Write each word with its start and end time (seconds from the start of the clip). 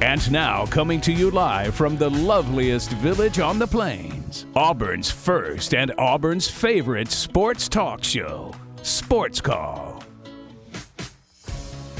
And 0.00 0.30
now, 0.30 0.64
coming 0.66 1.00
to 1.00 1.12
you 1.12 1.28
live 1.32 1.74
from 1.74 1.96
the 1.96 2.08
loveliest 2.08 2.92
village 2.92 3.40
on 3.40 3.58
the 3.58 3.66
plains, 3.66 4.46
Auburn's 4.54 5.10
first 5.10 5.74
and 5.74 5.92
Auburn's 5.98 6.48
favorite 6.48 7.10
sports 7.10 7.68
talk 7.68 8.04
show, 8.04 8.54
Sports 8.82 9.40
Call. 9.40 10.04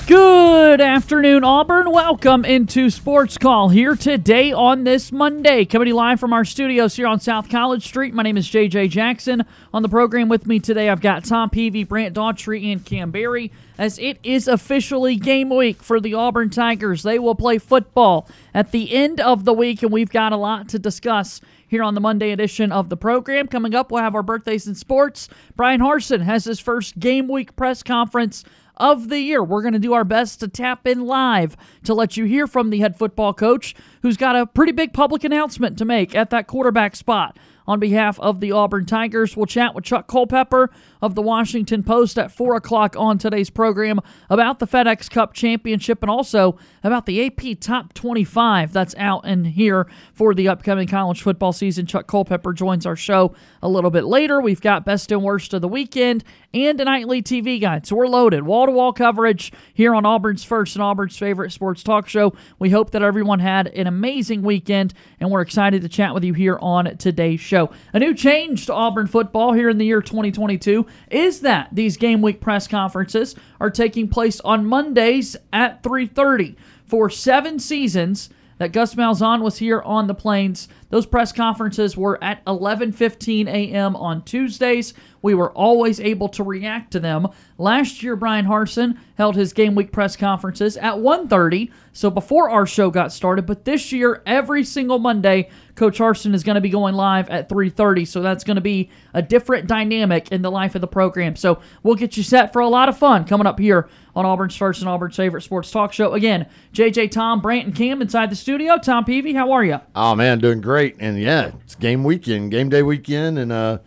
Good 0.06 0.80
afternoon, 0.80 1.42
Auburn. 1.42 1.91
Welcome 1.91 2.45
into 2.45 2.89
Sports 2.89 3.37
Call 3.37 3.69
here 3.69 3.97
today 3.97 4.53
on 4.53 4.84
this 4.84 5.11
Monday. 5.11 5.65
Coming 5.65 5.92
live 5.92 6.20
from 6.20 6.33
our 6.33 6.44
studios 6.44 6.94
here 6.94 7.09
on 7.09 7.19
South 7.19 7.50
College 7.50 7.84
Street. 7.84 8.15
My 8.15 8.22
name 8.22 8.37
is 8.37 8.48
JJ 8.48 8.91
Jackson. 8.91 9.44
On 9.75 9.83
the 9.83 9.89
program 9.89 10.28
with 10.28 10.47
me 10.47 10.61
today, 10.61 10.89
I've 10.89 11.00
got 11.00 11.25
Tom 11.25 11.50
Peavy, 11.50 11.83
Brant 11.83 12.15
Daughtry, 12.15 12.72
and 12.72 12.84
Cam 12.84 13.11
Berry. 13.11 13.50
As 13.79 13.97
it 14.01 14.19
is 14.25 14.48
officially 14.48 15.15
game 15.15 15.51
week 15.51 15.84
for 15.84 16.01
the 16.01 16.12
Auburn 16.12 16.51
Tigers, 16.51 17.05
they 17.05 17.17
will 17.17 17.37
play 17.37 17.59
football 17.59 18.29
at 18.53 18.73
the 18.73 18.93
end 18.93 19.21
of 19.21 19.45
the 19.45 19.53
week, 19.53 19.84
and 19.84 19.93
we've 19.93 20.11
got 20.11 20.33
a 20.33 20.37
lot 20.37 20.69
to 20.71 20.81
discuss 20.81 21.41
here 21.69 21.84
on 21.84 21.95
the 21.95 22.01
Monday 22.01 22.33
edition 22.33 22.73
of 22.73 22.89
the 22.89 22.97
program. 22.97 23.47
Coming 23.47 23.77
up, 23.77 23.93
we'll 23.93 24.03
have 24.03 24.17
our 24.17 24.25
birthdays 24.25 24.67
in 24.67 24.75
sports. 24.75 25.29
Brian 25.55 25.81
Harsin 25.81 26.23
has 26.23 26.45
his 26.45 26.59
first 26.59 26.99
game 26.99 27.29
week 27.29 27.55
press 27.55 27.84
conference 27.84 28.43
of 28.79 29.11
the 29.11 29.21
year. 29.21 29.45
We're 29.45 29.62
going 29.62 29.75
to 29.75 29.79
do 29.79 29.93
our 29.93 30.05
best 30.05 30.41
to 30.41 30.49
tap 30.49 30.84
in 30.84 31.06
live 31.06 31.56
to 31.84 31.95
let 31.95 32.17
you 32.17 32.25
hear 32.25 32.49
from 32.49 32.71
the 32.71 32.81
head 32.81 32.97
football 32.97 33.33
coach 33.33 33.77
who's 34.03 34.17
got 34.17 34.34
a 34.34 34.47
pretty 34.47 34.73
big 34.73 34.93
public 34.93 35.23
announcement 35.23 35.79
to 35.79 35.84
make 35.84 36.17
at 36.17 36.31
that 36.31 36.49
quarterback 36.49 36.97
spot. 36.97 37.39
On 37.69 37.79
behalf 37.79 38.19
of 38.21 38.41
the 38.41 38.51
Auburn 38.51 38.87
Tigers, 38.87 39.37
we'll 39.37 39.47
chat 39.47 39.75
with 39.75 39.84
Chuck 39.84 40.09
Culpepper 40.09 40.71
of 41.00 41.14
the 41.14 41.22
Washington 41.22 41.82
Post 41.82 42.18
at 42.18 42.32
4 42.32 42.56
o'clock 42.56 42.94
on 42.96 43.18
today's 43.18 43.50
program 43.50 44.00
about 44.30 44.58
the 44.58 44.66
FedEx 44.66 45.10
Cup 45.10 45.32
Championship 45.32 46.02
and 46.02 46.10
also 46.10 46.58
about 46.82 47.06
the 47.06 47.27
AP 47.27 47.60
Top 47.60 47.92
25 47.94 48.72
that's 48.72 48.94
out 48.96 49.22
and 49.24 49.46
here 49.46 49.86
for 50.12 50.34
the 50.34 50.48
upcoming 50.48 50.88
college 50.88 51.22
football 51.22 51.52
season. 51.52 51.86
Chuck 51.86 52.06
Culpepper 52.06 52.52
joins 52.52 52.86
our 52.86 52.96
show 52.96 53.34
a 53.62 53.69
little 53.69 53.91
bit 53.91 54.04
later. 54.04 54.41
We've 54.41 54.60
got 54.60 54.84
best 54.84 55.12
and 55.12 55.22
worst 55.22 55.54
of 55.54 55.62
the 55.62 55.69
weekend 55.69 56.24
and 56.54 56.80
a 56.80 56.84
nightly 56.84 57.22
TV 57.22 57.60
guide. 57.60 57.86
So 57.86 57.96
we're 57.96 58.08
loaded. 58.08 58.44
Wall 58.44 58.66
to 58.66 58.72
wall 58.72 58.92
coverage 58.92 59.52
here 59.74 59.94
on 59.94 60.06
Auburn's 60.06 60.44
first 60.44 60.76
and 60.76 60.82
Auburn's 60.82 61.16
favorite 61.16 61.52
sports 61.52 61.82
talk 61.82 62.08
show. 62.08 62.32
We 62.58 62.70
hope 62.70 62.91
that 62.92 63.02
everyone 63.02 63.41
had 63.41 63.69
an 63.69 63.86
amazing 63.86 64.42
weekend 64.42 64.94
and 65.20 65.30
we're 65.30 65.42
excited 65.42 65.82
to 65.82 65.88
chat 65.88 66.14
with 66.14 66.24
you 66.24 66.32
here 66.32 66.58
on 66.60 66.96
today's 66.96 67.41
show. 67.41 67.70
A 67.92 67.98
new 67.98 68.14
change 68.14 68.66
to 68.66 68.75
Auburn 68.75 69.06
football 69.06 69.53
here 69.53 69.69
in 69.69 69.78
the 69.78 69.84
year 69.87 70.00
2022 70.00 70.87
is 71.10 71.41
that 71.41 71.69
these 71.72 71.97
game 71.97 72.22
week 72.22 72.41
press 72.41 72.66
conferences 72.66 73.34
are 73.60 73.71
taking 73.71 74.09
place 74.09 74.41
on 74.41 74.66
Mondays 74.66 75.37
at 75.53 75.82
3:30 75.82 76.56
for 76.84 77.10
7 77.10 77.59
seasons 77.59 78.31
that 78.59 78.72
Gus 78.72 78.94
Malzahn 78.97 79.41
was 79.41 79.59
here 79.59 79.81
on 79.82 80.06
the 80.09 80.15
plains. 80.15 80.69
Those 80.91 81.06
press 81.06 81.32
conferences 81.32 81.97
were 81.97 82.22
at 82.22 82.44
11:15 82.44 83.47
a.m. 83.49 83.97
on 83.97 84.22
Tuesdays. 84.22 84.94
We 85.22 85.34
were 85.34 85.53
always 85.53 86.00
able 86.00 86.28
to 86.31 86.43
react 86.43 86.91
to 86.93 87.00
them. 87.00 87.28
Last 87.56 88.03
year 88.03 88.16
Brian 88.16 88.47
Harsin 88.47 88.97
held 89.16 89.37
his 89.37 89.53
game 89.53 89.75
week 89.75 89.93
press 89.93 90.16
conferences 90.16 90.76
at 90.76 90.99
1:30, 90.99 91.70
so 91.93 92.10
before 92.10 92.50
our 92.50 92.66
show 92.66 92.91
got 92.91 93.12
started, 93.12 93.47
but 93.47 93.65
this 93.65 93.93
year 93.93 94.22
every 94.26 94.65
single 94.65 94.99
Monday 94.99 95.49
Coach 95.78 95.99
Harsin 96.00 96.34
is 96.34 96.43
going 96.43 96.56
to 96.56 96.61
be 96.61 96.71
going 96.71 96.97
live 96.97 97.31
at 97.31 97.49
3:30, 97.49 98.05
so 98.05 98.21
that's 98.21 98.43
going 98.43 98.56
to 98.56 98.61
be 98.61 98.91
a 99.15 99.22
different 99.22 99.69
dynamic 99.69 100.33
in 100.33 100.43
the 100.43 100.50
life 100.50 100.75
of 100.75 100.81
the 100.81 100.89
program. 100.89 101.37
So 101.37 101.61
we'll 101.84 101.94
get 101.94 102.16
you 102.16 102.25
set 102.25 102.53
for 102.53 102.59
a 102.61 102.69
lot 102.69 102.89
of 102.89 102.99
fun 102.99 103.25
coming 103.25 103.47
up 103.47 103.61
here 103.61 103.88
on 104.17 104.27
Auburn's 104.27 104.56
first 104.56 104.81
and 104.81 104.88
Auburn's 104.88 105.15
favorite 105.15 105.43
sports 105.43 105.71
talk 105.71 105.93
show. 105.93 106.15
Again, 106.15 106.47
JJ, 106.72 107.12
Tom, 107.12 107.41
Brant, 107.41 107.67
and 107.67 107.77
Cam 107.77 108.03
inside 108.03 108.28
the 108.28 108.34
studio. 108.34 108.77
Tom 108.77 109.05
Peavy, 109.05 109.34
how 109.34 109.53
are 109.53 109.65
you? 109.65 109.81
Oh 109.94 110.17
man, 110.17 110.41
doing 110.41 110.61
great. 110.61 110.97
And 110.99 111.17
yeah, 111.21 111.53
it's 111.62 111.77
game 111.77 112.03
weekend, 112.03 112.50
game 112.50 112.71
day 112.71 112.83
weekend, 112.83 113.38
and 113.38 113.53
uh, 113.53 113.78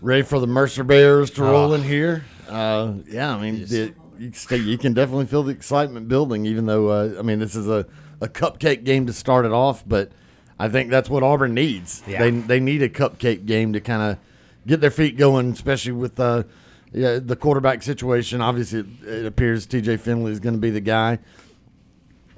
ready 0.00 0.22
for 0.22 0.40
the 0.40 0.48
Mercer 0.48 0.82
Bears 0.82 1.30
to 1.30 1.44
roll 1.44 1.74
in 1.74 1.84
here. 1.84 2.24
Uh, 2.48 2.94
yeah, 3.06 3.32
I 3.32 3.40
mean, 3.40 3.64
the, 3.66 3.94
you, 4.18 4.32
can, 4.32 4.66
you 4.66 4.78
can 4.78 4.94
definitely 4.94 5.26
feel 5.26 5.44
the 5.44 5.52
excitement 5.52 6.08
building. 6.08 6.44
Even 6.44 6.66
though 6.66 6.88
uh, 6.88 7.14
I 7.16 7.22
mean, 7.22 7.38
this 7.38 7.54
is 7.54 7.68
a, 7.68 7.86
a 8.20 8.26
cupcake 8.26 8.82
game 8.82 9.06
to 9.06 9.12
start 9.12 9.46
it 9.46 9.52
off, 9.52 9.84
but 9.86 10.10
I 10.58 10.68
think 10.68 10.90
that's 10.90 11.10
what 11.10 11.22
Auburn 11.22 11.54
needs. 11.54 12.02
Yeah. 12.06 12.18
They 12.18 12.30
they 12.30 12.60
need 12.60 12.82
a 12.82 12.88
cupcake 12.88 13.46
game 13.46 13.74
to 13.74 13.80
kind 13.80 14.02
of 14.02 14.18
get 14.66 14.80
their 14.80 14.90
feet 14.90 15.16
going, 15.16 15.52
especially 15.52 15.92
with 15.92 16.18
uh, 16.18 16.44
yeah, 16.92 17.18
the 17.22 17.36
quarterback 17.36 17.82
situation. 17.82 18.40
Obviously, 18.40 18.80
it, 18.80 18.86
it 19.06 19.26
appears 19.26 19.66
T.J. 19.66 19.98
Finley 19.98 20.32
is 20.32 20.40
going 20.40 20.54
to 20.54 20.60
be 20.60 20.70
the 20.70 20.80
guy. 20.80 21.18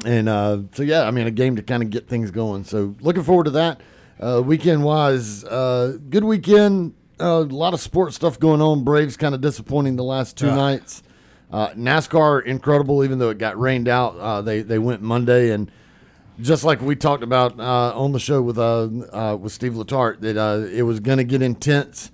And 0.04 0.28
uh, 0.28 0.62
so, 0.72 0.82
yeah, 0.82 1.02
I 1.02 1.10
mean, 1.10 1.26
a 1.26 1.30
game 1.30 1.56
to 1.56 1.62
kind 1.62 1.82
of 1.82 1.90
get 1.90 2.08
things 2.08 2.30
going. 2.30 2.64
So, 2.64 2.94
looking 3.00 3.24
forward 3.24 3.44
to 3.44 3.50
that. 3.52 3.80
Uh, 4.20 4.42
weekend 4.44 4.82
wise, 4.82 5.44
uh, 5.44 5.96
good 6.10 6.24
weekend. 6.24 6.94
Uh, 7.20 7.24
a 7.24 7.54
lot 7.54 7.72
of 7.72 7.80
sports 7.80 8.16
stuff 8.16 8.38
going 8.38 8.60
on. 8.60 8.84
Braves 8.84 9.16
kind 9.16 9.34
of 9.34 9.40
disappointing 9.40 9.96
the 9.96 10.04
last 10.04 10.36
two 10.36 10.46
nights. 10.46 11.02
Uh, 11.52 11.68
NASCAR 11.70 12.44
incredible, 12.44 13.04
even 13.04 13.18
though 13.18 13.30
it 13.30 13.38
got 13.38 13.58
rained 13.58 13.88
out. 13.88 14.16
Uh, 14.18 14.42
they 14.42 14.62
they 14.62 14.78
went 14.78 15.02
Monday, 15.02 15.50
and 15.50 15.70
just 16.40 16.64
like 16.64 16.80
we 16.80 16.96
talked 16.96 17.22
about 17.22 17.58
uh, 17.58 17.92
on 17.94 18.12
the 18.12 18.18
show 18.20 18.40
with 18.42 18.58
uh, 18.58 18.88
uh, 19.12 19.36
with 19.36 19.52
Steve 19.52 19.72
Letarte, 19.74 20.20
that 20.20 20.36
uh, 20.36 20.66
it 20.68 20.82
was 20.82 21.00
going 21.00 21.18
to 21.18 21.24
get 21.24 21.42
intense. 21.42 22.10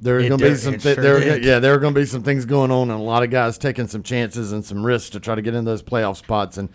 There 0.00 0.16
are 0.18 0.28
going 0.28 0.38
to 0.38 0.50
be 0.50 0.54
some 0.56 0.74
thi- 0.78 0.94
sure 0.94 1.02
there, 1.02 1.38
yeah, 1.38 1.58
there 1.60 1.72
are 1.74 1.78
going 1.78 1.94
to 1.94 2.00
be 2.00 2.04
some 2.06 2.22
things 2.22 2.44
going 2.44 2.70
on, 2.70 2.90
and 2.90 3.00
a 3.00 3.02
lot 3.02 3.22
of 3.22 3.30
guys 3.30 3.56
taking 3.56 3.86
some 3.86 4.02
chances 4.02 4.52
and 4.52 4.64
some 4.64 4.84
risks 4.84 5.10
to 5.10 5.20
try 5.20 5.34
to 5.34 5.40
get 5.42 5.54
in 5.54 5.64
those 5.64 5.82
playoff 5.82 6.16
spots. 6.16 6.58
And 6.58 6.68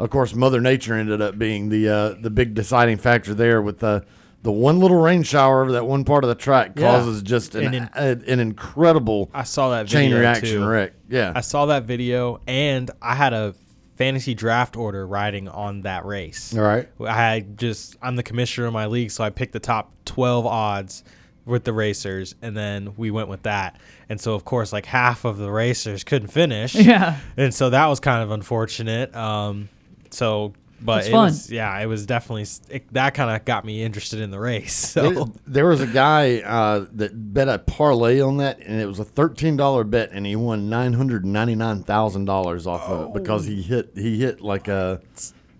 of 0.00 0.10
course, 0.10 0.34
Mother 0.34 0.60
Nature 0.60 0.94
ended 0.94 1.22
up 1.22 1.38
being 1.38 1.68
the 1.68 1.88
uh, 1.88 2.14
the 2.20 2.30
big 2.30 2.54
deciding 2.54 2.96
factor 2.96 3.34
there 3.34 3.62
with 3.62 3.78
the 3.78 4.04
the 4.42 4.50
one 4.50 4.80
little 4.80 4.96
rain 5.00 5.22
shower 5.22 5.62
over 5.62 5.70
that 5.72 5.86
one 5.86 6.02
part 6.04 6.24
of 6.24 6.28
the 6.28 6.34
track 6.34 6.72
Yeah. 6.76 6.90
causes 6.90 7.22
just 7.22 7.54
an, 7.54 7.72
in- 7.74 7.88
a- 7.94 8.18
an 8.26 8.40
incredible 8.40 9.30
I 9.32 9.44
saw 9.44 9.70
that 9.70 9.86
chain 9.86 10.12
reaction 10.12 10.62
too. 10.62 10.66
wreck. 10.66 10.94
Yeah, 11.08 11.32
I 11.36 11.42
saw 11.42 11.66
that 11.66 11.84
video, 11.84 12.40
and 12.48 12.90
I 13.00 13.14
had 13.14 13.32
a 13.32 13.54
fantasy 13.96 14.34
draft 14.34 14.76
order 14.76 15.06
riding 15.06 15.48
on 15.48 15.82
that 15.82 16.04
race. 16.04 16.56
all 16.56 16.62
right. 16.62 16.88
I 17.00 17.44
just 17.56 17.96
I'm 18.02 18.16
the 18.16 18.22
commissioner 18.22 18.66
of 18.66 18.72
my 18.72 18.86
league, 18.86 19.10
so 19.10 19.22
I 19.24 19.30
picked 19.30 19.52
the 19.52 19.60
top 19.60 19.92
12 20.04 20.46
odds 20.46 21.04
with 21.44 21.64
the 21.64 21.72
racers, 21.72 22.34
and 22.40 22.56
then 22.56 22.94
we 22.96 23.10
went 23.10 23.28
with 23.28 23.42
that. 23.42 23.76
And 24.08 24.20
so, 24.20 24.34
of 24.34 24.44
course, 24.44 24.72
like 24.72 24.86
half 24.86 25.24
of 25.24 25.38
the 25.38 25.50
racers 25.50 26.04
couldn't 26.04 26.28
finish. 26.28 26.74
Yeah. 26.82 27.18
And 27.36 27.52
so 27.54 27.70
that 27.70 27.86
was 27.86 27.98
kind 28.00 28.22
of 28.22 28.30
unfortunate. 28.30 29.14
Um, 29.16 29.68
so, 30.10 30.52
but 30.84 30.96
That's 30.96 31.08
it 31.08 31.10
fun. 31.12 31.24
was 31.24 31.50
yeah, 31.52 31.78
it 31.78 31.86
was 31.86 32.06
definitely 32.06 32.46
it, 32.70 32.92
that 32.92 33.14
kind 33.14 33.30
of 33.30 33.44
got 33.44 33.64
me 33.64 33.82
interested 33.82 34.20
in 34.20 34.30
the 34.30 34.38
race. 34.40 34.94
There, 35.02 35.14
So 35.14 35.32
there 35.46 35.66
was 35.66 35.80
a 35.80 35.86
guy 35.86 36.40
uh, 36.40 36.86
that 36.94 37.12
bet 37.32 37.48
a 37.48 37.58
parlay 37.58 38.20
on 38.20 38.38
that, 38.38 38.58
and 38.60 38.80
it 38.80 38.86
was 38.86 38.98
a 38.98 39.04
thirteen 39.04 39.56
dollar 39.56 39.84
bet, 39.84 40.10
and 40.12 40.26
he 40.26 40.36
won 40.36 40.68
nine 40.68 40.92
hundred 40.94 41.24
ninety 41.24 41.54
nine 41.54 41.82
thousand 41.82 42.24
dollars 42.24 42.66
off 42.66 42.82
of 42.88 43.08
it 43.08 43.14
because 43.14 43.46
he 43.46 43.62
hit 43.62 43.90
he 43.94 44.18
hit 44.20 44.40
like 44.40 44.68
a 44.68 45.00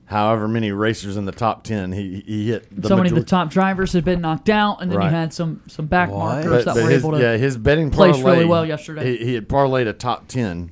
however 0.06 0.46
many 0.46 0.72
racers 0.72 1.16
in 1.16 1.24
the 1.24 1.32
top 1.32 1.62
ten. 1.64 1.92
He 1.92 2.22
he 2.26 2.48
hit 2.48 2.66
the 2.82 2.88
so 2.88 2.96
many 2.96 3.08
of 3.08 3.14
the 3.14 3.24
top 3.24 3.50
drivers 3.50 3.92
had 3.92 4.04
been 4.04 4.20
knocked 4.20 4.50
out, 4.50 4.82
and 4.82 4.90
then 4.90 4.96
you 4.98 5.04
Right. 5.04 5.10
had 5.12 5.32
some 5.32 5.62
some 5.68 5.86
back 5.86 6.10
markers 6.10 6.50
But, 6.50 6.64
that 6.66 6.74
but 6.74 6.84
were 6.84 6.90
his, 6.90 7.02
able 7.04 7.12
to. 7.12 7.20
yeah, 7.22 7.36
his 7.36 7.56
betting 7.56 7.90
place 7.90 8.16
parlay 8.16 8.32
really 8.38 8.44
well 8.46 8.66
yesterday. 8.66 9.16
He, 9.16 9.24
he 9.26 9.34
had 9.34 9.48
parlayed 9.48 9.86
a 9.88 9.92
top 9.92 10.28
ten, 10.28 10.70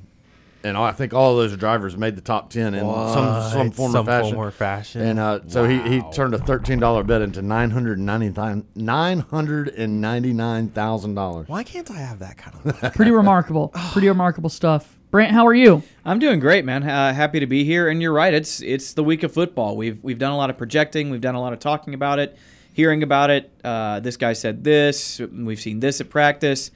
and 0.63 0.77
I 0.77 0.91
think 0.91 1.13
all 1.13 1.31
of 1.31 1.37
those 1.49 1.57
drivers 1.57 1.95
made 1.97 2.15
the 2.15 2.21
top 2.21 2.49
ten 2.49 2.73
in 2.73 2.81
some 2.81 3.51
some 3.51 3.71
form 3.71 3.91
Some 3.91 3.99
of 4.01 4.05
fashion. 4.07 4.33
form 4.35 4.47
or 4.47 4.51
fashion. 4.51 5.01
And 5.01 5.19
uh, 5.19 5.39
so 5.47 5.67
he, 5.67 5.79
he 5.81 6.01
turned 6.13 6.33
a 6.33 6.37
thirteen 6.37 6.79
dollar 6.79 7.03
bet 7.03 7.21
into 7.21 7.41
nine 7.41 7.71
hundred 7.71 7.99
ninety 7.99 8.29
nine 8.29 8.65
nine 8.75 9.19
hundred 9.19 9.69
and 9.69 10.01
ninety 10.01 10.33
nine 10.33 10.69
thousand 10.69 11.15
dollars. 11.15 11.47
why 11.47 11.63
can't 11.63 11.89
I 11.91 11.97
have 11.97 12.19
that 12.19 12.37
kind 12.37 12.57
of? 12.83 12.93
Pretty 12.93 13.11
remarkable. 13.11 13.69
Pretty 13.91 14.07
remarkable 14.07 14.49
stuff. 14.49 14.97
Brant, 15.11 15.33
how 15.33 15.45
are 15.45 15.53
you? 15.53 15.83
I'm 16.05 16.19
doing 16.19 16.39
great, 16.39 16.63
man. 16.63 16.83
Uh, 16.83 17.13
happy 17.13 17.41
to 17.41 17.45
be 17.45 17.65
here. 17.65 17.89
And 17.89 18.01
you're 18.01 18.13
right. 18.13 18.33
It's 18.33 18.61
it's 18.61 18.93
the 18.93 19.03
week 19.03 19.23
of 19.23 19.33
football. 19.33 19.75
We've 19.75 20.01
we've 20.03 20.19
done 20.19 20.31
a 20.31 20.37
lot 20.37 20.49
of 20.49 20.57
projecting. 20.57 21.09
We've 21.09 21.19
done 21.19 21.35
a 21.35 21.41
lot 21.41 21.51
of 21.51 21.59
talking 21.59 21.93
about 21.93 22.19
it, 22.19 22.37
hearing 22.73 23.03
about 23.03 23.29
it. 23.29 23.51
Uh, 23.63 23.99
this 23.99 24.15
guy 24.15 24.31
said 24.33 24.63
this. 24.63 25.19
We've 25.19 25.59
seen 25.59 25.81
this 25.81 25.99
at 25.99 26.09
practice. 26.09 26.71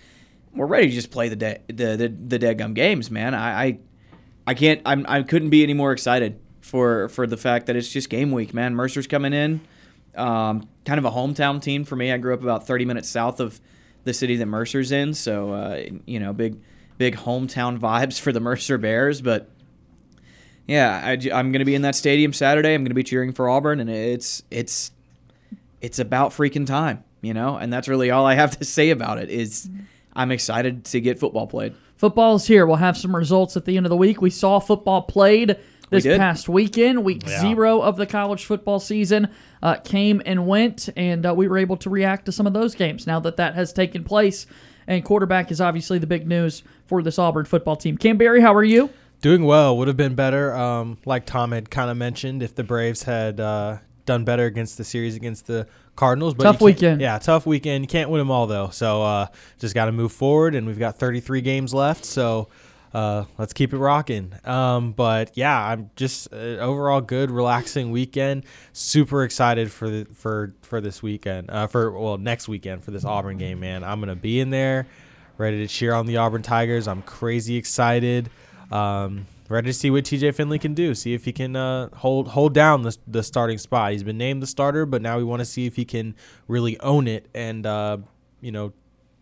We're 0.55 0.65
ready 0.65 0.87
to 0.87 0.93
just 0.93 1.11
play 1.11 1.29
the 1.29 1.35
de- 1.35 1.59
the 1.67 1.97
the, 1.97 2.07
the 2.07 2.39
dead 2.39 2.57
gum 2.57 2.73
games, 2.73 3.11
man. 3.11 3.33
I, 3.33 3.63
I 3.63 3.79
I 4.47 4.53
can't. 4.53 4.81
I'm 4.85 5.05
I 5.07 5.23
couldn't 5.23 5.49
be 5.49 5.63
any 5.63 5.73
more 5.73 5.91
excited 5.91 6.39
for 6.61 7.09
for 7.09 7.27
the 7.27 7.37
fact 7.37 7.67
that 7.67 7.75
it's 7.75 7.91
just 7.91 8.09
game 8.09 8.31
week, 8.31 8.53
man. 8.53 8.75
Mercer's 8.75 9.07
coming 9.07 9.33
in. 9.33 9.61
Um, 10.15 10.69
kind 10.85 10.97
of 10.97 11.05
a 11.05 11.11
hometown 11.11 11.61
team 11.61 11.83
for 11.83 11.95
me. 11.95 12.11
I 12.11 12.17
grew 12.17 12.33
up 12.33 12.41
about 12.41 12.65
30 12.65 12.85
minutes 12.85 13.09
south 13.09 13.41
of 13.41 13.59
the 14.05 14.13
city 14.13 14.37
that 14.37 14.45
Mercer's 14.45 14.91
in, 14.91 15.13
so 15.13 15.51
uh, 15.51 15.83
you 16.05 16.19
know, 16.19 16.31
big 16.31 16.57
big 16.97 17.17
hometown 17.17 17.77
vibes 17.79 18.19
for 18.19 18.31
the 18.31 18.39
Mercer 18.39 18.77
Bears. 18.77 19.21
But 19.21 19.49
yeah, 20.67 21.01
I, 21.03 21.11
am 21.11 21.51
going 21.51 21.59
to 21.59 21.65
be 21.65 21.75
in 21.75 21.81
that 21.83 21.95
stadium 21.95 22.33
Saturday. 22.33 22.73
I'm 22.73 22.81
going 22.81 22.89
to 22.89 22.95
be 22.95 23.03
cheering 23.03 23.33
for 23.33 23.49
Auburn, 23.49 23.79
and 23.79 23.89
it's 23.89 24.43
it's 24.49 24.91
it's 25.81 25.99
about 25.99 26.31
freaking 26.31 26.65
time, 26.65 27.03
you 27.21 27.33
know. 27.33 27.57
And 27.57 27.73
that's 27.73 27.87
really 27.87 28.09
all 28.09 28.25
I 28.25 28.35
have 28.35 28.57
to 28.59 28.65
say 28.65 28.89
about 28.89 29.17
it. 29.17 29.29
Is 29.29 29.69
I'm 30.15 30.31
excited 30.31 30.85
to 30.85 31.01
get 31.01 31.19
football 31.19 31.47
played. 31.47 31.75
Football's 31.97 32.47
here. 32.47 32.65
We'll 32.65 32.75
have 32.77 32.97
some 32.97 33.15
results 33.15 33.55
at 33.57 33.65
the 33.65 33.77
end 33.77 33.85
of 33.85 33.89
the 33.89 33.97
week. 33.97 34.21
We 34.21 34.29
saw 34.29 34.59
football 34.59 35.01
played 35.03 35.57
this 35.89 36.03
did. 36.03 36.17
past 36.19 36.49
weekend. 36.49 37.03
Week 37.03 37.23
Yeah. 37.25 37.39
zero 37.39 37.81
of 37.81 37.97
the 37.97 38.05
college 38.05 38.45
football 38.45 38.79
season 38.79 39.29
uh, 39.61 39.75
came 39.75 40.21
and 40.25 40.47
went, 40.47 40.89
and 40.95 41.25
uh, 41.25 41.33
we 41.33 41.47
were 41.47 41.57
able 41.57 41.77
to 41.77 41.89
react 41.89 42.25
to 42.25 42.31
some 42.31 42.47
of 42.47 42.53
those 42.53 42.75
games 42.75 43.07
now 43.07 43.19
that 43.21 43.37
that 43.37 43.55
has 43.55 43.71
taken 43.73 44.03
place. 44.03 44.45
And 44.87 45.03
quarterback 45.03 45.51
is 45.51 45.59
obviously 45.61 45.97
the 45.97 46.07
big 46.07 46.27
news 46.27 46.63
for 46.85 47.01
this 47.01 47.17
Auburn 47.17 47.45
football 47.45 47.75
team. 47.75 47.97
Cam 47.97 48.17
Berry, 48.17 48.41
how 48.41 48.53
are 48.53 48.63
you? 48.63 48.89
Doing 49.21 49.43
well 49.45 49.75
would 49.77 49.87
have 49.87 49.97
been 49.97 50.13
better. 50.15 50.53
Um, 50.53 50.97
like 51.05 51.25
Tom 51.25 51.51
had 51.51 51.71
kind 51.71 51.89
of 51.89 51.97
mentioned, 51.97 52.43
if 52.43 52.53
the 52.53 52.63
Braves 52.63 53.03
had 53.03 53.39
uh, 53.39 53.77
done 54.05 54.23
better 54.25 54.45
against 54.45 54.77
the 54.77 54.83
series 54.83 55.15
against 55.15 55.47
the 55.47 55.65
Cardinals. 55.95 56.33
But 56.33 56.43
Tough 56.43 56.61
weekend. 56.61 57.01
Yeah, 57.01 57.17
tough 57.19 57.45
weekend. 57.45 57.83
You 57.83 57.87
can't 57.87 58.09
win 58.09 58.19
them 58.19 58.31
all 58.31 58.47
though. 58.47 58.69
So 58.69 59.01
uh, 59.03 59.27
just 59.59 59.73
got 59.75 59.85
to 59.85 59.91
move 59.91 60.11
forward, 60.11 60.55
and 60.55 60.67
we've 60.67 60.79
got 60.79 60.97
33 60.97 61.41
games 61.41 61.73
left. 61.73 62.05
So 62.05 62.49
uh, 62.93 63.25
let's 63.37 63.51
keep 63.53 63.73
it 63.73 63.77
rocking. 63.77 64.33
Um, 64.45 64.93
but 64.93 65.31
yeah, 65.35 65.57
I'm 65.57 65.89
just 65.95 66.31
uh, 66.33 66.37
overall 66.37 67.01
good, 67.01 67.29
relaxing 67.29 67.91
weekend. 67.91 68.45
Super 68.71 69.23
excited 69.23 69.71
for 69.71 69.89
the 69.89 70.05
for 70.13 70.53
for 70.61 70.79
this 70.79 71.03
weekend. 71.03 71.49
Uh, 71.49 71.67
for 71.67 71.91
well 71.91 72.17
next 72.17 72.47
weekend 72.47 72.83
for 72.83 72.91
this 72.91 73.03
Auburn 73.03 73.37
game, 73.37 73.59
man. 73.59 73.83
I'm 73.83 73.99
gonna 73.99 74.15
be 74.15 74.39
in 74.39 74.49
there, 74.49 74.87
ready 75.37 75.57
to 75.57 75.67
cheer 75.67 75.93
on 75.93 76.05
the 76.05 76.17
Auburn 76.17 76.41
Tigers. 76.41 76.87
I'm 76.87 77.01
crazy 77.01 77.57
excited. 77.57 78.29
Um, 78.71 79.27
ready 79.49 79.67
to 79.67 79.73
see 79.73 79.89
what 79.89 80.03
TJ 80.03 80.33
Finley 80.35 80.59
can 80.59 80.73
do. 80.73 80.95
See 80.95 81.13
if 81.13 81.25
he 81.25 81.31
can 81.31 81.55
uh, 81.55 81.89
hold 81.95 82.29
hold 82.29 82.53
down 82.53 82.81
the, 82.81 82.97
the 83.07 83.23
starting 83.23 83.57
spot. 83.57 83.91
He's 83.91 84.03
been 84.03 84.17
named 84.17 84.41
the 84.41 84.47
starter, 84.47 84.85
but 84.85 85.01
now 85.01 85.17
we 85.17 85.23
want 85.23 85.39
to 85.39 85.45
see 85.45 85.65
if 85.65 85.75
he 85.75 85.85
can 85.85 86.15
really 86.47 86.79
own 86.79 87.07
it. 87.07 87.27
And 87.33 87.65
uh, 87.65 87.97
you 88.41 88.51
know, 88.51 88.73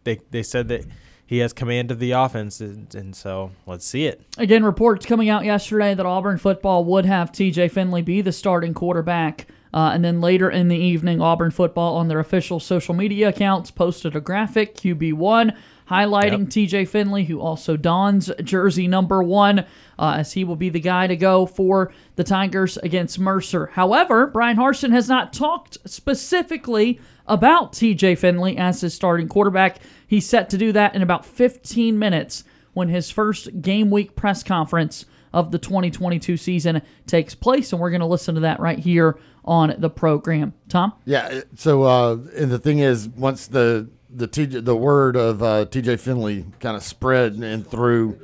they 0.04 0.20
they 0.32 0.44
said 0.44 0.68
that 0.70 0.86
he 1.26 1.40
has 1.40 1.54
command 1.54 1.90
of 1.90 2.00
the 2.00 2.12
offense, 2.12 2.62
and, 2.62 2.94
and 2.94 3.16
so 3.16 3.52
let's 3.66 3.86
see 3.86 4.06
it. 4.06 4.22
Again, 4.38 4.64
reports 4.64 5.06
coming 5.06 5.30
out 5.30 5.46
yesterday 5.46 5.94
that 5.96 6.06
Auburn 6.06 6.38
football 6.38 6.84
would 6.86 7.06
have 7.06 7.32
TJ 7.32 7.72
Finley 7.72 8.02
be 8.02 8.22
the 8.22 8.32
starting 8.32 8.74
quarterback. 8.74 9.48
Uh, 9.74 9.90
and 9.92 10.06
then 10.06 10.22
later 10.22 10.52
in 10.52 10.68
the 10.68 10.78
evening, 10.78 11.20
Auburn 11.20 11.50
football 11.50 11.96
on 11.96 12.08
their 12.08 12.20
official 12.20 12.60
social 12.60 12.94
media 12.94 13.30
accounts 13.30 13.72
posted 13.72 14.16
a 14.16 14.22
graphic, 14.22 14.76
QB1, 14.76 15.56
highlighting 15.94 16.48
TJ 16.48 16.88
Finley, 16.88 17.26
who 17.26 17.40
also 17.40 17.78
dons 17.78 18.32
jersey 18.44 18.88
number 18.88 19.22
one, 19.22 19.60
uh, 20.00 20.16
as 20.18 20.34
he 20.34 20.44
will 20.44 20.56
be 20.56 20.70
the 20.70 20.80
guy 20.80 21.08
to 21.08 21.16
go 21.16 21.46
for 21.46 21.94
the 22.16 22.24
Tigers 22.24 22.78
against 22.78 23.20
Mercer. 23.20 23.68
However, 23.68 24.28
Brian 24.28 24.58
Harsin 24.58 24.92
has 24.92 25.08
not 25.08 25.34
talked 25.34 25.78
specifically 25.86 27.00
about 27.28 27.74
TJ 27.74 28.18
Finley 28.18 28.58
as 28.58 28.82
his 28.82 28.94
starting 28.94 29.28
quarterback. 29.28 29.78
He's 30.08 30.28
set 30.28 30.50
to 30.50 30.58
do 30.58 30.72
that 30.72 30.96
in 30.96 31.02
about 31.02 31.26
15 31.26 31.98
minutes 31.98 32.44
when 32.74 32.90
his 32.90 33.12
first 33.12 33.62
game 33.62 33.92
week 33.92 34.16
press 34.16 34.44
conference 34.44 35.06
of 35.32 35.52
the 35.52 35.58
2022 35.58 36.38
season 36.38 36.82
takes 37.08 37.34
place. 37.36 37.72
And 37.72 37.82
we're 37.82 37.90
going 37.90 38.02
to 38.02 38.08
listen 38.08 38.36
to 38.36 38.42
that 38.42 38.60
right 38.60 38.80
here 38.80 39.18
on 39.46 39.76
the 39.78 39.90
program. 39.90 40.54
Tom? 40.70 40.94
Yeah. 41.06 41.42
So, 41.56 41.84
uh, 41.84 42.18
and 42.36 42.52
the 42.52 42.60
thing 42.60 42.80
is, 42.80 43.10
once 43.10 43.48
the 43.48 43.90
the 44.16 44.28
TJ, 44.28 44.64
the 44.64 44.76
word 44.76 45.16
of 45.16 45.42
uh, 45.42 45.66
TJ 45.66 46.00
Finley 46.00 46.46
kind 46.60 46.78
of 46.78 46.84
spread 46.84 47.34
and 47.34 47.66
through, 47.66 48.20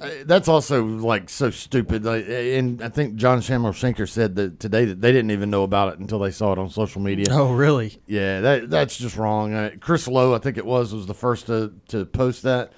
uh, 0.00 0.10
that's 0.26 0.48
also 0.48 0.84
like 0.84 1.30
so 1.30 1.50
stupid. 1.50 2.04
Like, 2.04 2.26
and 2.28 2.82
I 2.82 2.88
think 2.88 3.16
John 3.16 3.40
Shamrock 3.40 3.74
Shanker 3.74 4.08
said 4.08 4.36
that 4.36 4.60
today 4.60 4.84
that 4.84 5.00
they 5.00 5.12
didn't 5.12 5.30
even 5.30 5.50
know 5.50 5.62
about 5.62 5.94
it 5.94 5.98
until 5.98 6.18
they 6.18 6.30
saw 6.30 6.52
it 6.52 6.58
on 6.58 6.68
social 6.68 7.00
media. 7.00 7.26
Oh, 7.30 7.52
really? 7.52 8.00
Yeah, 8.06 8.40
that 8.40 8.70
that's 8.70 8.96
just 8.96 9.16
wrong. 9.16 9.54
Uh, 9.54 9.70
Chris 9.80 10.06
Lowe, 10.06 10.34
I 10.34 10.38
think 10.38 10.58
it 10.58 10.66
was, 10.66 10.92
was 10.92 11.06
the 11.06 11.14
first 11.14 11.46
to, 11.46 11.72
to 11.88 12.04
post 12.04 12.42
that, 12.42 12.72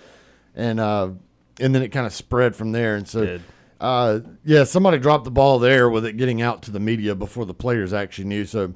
and 0.55 0.79
uh, 0.79 1.11
and 1.59 1.75
then 1.75 1.83
it 1.83 1.89
kind 1.89 2.07
of 2.07 2.13
spread 2.13 2.55
from 2.55 2.73
there. 2.73 2.97
And 2.97 3.09
so, 3.09 3.41
uh, 3.81 4.21
yeah, 4.45 4.65
somebody 4.65 4.99
dropped 4.99 5.25
the 5.25 5.31
ball 5.31 5.59
there 5.59 5.91
with 5.91 6.05
it 6.07 6.17
getting 6.17 6.43
out 6.43 6.63
to 6.63 6.71
the 6.71 6.81
media 6.81 7.15
before 7.15 7.45
the 7.45 7.55
players 7.55 7.93
actually 7.93 8.27
knew. 8.27 8.45
So 8.45 8.75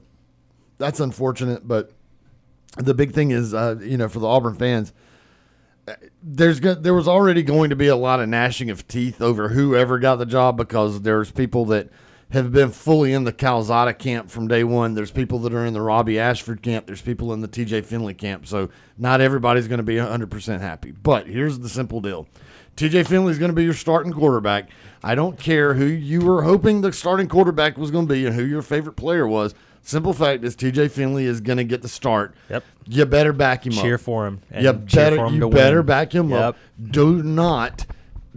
that's 0.78 0.98
unfortunate. 0.98 1.68
But 1.68 1.92
the 2.76 2.94
big 2.94 3.12
thing 3.12 3.30
is, 3.30 3.52
uh, 3.54 3.76
you 3.80 3.96
know, 3.96 4.08
for 4.08 4.20
the 4.20 4.26
Auburn 4.26 4.54
fans, 4.54 4.92
uh, 5.88 5.94
there's 6.22 6.60
go- 6.60 6.74
there 6.74 6.94
was 6.94 7.08
already 7.08 7.42
going 7.42 7.70
to 7.70 7.76
be 7.76 7.88
a 7.88 7.96
lot 7.96 8.20
of 8.20 8.28
gnashing 8.28 8.70
of 8.70 8.86
teeth 8.86 9.20
over 9.20 9.48
whoever 9.48 9.98
got 9.98 10.16
the 10.16 10.26
job 10.26 10.56
because 10.56 11.02
there's 11.02 11.30
people 11.30 11.64
that 11.66 11.88
have 12.30 12.52
been 12.52 12.70
fully 12.70 13.12
in 13.12 13.24
the 13.24 13.32
Calzada 13.32 13.92
camp 13.92 14.30
from 14.30 14.46
day 14.46 14.62
one. 14.62 14.94
There's 14.94 15.10
people 15.10 15.40
that 15.40 15.52
are 15.52 15.66
in 15.66 15.74
the 15.74 15.80
Robbie 15.82 16.18
Ashford 16.18 16.62
camp. 16.62 16.86
There's 16.86 17.02
people 17.02 17.32
in 17.32 17.40
the 17.40 17.48
TJ 17.48 17.84
Finley 17.84 18.14
camp. 18.14 18.46
So 18.46 18.70
not 18.96 19.20
everybody's 19.20 19.66
going 19.66 19.78
to 19.78 19.84
be 19.84 19.96
100% 19.96 20.60
happy. 20.60 20.92
But 20.92 21.26
here's 21.26 21.58
the 21.58 21.68
simple 21.68 22.00
deal. 22.00 22.28
TJ 22.76 23.08
Finley 23.08 23.32
is 23.32 23.38
going 23.38 23.50
to 23.50 23.54
be 23.54 23.64
your 23.64 23.74
starting 23.74 24.12
quarterback. 24.12 24.70
I 25.02 25.16
don't 25.16 25.38
care 25.38 25.74
who 25.74 25.86
you 25.86 26.20
were 26.20 26.42
hoping 26.42 26.82
the 26.82 26.92
starting 26.92 27.26
quarterback 27.26 27.76
was 27.76 27.90
going 27.90 28.06
to 28.06 28.14
be 28.14 28.24
and 28.26 28.34
who 28.34 28.44
your 28.44 28.62
favorite 28.62 28.94
player 28.94 29.26
was. 29.26 29.54
Simple 29.82 30.12
fact 30.12 30.44
is 30.44 30.54
TJ 30.56 30.90
Finley 30.90 31.24
is 31.24 31.40
going 31.40 31.58
to 31.58 31.64
get 31.64 31.82
the 31.82 31.88
start. 31.88 32.34
Yep. 32.50 32.64
You 32.86 33.06
better 33.06 33.32
back 33.32 33.66
him 33.66 33.72
up. 33.76 33.82
Cheer 33.82 33.98
for 33.98 34.26
him. 34.26 34.40
And 34.50 34.64
You 34.64 34.72
cheer 34.86 35.04
better 35.04 35.16
for 35.16 35.26
him 35.26 35.34
you 35.34 35.40
to 35.40 35.48
better 35.48 35.78
win. 35.78 35.86
back 35.86 36.14
him 36.14 36.32
up. 36.32 36.56
Do 36.90 37.22
not 37.22 37.86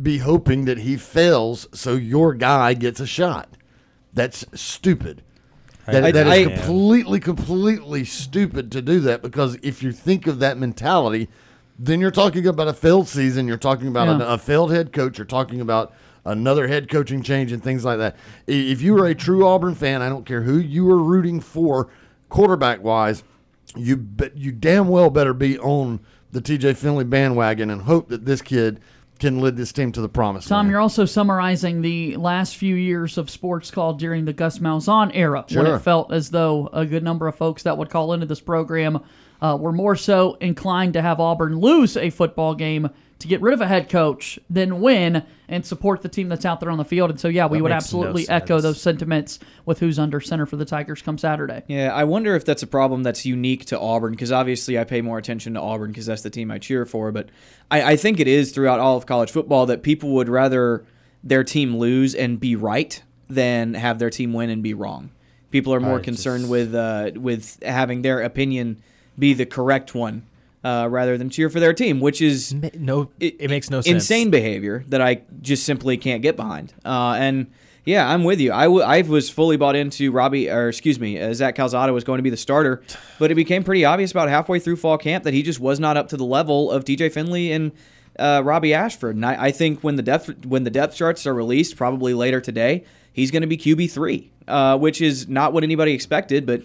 be 0.02 0.20
hoping 0.20 0.66
that 0.66 0.80
he 0.80 0.98
fails 0.98 1.68
so 1.74 1.94
your 1.96 2.34
guy 2.34 2.74
gets 2.74 3.00
a 3.00 3.06
shot. 3.06 3.50
That's 4.14 4.46
stupid. 4.54 5.22
That, 5.86 6.04
I- 6.06 6.12
that 6.12 6.28
is 6.28 6.34
I- 6.34 6.44
completely, 6.56 7.20
completely 7.20 8.06
stupid 8.06 8.72
to 8.72 8.82
do 8.82 9.00
that 9.02 9.22
because 9.22 9.58
if 9.62 9.84
you 9.84 9.92
think 9.92 10.28
of 10.28 10.40
that 10.40 10.58
mentality, 10.58 11.28
then 11.78 12.00
you're 12.00 12.12
talking 12.12 12.48
about 12.48 12.68
a 12.70 12.74
failed 12.74 13.08
season. 13.08 13.48
You're 13.48 13.58
talking 13.58 13.88
about 13.90 14.08
Yeah. 14.20 14.26
a, 14.26 14.34
a 14.34 14.38
failed 14.38 14.72
head 14.72 14.94
coach. 14.94 15.18
You're 15.18 15.26
talking 15.26 15.60
about 15.60 15.94
another 16.26 16.68
head 16.68 16.90
coaching 16.90 17.22
change 17.22 17.52
and 17.52 17.64
things 17.64 17.84
like 17.84 17.98
that. 18.00 18.16
If 18.48 18.82
you 18.82 18.98
are 18.98 19.08
a 19.08 19.16
true 19.16 19.46
Auburn 19.46 19.76
fan, 19.76 20.02
I 20.02 20.10
don't 20.10 20.26
care 20.26 20.42
who 20.42 20.58
you 20.58 20.90
are 20.90 21.02
rooting 21.02 21.40
for, 21.40 21.90
quarterback 22.30 22.82
wise, 22.84 23.24
you 23.76 23.98
bet 23.98 24.38
you 24.38 24.52
damn 24.52 24.88
well 24.88 25.10
better 25.10 25.34
be 25.34 25.58
on 25.60 26.00
the 26.32 26.42
TJ 26.42 26.78
Finley 26.78 27.04
bandwagon 27.04 27.70
and 27.70 27.82
hope 27.84 28.10
that 28.10 28.26
this 28.26 28.42
kid 28.42 28.80
can 29.20 29.40
lead 29.40 29.56
this 29.56 29.72
team 29.72 29.92
to 29.92 30.02
the 30.02 30.10
promised 30.10 30.48
Tom, 30.48 30.58
land. 30.66 30.72
you're 30.72 30.82
also 30.82 31.06
summarizing 31.06 31.82
the 31.82 32.18
last 32.18 32.58
few 32.58 32.76
years 32.76 33.18
of 33.18 33.30
sports 33.30 33.72
call 33.72 33.94
during 33.94 34.26
the 34.26 34.34
Gus 34.34 34.60
Malzahn 34.60 35.12
era, 35.14 35.46
when 35.52 35.66
it 35.68 35.80
felt 35.80 36.12
as 36.12 36.32
though 36.32 36.70
a 36.74 36.86
good 36.86 37.04
number 37.04 37.28
of 37.28 37.36
folks 37.36 37.64
that 37.64 37.78
would 37.78 37.90
call 37.90 38.14
into 38.14 38.26
this 38.26 38.42
program 38.42 39.00
uh, 39.42 39.56
were 39.60 39.72
more 39.72 39.96
so 39.96 40.34
inclined 40.36 40.94
to 40.94 41.02
have 41.02 41.20
Auburn 41.20 41.60
lose 41.60 41.96
a 41.96 42.10
football 42.10 42.56
game 42.56 42.90
to 43.24 43.28
get 43.30 43.42
rid 43.42 43.54
of 43.54 43.62
a 43.62 43.68
head 43.68 43.90
coach 43.90 44.38
than 44.50 44.82
win 44.82 45.24
and 45.48 45.66
support 45.66 46.02
the 46.02 46.10
team 46.10 46.28
that's 46.28 46.44
out 46.46 46.60
there 46.60 46.70
on 46.70 46.78
the 46.78 46.84
field. 46.86 47.10
And 47.10 47.18
so, 47.18 47.30
yeah, 47.30 47.48
we 47.48 47.58
That 47.58 47.64
would 47.64 47.70
makes 47.70 47.94
no 47.94 48.00
absolutely 48.04 48.30
echo 48.30 48.60
those 48.60 48.82
sentiments 48.82 49.40
with 49.66 49.80
who's 49.80 49.98
under 49.98 50.20
center 50.20 50.46
for 50.46 50.58
the 50.58 50.66
Tigers 50.66 51.02
come 51.02 51.18
Saturday. 51.18 51.64
Yeah, 51.68 51.94
I 51.94 52.04
wonder 52.04 52.36
if 52.36 52.44
that's 52.44 52.64
a 52.64 52.68
problem 52.68 53.02
that's 53.04 53.26
unique 53.26 53.64
to 53.68 53.80
Auburn 53.80 54.12
because 54.12 54.32
obviously 54.32 54.78
I 54.78 54.84
pay 54.84 55.02
more 55.02 55.18
attention 55.18 55.54
to 55.54 55.62
Auburn 55.62 55.92
because 55.92 56.06
that's 56.06 56.22
the 56.22 56.30
team 56.30 56.52
I 56.52 56.60
cheer 56.60 56.86
for. 56.86 57.14
But 57.14 57.30
I, 57.72 57.94
I 57.94 57.96
think 57.96 58.20
it 58.20 58.28
is 58.28 58.52
throughout 58.52 58.82
all 58.82 58.98
of 58.98 59.06
college 59.06 59.32
football 59.32 59.66
that 59.68 59.84
people 59.84 60.10
would 60.12 60.28
rather 60.28 60.86
their 61.24 61.46
team 61.46 61.78
lose 61.78 62.14
and 62.14 62.42
be 62.42 62.58
right 62.58 63.02
than 63.30 63.74
have 63.74 64.00
their 64.00 64.10
team 64.10 64.34
win 64.34 64.50
and 64.50 64.62
be 64.62 64.74
wrong. 64.74 65.12
People 65.50 65.74
are 65.74 65.80
more 65.80 66.00
I 66.00 66.02
concerned 66.02 66.42
just- 66.44 66.52
with 66.52 66.76
uh, 66.76 67.12
with 67.16 67.64
having 67.64 68.02
their 68.02 68.22
opinion 68.22 68.84
be 69.18 69.34
the 69.34 69.46
correct 69.46 69.96
one 69.96 70.24
uh, 70.64 70.88
rather 70.90 71.18
than 71.18 71.30
cheer 71.30 71.50
for 71.50 71.60
their 71.60 71.74
team, 71.74 72.00
which 72.00 72.22
is 72.22 72.54
No, 72.54 73.10
it, 73.20 73.36
it 73.40 73.50
makes 73.50 73.70
no 73.70 73.82
sense. 73.82 73.94
insane 73.94 74.30
behavior 74.30 74.84
that 74.88 75.02
I 75.02 75.22
just 75.42 75.66
simply 75.66 75.98
can't 75.98 76.22
get 76.22 76.36
behind. 76.36 76.74
Uh, 76.86 77.16
and 77.18 77.48
yeah, 77.86 78.10
I'm 78.10 78.24
with 78.24 78.40
you. 78.40 78.54
I, 78.54 78.64
w- 78.64 78.82
I 78.82 79.02
was 79.02 79.30
fully 79.30 79.58
bought 79.58 79.76
into 79.76 80.12
Robbie, 80.12 80.50
or 80.50 80.70
excuse 80.70 81.00
me, 81.00 81.20
uh, 81.20 81.34
Zach 81.34 81.56
Calzada 81.56 81.92
was 81.92 82.06
going 82.06 82.20
to 82.20 82.24
be 82.24 82.30
the 82.30 82.38
starter, 82.38 82.82
but 83.20 83.30
it 83.30 83.36
became 83.36 83.64
pretty 83.64 83.84
obvious 83.84 84.12
about 84.12 84.30
halfway 84.30 84.60
through 84.60 84.78
fall 84.78 84.98
camp 84.98 85.26
that 85.26 85.34
he 85.34 85.44
just 85.44 85.60
was 85.60 85.80
not 85.80 85.98
up 85.98 86.08
to 86.10 86.18
the 86.18 86.24
level 86.24 86.72
of 86.72 86.86
TJ 86.86 87.12
Finley 87.12 87.52
and 87.52 87.74
uh, 88.18 88.42
Robbie 88.44 88.74
Ashford. 88.74 89.16
And 89.16 89.26
I, 89.26 89.46
I, 89.46 89.52
think 89.52 89.82
when 89.82 89.96
the 89.96 90.02
depth 90.02 90.46
when 90.46 90.64
the 90.64 90.70
depth 90.70 90.96
charts 90.96 91.28
are 91.28 91.34
released, 91.34 91.76
probably 91.76 92.14
later 92.14 92.40
today, 92.40 92.86
he's 93.12 93.32
going 93.32 93.42
to 93.42 93.48
be 93.48 93.58
QB 93.58 93.92
three, 93.92 94.32
uh, 94.48 94.78
which 94.78 95.02
is 95.02 95.28
not 95.28 95.52
what 95.52 95.64
anybody 95.64 95.94
expected. 95.94 96.46
But 96.46 96.64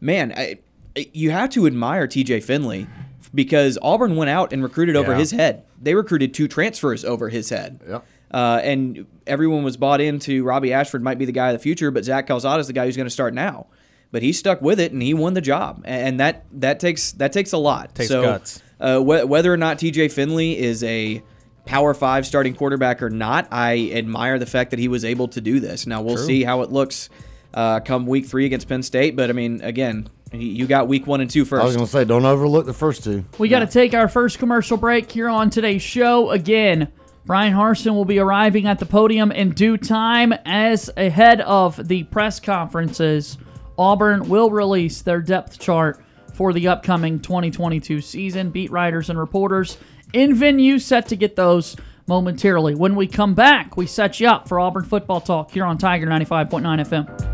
man, 0.00 0.32
I, 0.36 0.58
you 0.94 1.30
have 1.30 1.50
to 1.50 1.66
admire 1.66 2.06
TJ 2.06 2.44
Finley 2.44 2.86
because 3.34 3.78
Auburn 3.82 4.16
went 4.16 4.30
out 4.30 4.52
and 4.52 4.62
recruited 4.62 4.96
over 4.96 5.12
Yeah. 5.12 5.18
his 5.18 5.30
head. 5.32 5.62
They 5.82 5.94
recruited 5.94 6.32
two 6.34 6.46
transfers 6.48 7.04
over 7.04 7.28
his 7.28 7.48
head. 7.50 7.80
Yep. 7.88 8.06
Uh, 8.30 8.60
and 8.64 9.06
everyone 9.26 9.62
was 9.64 9.76
bought 9.76 10.00
into 10.00 10.42
Robbie 10.44 10.72
Ashford 10.72 11.02
might 11.02 11.18
be 11.18 11.24
the 11.24 11.32
guy 11.32 11.48
of 11.50 11.52
the 11.54 11.58
future, 11.62 11.90
but 11.90 12.04
Zach 12.04 12.26
Calzada 12.26 12.60
is 12.60 12.66
the 12.66 12.72
guy 12.72 12.86
who's 12.86 12.96
going 12.96 13.06
to 13.06 13.10
start 13.10 13.32
now. 13.34 13.66
But 14.10 14.22
he 14.22 14.32
stuck 14.32 14.62
with 14.62 14.78
it 14.80 14.92
and 14.92 15.02
he 15.02 15.12
won 15.14 15.34
the 15.34 15.40
job, 15.40 15.82
and 15.84 16.20
that 16.20 16.44
that 16.52 16.78
takes 16.78 17.12
that 17.12 17.32
takes 17.32 17.52
a 17.52 17.58
lot. 17.58 17.94
Takes 17.96 18.08
so, 18.10 18.22
guts. 18.22 18.62
Uh, 18.80 18.98
wh- 19.00 19.28
whether 19.28 19.52
or 19.52 19.56
not 19.56 19.78
TJ 19.78 20.12
Finley 20.12 20.56
is 20.58 20.84
a 20.84 21.20
Power 21.66 21.94
Five 21.94 22.24
starting 22.26 22.54
quarterback 22.54 23.02
or 23.02 23.10
not, 23.10 23.48
I 23.50 23.90
admire 23.92 24.38
the 24.38 24.46
fact 24.46 24.70
that 24.70 24.78
he 24.78 24.86
was 24.86 25.04
able 25.04 25.26
to 25.28 25.40
do 25.40 25.58
this. 25.58 25.86
Now 25.86 26.00
we'll 26.02 26.16
see 26.16 26.44
how 26.44 26.62
it 26.62 26.70
looks 26.70 27.08
uh, 27.54 27.80
come 27.80 28.06
Week 28.06 28.26
Three 28.26 28.46
against 28.46 28.68
Penn 28.68 28.82
State. 28.84 29.16
But 29.16 29.30
I 29.30 29.32
mean, 29.32 29.60
again, 29.62 30.08
you 30.40 30.66
got 30.66 30.88
Week 30.88 31.06
One 31.06 31.20
and 31.20 31.30
two 31.30 31.44
first. 31.44 31.62
I 31.62 31.64
was 31.66 31.74
going 31.74 31.86
to 31.86 31.92
say, 31.92 32.04
don't 32.04 32.24
overlook 32.24 32.66
the 32.66 32.72
first 32.72 33.04
two. 33.04 33.24
We 33.38 33.48
got 33.48 33.60
to 33.60 33.66
take 33.66 33.94
our 33.94 34.08
first 34.08 34.38
commercial 34.38 34.76
break 34.76 35.10
here 35.10 35.28
on 35.28 35.50
today's 35.50 35.82
show. 35.82 36.30
Again, 36.30 36.88
Brian 37.26 37.54
Harsin 37.54 37.94
will 37.94 38.04
be 38.04 38.18
arriving 38.18 38.66
at 38.66 38.78
the 38.78 38.86
podium 38.86 39.32
in 39.32 39.50
due 39.52 39.76
time 39.76 40.32
as 40.44 40.90
ahead 40.96 41.40
of 41.40 41.88
the 41.88 42.04
press 42.04 42.38
conferences. 42.40 43.38
Auburn 43.78 44.28
will 44.28 44.50
release 44.50 45.02
their 45.02 45.20
depth 45.20 45.58
chart 45.58 46.00
for 46.34 46.52
the 46.52 46.68
upcoming 46.68 47.20
2022 47.20 48.00
season. 48.00 48.50
Beat 48.50 48.70
writers 48.70 49.10
and 49.10 49.18
reporters 49.18 49.78
in 50.12 50.34
venue 50.34 50.78
set 50.78 51.08
to 51.08 51.16
get 51.16 51.34
those 51.36 51.76
momentarily. 52.06 52.74
When 52.74 52.94
we 52.94 53.06
come 53.06 53.34
back, 53.34 53.76
we 53.76 53.86
set 53.86 54.20
you 54.20 54.28
up 54.28 54.48
for 54.48 54.60
Auburn 54.60 54.84
football 54.84 55.20
talk 55.20 55.50
here 55.50 55.64
on 55.64 55.78
Tiger 55.78 56.06
95.9 56.06 56.60
FM. 56.86 57.33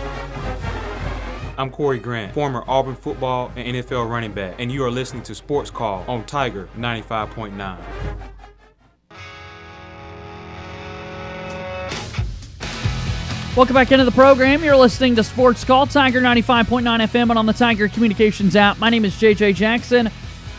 I'm 1.61 1.69
Corey 1.69 1.99
Grant, 1.99 2.33
former 2.33 2.63
Auburn 2.67 2.95
football 2.95 3.51
and 3.55 3.75
NFL 3.75 4.09
running 4.09 4.31
back, 4.31 4.55
and 4.57 4.71
you 4.71 4.83
are 4.83 4.89
listening 4.89 5.21
to 5.21 5.35
Sports 5.35 5.69
Call 5.69 6.03
on 6.07 6.25
Tiger 6.25 6.67
95.9. 6.75 7.77
Welcome 13.55 13.75
back 13.75 13.91
into 13.91 14.05
the 14.05 14.11
program. 14.11 14.63
You're 14.63 14.75
listening 14.75 15.15
to 15.17 15.23
Sports 15.23 15.63
Call 15.63 15.85
Tiger 15.85 16.19
95.9 16.19 16.81
FM 16.81 17.29
and 17.29 17.37
on 17.37 17.45
the 17.45 17.53
Tiger 17.53 17.87
Communications 17.87 18.55
app. 18.55 18.79
My 18.79 18.89
name 18.89 19.05
is 19.05 19.13
JJ 19.13 19.53
Jackson. 19.53 20.09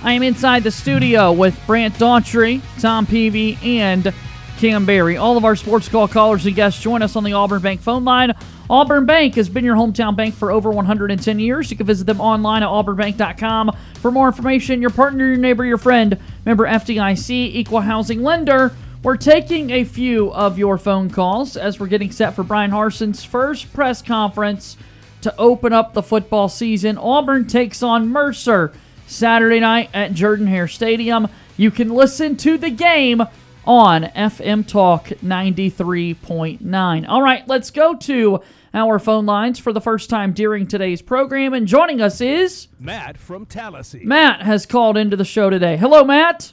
I 0.04 0.12
am 0.12 0.22
inside 0.22 0.62
the 0.62 0.70
studio 0.70 1.32
with 1.32 1.60
Brant 1.66 1.94
Daughtry, 1.94 2.62
Tom 2.80 3.06
Peavy, 3.06 3.58
and 3.64 4.14
Cam 4.62 4.86
Berry. 4.86 5.16
All 5.16 5.36
of 5.36 5.44
our 5.44 5.56
Sports 5.56 5.88
Call 5.88 6.06
callers 6.06 6.46
and 6.46 6.54
guests 6.54 6.80
join 6.80 7.02
us 7.02 7.16
on 7.16 7.24
the 7.24 7.32
Auburn 7.32 7.60
Bank 7.60 7.80
phone 7.80 8.04
line. 8.04 8.32
Auburn 8.70 9.06
Bank 9.06 9.34
has 9.34 9.48
been 9.48 9.64
your 9.64 9.74
hometown 9.74 10.14
bank 10.14 10.36
for 10.36 10.52
over 10.52 10.70
110 10.70 11.40
years. 11.40 11.68
You 11.68 11.76
can 11.76 11.84
visit 11.84 12.04
them 12.04 12.20
online 12.20 12.62
at 12.62 12.68
auburnbank.com 12.68 13.76
for 13.94 14.12
more 14.12 14.28
information. 14.28 14.80
Your 14.80 14.90
partner, 14.90 15.26
your 15.26 15.36
neighbor, 15.36 15.64
your 15.64 15.78
friend, 15.78 16.16
member 16.44 16.64
FDIC, 16.64 17.30
equal 17.30 17.80
housing 17.80 18.22
lender. 18.22 18.72
We're 19.02 19.16
taking 19.16 19.70
a 19.70 19.82
few 19.82 20.32
of 20.32 20.60
your 20.60 20.78
phone 20.78 21.10
calls 21.10 21.56
as 21.56 21.80
we're 21.80 21.88
getting 21.88 22.12
set 22.12 22.36
for 22.36 22.44
Brian 22.44 22.70
Harsin's 22.70 23.24
first 23.24 23.72
press 23.72 24.00
conference 24.00 24.76
to 25.22 25.34
open 25.38 25.72
up 25.72 25.92
the 25.92 26.04
football 26.04 26.48
season. 26.48 26.98
Auburn 26.98 27.48
takes 27.48 27.82
on 27.82 28.10
Mercer 28.10 28.72
Saturday 29.08 29.58
night 29.58 29.90
at 29.92 30.14
Jordan 30.14 30.46
Hare 30.46 30.68
Stadium. 30.68 31.26
You 31.56 31.72
can 31.72 31.88
listen 31.88 32.36
to 32.36 32.56
the 32.56 32.70
game 32.70 33.24
on 33.64 34.04
FM 34.04 34.66
Talk 34.66 35.06
93.9. 35.06 37.08
All 37.08 37.22
right, 37.22 37.46
let's 37.46 37.70
go 37.70 37.94
to 37.96 38.42
our 38.74 38.98
phone 38.98 39.26
lines 39.26 39.58
for 39.58 39.72
the 39.72 39.80
first 39.80 40.10
time 40.10 40.32
during 40.32 40.66
today's 40.66 41.02
program. 41.02 41.54
And 41.54 41.66
joining 41.66 42.00
us 42.00 42.20
is 42.20 42.68
Matt 42.78 43.18
from 43.18 43.46
Tallahassee. 43.46 44.04
Matt 44.04 44.42
has 44.42 44.66
called 44.66 44.96
into 44.96 45.16
the 45.16 45.24
show 45.24 45.50
today. 45.50 45.76
Hello, 45.76 46.04
Matt. 46.04 46.52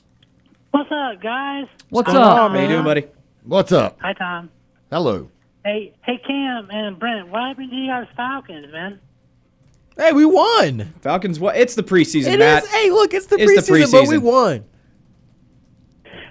What's 0.71 0.91
up, 0.91 1.21
guys? 1.21 1.65
What's 1.89 2.11
going 2.11 2.23
up? 2.23 2.39
on, 2.39 2.51
How 2.51 2.61
you 2.61 2.67
doing, 2.67 2.83
buddy? 2.83 3.07
What's 3.43 3.71
up? 3.71 3.97
Hi, 4.01 4.13
Tom. 4.13 4.49
Hello. 4.91 5.29
Hey, 5.65 5.93
hey, 6.03 6.21
Cam 6.25 6.69
and 6.71 6.99
Brent. 6.99 7.29
What 7.29 7.41
happened 7.41 7.71
to 7.71 7.75
you 7.75 7.87
guys 7.87 8.07
Falcons, 8.15 8.71
man? 8.71 8.99
Hey, 9.97 10.13
we 10.13 10.25
won. 10.25 10.93
Falcons. 11.01 11.39
What? 11.39 11.57
It's 11.57 11.75
the 11.75 11.83
preseason, 11.83 12.33
It 12.33 12.39
Matt. 12.39 12.63
is. 12.63 12.69
Hey, 12.69 12.89
look, 12.91 13.13
it's 13.13 13.25
the 13.25 13.35
It's 13.37 13.67
the 13.67 13.73
preseason, 13.73 13.91
but 13.91 14.07
we 14.07 14.17
won. 14.17 14.63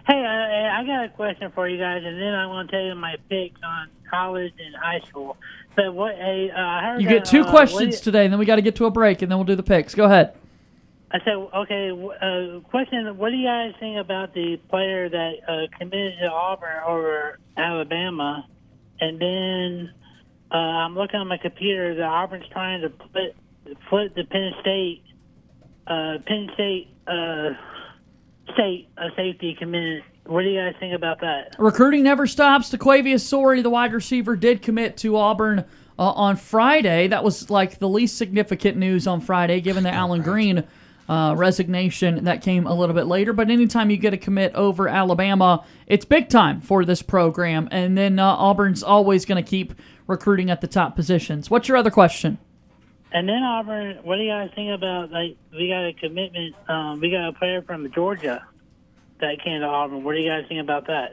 Hey, 0.09 0.25
I, 0.25 0.81
I 0.81 0.85
got 0.87 1.05
a 1.05 1.09
question 1.11 1.53
for 1.55 1.69
you 1.69 1.77
guys, 1.77 2.03
and 2.03 2.19
then 2.19 2.33
I 2.33 2.47
want 2.47 2.71
to 2.71 2.77
tell 2.77 2.83
you 2.83 2.95
my 2.95 3.17
picks 3.29 3.61
on 3.63 3.91
college 4.11 4.55
and 4.59 4.75
high 4.75 5.07
school. 5.07 5.37
But 5.77 5.93
what? 5.93 6.15
Hey, 6.15 6.51
uh, 6.51 6.59
I 6.59 6.83
heard 6.83 7.03
You 7.03 7.09
that, 7.09 7.15
get 7.15 7.25
two 7.27 7.43
uh, 7.43 7.51
questions 7.51 8.01
today, 8.01 8.25
and 8.25 8.33
then 8.33 8.41
we 8.41 8.47
got 8.47 8.57
to 8.57 8.63
get 8.63 8.75
to 8.77 8.87
a 8.87 8.91
break, 8.91 9.21
and 9.21 9.31
then 9.31 9.37
we'll 9.37 9.45
do 9.45 9.55
the 9.55 9.63
picks. 9.63 9.95
Go 9.95 10.07
ahead. 10.07 10.35
I 11.11 11.19
said, 11.25 11.35
okay. 11.35 11.91
Uh, 11.91 12.61
question: 12.71 13.19
What 13.19 13.31
do 13.31 13.37
you 13.37 13.47
guys 13.47 13.75
think 13.79 13.99
about 13.99 14.33
the 14.33 14.59
player 14.71 15.11
that 15.11 15.33
uh, 15.47 15.79
committed 15.79 16.15
to 16.23 16.31
Auburn 16.31 16.83
over 16.87 17.39
Alabama? 17.59 18.47
And 19.01 19.21
then 19.21 19.93
uh, 20.51 20.57
I'm 20.57 20.95
looking 20.95 21.21
on 21.21 21.29
my 21.29 21.37
computer 21.37 21.95
that 21.97 22.03
Auburn's 22.03 22.49
trying 22.51 22.81
to 22.81 22.89
put 22.89 23.37
flip 23.91 24.15
the 24.15 24.25
Penn 24.25 24.53
State, 24.63 25.03
uh, 25.87 26.17
Penn 26.27 26.49
State, 26.55 26.89
uh, 27.07 27.51
State 28.55 28.89
a 28.97 29.09
safety 29.17 29.55
committed. 29.59 30.03
What 30.27 30.43
do 30.43 30.49
you 30.49 30.61
guys 30.61 30.75
think 30.79 30.95
about 30.95 31.21
that? 31.21 31.57
Recruiting 31.59 32.03
never 32.03 32.27
stops. 32.27 32.71
DeQuavius 32.71 33.21
Sorey, 33.21 33.63
the 33.63 33.71
wide 33.71 33.93
receiver, 33.93 34.37
did 34.37 34.63
commit 34.63 34.97
to 34.99 35.17
Auburn 35.17 35.61
uh, 35.99 36.03
on 36.03 36.37
Friday. 36.37 37.09
That 37.09 37.25
was 37.25 37.51
like 37.51 37.79
the 37.79 37.89
least 37.89 38.19
significant 38.19 38.77
news 38.77 39.07
on 39.07 39.21
Friday, 39.21 39.61
given 39.61 39.85
the 39.85 39.91
Allen 39.95 40.23
Greene 40.23 40.65
uh, 41.09 41.35
resignation 41.37 42.25
that 42.25 42.43
came 42.43 42.67
a 42.67 42.75
little 42.75 42.95
bit 42.95 43.07
later. 43.07 43.33
But 43.33 43.51
anytime 43.51 43.91
you 43.91 43.97
get 43.97 44.13
a 44.13 44.19
commit 44.19 44.55
over 44.55 44.89
Alabama, 44.89 45.65
it's 45.87 46.05
big 46.05 46.29
time 46.29 46.61
for 46.61 46.85
this 46.85 47.03
program. 47.03 47.69
And 47.71 47.97
then 47.97 48.19
uh, 48.19 48.27
Auburn's 48.27 48.83
always 48.83 49.25
going 49.25 49.43
to 49.43 49.49
keep 49.49 49.75
recruiting 50.07 50.51
at 50.51 50.61
the 50.61 50.67
top 50.67 50.95
positions. 50.95 51.51
What's 51.51 51.69
your 51.69 51.77
other 51.77 51.91
question? 51.91 52.39
And 53.11 53.29
then 53.29 53.43
Auburn, 53.43 53.99
what 54.03 54.17
do 54.17 54.23
you 54.23 54.31
guys 54.31 54.51
think 54.55 54.71
about 54.71 55.11
like 55.11 55.37
we 55.53 55.69
got 55.69 55.87
a 55.87 55.93
commitment? 55.95 56.55
Um, 56.69 57.01
we 57.01 57.11
got 57.11 57.29
a 57.29 57.33
player 57.33 57.63
from 57.63 57.91
Georgia 57.93 58.45
that 59.21 59.43
came 59.43 59.61
to 59.61 59.67
Auburn. 59.67 60.05
What 60.05 60.15
do 60.15 60.21
you 60.21 60.29
guys 60.29 60.45
think 60.49 60.61
about 60.61 60.87
that? 60.89 61.13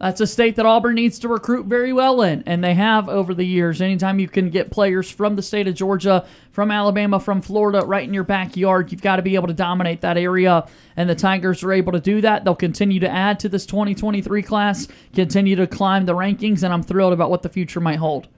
That's 0.00 0.20
a 0.20 0.28
state 0.28 0.54
that 0.56 0.66
Auburn 0.66 0.94
needs 0.94 1.18
to 1.20 1.28
recruit 1.28 1.66
very 1.66 1.92
well 1.92 2.22
in, 2.22 2.44
and 2.46 2.62
they 2.62 2.74
have 2.74 3.08
over 3.08 3.34
the 3.34 3.44
years. 3.44 3.82
Anytime 3.82 4.20
you 4.20 4.28
can 4.28 4.48
get 4.48 4.70
players 4.70 5.10
from 5.10 5.34
the 5.34 5.42
state 5.42 5.66
of 5.66 5.74
Georgia, 5.74 6.24
from 6.52 6.70
Alabama, 6.70 7.18
from 7.18 7.42
Florida, 7.42 7.84
right 7.84 8.06
in 8.06 8.14
your 8.14 8.22
backyard, 8.22 8.92
you've 8.92 9.02
got 9.02 9.16
to 9.16 9.22
be 9.22 9.34
able 9.34 9.48
to 9.48 9.54
dominate 9.54 10.00
that 10.02 10.16
area. 10.16 10.68
And 10.96 11.10
the 11.10 11.16
Tigers 11.16 11.64
are 11.64 11.72
able 11.72 11.92
to 11.92 12.00
do 12.00 12.20
that. 12.20 12.44
They'll 12.44 12.54
continue 12.54 13.00
to 13.00 13.08
add 13.08 13.40
to 13.40 13.48
this 13.48 13.66
2023 13.66 14.40
class, 14.42 14.86
continue 15.14 15.56
to 15.56 15.66
climb 15.66 16.06
the 16.06 16.14
rankings, 16.14 16.62
and 16.62 16.72
I'm 16.72 16.84
thrilled 16.84 17.12
about 17.12 17.30
what 17.30 17.42
the 17.42 17.48
future 17.48 17.80
might 17.80 17.98
hold. 17.98 18.28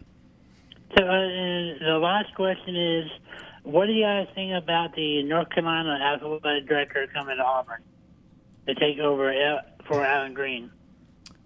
So, 0.97 1.05
uh, 1.05 1.09
the 1.09 1.99
last 2.03 2.35
question 2.35 2.75
is, 2.75 3.11
what 3.63 3.87
do 3.87 3.93
you 3.93 4.05
guys 4.05 4.27
think 4.35 4.53
about 4.53 4.95
the 4.95 5.23
North 5.23 5.51
Carolina 5.51 5.99
athletic 6.03 6.67
director 6.67 7.07
coming 7.13 7.37
to 7.37 7.45
Auburn 7.45 7.83
to 8.67 8.75
take 8.75 8.99
over 8.99 9.33
for 9.87 10.05
Allen 10.05 10.35
Greene? 10.35 10.71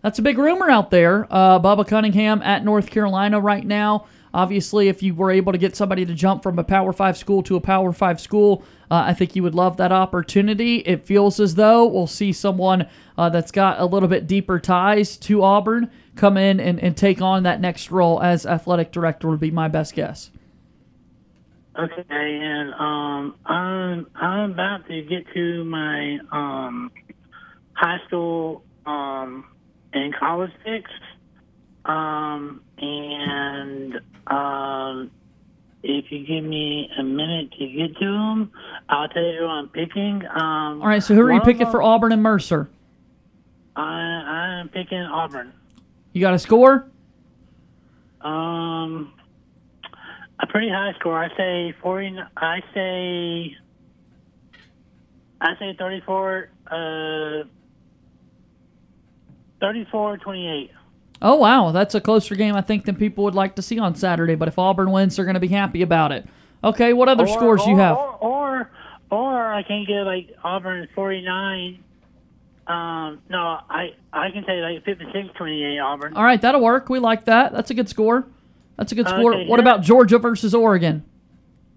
That's 0.03 0.19
a 0.19 0.23
big 0.23 0.39
rumor 0.39 0.71
out 0.71 0.91
there. 0.91 1.27
Uh, 1.31 1.59
Bubba 1.59 1.87
Cunningham 1.87 2.43
at 2.43 2.65
North 2.65 2.91
Carolina 2.91 3.41
right 3.41 3.67
now. 3.67 4.07
Obviously, 4.33 4.89
if 4.89 5.03
you 5.03 5.15
were 5.15 5.31
able 5.31 5.53
to 5.53 5.59
get 5.59 5.77
somebody 5.77 6.05
to 6.05 6.13
jump 6.13 6.43
from 6.43 6.59
a 6.59 6.65
Power 6.65 6.93
Five 6.93 7.17
school 7.17 7.43
to 7.45 7.57
a 7.57 7.61
Power 7.61 7.93
Five 7.93 8.21
school, 8.21 8.65
uh, 8.91 9.05
I 9.07 9.15
think 9.15 9.37
you 9.37 9.43
would 9.43 9.55
love 9.55 9.77
that 9.77 9.93
opportunity. 9.93 10.79
It 10.79 11.05
feels 11.05 11.39
as 11.39 11.55
though 11.55 11.87
we'll 11.87 12.07
see 12.07 12.33
someone 12.33 12.87
uh, 13.17 13.29
that's 13.29 13.51
got 13.51 13.81
a 13.81 13.87
little 13.87 14.09
bit 14.09 14.27
deeper 14.27 14.59
ties 14.59 15.17
to 15.19 15.43
Auburn 15.43 15.91
come 16.17 16.37
in 16.37 16.61
and, 16.61 16.79
and 16.81 16.97
take 16.97 17.21
on 17.21 17.43
that 17.43 17.61
next 17.61 17.91
role 17.91 18.23
as 18.23 18.47
athletic 18.47 18.93
director, 18.93 19.29
would 19.29 19.41
be 19.41 19.51
my 19.51 19.69
best 19.69 19.95
guess. 19.95 20.31
Okay, 21.77 22.05
and 22.09 22.73
um, 22.75 23.35
I'm 23.47 24.07
I'm 24.15 24.53
about 24.53 24.87
to 24.87 25.03
get 25.03 25.27
to 25.35 25.65
my 25.65 26.19
um, 26.31 26.93
high 27.73 27.99
school 28.07 28.63
um, 28.87 29.45
and 29.93 30.15
college 30.15 30.53
picks, 30.65 30.91
um, 31.85 32.61
and 32.79 34.01
um, 34.29 35.11
if 35.83 36.13
you 36.13 36.25
give 36.25 36.45
me 36.45 36.89
a 36.97 37.03
minute 37.03 37.51
to 37.59 37.67
get 37.67 37.97
to 37.99 38.05
them, 38.07 38.53
I'll 38.89 39.09
tell 39.09 39.25
you 39.25 39.41
who 39.41 39.47
I'm 39.47 39.69
picking. 39.69 40.23
Um, 40.27 40.81
All 40.81 40.87
right, 40.87 41.03
so 41.03 41.15
who 41.15 41.23
are 41.23 41.33
you 41.33 41.41
picking 41.41 41.65
them- 41.65 41.73
for 41.73 41.83
Auburn 41.83 42.13
and 42.13 42.23
Mercer? 42.23 42.69
I 43.75 43.83
I'm 43.83 44.69
picking 44.69 44.99
Auburn. 45.01 45.53
You 46.15 46.21
got 46.23 46.33
a 46.33 46.39
score? 46.39 46.89
Um, 48.23 49.13
a 50.41 50.47
pretty 50.47 50.71
high 50.71 50.93
score. 50.99 51.23
I 51.23 51.29
say 51.37 51.75
forty. 51.83 52.17
I 52.37 52.61
say. 52.73 53.57
I 55.41 55.59
say 55.59 55.77
thirty-four. 55.79 56.49
Uh, 56.71 57.45
34-28. 59.61 60.71
Oh 61.23 61.37
wow, 61.37 61.71
that's 61.73 61.95
a 61.95 62.01
closer 62.01 62.35
game 62.35 62.55
I 62.55 62.61
think 62.61 62.85
than 62.85 62.97
people 62.97 63.25
would 63.25 63.35
like 63.35 63.55
to 63.57 63.63
see 63.63 63.79
on 63.79 63.95
Saturday. 63.95 64.35
But 64.35 64.49
if 64.49 64.59
Auburn 64.59 64.91
wins, 64.91 65.17
they're 65.17 65.25
going 65.25 65.35
to 65.35 65.41
be 65.41 65.49
happy 65.49 65.83
about 65.83 66.13
it. 66.13 66.27
Okay, 66.63 66.93
what 66.93 67.09
other 67.09 67.25
Or- 67.25 67.29
scores 67.29 67.63
or, 67.63 67.71
you 67.71 67.77
have? 67.79 67.97
Or, 67.97 68.17
or 68.21 68.71
or 69.11 69.53
I 69.55 69.63
can 69.63 69.85
get 69.87 70.03
like 70.05 70.35
Auburn 70.43 70.89
forty-nine. 70.95 71.83
Um, 72.67 73.21
no, 73.29 73.59
I 73.69 73.95
I 74.13 74.31
can 74.31 74.45
say 74.47 74.61
like 74.63 74.85
56-28 74.85 75.83
Auburn. 75.83 76.15
All 76.15 76.25
right, 76.25 76.41
that'll 76.41 76.63
work. 76.63 76.89
We 76.89 76.99
like 76.99 77.27
that. 77.27 77.53
That's 77.53 77.71
a 77.71 77.75
good 77.75 77.89
score. 77.89 78.27
That's 78.77 78.91
a 78.93 78.95
good 78.95 79.07
score. 79.07 79.35
Okay, 79.35 79.47
what 79.47 79.61
about 79.61 79.83
Georgia 79.83 80.19
versus 80.19 80.55
Oregon? 80.55 81.05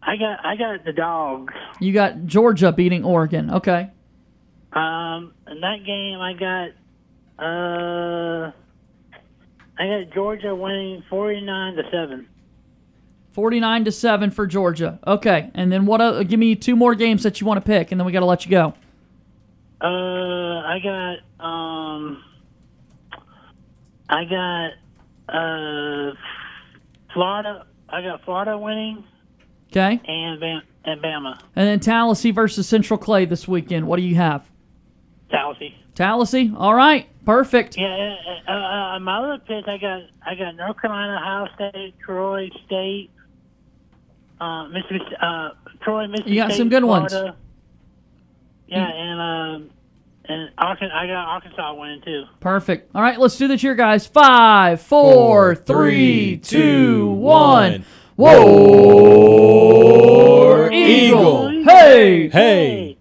I 0.01 0.15
got 0.15 0.45
I 0.45 0.55
got 0.55 0.85
the 0.85 0.93
dogs. 0.93 1.53
You 1.81 1.91
got 1.91 2.25
Georgia 2.25 2.71
beating 2.71 3.03
Oregon. 3.03 3.51
Okay. 3.51 3.89
Um, 4.71 5.33
in 5.49 5.59
that 5.59 5.83
game, 5.85 6.21
I 6.21 6.33
got 6.33 6.69
uh, 7.43 8.51
I 9.77 9.87
got 9.87 10.13
Georgia 10.13 10.55
winning 10.55 11.03
forty 11.09 11.41
nine 11.41 11.75
to 11.75 11.83
seven. 11.91 12.27
49 13.33 13.85
to 13.85 13.91
7 13.91 14.31
for 14.31 14.47
Georgia. 14.47 14.97
Okay. 15.05 15.51
And 15.53 15.71
then 15.71 15.85
what 15.85 16.01
uh, 16.01 16.23
give 16.23 16.39
me 16.39 16.55
two 16.55 16.75
more 16.75 16.95
games 16.95 17.21
that 17.21 17.39
you 17.39 17.45
want 17.45 17.63
to 17.63 17.67
pick 17.67 17.91
and 17.91 18.01
then 18.01 18.05
we 18.07 18.11
got 18.11 18.21
to 18.21 18.25
let 18.25 18.45
you 18.45 18.49
go. 18.49 18.73
Uh, 19.79 19.85
I 19.85 20.79
got 20.83 21.45
um, 21.45 22.23
I 24.09 24.23
got 24.25 24.69
uh, 25.29 26.13
Florida. 27.13 27.65
I 27.89 28.01
got 28.01 28.23
Florida 28.25 28.57
winning 28.57 29.03
Okay? 29.71 30.01
and 30.05 30.39
Bam- 30.39 30.61
and 30.85 31.01
Bama. 31.01 31.39
And 31.55 31.67
then 31.67 31.79
Tallahassee 31.79 32.31
versus 32.31 32.67
Central 32.67 32.97
Clay 32.97 33.25
this 33.25 33.47
weekend. 33.47 33.87
What 33.87 33.97
do 33.97 34.03
you 34.03 34.15
have? 34.15 34.49
Tallahassee. 35.29 35.75
Tallahassee. 35.95 36.53
All 36.57 36.73
right. 36.73 37.07
Perfect. 37.25 37.77
Yeah, 37.77 38.15
uh, 38.47 38.51
uh, 38.51 38.95
uh, 38.95 38.99
my 38.99 39.17
other 39.19 39.43
picks, 39.45 39.67
I 39.67 39.77
got 39.77 40.01
I 40.25 40.35
got 40.35 40.55
North 40.55 40.81
Carolina, 40.81 41.17
Ohio 41.21 41.47
State, 41.55 41.95
Troy 42.03 42.49
State, 42.65 43.09
uh, 44.39 44.67
Mississippi, 44.69 45.01
uh, 45.21 45.49
Troy, 45.83 46.07
Mississippi. 46.07 46.31
You 46.31 46.41
got 46.41 46.51
State, 46.51 46.57
some 46.57 46.69
good 46.69 46.85
ones. 46.85 47.13
Florida. 48.67 48.93
Yeah, 48.93 49.03
and 49.03 49.21
um, 49.21 49.69
and 50.29 50.49
I 50.57 51.07
got 51.07 51.27
Arkansas 51.27 51.73
winning 51.75 52.01
too. 52.01 52.23
Perfect. 52.39 52.93
All 52.95 53.01
right, 53.01 53.19
let's 53.19 53.37
do 53.37 53.47
the 53.47 53.57
cheer, 53.57 53.75
guys. 53.75 54.05
Five, 54.05 54.81
four, 54.81 55.55
three, 55.55 56.37
two, 56.37 57.07
one. 57.11 57.85
Whoa! 58.15 58.33
Eagle. 60.71 61.63
Hey! 61.63 62.29
Hey. 62.29 62.97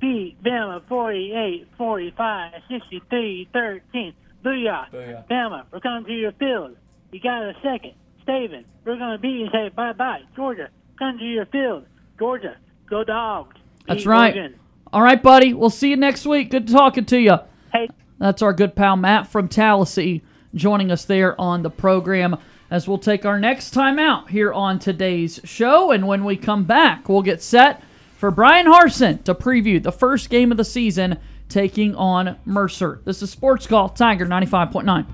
Beat 0.00 0.42
Bama 0.42 0.82
48, 0.88 1.68
45, 1.76 2.52
63, 2.68 3.48
13. 3.52 4.14
Booyah. 4.44 5.26
Bama, 5.28 5.64
we're 5.72 5.80
coming 5.80 6.04
to 6.06 6.12
your 6.12 6.32
field. 6.32 6.76
You 7.12 7.20
got 7.20 7.42
a 7.42 7.52
second. 7.62 7.92
Staven, 8.26 8.64
we're 8.84 8.96
going 8.98 9.12
to 9.12 9.18
beat 9.18 9.36
you 9.38 9.44
and 9.44 9.52
say 9.52 9.68
bye-bye. 9.74 10.22
Georgia, 10.34 10.68
come 10.98 11.18
to 11.18 11.24
your 11.24 11.46
field. 11.46 11.84
Georgia, 12.18 12.56
go 12.88 13.04
dogs. 13.04 13.56
That's 13.86 14.04
Beat 14.04 14.08
right. 14.08 14.34
Oregon. 14.36 14.58
All 14.92 15.02
right, 15.02 15.22
buddy. 15.22 15.52
We'll 15.52 15.70
see 15.70 15.90
you 15.90 15.96
next 15.96 16.26
week. 16.26 16.50
Good 16.50 16.68
talking 16.68 17.04
to 17.06 17.18
you. 17.18 17.38
Hey, 17.72 17.88
That's 18.18 18.42
our 18.42 18.52
good 18.52 18.76
pal 18.76 18.96
Matt 18.96 19.26
from 19.26 19.48
Tallahassee 19.48 20.22
joining 20.54 20.90
us 20.90 21.04
there 21.04 21.38
on 21.40 21.62
the 21.62 21.70
program 21.70 22.36
as 22.70 22.88
we'll 22.88 22.98
take 22.98 23.24
our 23.24 23.38
next 23.38 23.70
time 23.70 23.98
out 23.98 24.30
here 24.30 24.52
on 24.52 24.78
today's 24.78 25.40
show. 25.44 25.90
And 25.90 26.06
when 26.06 26.24
we 26.24 26.36
come 26.36 26.64
back, 26.64 27.08
we'll 27.08 27.22
get 27.22 27.42
set 27.42 27.82
for 28.16 28.30
Brian 28.30 28.66
Harsin 28.66 29.22
to 29.24 29.34
preview 29.34 29.82
the 29.82 29.92
first 29.92 30.30
game 30.30 30.50
of 30.50 30.56
the 30.56 30.64
season 30.64 31.18
taking 31.48 31.94
on 31.94 32.36
Mercer. 32.44 33.00
This 33.04 33.22
is 33.22 33.30
Sports 33.30 33.66
Call 33.66 33.88
Tiger 33.88 34.26
95.9. 34.26 35.06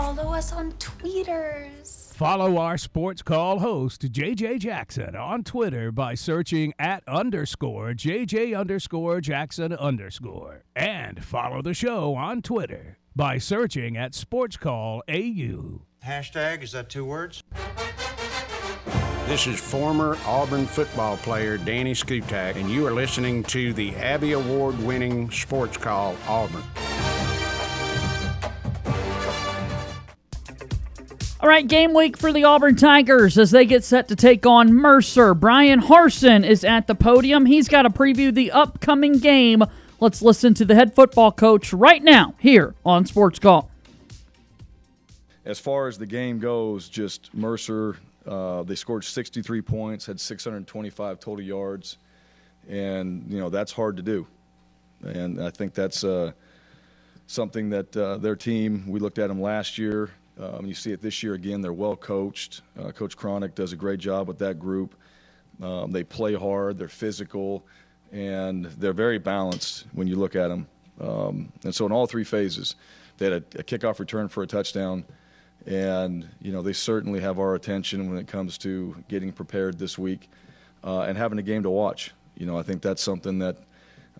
Follow 0.00 0.32
us 0.32 0.50
on 0.54 0.72
tweeters. 0.72 2.14
Follow 2.14 2.56
our 2.56 2.78
sports 2.78 3.20
call 3.20 3.58
host, 3.58 4.00
JJ 4.10 4.60
Jackson, 4.60 5.14
on 5.14 5.44
Twitter 5.44 5.92
by 5.92 6.14
searching 6.14 6.72
at 6.78 7.06
underscore 7.06 7.92
JJ 7.92 8.58
underscore 8.58 9.20
Jackson 9.20 9.74
underscore. 9.74 10.64
And 10.74 11.22
follow 11.22 11.60
the 11.60 11.74
show 11.74 12.14
on 12.14 12.40
Twitter 12.40 12.96
by 13.14 13.36
searching 13.36 13.98
at 13.98 14.14
Sports 14.14 14.56
Call 14.56 15.02
AU. 15.06 15.82
Hashtag, 16.02 16.62
is 16.62 16.72
that 16.72 16.88
two 16.88 17.04
words? 17.04 17.42
This 19.26 19.46
is 19.46 19.60
former 19.60 20.16
Auburn 20.24 20.64
football 20.64 21.18
player 21.18 21.58
Danny 21.58 21.92
Skutak, 21.92 22.56
and 22.56 22.70
you 22.70 22.86
are 22.86 22.92
listening 22.94 23.42
to 23.44 23.74
the 23.74 23.94
Abby 23.96 24.32
Award 24.32 24.78
winning 24.78 25.30
sports 25.30 25.76
call 25.76 26.16
Auburn. 26.26 26.64
All 31.42 31.48
right, 31.48 31.66
game 31.66 31.94
week 31.94 32.18
for 32.18 32.34
the 32.34 32.44
Auburn 32.44 32.76
Tigers 32.76 33.38
as 33.38 33.50
they 33.50 33.64
get 33.64 33.82
set 33.82 34.08
to 34.08 34.16
take 34.16 34.44
on 34.44 34.74
Mercer. 34.74 35.32
Brian 35.32 35.80
Harsin 35.80 36.46
is 36.46 36.64
at 36.64 36.86
the 36.86 36.94
podium. 36.94 37.46
He's 37.46 37.66
got 37.66 37.82
to 37.82 37.88
preview 37.88 38.32
the 38.32 38.52
upcoming 38.52 39.14
game. 39.14 39.64
Let's 40.00 40.20
listen 40.20 40.52
to 40.52 40.66
the 40.66 40.74
head 40.74 40.94
football 40.94 41.32
coach 41.32 41.72
right 41.72 42.02
now 42.02 42.34
here 42.40 42.74
on 42.84 43.06
Sports 43.06 43.38
Call. 43.38 43.70
As 45.46 45.58
far 45.58 45.88
as 45.88 45.96
the 45.96 46.04
game 46.04 46.40
goes, 46.40 46.90
just 46.90 47.32
Mercer, 47.32 47.96
uh, 48.26 48.62
they 48.64 48.74
scored 48.74 49.02
63 49.02 49.62
points, 49.62 50.04
had 50.04 50.20
625 50.20 51.20
total 51.20 51.42
yards, 51.42 51.96
and 52.68 53.24
you 53.30 53.38
know 53.38 53.48
that's 53.48 53.72
hard 53.72 53.96
to 53.96 54.02
do. 54.02 54.26
And 55.04 55.42
I 55.42 55.48
think 55.48 55.72
that's 55.72 56.04
uh, 56.04 56.32
something 57.26 57.70
that 57.70 57.96
uh, 57.96 58.18
their 58.18 58.36
team. 58.36 58.84
We 58.86 59.00
looked 59.00 59.18
at 59.18 59.28
them 59.28 59.40
last 59.40 59.78
year. 59.78 60.10
Um, 60.40 60.64
you 60.64 60.74
see 60.74 60.92
it 60.92 61.02
this 61.02 61.22
year 61.22 61.34
again. 61.34 61.60
They're 61.60 61.72
well 61.72 61.96
coached. 61.96 62.62
Uh, 62.78 62.92
Coach 62.92 63.16
Cronic 63.16 63.54
does 63.54 63.72
a 63.72 63.76
great 63.76 64.00
job 64.00 64.26
with 64.26 64.38
that 64.38 64.58
group. 64.58 64.94
Um, 65.62 65.92
they 65.92 66.02
play 66.02 66.34
hard. 66.34 66.78
They're 66.78 66.88
physical, 66.88 67.66
and 68.10 68.64
they're 68.64 68.94
very 68.94 69.18
balanced 69.18 69.84
when 69.92 70.06
you 70.06 70.16
look 70.16 70.34
at 70.34 70.48
them. 70.48 70.66
Um, 71.00 71.52
and 71.64 71.74
so 71.74 71.84
in 71.84 71.92
all 71.92 72.06
three 72.06 72.24
phases, 72.24 72.74
they 73.18 73.26
had 73.26 73.34
a, 73.34 73.58
a 73.58 73.62
kickoff 73.62 73.98
return 73.98 74.28
for 74.28 74.42
a 74.42 74.46
touchdown, 74.46 75.04
and 75.66 76.28
you 76.40 76.52
know 76.52 76.62
they 76.62 76.72
certainly 76.72 77.20
have 77.20 77.38
our 77.38 77.54
attention 77.54 78.08
when 78.08 78.18
it 78.18 78.26
comes 78.26 78.56
to 78.58 79.04
getting 79.08 79.32
prepared 79.32 79.78
this 79.78 79.98
week 79.98 80.30
uh, 80.82 81.02
and 81.02 81.18
having 81.18 81.38
a 81.38 81.42
game 81.42 81.62
to 81.64 81.70
watch. 81.70 82.12
You 82.36 82.46
know, 82.46 82.58
I 82.58 82.62
think 82.62 82.80
that's 82.80 83.02
something 83.02 83.40
that 83.40 83.58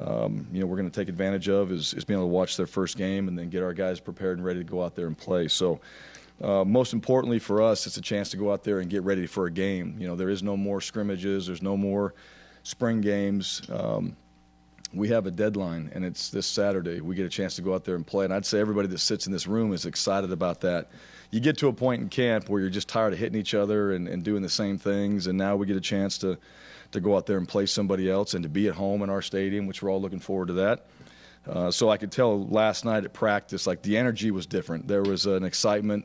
um, 0.00 0.46
you 0.52 0.60
know 0.60 0.66
we're 0.66 0.76
going 0.76 0.90
to 0.90 1.00
take 1.00 1.08
advantage 1.08 1.48
of 1.48 1.70
is, 1.70 1.94
is 1.94 2.04
being 2.04 2.18
able 2.18 2.28
to 2.28 2.32
watch 2.32 2.56
their 2.56 2.66
first 2.66 2.96
game 2.96 3.28
and 3.28 3.38
then 3.38 3.50
get 3.50 3.62
our 3.62 3.74
guys 3.74 4.00
prepared 4.00 4.38
and 4.38 4.44
ready 4.44 4.60
to 4.60 4.64
go 4.70 4.82
out 4.82 4.94
there 4.94 5.06
and 5.06 5.16
play. 5.16 5.48
So. 5.48 5.80
Uh, 6.42 6.64
most 6.64 6.94
importantly 6.94 7.38
for 7.38 7.60
us, 7.60 7.86
it's 7.86 7.98
a 7.98 8.00
chance 8.00 8.30
to 8.30 8.38
go 8.38 8.50
out 8.50 8.64
there 8.64 8.80
and 8.80 8.88
get 8.88 9.02
ready 9.02 9.26
for 9.26 9.44
a 9.44 9.50
game. 9.50 9.96
You 9.98 10.08
know, 10.08 10.16
there 10.16 10.30
is 10.30 10.42
no 10.42 10.56
more 10.56 10.80
scrimmages. 10.80 11.46
There's 11.46 11.60
no 11.60 11.76
more 11.76 12.14
spring 12.62 13.02
games. 13.02 13.60
Um, 13.70 14.16
we 14.92 15.08
have 15.08 15.26
a 15.26 15.30
deadline, 15.30 15.90
and 15.94 16.04
it's 16.04 16.30
this 16.30 16.46
Saturday. 16.46 17.00
We 17.00 17.14
get 17.14 17.24
a 17.26 17.30
chance 17.30 17.54
to 17.56 17.62
go 17.62 17.74
out 17.74 17.84
there 17.84 17.94
and 17.94 18.06
play. 18.06 18.24
And 18.24 18.34
I'd 18.34 18.46
say 18.46 18.58
everybody 18.58 18.88
that 18.88 18.98
sits 18.98 19.26
in 19.26 19.32
this 19.32 19.46
room 19.46 19.72
is 19.72 19.86
excited 19.86 20.32
about 20.32 20.62
that. 20.62 20.90
You 21.30 21.38
get 21.38 21.58
to 21.58 21.68
a 21.68 21.72
point 21.72 22.02
in 22.02 22.08
camp 22.08 22.48
where 22.48 22.60
you're 22.60 22.70
just 22.70 22.88
tired 22.88 23.12
of 23.12 23.18
hitting 23.18 23.38
each 23.38 23.54
other 23.54 23.92
and, 23.92 24.08
and 24.08 24.24
doing 24.24 24.42
the 24.42 24.48
same 24.48 24.78
things, 24.78 25.28
and 25.28 25.38
now 25.38 25.54
we 25.54 25.66
get 25.66 25.76
a 25.76 25.80
chance 25.80 26.18
to, 26.18 26.38
to 26.92 27.00
go 27.00 27.16
out 27.16 27.26
there 27.26 27.38
and 27.38 27.48
play 27.48 27.66
somebody 27.66 28.10
else 28.10 28.34
and 28.34 28.42
to 28.42 28.48
be 28.48 28.68
at 28.68 28.74
home 28.74 29.02
in 29.02 29.10
our 29.10 29.22
stadium, 29.22 29.66
which 29.66 29.82
we're 29.82 29.90
all 29.90 30.00
looking 30.00 30.20
forward 30.20 30.48
to 30.48 30.54
that. 30.54 30.86
Uh, 31.48 31.70
so 31.70 31.88
I 31.88 31.96
could 31.96 32.12
tell 32.12 32.46
last 32.46 32.84
night 32.84 33.04
at 33.04 33.12
practice, 33.12 33.66
like 33.66 33.82
the 33.82 33.96
energy 33.96 34.30
was 34.30 34.46
different. 34.46 34.88
There 34.88 35.02
was 35.02 35.26
an 35.26 35.44
excitement 35.44 36.04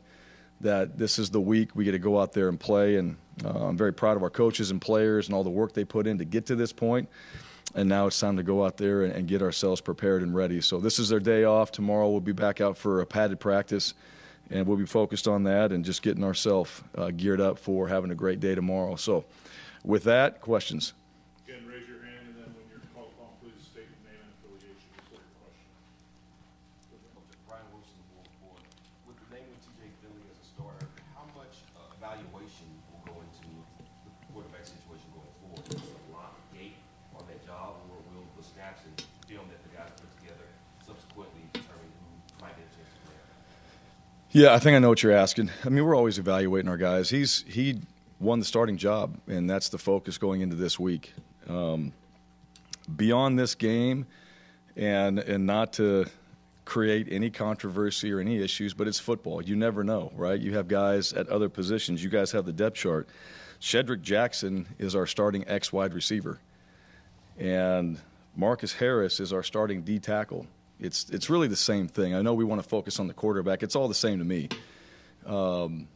that 0.61 0.97
this 0.97 1.19
is 1.19 1.29
the 1.29 1.41
week 1.41 1.75
we 1.75 1.83
get 1.83 1.91
to 1.91 1.99
go 1.99 2.19
out 2.19 2.33
there 2.33 2.47
and 2.47 2.59
play. 2.59 2.95
And 2.95 3.17
uh, 3.43 3.49
I'm 3.49 3.77
very 3.77 3.93
proud 3.93 4.15
of 4.15 4.23
our 4.23 4.29
coaches 4.29 4.71
and 4.71 4.79
players 4.79 5.27
and 5.27 5.35
all 5.35 5.43
the 5.43 5.49
work 5.49 5.73
they 5.73 5.83
put 5.83 6.07
in 6.07 6.17
to 6.19 6.25
get 6.25 6.45
to 6.47 6.55
this 6.55 6.71
point. 6.71 7.09
And 7.73 7.89
now 7.89 8.07
it's 8.07 8.19
time 8.19 8.37
to 8.37 8.43
go 8.43 8.63
out 8.63 8.77
there 8.77 9.03
and, 9.03 9.13
and 9.13 9.27
get 9.27 9.41
ourselves 9.41 9.81
prepared 9.81 10.23
and 10.23 10.33
ready. 10.33 10.61
So 10.61 10.79
this 10.79 10.99
is 10.99 11.09
their 11.09 11.19
day 11.19 11.43
off. 11.43 11.71
Tomorrow 11.71 12.09
we'll 12.09 12.21
be 12.21 12.31
back 12.31 12.61
out 12.61 12.77
for 12.77 13.01
a 13.01 13.05
padded 13.05 13.39
practice, 13.39 13.93
and 14.49 14.65
we'll 14.65 14.77
be 14.77 14.85
focused 14.85 15.27
on 15.27 15.43
that 15.43 15.73
and 15.73 15.83
just 15.83 16.01
getting 16.01 16.23
ourselves 16.23 16.81
uh, 16.97 17.11
geared 17.11 17.41
up 17.41 17.59
for 17.59 17.87
having 17.87 18.11
a 18.11 18.15
great 18.15 18.39
day 18.39 18.55
tomorrow. 18.55 18.95
So, 18.95 19.25
with 19.85 20.03
that, 20.03 20.41
questions. 20.41 20.93
Again, 21.45 21.61
raise 21.69 21.85
your 21.87 22.01
hand, 22.01 22.25
and 22.25 22.35
then 22.41 22.49
when 22.57 22.65
you're 22.73 22.81
called 22.97 23.13
upon, 23.13 23.37
please 23.37 23.53
state 23.61 23.85
your 23.85 24.01
name 24.09 24.17
and 24.17 24.33
affiliation 24.41 24.89
before 24.97 25.21
your 25.21 25.33
question. 25.45 25.69
Brian 27.45 27.69
Wilson, 27.69 28.01
Board 28.17 28.29
Board. 28.41 28.61
With 29.05 29.17
the 29.21 29.29
name 29.37 29.45
of 29.45 29.61
TJ 29.61 29.93
Finley 30.01 30.25
as 30.33 30.41
a 30.41 30.47
starter, 30.57 30.89
how 31.13 31.29
much 31.37 31.53
uh, 31.77 31.93
evaluation 32.01 32.65
will 32.89 33.05
go 33.05 33.15
into 33.21 33.45
the 34.09 34.11
quarterback 34.33 34.65
situation 34.65 35.07
going 35.13 35.33
forward? 35.45 35.63
Is 35.69 35.85
it 35.85 36.01
a 36.01 36.09
lot 36.09 36.33
of 36.33 36.41
gate 36.49 36.81
on 37.13 37.21
that 37.29 37.39
job, 37.45 37.77
or 37.93 38.01
will 38.09 38.25
the 38.33 38.45
snaps 38.45 38.81
and 38.89 38.97
film 39.29 39.45
that 39.53 39.61
the 39.61 39.71
guys 39.77 39.93
put 39.93 40.09
together 40.17 40.49
subsequently 40.81 41.45
determine 41.53 41.93
who 42.01 42.41
might 42.41 42.57
get 42.57 42.65
a 42.65 42.73
chance 42.73 42.89
to 42.89 42.99
play? 43.05 43.21
Yeah, 44.33 44.57
I 44.57 44.59
think 44.59 44.73
I 44.73 44.81
know 44.81 44.89
what 44.89 45.05
you're 45.05 45.13
asking. 45.13 45.53
I 45.61 45.69
mean, 45.69 45.85
we're 45.85 45.95
always 45.95 46.17
evaluating 46.17 46.73
our 46.73 46.77
guys. 46.81 47.13
He's 47.13 47.45
he 47.47 47.85
won 48.19 48.39
the 48.39 48.45
starting 48.45 48.77
job, 48.77 49.17
and 49.27 49.49
that's 49.49 49.69
the 49.69 49.77
focus 49.77 50.17
going 50.17 50.41
into 50.41 50.55
this 50.55 50.79
week. 50.79 51.13
Um, 51.47 51.93
beyond 52.95 53.37
this 53.37 53.55
game, 53.55 54.05
and 54.75 55.19
and 55.19 55.45
not 55.45 55.73
to 55.73 56.05
create 56.65 57.07
any 57.11 57.29
controversy 57.29 58.11
or 58.11 58.19
any 58.19 58.41
issues, 58.41 58.73
but 58.73 58.87
it's 58.87 58.99
football. 58.99 59.41
You 59.41 59.55
never 59.55 59.83
know, 59.83 60.11
right? 60.15 60.39
You 60.39 60.55
have 60.55 60.67
guys 60.67 61.13
at 61.13 61.29
other 61.29 61.49
positions. 61.49 62.03
You 62.03 62.09
guys 62.09 62.31
have 62.31 62.45
the 62.45 62.53
depth 62.53 62.75
chart. 62.75 63.07
Shedrick 63.61 64.01
Jackson 64.01 64.67
is 64.79 64.95
our 64.95 65.05
starting 65.05 65.47
X 65.47 65.71
wide 65.71 65.93
receiver, 65.93 66.39
and 67.37 67.99
Marcus 68.35 68.73
Harris 68.73 69.19
is 69.19 69.31
our 69.31 69.43
starting 69.43 69.81
D 69.83 69.99
tackle. 69.99 70.47
It's 70.79 71.09
it's 71.09 71.29
really 71.29 71.47
the 71.47 71.55
same 71.55 71.87
thing. 71.87 72.13
I 72.13 72.21
know 72.21 72.33
we 72.33 72.43
want 72.43 72.61
to 72.61 72.67
focus 72.67 72.99
on 72.99 73.07
the 73.07 73.13
quarterback. 73.13 73.63
It's 73.63 73.75
all 73.75 73.87
the 73.87 73.93
same 73.93 74.19
to 74.19 74.25
me. 74.25 74.49
Um, 75.25 75.87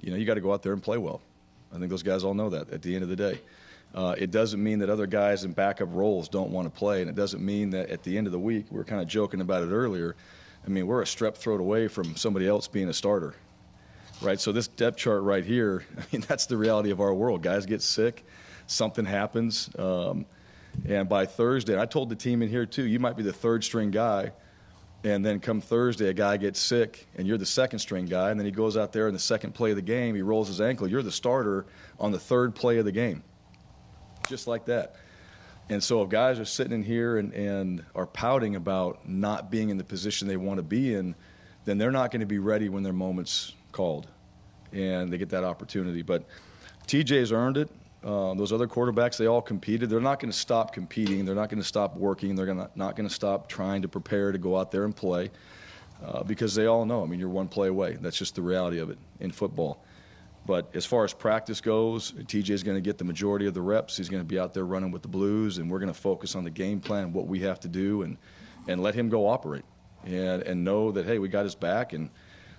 you 0.00 0.10
know, 0.10 0.16
you 0.16 0.24
got 0.24 0.34
to 0.34 0.40
go 0.40 0.52
out 0.52 0.62
there 0.62 0.72
and 0.72 0.82
play 0.82 0.98
well. 0.98 1.20
I 1.74 1.78
think 1.78 1.90
those 1.90 2.02
guys 2.02 2.22
all 2.24 2.34
know 2.34 2.50
that 2.50 2.70
at 2.70 2.82
the 2.82 2.94
end 2.94 3.02
of 3.02 3.08
the 3.08 3.16
day. 3.16 3.40
Uh, 3.94 4.14
it 4.18 4.30
doesn't 4.30 4.62
mean 4.62 4.80
that 4.80 4.90
other 4.90 5.06
guys 5.06 5.44
in 5.44 5.52
backup 5.52 5.88
roles 5.92 6.28
don't 6.28 6.50
want 6.50 6.66
to 6.66 6.78
play, 6.78 7.00
and 7.00 7.08
it 7.08 7.14
doesn't 7.14 7.44
mean 7.44 7.70
that 7.70 7.90
at 7.90 8.02
the 8.02 8.18
end 8.18 8.26
of 8.26 8.32
the 8.32 8.38
week, 8.38 8.66
we 8.70 8.80
are 8.80 8.84
kind 8.84 9.00
of 9.00 9.06
joking 9.06 9.40
about 9.40 9.62
it 9.62 9.70
earlier. 9.70 10.16
I 10.66 10.68
mean, 10.68 10.86
we're 10.86 11.02
a 11.02 11.04
strep 11.04 11.36
throat 11.36 11.60
away 11.60 11.86
from 11.86 12.16
somebody 12.16 12.48
else 12.48 12.66
being 12.66 12.88
a 12.88 12.92
starter, 12.92 13.34
right? 14.20 14.40
So 14.40 14.50
this 14.50 14.66
depth 14.66 14.96
chart 14.96 15.22
right 15.22 15.44
here, 15.44 15.84
I 15.98 16.02
mean, 16.12 16.24
that's 16.26 16.46
the 16.46 16.56
reality 16.56 16.90
of 16.90 17.00
our 17.00 17.14
world. 17.14 17.42
Guys 17.42 17.66
get 17.66 17.82
sick, 17.82 18.24
something 18.66 19.04
happens, 19.04 19.70
um, 19.78 20.26
and 20.86 21.08
by 21.08 21.24
Thursday, 21.26 21.80
I 21.80 21.86
told 21.86 22.08
the 22.08 22.16
team 22.16 22.42
in 22.42 22.48
here 22.48 22.66
too, 22.66 22.84
you 22.84 22.98
might 22.98 23.16
be 23.16 23.22
the 23.22 23.32
third 23.32 23.62
string 23.62 23.92
guy, 23.92 24.32
and 25.04 25.24
then 25.24 25.38
come 25.38 25.60
Thursday, 25.60 26.08
a 26.08 26.14
guy 26.14 26.36
gets 26.38 26.58
sick, 26.58 27.06
and 27.16 27.26
you're 27.28 27.38
the 27.38 27.46
second 27.46 27.78
string 27.78 28.06
guy, 28.06 28.30
and 28.30 28.40
then 28.40 28.46
he 28.46 28.52
goes 28.52 28.76
out 28.76 28.92
there 28.92 29.06
in 29.06 29.14
the 29.14 29.20
second 29.20 29.54
play 29.54 29.70
of 29.70 29.76
the 29.76 29.82
game, 29.82 30.16
he 30.16 30.22
rolls 30.22 30.48
his 30.48 30.60
ankle, 30.60 30.88
you're 30.88 31.02
the 31.02 31.12
starter 31.12 31.66
on 32.00 32.10
the 32.10 32.18
third 32.18 32.54
play 32.54 32.78
of 32.78 32.84
the 32.84 32.92
game 32.92 33.22
just 34.28 34.46
like 34.46 34.66
that. 34.66 34.96
And 35.68 35.82
so 35.82 36.02
if 36.02 36.10
guys 36.10 36.38
are 36.38 36.44
sitting 36.44 36.72
in 36.72 36.82
here 36.82 37.16
and, 37.16 37.32
and 37.32 37.84
are 37.94 38.06
pouting 38.06 38.56
about 38.56 39.08
not 39.08 39.50
being 39.50 39.70
in 39.70 39.78
the 39.78 39.84
position 39.84 40.28
they 40.28 40.36
want 40.36 40.58
to 40.58 40.62
be 40.62 40.94
in, 40.94 41.14
then 41.64 41.78
they're 41.78 41.90
not 41.90 42.10
going 42.10 42.20
to 42.20 42.26
be 42.26 42.38
ready 42.38 42.68
when 42.68 42.82
their 42.82 42.92
moment's 42.92 43.54
called 43.72 44.08
and 44.72 45.10
they 45.10 45.16
get 45.16 45.30
that 45.30 45.44
opportunity. 45.44 46.02
But 46.02 46.24
TJ's 46.86 47.32
earned 47.32 47.56
it. 47.56 47.70
Uh, 48.04 48.34
those 48.34 48.52
other 48.52 48.66
quarterbacks, 48.66 49.16
they 49.16 49.26
all 49.26 49.40
competed. 49.40 49.88
They're 49.88 49.98
not 49.98 50.20
going 50.20 50.30
to 50.30 50.36
stop 50.36 50.74
competing. 50.74 51.24
They're 51.24 51.34
not 51.34 51.48
going 51.48 51.62
to 51.62 51.66
stop 51.66 51.96
working. 51.96 52.34
They're 52.36 52.44
gonna, 52.44 52.68
not 52.74 52.96
going 52.96 53.08
to 53.08 53.14
stop 53.14 53.48
trying 53.48 53.82
to 53.82 53.88
prepare 53.88 54.30
to 54.30 54.38
go 54.38 54.58
out 54.58 54.70
there 54.70 54.84
and 54.84 54.94
play 54.94 55.30
uh, 56.04 56.22
because 56.22 56.54
they 56.54 56.66
all 56.66 56.84
know. 56.84 57.02
I 57.02 57.06
mean, 57.06 57.18
you're 57.18 57.30
one 57.30 57.48
play 57.48 57.68
away. 57.68 57.96
That's 57.98 58.18
just 58.18 58.34
the 58.34 58.42
reality 58.42 58.78
of 58.78 58.90
it 58.90 58.98
in 59.20 59.30
football. 59.30 59.82
But 60.46 60.70
as 60.74 60.84
far 60.84 61.04
as 61.04 61.14
practice 61.14 61.62
goes, 61.62 62.12
TJ 62.12 62.50
is 62.50 62.62
going 62.62 62.76
to 62.76 62.82
get 62.82 62.98
the 62.98 63.04
majority 63.04 63.46
of 63.46 63.54
the 63.54 63.62
reps. 63.62 63.96
He's 63.96 64.10
going 64.10 64.22
to 64.22 64.26
be 64.26 64.38
out 64.38 64.52
there 64.52 64.66
running 64.66 64.90
with 64.90 65.00
the 65.00 65.08
Blues, 65.08 65.56
and 65.56 65.70
we're 65.70 65.78
going 65.78 65.92
to 65.92 65.98
focus 65.98 66.34
on 66.34 66.44
the 66.44 66.50
game 66.50 66.80
plan, 66.80 67.14
what 67.14 67.26
we 67.26 67.40
have 67.40 67.60
to 67.60 67.68
do, 67.68 68.02
and, 68.02 68.18
and 68.68 68.82
let 68.82 68.94
him 68.94 69.08
go 69.08 69.26
operate 69.26 69.64
and, 70.04 70.42
and 70.42 70.62
know 70.62 70.92
that, 70.92 71.06
hey, 71.06 71.18
we 71.18 71.28
got 71.28 71.44
his 71.44 71.54
back, 71.54 71.94
and 71.94 72.10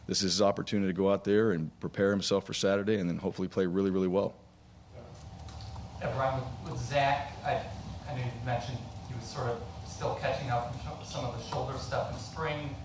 this 0.08 0.24
is 0.24 0.34
his 0.34 0.42
opportunity 0.42 0.92
to 0.92 0.98
go 0.98 1.12
out 1.12 1.24
there 1.24 1.52
and 1.52 1.80
prepare 1.80 2.10
himself 2.10 2.48
for 2.48 2.56
Saturday 2.56 2.96
and 2.96 3.08
then 3.08 3.18
hopefully 3.18 3.48
play 3.48 3.68
really, 3.68 3.92
really 3.92 4.08
well. 4.08 4.34
Brian, 6.02 6.42
with, 6.70 6.80
Zach, 6.80 7.34
I, 7.46 7.62
I 8.10 8.16
know 8.16 8.24
you 8.24 8.46
mentioned 8.46 8.78
he 9.08 9.16
was 9.16 9.26
sort 9.26 9.48
of 9.48 9.62
still 9.88 10.16
catching 10.22 10.50
up 10.50 10.74
from 10.84 11.06
some 11.06 11.26
of 11.26 11.38
the 11.38 11.44
shoulder 11.44 11.78
stuff 11.78 12.12
in 12.12 12.20
spring. 12.20 12.76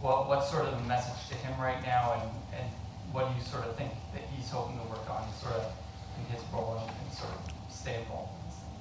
What, 0.00 0.28
what's 0.28 0.50
sort 0.50 0.66
of 0.66 0.78
the 0.78 0.88
message 0.88 1.28
to 1.28 1.34
him 1.34 1.58
right 1.60 1.82
now, 1.82 2.20
and, 2.20 2.60
and 2.60 2.70
what 3.12 3.28
do 3.28 3.34
you 3.34 3.42
sort 3.42 3.64
of 3.64 3.76
think 3.76 3.90
that 4.14 4.22
he's 4.34 4.50
hoping 4.50 4.78
to 4.78 4.84
work 4.84 5.08
on, 5.10 5.26
sort 5.40 5.54
of 5.54 5.72
in 6.18 6.34
his 6.34 6.42
role 6.52 6.78
and, 6.80 6.90
and 6.90 7.16
sort 7.16 7.30
of 7.32 7.72
stay 7.72 8.00
involved? 8.00 8.30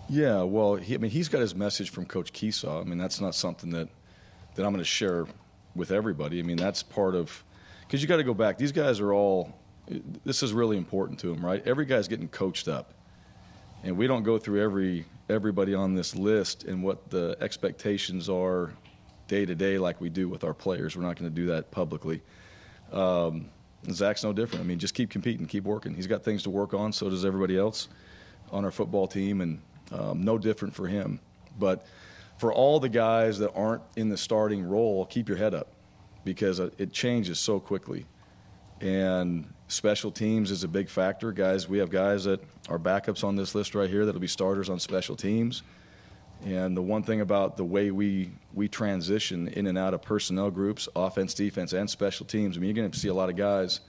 Yeah, 0.10 0.44
well, 0.44 0.76
he, 0.76 0.96
I 0.96 0.98
mean, 0.98 1.12
he's 1.12 1.28
got 1.28 1.42
his 1.42 1.54
message 1.54 1.90
from 1.90 2.06
Coach 2.06 2.32
Kiesau. 2.32 2.82
I 2.82 2.84
mean, 2.84 2.98
that's 2.98 3.20
not 3.20 3.36
something 3.36 3.72
that 3.72 3.90
that 4.56 4.66
I'm 4.66 4.72
going 4.72 4.84
to 4.84 4.86
share 4.86 5.28
with 5.76 5.92
everybody. 5.92 6.40
I 6.40 6.44
mean, 6.44 6.58
that's 6.58 6.82
part 6.82 7.14
of 7.14 7.44
because 7.82 8.02
you 8.02 8.08
got 8.08 8.18
to 8.18 8.24
go 8.24 8.34
back. 8.34 8.58
These 8.58 8.72
guys 8.72 9.00
are 9.00 9.14
all. 9.14 9.54
This 10.26 10.44
is 10.44 10.52
really 10.52 10.78
important 10.78 11.20
to 11.20 11.28
them, 11.28 11.46
right? 11.46 11.66
Every 11.66 11.86
guy's 11.86 12.08
getting 12.08 12.28
coached 12.28 12.68
up, 12.68 12.94
and 13.88 13.98
we 13.98 14.06
don't 14.06 14.24
go 14.24 14.38
through 14.38 14.62
every 14.62 15.06
everybody 15.30 15.74
on 15.74 15.96
this 15.96 16.14
list 16.14 16.66
and 16.66 16.84
what 16.84 17.10
the 17.10 17.38
expectations 17.40 18.28
are 18.28 18.74
day 19.30 19.46
to 19.46 19.56
day 19.56 19.78
like 19.78 20.02
we 20.02 20.10
do 20.10 20.28
with 20.28 20.44
our 20.44 20.54
players. 20.54 20.96
We're 20.96 21.04
not 21.04 21.18
going 21.18 21.30
to 21.32 21.36
do 21.36 21.48
that 21.48 21.72
publicly. 21.72 22.22
Um, 22.92 23.50
Zach's 23.90 24.26
no 24.26 24.34
different. 24.34 24.64
I 24.64 24.68
mean, 24.68 24.80
just 24.80 24.94
keep 24.94 25.10
competing, 25.10 25.46
keep 25.46 25.64
working. 25.64 25.96
He's 25.96 26.08
got 26.08 26.24
things 26.24 26.44
to 26.44 26.50
work 26.50 26.74
on. 26.74 26.92
So 26.92 27.10
does 27.10 27.24
everybody 27.24 27.58
else 27.58 27.88
on 28.52 28.66
our 28.66 28.72
football 28.72 29.08
team, 29.08 29.40
and 29.40 29.62
um, 29.94 30.22
no 30.22 30.38
different 30.38 30.76
for 30.76 30.88
him. 30.88 31.22
But 31.58 31.86
for 32.38 32.52
all 32.52 32.82
the 32.82 32.90
guys 32.90 33.40
that 33.40 33.54
aren't 33.54 33.84
in 33.96 34.10
the 34.10 34.18
starting 34.18 34.68
role, 34.68 35.06
keep 35.06 35.30
your 35.30 35.38
head 35.38 35.54
up 35.54 35.72
because 36.26 36.60
it 36.60 36.92
changes 36.92 37.40
so 37.40 37.60
quickly. 37.60 38.06
And 38.82 39.54
special 39.68 40.12
teams 40.12 40.52
is 40.52 40.64
a 40.64 40.68
big 40.68 40.90
factor. 40.90 41.32
Guys, 41.32 41.70
we 41.70 41.78
have 41.78 41.90
guys 41.90 42.26
that 42.26 42.42
are 42.70 42.80
backups 42.80 43.24
on 43.24 43.36
this 43.36 43.56
list 43.56 43.76
right 43.76 43.90
here 43.90 44.06
that'll 44.06 44.22
be 44.22 44.28
starters 44.28 44.70
on 44.70 44.80
special 44.80 45.16
teams. 45.16 45.64
And 46.46 46.78
the 46.78 46.82
one 46.82 47.02
thing 47.02 47.22
about 47.22 47.58
the 47.58 47.66
way 47.66 47.90
we 47.90 48.32
we 48.54 48.68
transition 48.68 49.48
in 49.48 49.66
and 49.66 49.78
out 49.78 49.94
of 49.94 50.02
personnel 50.04 50.52
groups, 50.52 50.88
offense, 50.96 51.34
defense, 51.34 51.74
and 51.74 51.90
special 51.90 52.26
teams, 52.26 52.58
I 52.58 52.60
mean, 52.60 52.70
you're 52.70 52.82
going 52.82 52.92
to 52.92 53.00
see 53.00 53.08
a 53.08 53.14
lot 53.14 53.30
of 53.30 53.36
guys 53.36 53.80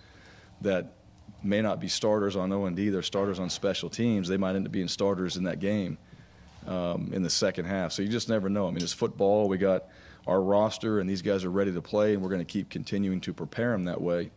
that 0.63 0.95
may 1.43 1.61
not 1.61 1.79
be 1.79 1.89
starters 1.89 2.37
on 2.37 2.51
O 2.53 2.65
and 2.65 2.75
D. 2.75 2.89
They're 2.89 3.03
starters 3.03 3.39
on 3.39 3.51
special 3.51 3.91
teams. 3.91 4.29
They 4.29 4.39
might 4.39 4.57
end 4.57 4.67
up 4.67 4.73
being 4.73 4.89
starters 4.89 5.37
in 5.37 5.45
that 5.45 5.61
game 5.61 5.99
um, 6.67 7.11
in 7.13 7.23
the 7.23 7.31
second 7.31 7.67
half. 7.67 7.93
So 7.93 8.03
you 8.03 8.09
just 8.09 8.29
never 8.29 8.49
know. 8.49 8.67
I 8.67 8.71
mean, 8.71 8.83
it's 8.83 8.95
football. 8.95 9.49
We 9.49 9.59
got 9.59 9.85
our 10.27 10.41
roster, 10.41 11.01
and 11.01 11.09
these 11.09 11.23
guys 11.23 11.45
are 11.45 11.51
ready 11.51 11.73
to 11.73 11.83
play, 11.83 12.15
and 12.15 12.23
we're 12.23 12.31
going 12.31 12.45
to 12.45 12.51
keep 12.51 12.71
continuing 12.71 13.21
to 13.23 13.33
prepare 13.33 13.73
them 13.73 13.85
that 13.85 14.01
way, 14.01 14.31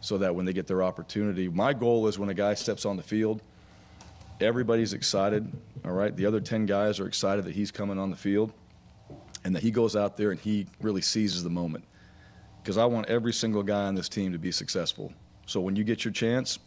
so 0.00 0.18
that 0.18 0.34
when 0.34 0.44
they 0.44 0.52
get 0.52 0.66
their 0.66 0.82
opportunity, 0.82 1.48
my 1.48 1.72
goal 1.72 2.06
is 2.08 2.18
when 2.18 2.28
a 2.28 2.34
guy 2.34 2.54
steps 2.54 2.84
on 2.84 2.96
the 2.96 3.02
field 3.02 3.42
everybody's 4.40 4.92
excited. 4.92 5.50
All 5.84 5.92
right, 5.92 6.14
the 6.14 6.26
other 6.26 6.40
ten 6.40 6.66
guys 6.66 7.00
are 7.00 7.06
excited 7.06 7.44
that 7.44 7.54
he's 7.54 7.70
coming 7.70 7.98
on 7.98 8.10
the 8.10 8.16
field, 8.16 8.52
and 9.44 9.54
that 9.54 9.62
he 9.62 9.70
goes 9.70 9.96
out 9.96 10.16
there 10.16 10.30
and 10.30 10.40
he 10.40 10.66
really 10.80 11.02
seizes 11.02 11.42
the 11.42 11.50
moment. 11.50 11.84
Because 12.62 12.76
I 12.76 12.84
want 12.84 13.08
every 13.08 13.32
single 13.32 13.62
guy 13.62 13.84
on 13.84 13.94
this 13.94 14.08
team 14.08 14.32
to 14.32 14.38
be 14.38 14.52
successful. 14.52 15.12
So 15.46 15.60
when 15.60 15.76
you 15.76 15.84
get 15.84 16.04
your 16.04 16.12
chance, 16.12 16.58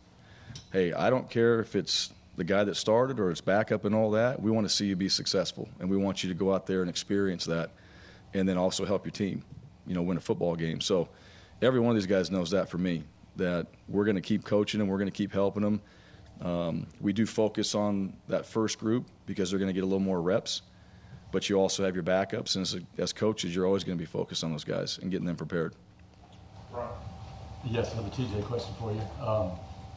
hey, 0.72 0.94
I 0.94 1.10
don't 1.10 1.30
care 1.30 1.60
if 1.60 1.76
it's 1.76 2.12
the 2.38 2.44
guy 2.44 2.64
that 2.64 2.76
started 2.76 3.20
or 3.20 3.30
it's 3.30 3.42
backup 3.42 3.86
and 3.86 3.94
all 3.94 4.12
that. 4.12 4.42
We 4.42 4.50
want 4.52 4.68
to 4.68 4.74
see 4.74 4.86
you 4.86 4.96
be 4.96 5.10
successful, 5.10 5.70
and 5.80 5.90
we 5.90 5.98
want 5.98 6.24
you 6.24 6.30
to 6.30 6.36
go 6.36 6.54
out 6.54 6.66
there 6.66 6.82
and 6.82 6.90
experience 6.90 7.46
that, 7.46 7.72
and 8.34 8.48
then 8.48 8.58
also 8.58 8.86
help 8.86 9.06
your 9.06 9.12
team, 9.12 9.44
you 9.86 9.94
know, 9.94 10.02
win 10.02 10.18
a 10.18 10.22
football 10.22 10.56
game. 10.56 10.82
So 10.82 11.10
every 11.62 11.80
one 11.80 11.92
of 11.92 11.96
these 11.96 12.08
guys 12.08 12.32
knows 12.32 12.52
that 12.52 12.70
for 12.70 12.78
me. 12.78 13.04
That 13.36 13.68
we're 13.88 14.06
going 14.06 14.16
to 14.16 14.22
keep 14.22 14.44
coaching 14.44 14.80
them, 14.80 14.88
we're 14.88 14.98
going 14.98 15.10
to 15.10 15.16
keep 15.16 15.32
helping 15.32 15.64
them 15.64 15.82
um, 16.42 16.88
we 17.00 17.14
do 17.14 17.26
focus 17.26 17.76
on 17.76 18.14
that 18.28 18.46
first 18.46 18.80
group 18.80 19.06
because 19.26 19.50
they're 19.50 19.60
going 19.60 19.70
to 19.70 19.74
get 19.74 19.84
a 19.84 19.86
little 19.86 20.00
more 20.00 20.22
reps, 20.22 20.64
but 21.32 21.50
you 21.50 21.58
also 21.58 21.86
have 21.86 21.96
your 21.96 22.04
backups, 22.04 22.56
and 22.56 22.64
as, 22.64 22.78
as 22.98 23.14
coaches, 23.14 23.56
you're 23.56 23.66
always 23.66 23.84
going 23.84 23.98
to 23.98 24.02
be 24.02 24.08
focused 24.08 24.44
on 24.44 24.52
those 24.52 24.64
guys 24.64 24.98
and 25.02 25.12
getting 25.12 25.26
them 25.26 25.36
prepared. 25.36 25.76
Right. 26.72 26.90
Yes, 27.66 27.94
another 27.94 28.10
TJ 28.10 28.44
question 28.46 28.74
for 28.80 28.92
you. 28.92 29.02
Um, 29.26 29.52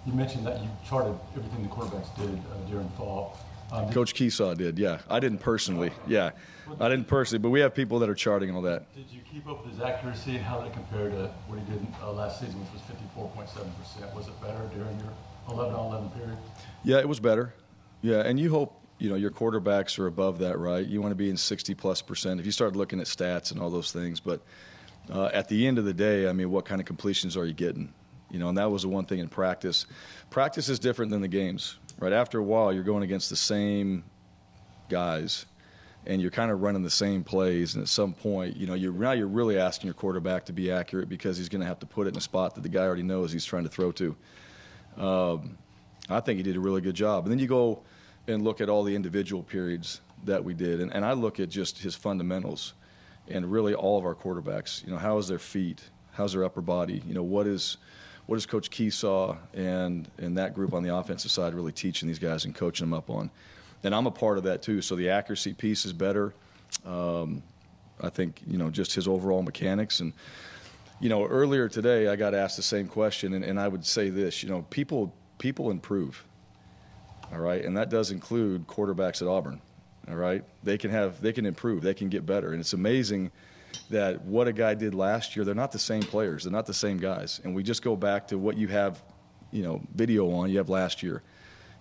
you 0.07 0.13
mentioned 0.13 0.47
that 0.47 0.61
you 0.63 0.69
charted 0.87 1.19
everything 1.35 1.63
the 1.63 1.69
quarterbacks 1.69 2.15
did 2.17 2.29
uh, 2.29 2.71
during 2.71 2.89
fall. 2.91 3.39
Um, 3.73 3.91
Coach 3.91 4.15
Kiesau 4.15 4.55
did, 4.57 4.79
yeah. 4.79 4.99
I 5.09 5.19
didn't 5.19 5.39
personally, 5.39 5.91
yeah. 6.07 6.33
I 6.79 6.91
didn't 6.91 7.07
personally, 7.07 7.41
but 7.41 7.49
we 7.49 7.61
have 7.61 7.75
people 7.75 7.99
that 8.01 8.11
are 8.11 8.15
charting 8.15 8.55
all 8.55 8.61
that. 8.63 8.95
Did 8.95 9.07
you 9.11 9.21
keep 9.33 9.49
up 9.49 9.65
with 9.65 9.73
his 9.73 9.83
accuracy 9.83 10.37
and 10.37 10.45
how 10.45 10.61
that 10.61 10.75
compared 10.75 11.13
to 11.13 11.31
what 11.47 11.59
he 11.59 11.65
did 11.73 11.87
uh, 12.03 12.13
last 12.13 12.41
season, 12.41 12.61
which 12.61 12.73
was 12.73 12.83
54.7%? 13.17 14.15
Was 14.15 14.29
it 14.29 14.41
better 14.43 14.61
during 14.75 15.01
your 15.01 15.13
11 15.51 15.75
on 15.75 15.87
11 15.87 16.11
period? 16.11 16.39
Yeah, 16.83 16.99
it 16.99 17.09
was 17.09 17.21
better. 17.21 17.55
Yeah, 18.03 18.21
and 18.21 18.39
you 18.39 18.51
hope 18.51 18.81
you 18.99 19.09
know 19.09 19.17
your 19.17 19.31
quarterbacks 19.31 19.99
are 19.99 20.07
above 20.07 20.39
that, 20.39 20.59
right? 20.59 20.87
You 20.87 21.01
want 21.01 21.13
to 21.13 21.17
be 21.17 21.31
in 21.31 21.37
60 21.37 21.75
plus 21.75 22.03
percent. 22.03 22.41
If 22.41 22.47
you 22.47 22.53
start 22.53 22.77
looking 22.77 23.01
at 23.01 23.07
stats 23.07 23.51
and 23.51 23.61
all 23.61 23.71
those 23.71 23.93
things, 23.93 24.21
but 24.21 24.43
uh, 25.11 25.27
at 25.33 25.49
the 25.49 25.67
end 25.67 25.79
of 25.79 25.85
the 25.85 25.95
day, 25.95 26.29
I 26.29 26.33
mean, 26.33 26.51
what 26.51 26.65
kind 26.65 26.81
of 26.81 26.87
completions 26.87 27.37
are 27.37 27.47
you 27.47 27.53
getting? 27.53 27.93
You 28.31 28.39
know, 28.39 28.49
and 28.49 28.59
that 28.59 28.71
was 28.71 28.83
the 28.83 28.89
one 28.89 29.05
thing 29.05 29.21
in 29.21 29.29
practice. 29.29 29.87
Practice 30.31 30.69
is 30.69 30.79
different 30.79 31.11
than 31.11 31.21
the 31.21 31.29
games, 31.29 31.77
right? 31.99 32.13
After 32.13 32.39
a 32.39 32.43
while, 32.43 32.73
you're 32.73 32.83
going 32.83 33.03
against 33.03 33.31
the 33.31 33.37
same 33.37 34.05
guys, 34.89 35.47
and 36.07 36.21
you're 36.21 36.31
kind 36.31 36.51
of 36.51 36.63
running 36.63 36.83
the 36.83 36.91
same 36.91 37.23
plays. 37.23 37.75
And 37.75 37.83
at 37.83 37.89
some 37.89 38.13
point, 38.13 38.57
you 38.57 38.67
know, 38.67 38.75
you're 38.75 38.93
now 38.93 39.13
you're 39.13 39.29
really 39.29 39.59
asking 39.59 39.89
your 39.89 39.95
quarterback 39.95 40.47
to 40.47 40.53
be 40.53 40.71
accurate 40.71 41.09
because 41.09 41.37
he's 41.37 41.49
going 41.49 41.61
to 41.61 41.67
have 41.67 41.79
to 41.81 41.87
put 41.87 42.07
it 42.07 42.11
in 42.11 42.17
a 42.17 42.21
spot 42.21 42.55
that 42.55 42.63
the 42.63 42.69
guy 42.69 42.83
already 42.83 43.03
knows 43.03 43.33
he's 43.33 43.45
trying 43.45 43.65
to 43.65 43.71
throw 43.71 43.93
to. 43.93 44.17
Um, 44.97 45.59
I 46.09 46.21
think 46.21 46.37
he 46.37 46.43
did 46.43 46.57
a 46.57 46.61
really 46.61 46.81
good 46.81 46.95
job. 46.95 47.25
And 47.25 47.33
then 47.33 47.39
you 47.39 47.47
go 47.47 47.83
and 48.27 48.43
look 48.43 48.61
at 48.61 48.69
all 48.69 48.85
the 48.85 48.95
individual 48.95 49.43
periods 49.43 50.01
that 50.25 50.45
we 50.45 50.55
did, 50.55 50.81
and, 50.81 50.93
and 50.95 51.05
I 51.05 51.13
look 51.13 51.39
at 51.39 51.51
just 51.51 51.79
his 51.79 51.95
fundamentals, 51.95 52.75
and 53.29 53.51
really 53.51 53.75
all 53.75 53.99
of 53.99 54.05
our 54.05 54.15
quarterbacks. 54.15 54.85
You 54.85 54.93
know, 54.93 54.99
how 54.99 55.19
is 55.19 55.29
their 55.29 55.39
feet? 55.39 55.83
How's 56.13 56.33
their 56.33 56.45
upper 56.45 56.61
body? 56.61 57.03
You 57.07 57.15
know, 57.15 57.23
what 57.23 57.47
is 57.47 57.77
what 58.27 58.37
is 58.37 58.47
Coach 58.47 58.71
Kiesau 58.71 59.37
and 59.53 60.11
and 60.19 60.39
that 60.39 60.55
group 60.55 60.73
on 60.73 60.83
the 60.83 60.95
offensive 60.95 61.31
side 61.31 61.55
really 61.55 61.73
teaching 61.73 62.09
these 62.09 62.19
guys 62.19 62.45
and 62.45 62.55
coaching 62.55 62.87
them 62.87 62.95
up 62.95 63.11
on? 63.11 63.31
And 63.83 63.95
I'm 63.95 64.07
a 64.07 64.11
part 64.11 64.39
of 64.39 64.45
that 64.45 64.63
too. 64.63 64.81
So 64.81 64.97
the 64.97 65.11
accuracy 65.11 65.53
piece 65.53 65.85
is 65.85 65.93
better. 65.93 66.33
Um, 66.87 67.43
I 68.01 68.09
think 68.09 68.43
you 68.47 68.59
know 68.59 68.71
just 68.71 68.95
his 68.95 69.07
overall 69.07 69.43
mechanics 69.43 70.01
and 70.01 70.13
you 71.01 71.09
know 71.09 71.25
earlier 71.27 71.69
today 71.69 72.09
I 72.09 72.17
got 72.17 72.35
asked 72.35 72.57
the 72.57 72.63
same 72.63 72.87
question 72.89 73.35
and, 73.35 73.45
and 73.45 73.59
I 73.59 73.69
would 73.69 73.85
say 73.85 74.11
this 74.11 74.43
you 74.43 74.49
know 74.49 74.63
people 74.71 75.15
people 75.39 75.71
improve 75.71 76.25
all 77.33 77.41
right? 77.41 77.65
And 77.65 77.77
that 77.77 77.91
does 77.91 78.11
include 78.11 78.67
quarterbacks 78.67 79.23
at 79.23 79.29
Auburn 79.29 79.61
all 80.09 80.17
right? 80.17 80.45
They 80.63 80.79
can 80.79 80.91
have 80.91 81.21
they 81.21 81.33
can 81.33 81.47
improve 81.47 81.83
they 81.83 81.95
can 81.95 82.09
get 82.09 82.27
better. 82.27 82.53
And 82.53 82.61
it's 82.61 82.73
amazing 82.73 83.33
that 83.91 84.23
what 84.23 84.47
a 84.47 84.53
guy 84.53 84.75
did 84.75 84.95
last 84.95 85.35
year 85.35 85.45
they're 85.45 85.55
not 85.55 85.73
the 85.73 85.79
same 85.79 86.03
players 86.03 86.45
they're 86.45 86.53
not 86.53 86.67
the 86.67 86.75
same 86.75 86.99
guys. 86.99 87.41
And 87.45 87.55
we 87.55 87.63
just 87.63 87.83
go 87.83 87.97
back 87.97 88.29
to 88.29 88.39
what 88.39 88.57
you 88.57 88.69
have 88.69 89.03
you 89.51 89.63
know 89.63 89.81
video 89.95 90.31
on 90.31 90.51
you 90.51 90.59
have 90.59 90.69
last 90.69 91.03
year. 91.03 91.23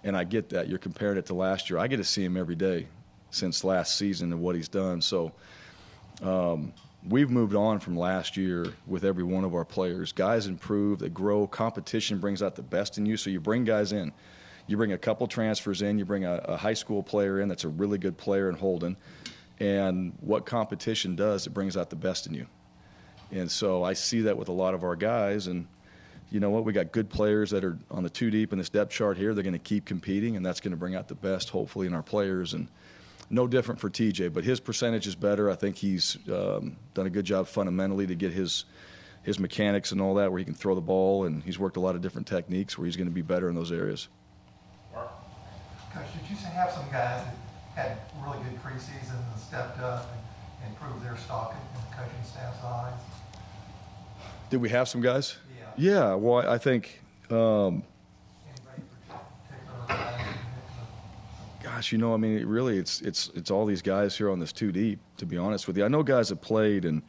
And 0.04 0.18
I 0.18 0.26
get 0.26 0.50
that 0.50 0.68
you're 0.68 0.80
comparing 0.80 1.18
it 1.18 1.28
to 1.28 1.34
last 1.34 1.70
year. 1.70 1.80
I 1.80 1.88
get 1.88 1.98
to 1.98 2.04
see 2.04 2.24
him 2.24 2.36
every 2.36 2.56
day 2.56 2.88
since 3.32 3.64
last 3.64 3.98
season 3.98 4.32
and 4.32 4.42
what 4.42 4.56
he's 4.56 4.68
done. 4.68 5.02
So 5.02 5.32
um, 6.22 6.74
we've 7.08 7.30
moved 7.30 7.56
on 7.56 7.80
from 7.80 7.98
last 7.98 8.38
year 8.38 8.68
with 8.88 9.04
every 9.04 9.24
one 9.24 9.44
of 9.44 9.54
our 9.54 9.66
players. 9.66 10.12
Guys 10.12 10.48
improve, 10.48 11.00
they 11.00 11.10
grow. 11.10 11.48
Competition 11.48 12.20
brings 12.20 12.42
out 12.42 12.56
the 12.56 12.64
best 12.64 12.98
in 12.98 13.06
you. 13.06 13.18
So 13.18 13.30
you 13.30 13.40
bring 13.40 13.64
guys 13.64 13.92
in. 13.92 14.12
You 14.68 14.78
bring 14.78 14.94
a 14.94 14.98
couple 14.98 15.28
transfers 15.28 15.82
in. 15.82 15.98
You 16.00 16.06
bring 16.06 16.24
a, 16.24 16.36
a 16.46 16.58
high 16.58 16.74
school 16.74 17.04
player 17.04 17.40
in 17.40 17.50
that's 17.50 17.66
a 17.66 17.70
really 17.70 17.98
good 17.98 18.18
player 18.18 18.50
in 18.50 18.56
Holden. 18.56 18.96
And 19.60 20.14
what 20.22 20.46
competition 20.46 21.16
does, 21.16 21.46
it 21.48 21.52
brings 21.52 21.76
out 21.78 21.90
the 21.90 21.96
best 21.96 22.28
in 22.28 22.34
you. 22.34 22.48
And 23.32 23.52
so 23.52 23.84
I 23.84 23.94
see 23.94 24.22
that 24.22 24.38
with 24.38 24.48
a 24.48 24.54
lot 24.54 24.74
of 24.74 24.84
our 24.84 24.96
guys. 24.96 25.48
And 25.48 25.68
you 26.32 26.40
know 26.40 26.50
what? 26.50 26.66
We 26.66 26.74
got 26.74 26.92
good 26.92 27.10
players 27.10 27.52
that 27.52 27.64
are 27.64 27.78
on 27.92 28.04
the 28.04 28.10
two 28.10 28.32
deep 28.32 28.52
in 28.52 28.58
this 28.58 28.70
depth 28.70 28.92
chart 28.92 29.18
here. 29.18 29.34
They're 29.34 29.44
going 29.44 29.54
to 29.54 29.60
keep 29.60 29.86
competing, 29.86 30.36
and 30.36 30.46
that's 30.46 30.60
going 30.60 30.72
to 30.72 30.78
bring 30.78 30.96
out 30.96 31.08
the 31.08 31.16
best, 31.16 31.50
hopefully, 31.50 31.86
in 31.86 31.94
our 31.94 32.02
players. 32.02 32.54
And 32.54 32.68
no 33.30 33.48
different 33.48 33.80
for 33.80 33.90
TJ, 33.90 34.34
but 34.34 34.44
his 34.44 34.60
percentage 34.60 35.08
is 35.08 35.16
better. 35.16 35.50
I 35.50 35.56
think 35.56 35.78
he's 35.78 36.18
um, 36.30 36.78
done 36.94 37.06
a 37.06 37.10
good 37.10 37.26
job 37.26 37.48
fundamentally 37.48 38.08
to 38.08 38.16
get 38.16 38.32
his 38.32 38.66
his 39.24 39.40
mechanics 39.40 39.94
and 39.94 40.02
all 40.02 40.16
that, 40.16 40.32
where 40.32 40.40
he 40.40 40.46
can 40.46 40.54
throw 40.54 40.76
the 40.76 40.82
ball, 40.82 41.26
and 41.26 41.44
he's 41.44 41.58
worked 41.58 41.78
a 41.78 41.80
lot 41.80 41.96
of 41.96 42.02
different 42.02 42.28
techniques 42.28 42.78
where 42.78 42.86
he's 42.86 42.98
going 42.98 43.08
to 43.08 43.14
be 43.14 43.22
better 43.22 43.48
in 43.48 43.56
those 43.56 43.72
areas. 43.72 44.10
Coach, 44.94 46.06
did 46.14 46.30
you 46.30 46.36
have 46.36 46.72
some 46.72 46.86
guys 46.86 47.24
that 47.24 47.36
had 47.76 47.98
really 48.26 48.44
good 48.44 48.62
preseason 48.62 49.16
and 49.32 49.40
stepped 49.40 49.80
up 49.80 50.12
and 50.62 50.74
improved 50.74 51.06
their 51.06 51.16
stock 51.18 51.54
in 51.54 51.82
the 51.82 51.96
coaching 51.96 52.24
staff's 52.24 52.64
eyes? 52.64 52.94
Did 54.50 54.58
we 54.58 54.70
have 54.70 54.90
some 54.90 55.02
guys? 55.02 55.38
Yeah. 55.78 55.92
Yeah. 55.92 56.16
Well, 56.16 56.50
I 56.50 56.58
think. 56.58 57.02
Um, 57.30 57.84
gosh, 61.64 61.92
you 61.92 61.98
know, 61.98 62.14
I 62.14 62.18
mean, 62.18 62.46
really, 62.46 62.78
it's 62.78 63.02
it's 63.02 63.32
it's 63.34 63.50
all 63.50 63.66
these 63.66 63.82
guys 63.82 64.16
here 64.18 64.30
on 64.30 64.40
this 64.40 64.52
two 64.52 64.72
deep. 64.72 65.00
To 65.18 65.26
be 65.26 65.38
honest 65.38 65.66
with 65.66 65.78
you, 65.78 65.86
I 65.86 65.88
know 65.88 66.04
guys 66.04 66.30
that 66.30 66.42
played, 66.42 66.86
and 66.86 67.02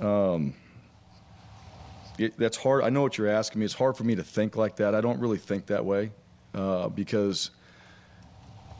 um, 0.00 0.54
it, 2.18 2.36
that's 2.38 2.56
hard. 2.56 2.82
I 2.82 2.88
know 2.88 3.02
what 3.02 3.18
you're 3.18 3.28
asking 3.28 3.60
me. 3.60 3.66
It's 3.66 3.74
hard 3.74 3.96
for 3.96 4.04
me 4.04 4.16
to 4.16 4.24
think 4.24 4.56
like 4.56 4.76
that. 4.76 4.94
I 4.94 5.00
don't 5.00 5.20
really 5.20 5.38
think 5.38 5.66
that 5.66 5.84
way 5.84 6.10
uh, 6.54 6.88
because 6.88 7.50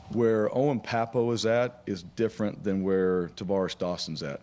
where 0.09 0.55
Owen 0.55 0.79
Pappoe 0.79 1.31
is 1.31 1.45
at 1.45 1.81
is 1.85 2.03
different 2.03 2.63
than 2.63 2.83
where 2.83 3.29
Tavares 3.29 3.77
Dawson's 3.77 4.23
at. 4.23 4.41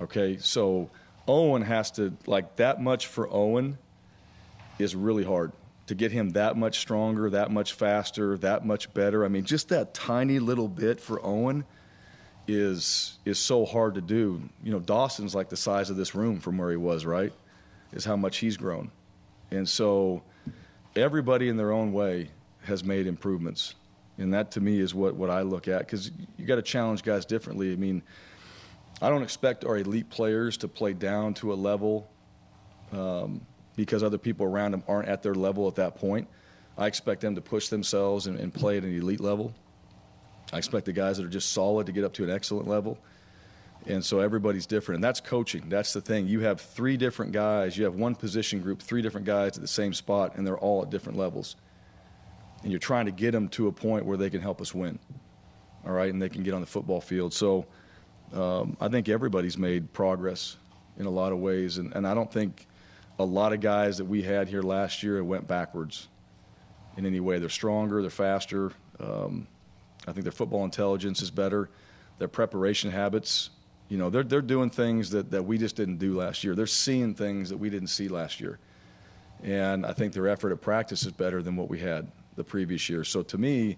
Okay, 0.00 0.36
so 0.38 0.90
Owen 1.26 1.62
has 1.62 1.90
to 1.92 2.14
like 2.26 2.56
that 2.56 2.80
much 2.82 3.06
for 3.06 3.32
Owen 3.32 3.78
is 4.78 4.94
really 4.94 5.24
hard 5.24 5.52
to 5.92 5.96
get 5.96 6.10
him 6.10 6.30
that 6.30 6.56
much 6.56 6.78
stronger, 6.78 7.28
that 7.28 7.50
much 7.50 7.74
faster, 7.74 8.38
that 8.38 8.64
much 8.64 8.94
better. 8.94 9.26
I 9.26 9.28
mean, 9.28 9.44
just 9.44 9.68
that 9.68 9.92
tiny 9.92 10.38
little 10.38 10.66
bit 10.66 11.02
for 11.02 11.22
Owen 11.22 11.64
is 12.48 13.18
is 13.26 13.38
so 13.38 13.66
hard 13.66 13.96
to 13.96 14.00
do. 14.00 14.48
You 14.64 14.72
know, 14.72 14.80
Dawson's 14.80 15.34
like 15.34 15.50
the 15.50 15.56
size 15.56 15.90
of 15.90 15.96
this 15.96 16.14
room 16.14 16.40
from 16.40 16.56
where 16.56 16.70
he 16.70 16.78
was, 16.78 17.04
right? 17.04 17.30
Is 17.92 18.06
how 18.06 18.16
much 18.16 18.38
he's 18.38 18.56
grown. 18.56 18.90
And 19.50 19.68
so 19.68 20.22
everybody 20.96 21.50
in 21.50 21.58
their 21.58 21.72
own 21.72 21.92
way 21.92 22.30
has 22.62 22.82
made 22.82 23.06
improvements. 23.06 23.74
And 24.16 24.32
that 24.32 24.52
to 24.52 24.62
me 24.62 24.78
is 24.78 24.94
what, 24.94 25.14
what 25.14 25.28
I 25.28 25.42
look 25.42 25.68
at 25.68 25.80
because 25.80 26.10
you 26.38 26.46
got 26.46 26.56
to 26.56 26.62
challenge 26.62 27.02
guys 27.02 27.26
differently. 27.26 27.70
I 27.70 27.76
mean, 27.76 28.02
I 29.02 29.10
don't 29.10 29.22
expect 29.22 29.66
our 29.66 29.76
elite 29.76 30.08
players 30.08 30.56
to 30.58 30.68
play 30.68 30.94
down 30.94 31.34
to 31.34 31.52
a 31.52 31.54
level 31.54 32.08
um, 32.92 33.42
because 33.76 34.02
other 34.02 34.18
people 34.18 34.46
around 34.46 34.72
them 34.72 34.82
aren't 34.86 35.08
at 35.08 35.22
their 35.22 35.34
level 35.34 35.68
at 35.68 35.76
that 35.76 35.96
point. 35.96 36.28
I 36.76 36.86
expect 36.86 37.20
them 37.20 37.34
to 37.34 37.40
push 37.40 37.68
themselves 37.68 38.26
and, 38.26 38.38
and 38.38 38.52
play 38.52 38.78
at 38.78 38.84
an 38.84 38.94
elite 38.94 39.20
level. 39.20 39.52
I 40.52 40.58
expect 40.58 40.86
the 40.86 40.92
guys 40.92 41.16
that 41.16 41.26
are 41.26 41.30
just 41.30 41.52
solid 41.52 41.86
to 41.86 41.92
get 41.92 42.04
up 42.04 42.12
to 42.14 42.24
an 42.24 42.30
excellent 42.30 42.68
level. 42.68 42.98
And 43.86 44.04
so 44.04 44.20
everybody's 44.20 44.66
different. 44.66 44.96
And 44.96 45.04
that's 45.04 45.20
coaching. 45.20 45.68
That's 45.68 45.92
the 45.92 46.00
thing. 46.00 46.28
You 46.28 46.40
have 46.40 46.60
three 46.60 46.96
different 46.96 47.32
guys, 47.32 47.76
you 47.76 47.84
have 47.84 47.94
one 47.94 48.14
position 48.14 48.60
group, 48.60 48.80
three 48.80 49.02
different 49.02 49.26
guys 49.26 49.56
at 49.56 49.62
the 49.62 49.68
same 49.68 49.92
spot, 49.92 50.36
and 50.36 50.46
they're 50.46 50.58
all 50.58 50.82
at 50.82 50.90
different 50.90 51.18
levels. 51.18 51.56
And 52.62 52.70
you're 52.70 52.78
trying 52.78 53.06
to 53.06 53.12
get 53.12 53.32
them 53.32 53.48
to 53.50 53.66
a 53.66 53.72
point 53.72 54.04
where 54.04 54.16
they 54.16 54.30
can 54.30 54.40
help 54.40 54.60
us 54.60 54.72
win. 54.72 54.98
All 55.84 55.92
right? 55.92 56.12
And 56.12 56.22
they 56.22 56.28
can 56.28 56.44
get 56.44 56.54
on 56.54 56.60
the 56.60 56.66
football 56.66 57.00
field. 57.00 57.34
So 57.34 57.66
um, 58.32 58.76
I 58.80 58.88
think 58.88 59.08
everybody's 59.08 59.58
made 59.58 59.92
progress 59.92 60.56
in 60.96 61.06
a 61.06 61.10
lot 61.10 61.32
of 61.32 61.38
ways. 61.38 61.78
And, 61.78 61.92
and 61.94 62.06
I 62.06 62.14
don't 62.14 62.32
think 62.32 62.68
a 63.18 63.24
lot 63.24 63.52
of 63.52 63.60
guys 63.60 63.98
that 63.98 64.04
we 64.04 64.22
had 64.22 64.48
here 64.48 64.62
last 64.62 65.02
year 65.02 65.22
went 65.22 65.46
backwards 65.46 66.08
in 66.96 67.06
any 67.06 67.20
way. 67.20 67.38
They're 67.38 67.48
stronger, 67.48 68.00
they're 68.00 68.10
faster. 68.10 68.72
Um, 69.00 69.46
I 70.06 70.12
think 70.12 70.24
their 70.24 70.32
football 70.32 70.64
intelligence 70.64 71.22
is 71.22 71.30
better. 71.30 71.70
Their 72.18 72.28
preparation 72.28 72.90
habits, 72.90 73.50
you 73.88 73.98
know, 73.98 74.10
they're, 74.10 74.22
they're 74.22 74.42
doing 74.42 74.70
things 74.70 75.10
that, 75.10 75.30
that 75.30 75.44
we 75.44 75.58
just 75.58 75.76
didn't 75.76 75.98
do 75.98 76.16
last 76.16 76.44
year. 76.44 76.54
They're 76.54 76.66
seeing 76.66 77.14
things 77.14 77.50
that 77.50 77.56
we 77.56 77.70
didn't 77.70 77.88
see 77.88 78.08
last 78.08 78.40
year. 78.40 78.58
And 79.42 79.84
I 79.84 79.92
think 79.92 80.12
their 80.12 80.28
effort 80.28 80.52
at 80.52 80.60
practice 80.60 81.04
is 81.04 81.12
better 81.12 81.42
than 81.42 81.56
what 81.56 81.68
we 81.68 81.78
had 81.78 82.10
the 82.36 82.44
previous 82.44 82.88
year. 82.88 83.04
So 83.04 83.22
to 83.24 83.38
me, 83.38 83.76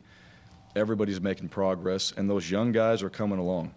everybody's 0.76 1.20
making 1.20 1.48
progress, 1.48 2.12
and 2.16 2.28
those 2.28 2.50
young 2.50 2.72
guys 2.72 3.02
are 3.02 3.10
coming 3.10 3.38
along. 3.38 3.74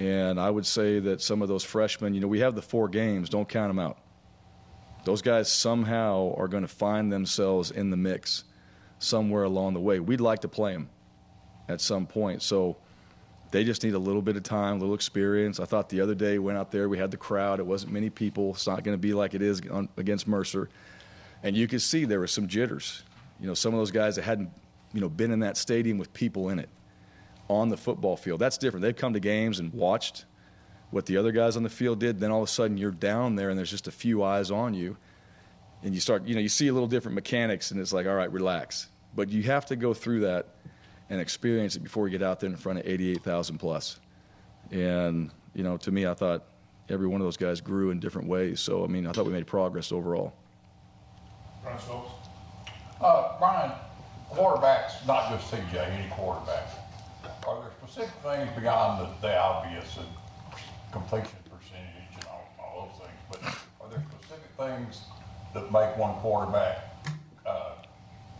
And 0.00 0.38
I 0.38 0.50
would 0.50 0.66
say 0.66 0.98
that 1.00 1.22
some 1.22 1.40
of 1.40 1.48
those 1.48 1.64
freshmen, 1.64 2.14
you 2.14 2.20
know, 2.20 2.28
we 2.28 2.40
have 2.40 2.54
the 2.54 2.62
four 2.62 2.88
games, 2.88 3.28
don't 3.28 3.48
count 3.48 3.70
them 3.70 3.78
out 3.78 3.98
those 5.06 5.22
guys 5.22 5.50
somehow 5.50 6.34
are 6.36 6.48
going 6.48 6.64
to 6.64 6.68
find 6.68 7.12
themselves 7.12 7.70
in 7.70 7.90
the 7.90 7.96
mix 7.96 8.42
somewhere 8.98 9.44
along 9.44 9.74
the 9.74 9.80
way. 9.80 10.00
We'd 10.00 10.20
like 10.20 10.40
to 10.40 10.48
play 10.48 10.72
them 10.72 10.90
at 11.68 11.80
some 11.80 12.08
point. 12.08 12.42
So 12.42 12.76
they 13.52 13.62
just 13.62 13.84
need 13.84 13.94
a 13.94 14.00
little 14.00 14.20
bit 14.20 14.36
of 14.36 14.42
time, 14.42 14.76
a 14.76 14.78
little 14.80 14.96
experience. 14.96 15.60
I 15.60 15.64
thought 15.64 15.88
the 15.90 16.00
other 16.00 16.16
day 16.16 16.40
went 16.40 16.58
out 16.58 16.72
there, 16.72 16.88
we 16.88 16.98
had 16.98 17.12
the 17.12 17.16
crowd. 17.16 17.60
It 17.60 17.66
wasn't 17.66 17.92
many 17.92 18.10
people. 18.10 18.50
It's 18.50 18.66
not 18.66 18.82
going 18.82 18.96
to 18.96 19.00
be 19.00 19.14
like 19.14 19.34
it 19.34 19.42
is 19.42 19.62
on, 19.70 19.88
against 19.96 20.26
Mercer. 20.26 20.68
And 21.44 21.56
you 21.56 21.68
could 21.68 21.82
see 21.82 22.04
there 22.04 22.18
was 22.18 22.32
some 22.32 22.48
jitters. 22.48 23.04
You 23.40 23.46
know, 23.46 23.54
some 23.54 23.72
of 23.72 23.78
those 23.78 23.92
guys 23.92 24.16
that 24.16 24.22
hadn't, 24.22 24.50
you 24.92 25.00
know, 25.00 25.08
been 25.08 25.30
in 25.30 25.38
that 25.38 25.56
stadium 25.56 25.98
with 25.98 26.12
people 26.14 26.48
in 26.48 26.58
it 26.58 26.68
on 27.46 27.68
the 27.68 27.76
football 27.76 28.16
field. 28.16 28.40
That's 28.40 28.58
different. 28.58 28.82
They've 28.82 28.96
come 28.96 29.12
to 29.12 29.20
games 29.20 29.60
and 29.60 29.72
watched 29.72 30.24
what 30.96 31.04
the 31.04 31.18
other 31.18 31.30
guys 31.30 31.58
on 31.58 31.62
the 31.62 31.68
field 31.68 32.00
did, 32.00 32.18
then 32.20 32.30
all 32.30 32.42
of 32.42 32.48
a 32.48 32.50
sudden 32.50 32.78
you're 32.78 32.90
down 32.90 33.36
there 33.36 33.50
and 33.50 33.58
there's 33.58 33.70
just 33.70 33.86
a 33.86 33.90
few 33.90 34.22
eyes 34.22 34.50
on 34.50 34.72
you. 34.72 34.96
And 35.82 35.94
you 35.94 36.00
start, 36.00 36.24
you 36.24 36.34
know, 36.34 36.40
you 36.40 36.48
see 36.48 36.68
a 36.68 36.72
little 36.72 36.88
different 36.88 37.14
mechanics 37.14 37.70
and 37.70 37.78
it's 37.78 37.92
like, 37.92 38.06
all 38.06 38.14
right, 38.14 38.32
relax. 38.32 38.88
but 39.14 39.28
you 39.28 39.42
have 39.42 39.66
to 39.66 39.76
go 39.76 39.92
through 39.92 40.20
that 40.20 40.54
and 41.10 41.20
experience 41.20 41.76
it 41.76 41.80
before 41.80 42.08
you 42.08 42.18
get 42.18 42.26
out 42.26 42.40
there 42.40 42.48
in 42.48 42.56
front 42.56 42.78
of 42.78 42.86
88,000 42.86 43.58
plus. 43.58 44.00
And 44.70 45.30
you 45.54 45.62
know, 45.62 45.76
to 45.76 45.90
me, 45.92 46.06
I 46.06 46.14
thought 46.14 46.46
every 46.88 47.06
one 47.06 47.20
of 47.20 47.26
those 47.26 47.36
guys 47.36 47.60
grew 47.60 47.90
in 47.90 48.00
different 48.00 48.26
ways. 48.26 48.60
So 48.60 48.82
I 48.82 48.86
mean, 48.86 49.06
I 49.06 49.12
thought 49.12 49.26
we 49.26 49.32
made 49.32 49.46
progress 49.46 49.92
overall. 49.92 50.32
Brian. 51.62 51.78
Uh, 53.02 53.38
Brian, 53.38 53.72
quarterbacks, 54.32 55.06
not 55.06 55.30
just 55.30 55.52
TJ, 55.52 55.90
any 55.90 56.08
quarterback. 56.10 56.70
Are 57.46 57.60
there 57.60 57.70
specific 57.82 58.14
things 58.22 58.48
beyond 58.58 59.06
the, 59.20 59.28
the 59.28 59.38
obvious 59.38 59.98
and 59.98 60.06
completion 60.96 61.38
percentage 61.50 62.14
and 62.14 62.24
all, 62.26 62.48
all 62.58 62.88
those 62.88 63.06
things, 63.06 63.20
but 63.30 63.84
are 63.84 63.90
there 63.90 64.02
specific 64.18 64.50
things 64.56 65.02
that 65.52 65.70
make 65.70 65.96
one 65.98 66.14
quarterback 66.20 66.96
uh, 67.44 67.72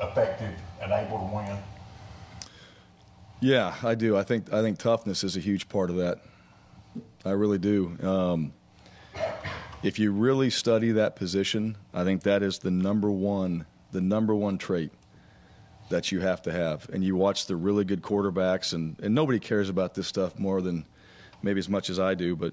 effective 0.01 0.55
and 0.81 0.91
able 0.93 1.19
to 1.19 1.35
win? 1.35 1.57
Yeah, 3.41 3.75
I 3.83 3.95
do. 3.95 4.17
I 4.17 4.23
think 4.23 4.53
I 4.53 4.63
think 4.63 4.79
toughness 4.79 5.23
is 5.23 5.37
a 5.37 5.41
huge 5.41 5.69
part 5.69 5.91
of 5.91 5.97
that. 5.97 6.21
I 7.25 7.33
really 7.33 7.59
do. 7.59 7.97
Um, 8.03 8.53
if 9.83 9.99
you 9.99 10.11
really 10.11 10.49
study 10.49 10.93
that 10.93 11.17
position, 11.17 11.77
I 11.93 12.05
think 12.05 12.23
that 12.23 12.43
is 12.43 12.61
the 12.61 12.71
number 12.71 13.11
one 13.11 13.67
the 13.93 14.01
number 14.01 14.35
one 14.35 14.57
trait 14.57 14.91
that 15.91 16.11
you 16.11 16.21
have 16.21 16.43
to 16.43 16.53
have. 16.53 16.89
And 16.89 17.05
you 17.05 17.15
watch 17.15 17.47
the 17.47 17.57
really 17.57 17.85
good 17.85 18.03
quarterbacks, 18.03 18.73
and, 18.73 18.99
and 19.01 19.15
nobody 19.15 19.39
cares 19.39 19.69
about 19.69 19.95
this 19.95 20.07
stuff 20.07 20.39
more 20.39 20.61
than 20.63 20.87
maybe 21.47 21.59
as 21.59 21.69
much 21.69 21.89
as 21.89 21.99
I 21.99 22.15
do, 22.15 22.37
but 22.37 22.53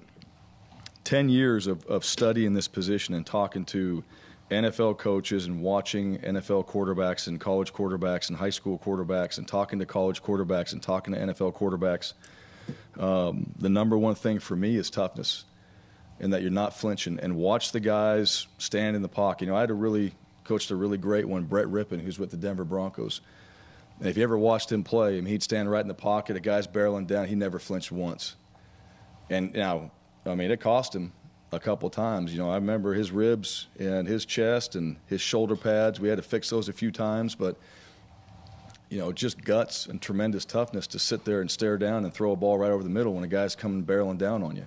10 1.04 1.28
years 1.28 1.66
of, 1.66 1.84
of 1.86 2.04
studying 2.04 2.54
this 2.54 2.68
position 2.68 3.14
and 3.14 3.26
talking 3.26 3.64
to 3.66 4.02
NFL 4.50 4.98
coaches 4.98 5.46
and 5.46 5.60
watching 5.60 6.18
NFL 6.18 6.66
quarterbacks 6.66 7.26
and 7.26 7.40
college 7.40 7.72
quarterbacks 7.72 8.28
and 8.28 8.38
high 8.38 8.50
school 8.50 8.78
quarterbacks 8.78 9.36
and 9.36 9.48
talking 9.48 9.78
to 9.80 9.86
college 9.86 10.22
quarterbacks 10.22 10.72
and 10.72 10.82
talking 10.82 11.12
to 11.12 11.20
NFL 11.20 11.54
quarterbacks, 11.54 12.12
um, 12.98 13.52
the 13.58 13.68
number 13.68 13.98
one 13.98 14.14
thing 14.14 14.38
for 14.38 14.56
me 14.56 14.76
is 14.76 14.90
toughness 14.90 15.44
and 16.20 16.32
that 16.32 16.42
you're 16.42 16.50
not 16.50 16.74
flinching 16.76 17.18
and 17.20 17.36
watch 17.36 17.72
the 17.72 17.80
guys 17.80 18.46
stand 18.58 18.96
in 18.96 19.02
the 19.02 19.08
pocket. 19.08 19.46
You 19.46 19.50
know, 19.50 19.56
I 19.56 19.60
had 19.60 19.70
a 19.70 19.74
really 19.74 20.14
coached 20.44 20.70
a 20.70 20.76
really 20.76 20.98
great 20.98 21.26
one, 21.26 21.44
Brett 21.44 21.66
Rypien, 21.66 22.00
who's 22.00 22.18
with 22.18 22.30
the 22.30 22.36
Denver 22.36 22.64
Broncos. 22.64 23.20
And 23.98 24.08
if 24.08 24.16
you 24.16 24.22
ever 24.22 24.38
watched 24.38 24.70
him 24.70 24.84
play, 24.84 25.18
I 25.18 25.20
mean, 25.20 25.26
he'd 25.26 25.42
stand 25.42 25.70
right 25.70 25.80
in 25.80 25.88
the 25.88 25.94
pocket, 25.94 26.36
a 26.36 26.40
guy's 26.40 26.66
barreling 26.66 27.06
down, 27.06 27.26
he 27.26 27.34
never 27.34 27.58
flinched 27.58 27.90
once. 27.90 28.36
And 29.30 29.54
now, 29.54 29.90
I 30.26 30.34
mean, 30.34 30.50
it 30.50 30.60
cost 30.60 30.94
him 30.94 31.12
a 31.52 31.60
couple 31.60 31.88
times. 31.90 32.32
You 32.32 32.38
know, 32.38 32.50
I 32.50 32.56
remember 32.56 32.94
his 32.94 33.10
ribs 33.10 33.68
and 33.78 34.06
his 34.06 34.24
chest 34.26 34.76
and 34.76 34.96
his 35.06 35.20
shoulder 35.20 35.56
pads. 35.56 36.00
We 36.00 36.08
had 36.08 36.16
to 36.16 36.22
fix 36.22 36.50
those 36.50 36.68
a 36.68 36.72
few 36.72 36.90
times, 36.90 37.34
but 37.34 37.56
you 38.90 38.98
know, 38.98 39.12
just 39.12 39.42
guts 39.42 39.86
and 39.86 40.00
tremendous 40.00 40.44
toughness 40.44 40.86
to 40.88 40.98
sit 40.98 41.24
there 41.24 41.40
and 41.40 41.50
stare 41.50 41.78
down 41.78 42.04
and 42.04 42.12
throw 42.12 42.32
a 42.32 42.36
ball 42.36 42.58
right 42.58 42.70
over 42.70 42.82
the 42.82 42.90
middle 42.90 43.14
when 43.14 43.24
a 43.24 43.28
guy's 43.28 43.56
coming 43.56 43.84
barreling 43.84 44.18
down 44.18 44.42
on 44.42 44.56
you. 44.56 44.66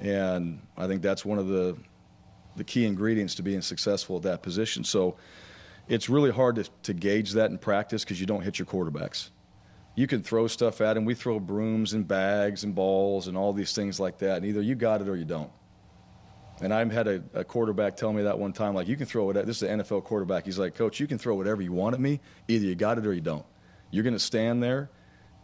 And 0.00 0.60
I 0.76 0.86
think 0.86 1.02
that's 1.02 1.24
one 1.24 1.38
of 1.38 1.48
the 1.48 1.76
the 2.56 2.64
key 2.64 2.86
ingredients 2.86 3.34
to 3.34 3.42
being 3.42 3.60
successful 3.60 4.16
at 4.16 4.22
that 4.22 4.42
position. 4.42 4.82
So 4.82 5.16
it's 5.88 6.08
really 6.08 6.30
hard 6.30 6.56
to, 6.56 6.64
to 6.84 6.94
gauge 6.94 7.32
that 7.32 7.50
in 7.50 7.58
practice 7.58 8.02
because 8.02 8.18
you 8.18 8.26
don't 8.26 8.40
hit 8.40 8.58
your 8.58 8.64
quarterbacks. 8.64 9.28
You 9.96 10.06
can 10.06 10.22
throw 10.22 10.46
stuff 10.46 10.80
at 10.80 10.96
him. 10.96 11.04
We 11.04 11.14
throw 11.14 11.40
brooms 11.40 11.92
and 11.92 12.06
bags 12.06 12.62
and 12.62 12.74
balls 12.74 13.26
and 13.26 13.36
all 13.36 13.52
these 13.52 13.72
things 13.72 13.98
like 13.98 14.18
that. 14.18 14.36
And 14.36 14.46
either 14.46 14.62
you 14.62 14.76
got 14.76 15.00
it 15.00 15.08
or 15.08 15.16
you 15.16 15.24
don't. 15.24 15.50
And 16.60 16.72
I 16.72 16.84
had 16.84 17.08
a, 17.08 17.22
a 17.34 17.44
quarterback 17.44 17.96
tell 17.96 18.12
me 18.12 18.22
that 18.22 18.38
one 18.38 18.52
time, 18.52 18.74
like, 18.74 18.86
you 18.86 18.96
can 18.96 19.06
throw 19.06 19.28
it 19.30 19.36
at 19.36 19.46
this 19.46 19.62
is 19.62 19.68
an 19.68 19.80
NFL 19.80 20.04
quarterback. 20.04 20.44
He's 20.44 20.58
like, 20.58 20.74
Coach, 20.74 21.00
you 21.00 21.08
can 21.08 21.18
throw 21.18 21.34
whatever 21.34 21.60
you 21.60 21.72
want 21.72 21.94
at 21.94 22.00
me. 22.00 22.20
Either 22.46 22.64
you 22.64 22.76
got 22.76 22.98
it 22.98 23.06
or 23.06 23.12
you 23.12 23.20
don't. 23.20 23.44
You're 23.90 24.04
going 24.04 24.14
to 24.14 24.20
stand 24.20 24.62
there 24.62 24.88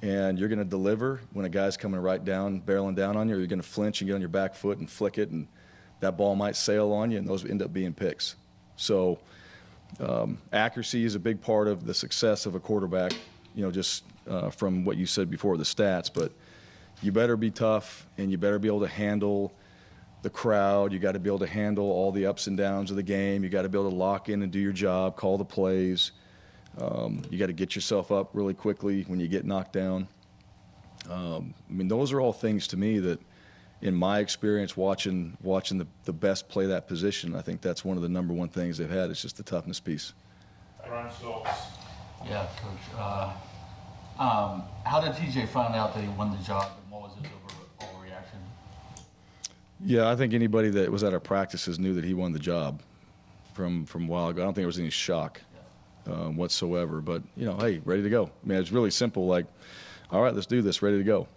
and 0.01 0.39
you're 0.39 0.49
going 0.49 0.59
to 0.59 0.65
deliver 0.65 1.21
when 1.33 1.45
a 1.45 1.51
guy's 1.51 1.77
coming 1.77 2.01
right 2.01 2.25
down, 2.25 2.61
barreling 2.61 2.95
down 2.95 3.17
on 3.17 3.29
you, 3.29 3.35
or 3.35 3.39
you're 3.39 3.47
going 3.47 3.61
to 3.61 3.69
flinch 3.69 4.01
and 4.01 4.09
get 4.09 4.15
on 4.15 4.21
your 4.21 4.29
back 4.29 4.55
foot 4.55 4.79
and 4.79 4.89
flick 4.89 5.19
it 5.19 5.31
and– 5.31 5.49
that 6.03 6.17
ball 6.17 6.35
might 6.35 6.57
sail 6.57 6.93
on 6.93 7.11
you, 7.11 7.19
and 7.19 7.27
those 7.27 7.45
end 7.45 7.63
up 7.63 7.73
being 7.73 7.95
picks. 7.95 8.35
So, 8.77 9.21
um, 10.01 10.39
accuracy 10.53 11.05
is 11.05 11.15
a 11.15 11.21
big 11.21 11.41
part 11.41 11.69
of 11.69 11.87
the 11.87 11.95
success 11.95 12.45
of 12.45 12.57
a 12.57 12.61
quarterback. 12.61 13.13
You 13.55 13.63
know, 13.63 13.71
just 13.71 14.05
uh, 14.29 14.51
from 14.51 14.85
what 14.85 14.97
you 14.97 15.07
said 15.07 15.31
before, 15.31 15.57
the 15.57 15.65
stats. 15.65 16.11
But 16.13 16.33
you 17.03 17.13
better 17.13 17.37
be 17.37 17.51
tough, 17.51 18.07
and 18.19 18.31
you 18.31 18.39
better 18.39 18.59
be 18.59 18.69
able 18.69 18.81
to 18.81 18.89
handle 18.89 19.53
the 20.23 20.31
crowd. 20.31 20.93
You 20.93 20.99
got 20.99 21.13
to 21.13 21.19
be 21.19 21.29
able 21.29 21.41
to 21.41 21.47
handle 21.47 21.91
all 21.91 22.13
the 22.13 22.27
ups 22.27 22.47
and 22.47 22.57
downs 22.57 22.91
of 22.91 22.97
the 22.97 23.03
game. 23.03 23.43
You 23.43 23.51
got 23.51 23.63
to 23.63 23.69
be 23.69 23.79
able 23.79 23.91
to 23.91 23.97
lock 23.97 24.29
in 24.29 24.43
and 24.43 24.53
do 24.53 24.59
your 24.59 24.73
job, 24.73 25.17
call 25.17 25.39
the 25.39 25.45
plays. 25.45 26.13
Um, 26.79 27.23
you 27.31 27.39
got 27.39 27.47
to 27.47 27.53
get 27.53 27.75
yourself 27.75 28.11
up 28.11 28.31
really 28.33 28.55
quickly 28.55 29.03
when 29.03 29.21
you 29.21 29.29
get 29.29 29.45
knocked 29.45 29.73
down. 29.73 30.09
Um, 31.11 31.55
I 31.69 31.73
mean, 31.73 31.89
those 31.89 32.13
are 32.13 32.21
all 32.21 32.33
things 32.33 32.69
to 32.69 32.77
me 32.77 33.01
that 33.01 33.21
in 33.83 33.95
my 33.95 34.21
experience 34.21 34.77
watching 34.77 35.37
watching 35.43 35.77
the, 35.77 35.87
the 36.05 36.13
best 36.13 36.49
play 36.49 36.67
that 36.67 36.87
position, 36.87 37.35
I 37.35 37.43
think 37.43 37.61
that's 37.61 37.85
one 37.85 37.97
of 37.97 38.03
the 38.03 38.09
number 38.09 38.33
one 38.33 38.49
things 38.49 38.79
they've 38.79 38.89
had. 38.89 39.11
It's 39.11 39.21
just 39.21 39.37
the 39.37 39.43
toughness 39.43 39.81
piece. 39.81 40.15
Brian 40.87 41.11
Stokes. 41.13 41.51
Yeah, 42.25 42.47
coach. 42.57 42.97
Uh, 42.97 43.33
um, 44.23 44.63
how 44.85 45.01
did 45.01 45.13
TJ 45.13 45.49
find 45.49 45.75
out 45.75 45.95
that 45.95 46.03
he 46.03 46.09
won 46.11 46.31
the 46.31 46.43
job, 46.43 46.71
and 46.83 46.93
what 46.93 47.03
was 47.03 47.13
his 47.17 47.27
over, 47.27 47.87
overreaction? 47.93 48.39
Yeah, 49.85 50.11
I 50.11 50.17
think 50.17 50.35
anybody 50.35 50.71
that 50.71 50.91
was 50.91 51.03
at 51.05 51.13
our 51.13 51.21
practices 51.21 51.79
knew 51.79 51.95
that 51.95 52.05
he 52.05 52.15
won 52.15 52.33
the 52.33 52.39
job 52.39 52.83
from 53.55 53.85
from 53.87 54.05
a 54.05 54.09
while 54.09 54.29
ago. 54.29 54.43
I 54.43 54.45
don't 54.45 54.55
think 54.55 54.63
there 54.63 54.67
was 54.67 54.79
any 54.79 54.91
shock 54.91 55.41
um, 56.07 56.37
whatsoever. 56.37 57.01
But 57.01 57.23
you 57.37 57.47
know, 57.47 57.57
hey, 57.57 57.81
ready 57.85 58.03
to 58.03 58.11
go. 58.11 58.27
I 58.27 58.49
mean, 58.49 58.59
it's 58.59 58.73
really 58.73 58.91
simple. 58.91 59.27
Like, 59.27 59.47
all 60.11 60.23
right, 60.23 60.35
let's 60.35 60.47
do 60.47 60.63
this. 60.63 60.83
Ready 60.83 60.99
to 60.99 61.05
go 61.05 61.29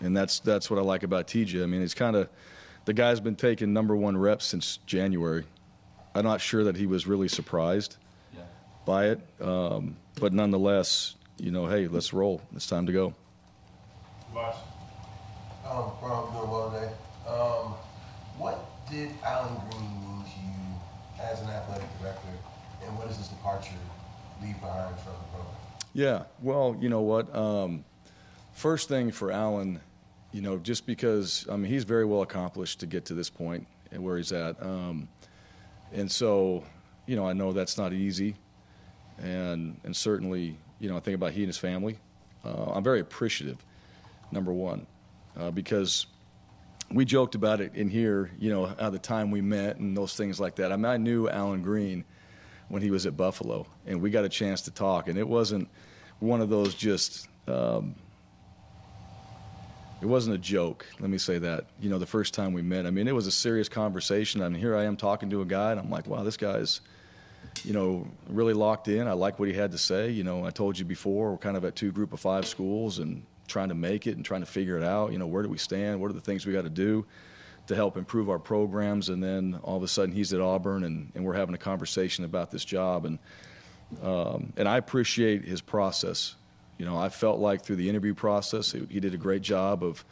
and 0.00 0.16
that's 0.16 0.40
that's 0.40 0.70
what 0.70 0.78
I 0.78 0.82
like 0.82 1.02
about 1.02 1.26
TJ. 1.26 1.62
I 1.62 1.66
mean, 1.66 1.80
he's 1.80 1.94
kind 1.94 2.16
of 2.16 2.28
the 2.84 2.92
guy's 2.92 3.20
been 3.20 3.36
taking 3.36 3.72
number 3.72 3.96
one 3.96 4.16
reps 4.16 4.46
since 4.46 4.78
January. 4.86 5.44
I'm 6.14 6.24
not 6.24 6.40
sure 6.40 6.64
that 6.64 6.76
he 6.76 6.86
was 6.86 7.06
really 7.06 7.28
surprised 7.28 7.96
yeah. 8.34 8.42
by 8.84 9.08
it, 9.08 9.20
um, 9.40 9.96
but 10.18 10.32
nonetheless, 10.32 11.14
you 11.38 11.50
know, 11.50 11.66
hey, 11.66 11.86
let's 11.88 12.12
roll. 12.12 12.40
It's 12.54 12.66
time 12.66 12.86
to 12.86 12.92
go. 12.92 13.14
Last. 14.34 14.60
Um, 15.68 15.90
well, 16.02 16.30
doing 16.32 16.50
well 16.50 16.70
today. 16.70 16.92
Um, 17.28 17.74
what 18.38 18.88
did 18.90 19.10
Allen 19.24 19.54
Greene 19.70 20.00
mean 20.00 20.24
to 20.24 20.40
you 20.40 21.22
as 21.22 21.40
an 21.40 21.48
athletic 21.48 21.88
director, 22.00 22.28
and 22.84 22.96
what 22.96 23.08
does 23.08 23.18
this 23.18 23.28
departure 23.28 23.74
leave 24.42 24.58
behind 24.60 24.96
from 25.00 25.12
the 25.12 25.28
program? 25.32 25.56
Yeah, 25.92 26.22
well, 26.40 26.76
you 26.78 26.88
know 26.88 27.00
what. 27.00 27.34
Um, 27.34 27.84
first 28.52 28.88
thing 28.88 29.10
for 29.10 29.32
Allen, 29.32 29.80
you 30.32 30.40
know, 30.40 30.58
just 30.58 30.86
because 30.86 31.46
I 31.50 31.56
mean 31.56 31.70
he's 31.70 31.84
very 31.84 32.04
well 32.04 32.22
accomplished 32.22 32.80
to 32.80 32.86
get 32.86 33.06
to 33.06 33.14
this 33.14 33.30
point 33.30 33.66
and 33.90 34.04
where 34.04 34.16
he's 34.16 34.32
at, 34.32 34.62
um, 34.62 35.08
and 35.92 36.10
so 36.10 36.62
you 37.06 37.16
know 37.16 37.26
I 37.26 37.32
know 37.32 37.52
that's 37.52 37.76
not 37.76 37.92
easy, 37.92 38.36
and 39.18 39.80
and 39.84 39.96
certainly 39.96 40.58
you 40.78 40.88
know 40.88 40.96
I 40.96 41.00
think 41.00 41.14
about 41.14 41.32
he 41.32 41.40
and 41.40 41.48
his 41.48 41.58
family. 41.58 41.98
Uh, 42.44 42.72
I'm 42.72 42.84
very 42.84 43.00
appreciative, 43.00 43.58
number 44.30 44.52
one, 44.52 44.86
uh, 45.38 45.50
because 45.50 46.06
we 46.90 47.04
joked 47.04 47.34
about 47.34 47.60
it 47.60 47.74
in 47.74 47.88
here, 47.88 48.30
you 48.38 48.50
know, 48.50 48.72
at 48.78 48.92
the 48.92 48.98
time 48.98 49.30
we 49.30 49.40
met 49.40 49.78
and 49.78 49.96
those 49.96 50.14
things 50.14 50.38
like 50.38 50.56
that. 50.56 50.72
I 50.72 50.76
mean, 50.76 50.86
I 50.86 50.96
knew 50.96 51.28
Allen 51.28 51.62
Greene 51.62 52.04
when 52.68 52.82
he 52.82 52.90
was 52.90 53.06
at 53.06 53.16
Buffalo, 53.16 53.66
and 53.86 54.00
we 54.00 54.10
got 54.10 54.24
a 54.24 54.28
chance 54.28 54.62
to 54.62 54.70
talk, 54.70 55.08
and 55.08 55.18
it 55.18 55.26
wasn't 55.26 55.68
one 56.20 56.40
of 56.40 56.48
those 56.48 56.74
just. 56.74 57.28
Um, 57.48 57.94
it 60.02 60.06
wasn't 60.06 60.34
a 60.34 60.38
joke. 60.38 60.84
Let 61.00 61.08
me 61.08 61.16
say 61.16 61.38
that. 61.38 61.66
You 61.80 61.88
know, 61.88 61.98
the 61.98 62.06
first 62.06 62.34
time 62.34 62.52
we 62.52 62.60
met, 62.60 62.86
I 62.86 62.90
mean, 62.90 63.08
it 63.08 63.14
was 63.14 63.26
a 63.26 63.32
serious 63.32 63.68
conversation. 63.68 64.42
I 64.42 64.48
mean, 64.48 64.60
here 64.60 64.76
I 64.76 64.84
am 64.84 64.96
talking 64.96 65.30
to 65.30 65.40
a 65.40 65.46
guy, 65.46 65.70
and 65.70 65.80
I'm 65.80 65.90
like, 65.90 66.06
wow, 66.06 66.22
this 66.22 66.36
guy's, 66.36 66.82
you 67.64 67.72
know, 67.72 68.06
really 68.28 68.54
locked 68.54 68.88
in. 68.88 69.08
I 69.08 69.12
like 69.12 69.38
what 69.38 69.48
he 69.48 69.54
had 69.54 69.72
to 69.72 69.78
say. 69.78 70.10
You 70.10 70.24
know, 70.24 70.44
I 70.44 70.50
told 70.50 70.78
you 70.78 70.84
before, 70.84 71.32
we're 71.32 71.38
kind 71.38 71.56
of 71.56 71.64
at 71.64 71.74
two 71.74 71.92
group 71.92 72.12
of 72.12 72.20
five 72.20 72.46
schools 72.46 72.98
and 72.98 73.24
trying 73.48 73.68
to 73.68 73.74
make 73.74 74.06
it 74.06 74.16
and 74.16 74.24
trying 74.24 74.40
to 74.40 74.46
figure 74.46 74.76
it 74.76 74.84
out. 74.84 75.12
You 75.12 75.18
know, 75.18 75.26
where 75.26 75.42
do 75.42 75.48
we 75.48 75.58
stand? 75.58 76.00
What 76.00 76.10
are 76.10 76.14
the 76.14 76.20
things 76.20 76.46
we 76.46 76.52
got 76.52 76.62
to 76.62 76.70
do 76.70 77.06
to 77.66 77.74
help 77.74 77.96
improve 77.96 78.30
our 78.30 78.38
programs? 78.38 79.08
And 79.08 79.22
then 79.22 79.58
all 79.62 79.76
of 79.76 79.82
a 79.82 79.88
sudden, 79.88 80.14
he's 80.14 80.32
at 80.32 80.40
Auburn, 80.40 80.84
and, 80.84 81.12
and 81.14 81.24
we're 81.24 81.34
having 81.34 81.54
a 81.54 81.58
conversation 81.58 82.24
about 82.24 82.50
this 82.50 82.64
job. 82.64 83.04
And 83.04 83.18
um, 84.02 84.52
and 84.56 84.68
I 84.68 84.78
appreciate 84.78 85.44
his 85.44 85.60
process. 85.60 86.34
You 86.78 86.84
know, 86.84 86.98
I 86.98 87.08
felt 87.08 87.38
like 87.38 87.62
through 87.62 87.76
the 87.76 87.88
interview 87.88 88.14
process, 88.14 88.72
he 88.72 89.00
did 89.00 89.14
a 89.14 89.18
great 89.18 89.42
job 89.42 89.82
of 89.82 90.04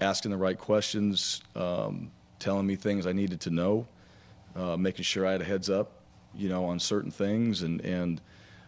asking 0.00 0.30
the 0.30 0.36
right 0.36 0.56
questions, 0.56 1.42
um, 1.54 2.10
telling 2.38 2.66
me 2.66 2.76
things 2.76 3.06
I 3.06 3.12
needed 3.12 3.40
to 3.42 3.50
know, 3.50 3.86
uh, 4.56 4.76
making 4.76 5.04
sure 5.04 5.26
I 5.26 5.32
had 5.32 5.42
a 5.42 5.44
heads 5.44 5.68
up, 5.68 5.99
you 6.34 6.48
know, 6.48 6.64
on 6.66 6.78
certain 6.78 7.10
things, 7.10 7.62
and 7.62 7.80
and 7.82 8.20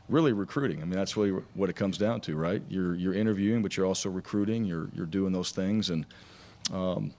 really 0.08 0.32
recruiting. 0.32 0.82
I 0.82 0.84
mean, 0.84 0.96
that's 0.96 1.16
really 1.16 1.42
what 1.54 1.70
it 1.70 1.74
comes 1.74 1.98
down 1.98 2.20
to, 2.22 2.36
right? 2.36 2.62
You're 2.68 2.94
you're 2.94 3.14
interviewing, 3.14 3.62
but 3.62 3.76
you're 3.76 3.86
also 3.86 4.10
recruiting. 4.10 4.64
You're 4.64 4.88
you're 4.94 5.06
doing 5.06 5.32
those 5.32 5.50
things, 5.50 5.90
and 5.90 6.06
um, 6.72 7.12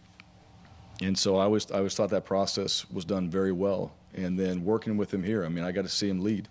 and 1.02 1.18
so 1.18 1.38
I 1.38 1.44
always 1.44 1.70
I 1.72 1.78
always 1.78 1.96
thought 1.96 2.10
that 2.12 2.26
process 2.26 2.90
was 2.90 3.06
done 3.06 3.30
very 3.30 3.52
well. 3.52 3.94
And 4.16 4.40
then 4.40 4.64
working 4.64 4.96
with 4.96 5.12
him 5.12 5.24
here, 5.24 5.44
I 5.44 5.50
mean, 5.50 5.64
I 5.64 5.72
got 5.72 5.84
to 5.84 5.90
see 5.90 6.08
him 6.08 6.24
lead. 6.24 6.48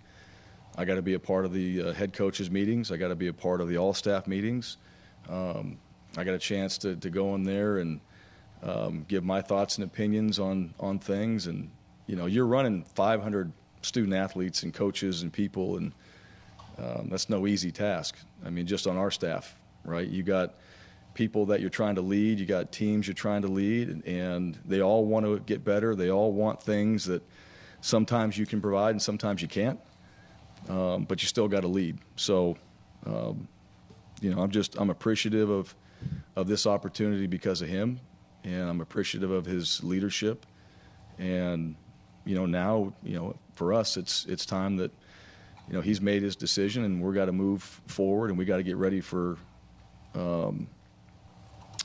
I 0.75 0.85
got 0.85 0.95
to 0.95 1.01
be 1.01 1.13
a 1.13 1.19
part 1.19 1.45
of 1.45 1.53
the 1.53 1.81
uh, 1.81 1.93
head 1.93 2.13
coaches 2.13 2.51
meetings. 2.51 2.91
I 2.91 2.97
got 2.97 3.09
to 3.09 3.15
be 3.15 3.27
a 3.27 3.33
part 3.33 3.61
of 3.61 3.69
the 3.69 3.77
all 3.77 3.93
staff 3.93 4.27
meetings. 4.27 4.77
Um, 5.29 5.77
I 6.17 6.23
got 6.23 6.33
a 6.33 6.39
chance 6.39 6.77
to, 6.79 6.95
to 6.95 7.09
go 7.09 7.35
in 7.35 7.43
there 7.43 7.77
and 7.77 8.01
um, 8.61 9.05
give 9.07 9.23
my 9.23 9.41
thoughts 9.41 9.77
and 9.77 9.85
opinions 9.85 10.39
on 10.39 10.73
on 10.79 10.99
things. 10.99 11.47
And 11.47 11.71
you 12.05 12.15
know, 12.15 12.25
you're 12.25 12.47
running 12.47 12.83
500 12.95 13.51
student 13.83 14.13
athletes 14.13 14.63
and 14.63 14.73
coaches 14.73 15.21
and 15.21 15.31
people, 15.31 15.77
and 15.77 15.93
um, 16.77 17.09
that's 17.09 17.29
no 17.29 17.47
easy 17.47 17.71
task. 17.71 18.17
I 18.45 18.49
mean, 18.49 18.65
just 18.65 18.87
on 18.87 18.97
our 18.97 19.11
staff, 19.11 19.55
right? 19.83 20.07
You 20.07 20.23
got 20.23 20.55
people 21.13 21.45
that 21.47 21.61
you're 21.61 21.69
trying 21.69 21.95
to 21.95 22.01
lead, 22.01 22.39
you 22.39 22.45
got 22.45 22.71
teams 22.71 23.07
you're 23.07 23.13
trying 23.13 23.43
to 23.43 23.47
lead, 23.47 23.89
and, 23.89 24.05
and 24.05 24.59
they 24.65 24.81
all 24.81 25.05
want 25.05 25.25
to 25.25 25.39
get 25.39 25.63
better. 25.63 25.95
They 25.95 26.09
all 26.09 26.31
want 26.31 26.61
things 26.61 27.05
that 27.05 27.23
sometimes 27.81 28.37
you 28.37 28.45
can 28.45 28.61
provide 28.61 28.91
and 28.91 29.01
sometimes 29.01 29.41
you 29.41 29.47
can't, 29.47 29.79
um, 30.69 31.03
but 31.03 31.21
you 31.21 31.27
still 31.27 31.47
got 31.47 31.61
to 31.61 31.67
lead. 31.67 31.99
So, 32.15 32.57
um, 33.05 33.47
you 34.21 34.33
know, 34.33 34.41
I'm 34.41 34.51
just 34.51 34.75
I'm 34.77 34.89
appreciative 34.89 35.49
of 35.49 35.75
of 36.35 36.47
this 36.47 36.65
opportunity 36.65 37.27
because 37.27 37.61
of 37.61 37.69
him, 37.69 37.99
and 38.43 38.69
I'm 38.69 38.81
appreciative 38.81 39.31
of 39.31 39.45
his 39.45 39.83
leadership, 39.83 40.45
and 41.19 41.75
you 42.25 42.35
know 42.35 42.45
now 42.45 42.93
you 43.03 43.15
know 43.15 43.35
for 43.53 43.73
us 43.73 43.97
it's 43.97 44.25
it's 44.25 44.45
time 44.45 44.77
that 44.77 44.91
you 45.67 45.73
know 45.73 45.81
he's 45.81 46.01
made 46.01 46.21
his 46.21 46.35
decision 46.35 46.83
and 46.83 47.01
we're 47.01 47.13
got 47.13 47.25
to 47.25 47.31
move 47.31 47.63
forward 47.87 48.29
and 48.29 48.37
we 48.37 48.45
got 48.45 48.57
to 48.57 48.63
get 48.63 48.77
ready 48.77 49.01
for 49.01 49.37
um, 50.15 50.67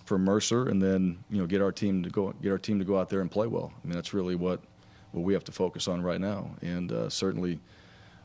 for 0.04 0.18
Mercer 0.18 0.68
and 0.68 0.82
then 0.82 1.18
you 1.30 1.38
know 1.38 1.46
get 1.46 1.62
our 1.62 1.72
team 1.72 2.02
to 2.02 2.10
go 2.10 2.32
get 2.42 2.50
our 2.50 2.58
team 2.58 2.78
to 2.78 2.84
go 2.84 2.98
out 2.98 3.08
there 3.08 3.20
and 3.20 3.30
play 3.30 3.46
well. 3.46 3.72
I 3.82 3.86
mean 3.86 3.94
that's 3.94 4.12
really 4.12 4.34
what 4.34 4.60
what 5.12 5.22
we 5.22 5.32
have 5.34 5.44
to 5.44 5.52
focus 5.52 5.88
on 5.88 6.02
right 6.02 6.20
now 6.20 6.50
and 6.62 6.92
uh, 6.92 7.08
certainly 7.08 7.60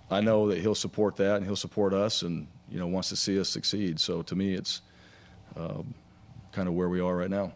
I 0.09 0.21
know 0.21 0.49
that 0.49 0.59
he'll 0.59 0.75
support 0.75 1.15
that 1.17 1.37
and 1.37 1.45
he'll 1.45 1.55
support 1.55 1.93
us 1.93 2.21
and 2.21 2.47
you 2.69 2.79
know 2.79 2.87
wants 2.87 3.09
to 3.09 3.15
see 3.15 3.39
us 3.39 3.49
succeed. 3.49 3.99
So 3.99 4.21
to 4.23 4.35
me 4.35 4.53
it's 4.53 4.81
um, 5.55 5.93
kind 6.51 6.67
of 6.67 6.73
where 6.73 6.89
we 6.89 6.99
are 6.99 7.15
right 7.15 7.29
now. 7.29 7.53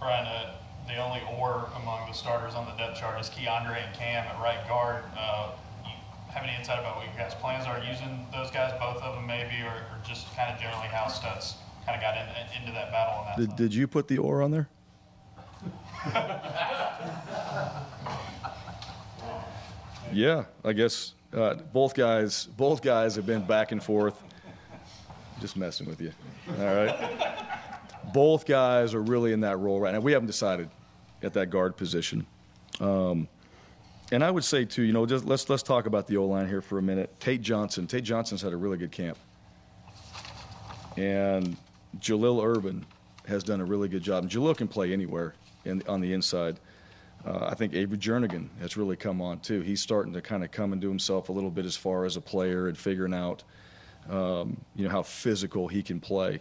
Bryan, 0.00 0.26
uh, 0.26 0.54
the 0.90 0.96
only 0.96 1.22
or 1.38 1.68
among 1.76 2.08
the 2.08 2.14
starters 2.14 2.54
on 2.54 2.66
the 2.66 2.72
depth 2.72 2.98
chart 2.98 3.20
is 3.20 3.30
Keiondre 3.30 3.84
and 3.84 3.94
Cam 3.94 4.26
at 4.26 4.40
right 4.40 4.66
guard. 4.68 5.04
Uh, 5.16 5.52
you 5.84 5.90
have 6.32 6.42
any 6.42 6.54
insight 6.56 6.78
about 6.78 6.96
what 6.96 7.06
your 7.06 7.14
guys' 7.16 7.34
plans 7.34 7.66
are 7.66 7.78
using 7.78 8.26
those 8.32 8.50
guys, 8.50 8.72
both 8.80 9.00
of 9.02 9.14
them 9.14 9.26
maybe, 9.26 9.62
or, 9.62 9.70
or 9.70 9.98
just 10.06 10.34
kind 10.34 10.52
of 10.52 10.60
generally 10.60 10.88
how 10.88 11.04
Stutz 11.04 11.54
kind 11.86 11.96
of 11.96 12.02
got 12.02 12.16
in, 12.16 12.60
into 12.60 12.72
that 12.72 12.90
battle 12.90 13.20
on 13.20 13.26
that 13.26 13.36
Did, 13.38 13.56
did 13.56 13.74
you 13.74 13.86
put 13.86 14.08
the 14.08 14.18
or 14.18 14.42
on 14.42 14.50
there? 14.50 14.68
Yeah, 20.12 20.46
I 20.64 20.72
guess 20.72 21.14
uh, 21.32 21.54
both 21.54 21.94
guys 21.94 22.46
both 22.56 22.82
guys 22.82 23.14
have 23.14 23.26
been 23.26 23.44
back 23.44 23.70
and 23.70 23.80
forth. 23.80 24.20
Just 25.40 25.56
messing 25.56 25.86
with 25.86 26.00
you. 26.00 26.12
All 26.58 26.74
right. 26.74 28.12
both 28.12 28.44
guys 28.44 28.92
are 28.92 29.02
really 29.02 29.32
in 29.32 29.40
that 29.42 29.58
role 29.58 29.78
right 29.78 29.94
now. 29.94 30.00
We 30.00 30.10
haven't 30.10 30.26
decided 30.26 30.68
at 31.22 31.34
that 31.34 31.50
guard 31.50 31.76
position. 31.76 32.26
Um, 32.80 33.28
and 34.12 34.24
I 34.24 34.30
would 34.30 34.44
say 34.44 34.64
too, 34.64 34.82
you 34.82 34.92
know, 34.92 35.06
just 35.06 35.24
let's 35.24 35.48
let's 35.48 35.62
talk 35.62 35.86
about 35.86 36.06
the 36.06 36.16
O 36.16 36.26
line 36.26 36.48
here 36.48 36.60
for 36.60 36.78
a 36.78 36.82
minute. 36.82 37.20
Tate 37.20 37.42
Johnson. 37.42 37.86
Tate 37.86 38.04
Johnson's 38.04 38.42
had 38.42 38.52
a 38.52 38.56
really 38.56 38.76
good 38.76 38.90
camp, 38.90 39.18
and 40.96 41.56
Jalil 41.98 42.44
Irvin 42.44 42.84
has 43.26 43.44
done 43.44 43.60
a 43.60 43.64
really 43.64 43.88
good 43.88 44.02
job. 44.02 44.24
And 44.24 44.32
Jalil 44.32 44.56
can 44.56 44.66
play 44.66 44.92
anywhere 44.92 45.34
in, 45.64 45.82
on 45.88 46.00
the 46.00 46.12
inside. 46.12 46.58
Uh, 47.24 47.46
I 47.50 47.54
think 47.54 47.74
Avery 47.74 47.98
Jernigan 47.98 48.48
has 48.60 48.76
really 48.76 48.96
come 48.96 49.20
on 49.20 49.40
too. 49.40 49.60
He's 49.60 49.82
starting 49.82 50.12
to 50.14 50.22
kind 50.22 50.42
of 50.42 50.50
come 50.50 50.72
into 50.72 50.88
himself 50.88 51.28
a 51.28 51.32
little 51.32 51.50
bit 51.50 51.66
as 51.66 51.76
far 51.76 52.04
as 52.04 52.16
a 52.16 52.20
player 52.20 52.66
and 52.66 52.76
figuring 52.76 53.12
out, 53.14 53.44
um, 54.08 54.56
you 54.74 54.84
know, 54.84 54.90
how 54.90 55.02
physical 55.02 55.68
he 55.68 55.82
can 55.82 56.00
play. 56.00 56.40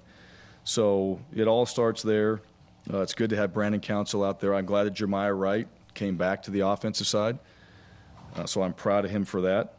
So 0.64 1.20
it 1.36 1.48
all 1.48 1.66
starts 1.66 2.02
there. 2.02 2.42
Uh, 2.92 3.02
it's 3.02 3.14
good 3.14 3.30
to 3.30 3.36
have 3.36 3.54
Brandon 3.54 3.82
Council 3.82 4.24
out 4.24 4.40
there. 4.40 4.56
I'm 4.56 4.66
glad 4.66 4.86
that 4.86 4.94
Jeremiah 4.94 5.34
Wright 5.34 5.68
came 5.94 6.18
back 6.18 6.44
to 6.44 6.52
the 6.52 6.62
offensive 6.62 7.08
side. 7.08 7.38
Uh, 8.36 8.46
so 8.46 8.64
I'm 8.64 8.74
proud 8.74 9.06
of 9.06 9.12
him 9.12 9.26
for 9.26 9.42
that. 9.42 9.74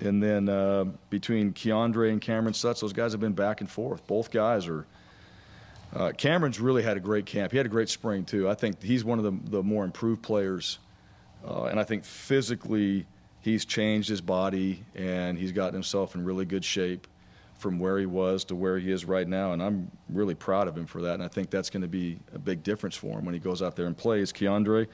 And 0.00 0.22
then 0.22 0.48
uh, 0.48 0.84
between 1.10 1.52
Keiondre 1.52 2.10
and 2.10 2.20
Cameron 2.20 2.54
Stutz, 2.54 2.80
those 2.80 2.92
guys 2.92 3.12
have 3.12 3.20
been 3.20 3.32
back 3.32 3.60
and 3.60 3.68
forth. 3.68 4.06
Both 4.06 4.30
guys 4.30 4.68
are. 4.68 4.86
Uh, 5.94 6.12
Cameron's 6.16 6.60
really 6.60 6.82
had 6.82 6.96
a 6.96 7.00
great 7.00 7.26
camp. 7.26 7.50
He 7.50 7.56
had 7.56 7.66
a 7.66 7.70
great 7.70 7.88
spring 7.88 8.24
too. 8.24 8.48
I 8.48 8.54
think 8.54 8.82
he's 8.82 9.04
one 9.04 9.18
of 9.18 9.24
the, 9.24 9.50
the 9.50 9.62
more 9.62 9.84
improved 9.84 10.22
players, 10.22 10.78
uh, 11.48 11.64
and 11.64 11.80
I 11.80 11.84
think 11.84 12.04
physically 12.04 13.06
he's 13.40 13.64
changed 13.64 14.08
his 14.08 14.20
body 14.20 14.84
and 14.94 15.38
he's 15.38 15.50
gotten 15.50 15.72
himself 15.72 16.14
in 16.14 16.24
really 16.24 16.44
good 16.44 16.64
shape 16.64 17.06
from 17.58 17.78
where 17.80 17.98
he 17.98 18.06
was 18.06 18.44
to 18.46 18.54
where 18.54 18.78
he 18.78 18.90
is 18.90 19.04
right 19.04 19.26
now, 19.26 19.52
and 19.52 19.62
I'm 19.62 19.90
really 20.08 20.34
proud 20.34 20.68
of 20.68 20.78
him 20.78 20.86
for 20.86 21.02
that. 21.02 21.14
And 21.14 21.22
I 21.22 21.28
think 21.28 21.50
that's 21.50 21.70
going 21.70 21.82
to 21.82 21.88
be 21.88 22.18
a 22.32 22.38
big 22.38 22.62
difference 22.62 22.96
for 22.96 23.18
him 23.18 23.24
when 23.24 23.34
he 23.34 23.40
goes 23.40 23.60
out 23.62 23.76
there 23.76 23.86
and 23.86 23.96
plays. 23.96 24.32
Keiondre, 24.32 24.86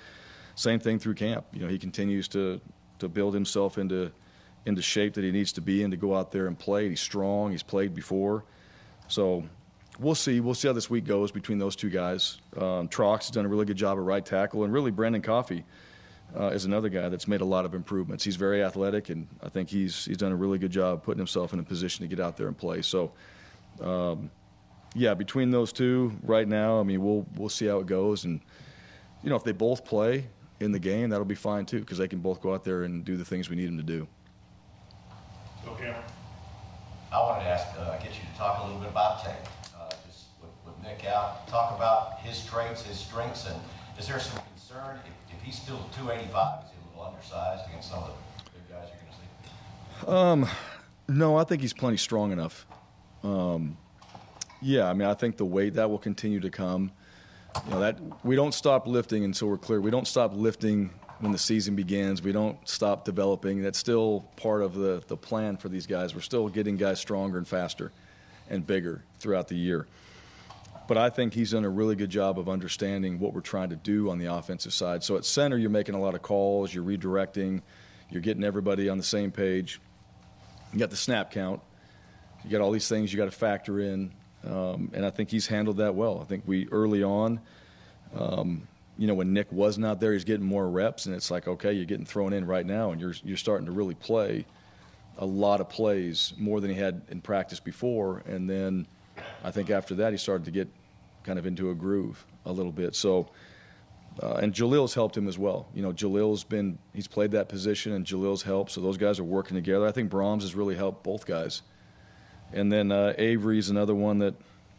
same 0.54 0.80
thing 0.80 0.98
through 0.98 1.14
camp. 1.14 1.44
You 1.52 1.60
know, 1.60 1.68
he 1.68 1.78
continues 1.78 2.26
to 2.28 2.60
to 2.98 3.08
build 3.08 3.34
himself 3.34 3.76
into 3.78 4.10
into 4.66 4.80
shape 4.80 5.12
that 5.14 5.24
he 5.24 5.30
needs 5.30 5.52
to 5.52 5.60
be 5.60 5.82
in 5.82 5.90
to 5.90 5.96
go 5.96 6.16
out 6.16 6.32
there 6.32 6.46
and 6.46 6.58
play. 6.58 6.88
He's 6.88 7.00
strong. 7.00 7.50
He's 7.50 7.62
played 7.62 7.94
before, 7.94 8.44
so 9.08 9.44
we'll 9.98 10.14
see. 10.14 10.40
We'll 10.40 10.54
see 10.54 10.68
how 10.68 10.74
this 10.74 10.88
week 10.88 11.04
goes 11.04 11.30
between 11.30 11.58
those 11.58 11.76
two 11.76 11.90
guys. 11.90 12.38
Um, 12.56 12.88
Trox 12.88 13.24
has 13.24 13.30
done 13.30 13.44
a 13.44 13.48
really 13.48 13.66
good 13.66 13.76
job 13.76 13.98
at 13.98 14.04
right 14.04 14.24
tackle, 14.24 14.64
and 14.64 14.72
really 14.72 14.90
Brandon 14.90 15.20
Coffey 15.20 15.64
uh, 16.38 16.46
is 16.48 16.64
another 16.64 16.88
guy 16.88 17.08
that's 17.08 17.28
made 17.28 17.40
a 17.40 17.44
lot 17.44 17.64
of 17.64 17.74
improvements. 17.74 18.24
He's 18.24 18.36
very 18.36 18.62
athletic, 18.62 19.08
and 19.08 19.28
I 19.42 19.48
think 19.48 19.68
he's 19.68 20.04
he's 20.04 20.16
done 20.16 20.32
a 20.32 20.36
really 20.36 20.58
good 20.58 20.72
job 20.72 21.02
putting 21.02 21.18
himself 21.18 21.52
in 21.52 21.58
a 21.58 21.62
position 21.62 22.08
to 22.08 22.08
get 22.08 22.22
out 22.24 22.36
there 22.36 22.48
and 22.48 22.56
play. 22.56 22.82
So, 22.82 23.12
um, 23.80 24.30
yeah, 24.94 25.14
between 25.14 25.50
those 25.50 25.72
two 25.72 26.12
right 26.22 26.46
now, 26.46 26.80
I 26.80 26.82
mean, 26.82 27.02
we'll 27.02 27.26
we'll 27.36 27.48
see 27.48 27.66
how 27.66 27.78
it 27.78 27.86
goes, 27.86 28.24
and 28.24 28.40
you 29.22 29.30
know, 29.30 29.36
if 29.36 29.44
they 29.44 29.52
both 29.52 29.84
play 29.84 30.26
in 30.60 30.72
the 30.72 30.78
game, 30.78 31.10
that'll 31.10 31.24
be 31.24 31.34
fine 31.34 31.66
too, 31.66 31.80
because 31.80 31.98
they 31.98 32.08
can 32.08 32.20
both 32.20 32.40
go 32.40 32.54
out 32.54 32.64
there 32.64 32.82
and 32.82 33.04
do 33.04 33.16
the 33.16 33.24
things 33.24 33.48
we 33.48 33.56
need 33.56 33.66
them 33.66 33.76
to 33.76 33.82
do. 33.82 34.06
Okay. 35.66 35.94
I 37.12 37.20
wanted 37.20 37.44
to 37.44 37.50
ask, 37.50 37.66
uh, 37.78 37.96
get 37.98 38.14
you 38.14 38.22
to 38.30 38.38
talk 38.38 38.62
a 38.62 38.66
little 38.66 38.80
bit 38.80 38.90
about 38.90 39.24
Tate. 39.24 39.34
Uh, 39.78 39.88
just 40.06 40.26
with, 40.40 40.50
with 40.66 40.82
Nick 40.82 41.06
out, 41.06 41.46
talk 41.48 41.76
about 41.76 42.18
his 42.20 42.44
traits, 42.44 42.82
his 42.82 42.98
strengths, 42.98 43.46
and 43.46 43.56
is 43.98 44.08
there 44.08 44.18
some 44.18 44.42
concern 44.52 44.98
if, 45.04 45.06
if 45.06 45.23
he's 45.44 45.56
still 45.56 45.78
285? 45.96 46.64
Is 46.64 46.70
he 46.70 46.76
a 46.76 46.90
little 46.90 47.12
undersized 47.12 47.68
against 47.68 47.90
some 47.90 48.02
of 48.02 48.08
the 48.08 48.50
big 48.50 48.68
guys 48.70 48.88
you're 48.88 50.10
going 50.10 50.44
to 50.44 50.46
see? 50.46 50.52
Um, 50.52 51.18
no, 51.18 51.36
I 51.36 51.44
think 51.44 51.60
he's 51.60 51.72
plenty 51.72 51.96
strong 51.96 52.32
enough. 52.32 52.66
Um, 53.22 53.76
yeah, 54.60 54.88
I 54.88 54.94
mean, 54.94 55.06
I 55.08 55.14
think 55.14 55.36
the 55.36 55.44
weight 55.44 55.74
that 55.74 55.90
will 55.90 55.98
continue 55.98 56.40
to 56.40 56.50
come. 56.50 56.90
You 57.66 57.70
know 57.70 57.80
that 57.80 57.98
we 58.24 58.34
don't 58.34 58.52
stop 58.52 58.86
lifting, 58.88 59.32
so 59.32 59.46
we're 59.46 59.58
clear. 59.58 59.80
We 59.80 59.90
don't 59.90 60.08
stop 60.08 60.32
lifting 60.34 60.90
when 61.20 61.30
the 61.30 61.38
season 61.38 61.76
begins. 61.76 62.20
We 62.20 62.32
don't 62.32 62.58
stop 62.68 63.04
developing. 63.04 63.62
That's 63.62 63.78
still 63.78 64.24
part 64.36 64.62
of 64.62 64.74
the 64.74 65.04
the 65.06 65.16
plan 65.16 65.56
for 65.56 65.68
these 65.68 65.86
guys. 65.86 66.14
We're 66.14 66.20
still 66.20 66.48
getting 66.48 66.76
guys 66.76 66.98
stronger 66.98 67.38
and 67.38 67.46
faster, 67.46 67.92
and 68.50 68.66
bigger 68.66 69.04
throughout 69.20 69.46
the 69.48 69.54
year. 69.54 69.86
But 70.86 70.98
I 70.98 71.08
think 71.08 71.32
he's 71.32 71.52
done 71.52 71.64
a 71.64 71.70
really 71.70 71.96
good 71.96 72.10
job 72.10 72.38
of 72.38 72.48
understanding 72.48 73.18
what 73.18 73.32
we're 73.32 73.40
trying 73.40 73.70
to 73.70 73.76
do 73.76 74.10
on 74.10 74.18
the 74.18 74.32
offensive 74.32 74.72
side. 74.72 75.02
So 75.02 75.16
at 75.16 75.24
center, 75.24 75.56
you're 75.56 75.70
making 75.70 75.94
a 75.94 76.00
lot 76.00 76.14
of 76.14 76.22
calls, 76.22 76.74
you're 76.74 76.84
redirecting, 76.84 77.62
you're 78.10 78.20
getting 78.20 78.44
everybody 78.44 78.88
on 78.88 78.98
the 78.98 79.04
same 79.04 79.30
page. 79.30 79.80
You 80.72 80.78
got 80.78 80.90
the 80.90 80.96
snap 80.96 81.30
count, 81.30 81.60
you 82.44 82.50
got 82.50 82.60
all 82.60 82.72
these 82.72 82.88
things 82.88 83.12
you 83.12 83.16
got 83.16 83.26
to 83.26 83.30
factor 83.30 83.80
in, 83.80 84.12
um, 84.44 84.90
and 84.92 85.06
I 85.06 85.10
think 85.10 85.30
he's 85.30 85.46
handled 85.46 85.78
that 85.78 85.94
well. 85.94 86.20
I 86.20 86.24
think 86.24 86.42
we 86.46 86.68
early 86.70 87.02
on, 87.02 87.40
um, 88.18 88.66
you 88.98 89.06
know, 89.06 89.14
when 89.14 89.32
Nick 89.32 89.50
was 89.52 89.78
not 89.78 90.00
there, 90.00 90.12
he's 90.12 90.24
getting 90.24 90.44
more 90.44 90.68
reps, 90.68 91.06
and 91.06 91.14
it's 91.14 91.30
like, 91.30 91.48
okay, 91.48 91.72
you're 91.72 91.84
getting 91.84 92.04
thrown 92.04 92.32
in 92.32 92.44
right 92.44 92.66
now, 92.66 92.90
and 92.90 93.00
you're 93.00 93.14
you're 93.24 93.36
starting 93.36 93.66
to 93.66 93.72
really 93.72 93.94
play 93.94 94.46
a 95.16 95.24
lot 95.24 95.60
of 95.60 95.68
plays 95.68 96.32
more 96.36 96.60
than 96.60 96.70
he 96.70 96.76
had 96.76 97.02
in 97.08 97.20
practice 97.20 97.60
before, 97.60 98.22
and 98.26 98.50
then 98.50 98.86
I 99.42 99.50
think 99.50 99.70
after 99.70 99.94
that 99.96 100.12
he 100.12 100.18
started 100.18 100.44
to 100.46 100.50
get 100.50 100.68
kind 101.22 101.38
of 101.38 101.46
into 101.46 101.70
a 101.70 101.74
groove 101.74 102.24
a 102.44 102.52
little 102.52 102.72
bit. 102.72 102.94
So. 102.94 103.30
Uh, 104.22 104.34
and 104.34 104.52
Jalil's 104.52 104.94
helped 104.94 105.16
him 105.16 105.26
as 105.26 105.36
well. 105.36 105.66
You 105.74 105.82
know, 105.82 105.92
Jalil's 105.92 106.44
been 106.44 106.78
he's 106.94 107.08
played 107.08 107.32
that 107.32 107.48
position, 107.48 107.90
and 107.90 108.06
Jalil's 108.06 108.44
helped. 108.44 108.70
So 108.70 108.80
those 108.80 108.96
guys 108.96 109.18
are 109.18 109.24
working 109.24 109.56
together. 109.56 109.84
I 109.88 109.90
think 109.90 110.08
Brahms 110.08 110.44
has 110.44 110.54
really 110.54 110.76
helped 110.76 111.02
both 111.02 111.26
guys. 111.26 111.62
And 112.52 112.70
then 112.70 112.92
uh, 112.92 113.14
Avery's 113.18 113.70
another 113.70 113.94
one 113.94 114.18
that 114.18 114.36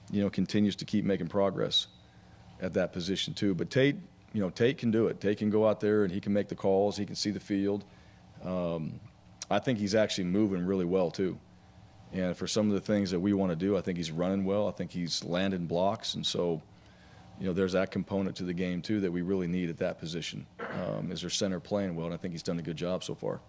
you 0.09 0.21
know 0.21 0.29
continues 0.29 0.77
to 0.77 0.85
keep 0.85 1.03
making 1.03 1.27
progress 1.27 1.87
at 2.61 2.73
that 2.73 2.93
position 2.93 3.33
too. 3.33 3.53
But 3.53 3.69
Tate, 3.69 3.97
you 4.33 4.41
know, 4.41 4.49
Tate 4.49 4.77
can 4.77 4.91
do 4.91 5.07
it. 5.07 5.19
Tate 5.19 5.37
can 5.37 5.49
go 5.49 5.67
out 5.67 5.79
there 5.79 6.03
and 6.03 6.13
he 6.13 6.21
can 6.21 6.33
make 6.33 6.47
the 6.47 6.55
calls. 6.55 6.97
He 6.97 7.05
can 7.05 7.15
see 7.15 7.31
the 7.31 7.39
field. 7.39 7.83
Um, 8.43 8.99
I 9.49 9.59
think 9.59 9.79
he's 9.79 9.95
actually 9.95 10.25
moving 10.25 10.65
really 10.65 10.85
well 10.85 11.11
too. 11.11 11.37
And 12.13 12.35
for 12.37 12.47
some 12.47 12.67
of 12.67 12.73
the 12.73 12.79
things 12.81 13.11
that 13.11 13.19
we 13.19 13.33
want 13.33 13.51
to 13.51 13.55
do, 13.55 13.75
I 13.77 13.81
think 13.81 13.97
he's 13.97 14.11
running 14.11 14.45
well. 14.45 14.67
I 14.67 14.71
think 14.71 14.91
he's 14.91 15.23
landing 15.23 15.65
blocks, 15.65 16.13
and 16.15 16.25
so 16.25 16.61
you 17.39 17.45
know, 17.47 17.53
there's 17.53 17.73
that 17.73 17.91
component 17.91 18.37
to 18.37 18.43
the 18.43 18.53
game 18.53 18.81
too 18.81 19.01
that 19.01 19.11
we 19.11 19.21
really 19.21 19.47
need 19.47 19.69
at 19.69 19.77
that 19.79 19.99
position. 19.99 20.45
Um, 20.59 21.11
is 21.11 21.19
their 21.21 21.29
center 21.29 21.59
playing 21.59 21.95
well, 21.95 22.05
and 22.05 22.13
I 22.13 22.17
think 22.17 22.33
he's 22.33 22.43
done 22.43 22.57
a 22.59 22.61
good 22.61 22.77
job 22.77 23.03
so 23.03 23.13
far. 23.13 23.41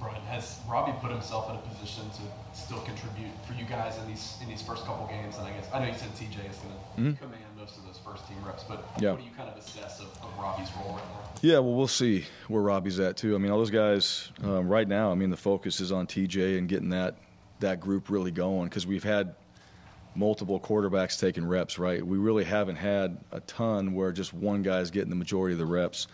Bryan, 0.00 0.20
has 0.22 0.58
Robbie 0.68 0.92
put 1.00 1.10
himself 1.10 1.50
in 1.50 1.56
a 1.56 1.60
position 1.60 2.04
to 2.10 2.58
still 2.58 2.80
contribute 2.80 3.32
for 3.46 3.52
you 3.54 3.64
guys 3.64 3.98
in 3.98 4.06
these 4.08 4.38
in 4.42 4.48
these 4.48 4.62
first 4.62 4.84
couple 4.86 5.06
games? 5.06 5.36
And 5.38 5.46
I 5.46 5.52
guess 5.52 5.68
I 5.72 5.78
know 5.80 5.86
you 5.86 5.94
said 5.94 6.08
TJ 6.16 6.50
is 6.50 6.56
going 6.58 6.74
to 6.74 7.00
Mhm. 7.00 7.18
command 7.18 7.20
most 7.20 7.22
of 7.22 7.28
those 7.28 7.43
first 8.04 8.26
team 8.28 8.36
reps, 8.44 8.64
but 8.64 8.84
Yeah. 9.00 9.12
what 9.12 9.20
do 9.20 9.24
you 9.24 9.30
kind 9.36 9.48
of 9.48 9.56
assess 9.56 10.00
of, 10.00 10.06
of 10.22 10.38
Robbie's 10.38 10.68
role 10.76 10.92
right 10.94 11.04
now? 11.04 11.20
Yeah, 11.42 11.58
well, 11.58 11.74
we'll 11.74 11.88
see 11.88 12.24
where 12.48 12.62
Robbie's 12.62 12.98
at 13.00 13.16
too. 13.16 13.34
I 13.34 13.38
mean, 13.38 13.50
all 13.50 13.58
those 13.58 13.70
guys 13.70 14.30
um, 14.42 14.68
right 14.68 14.86
now. 14.88 15.10
I 15.10 15.14
mean, 15.14 15.30
the 15.30 15.36
focus 15.36 15.80
is 15.80 15.92
on 15.92 16.06
TJ 16.06 16.58
and 16.58 16.68
getting 16.68 16.90
that 16.90 17.16
that 17.60 17.80
group 17.80 18.10
really 18.10 18.30
going 18.30 18.68
because 18.68 18.86
we've 18.86 19.04
had 19.04 19.34
multiple 20.14 20.60
quarterbacks 20.60 21.18
taking 21.18 21.44
reps. 21.46 21.78
Right, 21.78 22.04
we 22.06 22.18
really 22.18 22.44
haven't 22.44 22.76
had 22.76 23.18
a 23.32 23.40
ton 23.40 23.94
where 23.94 24.12
just 24.12 24.32
one 24.34 24.62
guy's 24.62 24.90
getting 24.90 25.10
the 25.10 25.16
majority 25.16 25.54
of 25.54 25.58
the 25.58 25.66
reps. 25.66 26.06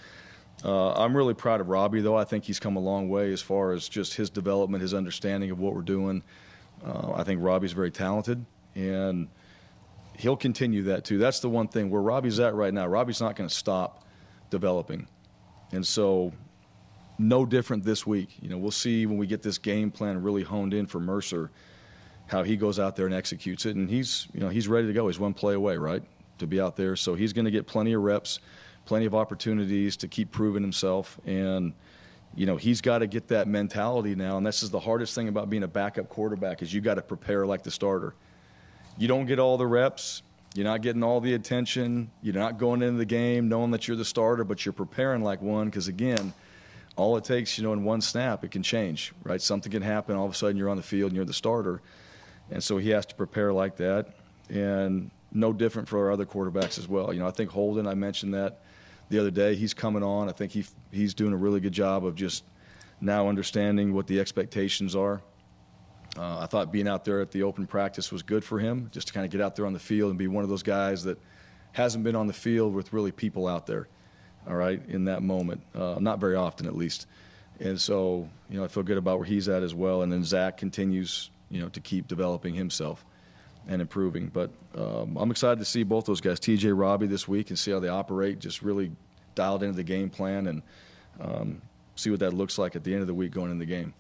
Uh, 0.65 0.93
I'm 0.93 1.17
really 1.17 1.33
proud 1.35 1.61
of 1.61 1.69
Robbie, 1.69 2.01
though. 2.03 2.17
I 2.17 2.25
think 2.25 2.45
he's 2.45 2.61
come 2.61 2.77
a 2.77 2.81
long 2.81 3.09
way 3.09 3.33
as 3.33 3.41
far 3.41 3.73
as 3.73 3.89
just 3.89 4.15
his 4.15 4.29
development, 4.29 4.83
his 4.83 4.93
understanding 4.93 5.51
of 5.51 5.59
what 5.59 5.75
we're 5.75 5.81
doing. 5.81 6.23
Uh, 6.85 7.13
I 7.15 7.25
think 7.25 7.43
Robbie's 7.43 7.73
very 7.73 7.91
talented, 7.91 8.45
and 8.75 9.29
he'll 10.21 10.37
continue 10.37 10.85
that 10.85 11.05
too. 11.05 11.19
That's 11.19 11.41
the 11.41 11.49
one 11.49 11.69
thing 11.69 11.91
where 11.91 12.03
Robbie's 12.03 12.41
at 12.41 12.55
right 12.55 12.73
now. 12.73 12.87
Robbie's 12.87 13.21
not 13.21 13.37
going 13.37 13.49
to 13.49 13.55
stop 13.55 14.05
developing. 14.51 15.07
And 15.73 15.87
so, 15.87 16.33
no 17.19 17.45
different 17.45 17.85
this 17.85 18.07
week. 18.07 18.37
You 18.41 18.49
know, 18.49 18.59
we'll 18.59 18.71
see 18.71 19.07
when 19.07 19.19
we 19.19 19.27
get 19.27 19.43
this 19.43 19.59
game 19.59 19.91
plan 19.91 20.23
really 20.23 20.43
honed 20.43 20.75
in 20.75 20.87
for 20.87 21.01
Mercer, 21.01 21.51
how 22.27 22.43
he 22.43 22.57
goes 22.57 22.79
out 22.79 22.97
there 22.97 23.07
and 23.07 23.15
executes 23.15 23.67
it. 23.67 23.77
And 23.77 23.89
he's, 23.91 24.27
you 24.33 24.41
know, 24.41 24.49
he's 24.49 24.69
ready 24.69 24.87
to 24.87 24.93
go. 24.93 25.07
He's 25.07 25.19
one 25.19 25.35
play 25.35 25.55
away, 25.55 25.77
right, 25.77 26.03
to 26.39 26.47
be 26.47 26.61
out 26.61 26.77
there. 26.77 26.97
So 26.97 27.15
he's 27.15 27.33
going 27.33 27.45
to 27.45 27.51
get 27.51 27.67
plenty 27.67 27.93
of 27.93 28.03
reps, 28.03 28.41
plenty 28.87 29.07
of 29.07 29.15
opportunities 29.15 29.97
to 29.99 30.09
keep 30.09 30.31
proving 30.33 30.63
himself. 30.63 31.21
And 31.27 31.75
you 32.35 32.47
know, 32.47 32.57
he's 32.57 32.81
got 32.81 32.99
to 32.99 33.07
get 33.07 33.29
that 33.29 33.49
mentality 33.49 34.15
now. 34.15 34.37
And 34.37 34.47
this 34.47 34.63
is 34.63 34.71
the 34.71 34.81
hardest 34.81 35.15
thing 35.15 35.29
about 35.29 35.51
being 35.51 35.63
a 35.63 35.69
backup 35.69 36.09
quarterback 36.09 36.63
is 36.63 36.73
you 36.73 36.81
got 36.81 36.95
to 36.95 37.03
prepare 37.03 37.47
like 37.47 37.63
the 37.63 37.71
starter. 37.71 38.15
You 38.99 39.09
don't 39.09 39.27
get 39.27 39.39
all 39.39 39.57
the 39.57 39.67
reps. 39.67 40.23
You're 40.55 40.65
not 40.65 40.83
getting 40.83 41.03
all 41.03 41.21
the 41.21 41.35
attention. 41.35 42.11
You're 42.23 42.35
not 42.35 42.59
going 42.59 42.83
into 42.83 42.99
the 42.99 43.05
game 43.05 43.49
knowing 43.49 43.71
that 43.71 43.87
you're 43.87 43.97
the 43.97 44.05
starter, 44.05 44.45
but 44.45 44.65
you're 44.65 44.73
preparing 44.73 45.23
like 45.23 45.41
one 45.41 45.67
because, 45.67 45.89
again, 45.89 46.33
all 46.97 47.17
it 47.17 47.25
takes, 47.25 47.57
you 47.57 47.65
know, 47.65 47.73
in 47.73 47.85
one 47.85 48.01
snap, 48.01 48.45
it 48.45 48.51
can 48.51 48.63
change, 48.63 49.13
right? 49.23 49.41
Something 49.41 49.71
can 49.71 49.83
happen. 49.83 50.17
All 50.17 50.27
of 50.27 50.33
a 50.33 50.35
sudden, 50.35 50.57
you're 50.57 50.69
on 50.69 50.77
the 50.77 50.83
field 50.83 51.11
and 51.11 51.17
you're 51.17 51.25
the 51.25 51.33
starter. 51.33 51.81
And 52.51 52.63
so 52.63 52.79
he 52.79 52.91
has 52.91 53.07
to 53.07 53.15
prepare 53.15 53.53
like 53.53 53.77
that. 53.77 54.09
And 54.49 55.11
no 55.33 55.53
different 55.53 55.89
for 55.89 56.07
our 56.07 56.13
other 56.13 56.27
quarterbacks 56.27 56.79
as 56.79 56.89
well. 56.89 57.13
You 57.13 57.21
know, 57.21 57.29
I 57.29 57.31
think 57.31 57.51
Holden, 57.51 57.87
I 57.87 57.95
mentioned 57.95 58.35
that 58.35 58.61
the 59.09 59.19
other 59.19 59.31
day. 59.31 59.55
He's 59.55 59.75
coming 59.75 60.03
on. 60.03 60.29
I 60.29 60.33
think 60.33 60.53
he, 60.53 60.65
he's 60.91 61.15
doing 61.15 61.33
a 61.33 61.37
really 61.37 61.61
good 61.61 61.73
job 61.73 62.05
of 62.05 62.15
just 62.15 62.45
now 63.01 63.29
understanding 63.29 63.95
what 63.95 64.07
the 64.07 64.19
expectations 64.21 64.97
are. 64.97 65.21
Uh, 66.17 66.41
I 66.41 66.47
thought 66.47 66.73
being 66.73 66.89
out 66.89 67.05
there 67.05 67.21
at 67.21 67.31
the 67.31 67.45
open 67.45 67.67
practice 67.67 68.11
was 68.11 68.23
good 68.23 68.45
for 68.45 68.59
him, 68.59 68.89
just 68.93 69.09
to 69.09 69.13
kind 69.13 69.25
of 69.25 69.31
get 69.31 69.41
out 69.41 69.57
there 69.57 69.67
on 69.67 69.73
the 69.73 69.79
field 69.79 70.11
and 70.11 70.19
be 70.19 70.27
one 70.27 70.43
of 70.43 70.51
those 70.51 70.63
guys 70.63 71.05
that 71.05 71.19
hasn't 71.73 72.03
been 72.05 72.17
on 72.17 72.27
the 72.27 72.33
field 72.33 72.75
with 72.75 72.93
really 72.93 73.13
people 73.13 73.47
out 73.47 73.67
there, 73.67 73.87
all 74.49 74.57
right, 74.57 74.83
in 74.89 75.05
that 75.05 75.23
moment. 75.23 75.63
Uh, 75.75 75.97
not 76.01 76.19
very 76.19 76.35
often, 76.35 76.67
at 76.67 76.77
least. 76.77 77.07
And 77.61 77.81
so, 77.81 78.29
you 78.49 78.59
know, 78.59 78.65
I 78.65 78.69
feel 78.69 78.83
good 78.83 78.97
about 78.99 79.19
where 79.19 79.27
he's 79.27 79.49
at 79.49 79.63
as 79.63 79.75
well. 79.75 80.03
And 80.03 80.13
then 80.13 80.25
Zach 80.25 80.57
continues, 80.57 81.31
you 81.51 81.61
know, 81.61 81.69
to 81.69 81.81
keep 81.81 82.09
developing 82.09 82.55
himself 82.55 83.05
and 83.69 83.83
improving. 83.83 84.29
But 84.29 84.51
um, 84.75 85.17
I'm 85.17 85.31
excited 85.31 85.59
to 85.59 85.65
see 85.67 85.83
both 85.83 86.07
those 86.07 86.21
guys, 86.23 86.41
TJ, 86.41 86.77
Robbie, 86.77 87.07
this 87.07 87.29
week, 87.29 87.51
and 87.51 87.59
see 87.59 87.71
how 87.71 87.79
they 87.79 87.89
operate. 87.89 88.39
Just 88.39 88.63
really 88.63 88.93
dialed 89.35 89.63
into 89.63 89.77
the 89.77 89.85
game 89.85 90.11
plan 90.11 90.47
and 90.47 90.63
um, 91.21 91.63
see 91.97 92.11
what 92.11 92.21
that 92.21 92.33
looks 92.33 92.59
like 92.59 92.75
at 92.75 92.83
the 92.83 92.93
end 92.93 93.03
of 93.03 93.07
the 93.07 93.15
week 93.15 93.31
going 93.31 93.51
into 93.51 93.65
the 93.65 93.71
game. 93.71 93.93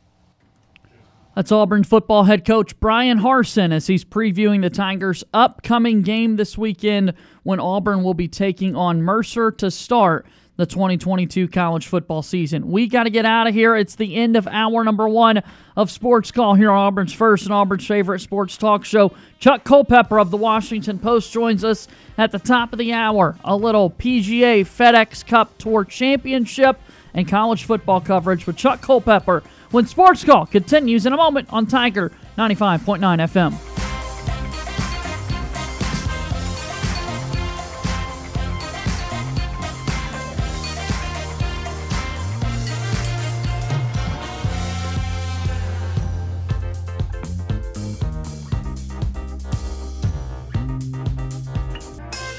That's 1.40 1.52
Auburn 1.52 1.84
football 1.84 2.24
head 2.24 2.44
coach 2.44 2.78
Bryan 2.80 3.20
Harsin 3.20 3.72
as 3.72 3.86
he's 3.86 4.04
previewing 4.04 4.60
the 4.60 4.68
Tigers' 4.68 5.24
upcoming 5.32 6.02
game 6.02 6.36
this 6.36 6.58
weekend 6.58 7.14
when 7.44 7.58
Auburn 7.58 8.02
will 8.02 8.12
be 8.12 8.28
taking 8.28 8.76
on 8.76 9.00
Mercer 9.00 9.50
to 9.52 9.70
start 9.70 10.26
the 10.56 10.66
2022 10.66 11.48
college 11.48 11.86
football 11.86 12.20
season. 12.20 12.70
We 12.70 12.88
got 12.88 13.04
to 13.04 13.10
get 13.10 13.24
out 13.24 13.46
of 13.46 13.54
here. 13.54 13.74
It's 13.74 13.94
the 13.94 14.16
end 14.16 14.36
of 14.36 14.46
hour 14.48 14.84
number 14.84 15.08
one 15.08 15.42
of 15.78 15.90
Sports 15.90 16.30
Call 16.30 16.56
here 16.56 16.70
on 16.70 16.76
Auburn's 16.76 17.14
first 17.14 17.46
and 17.46 17.54
Auburn's 17.54 17.86
favorite 17.86 18.20
sports 18.20 18.58
talk 18.58 18.84
show. 18.84 19.10
Chuck 19.38 19.64
Culpepper 19.64 20.20
of 20.20 20.30
the 20.30 20.36
Washington 20.36 20.98
Post 20.98 21.32
joins 21.32 21.64
us 21.64 21.88
at 22.18 22.32
the 22.32 22.38
top 22.38 22.74
of 22.74 22.78
the 22.78 22.92
hour. 22.92 23.38
A 23.46 23.56
little 23.56 23.88
PGA 23.90 24.60
FedEx 24.60 25.26
Cup 25.26 25.56
Tour 25.56 25.86
Championship 25.86 26.78
and 27.14 27.26
college 27.26 27.64
football 27.64 28.02
coverage 28.02 28.46
with 28.46 28.58
Chuck 28.58 28.82
Culpepper 28.82 29.42
when 29.70 29.86
Sports 29.86 30.24
Call 30.24 30.46
continues 30.46 31.06
in 31.06 31.12
a 31.12 31.16
moment 31.16 31.48
on 31.52 31.66
Tiger 31.66 32.10
95.9 32.36 32.98
FM. 33.00 33.70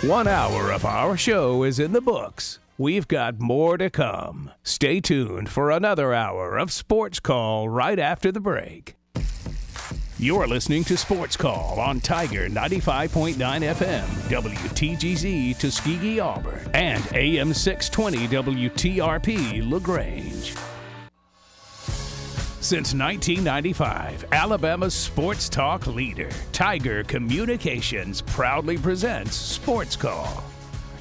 One 0.10 0.28
hour 0.28 0.72
of 0.72 0.84
our 0.84 1.16
show 1.16 1.64
is 1.64 1.78
in 1.78 1.92
the 1.92 2.02
books. 2.02 2.58
We've 2.82 3.08
got 3.08 3.40
more 3.40 3.78
to 3.78 3.92
come. 3.92 4.50
Stay 4.64 5.02
tuned 5.02 5.50
for 5.50 5.70
another 5.70 6.16
hour 6.16 6.58
of 6.58 6.72
Sports 6.72 7.20
Call 7.20 7.70
right 7.70 8.00
after 8.00 8.32
the 8.32 8.40
break. 8.40 8.96
You're 10.18 10.48
listening 10.48 10.84
to 10.86 10.98
Sports 10.98 11.38
Call 11.38 11.80
on 11.80 12.00
Tiger 12.00 12.50
95.9 12.50 13.36
FM, 13.36 14.06
WTGZ 14.32 15.60
Tuskegee, 15.60 16.20
Auburn, 16.20 16.72
and 16.74 17.08
AM 17.14 17.54
620 17.54 18.28
WTRP 18.70 19.70
LaGrange. 19.70 20.56
Since 22.62 22.96
1995, 22.96 24.26
Alabama's 24.32 24.96
sports 24.96 25.50
talk 25.50 25.86
leader, 25.86 26.32
Tiger 26.52 27.04
Communications, 27.04 28.24
proudly 28.24 28.80
presents 28.80 29.36
Sports 29.36 29.96
Call. 29.96 30.44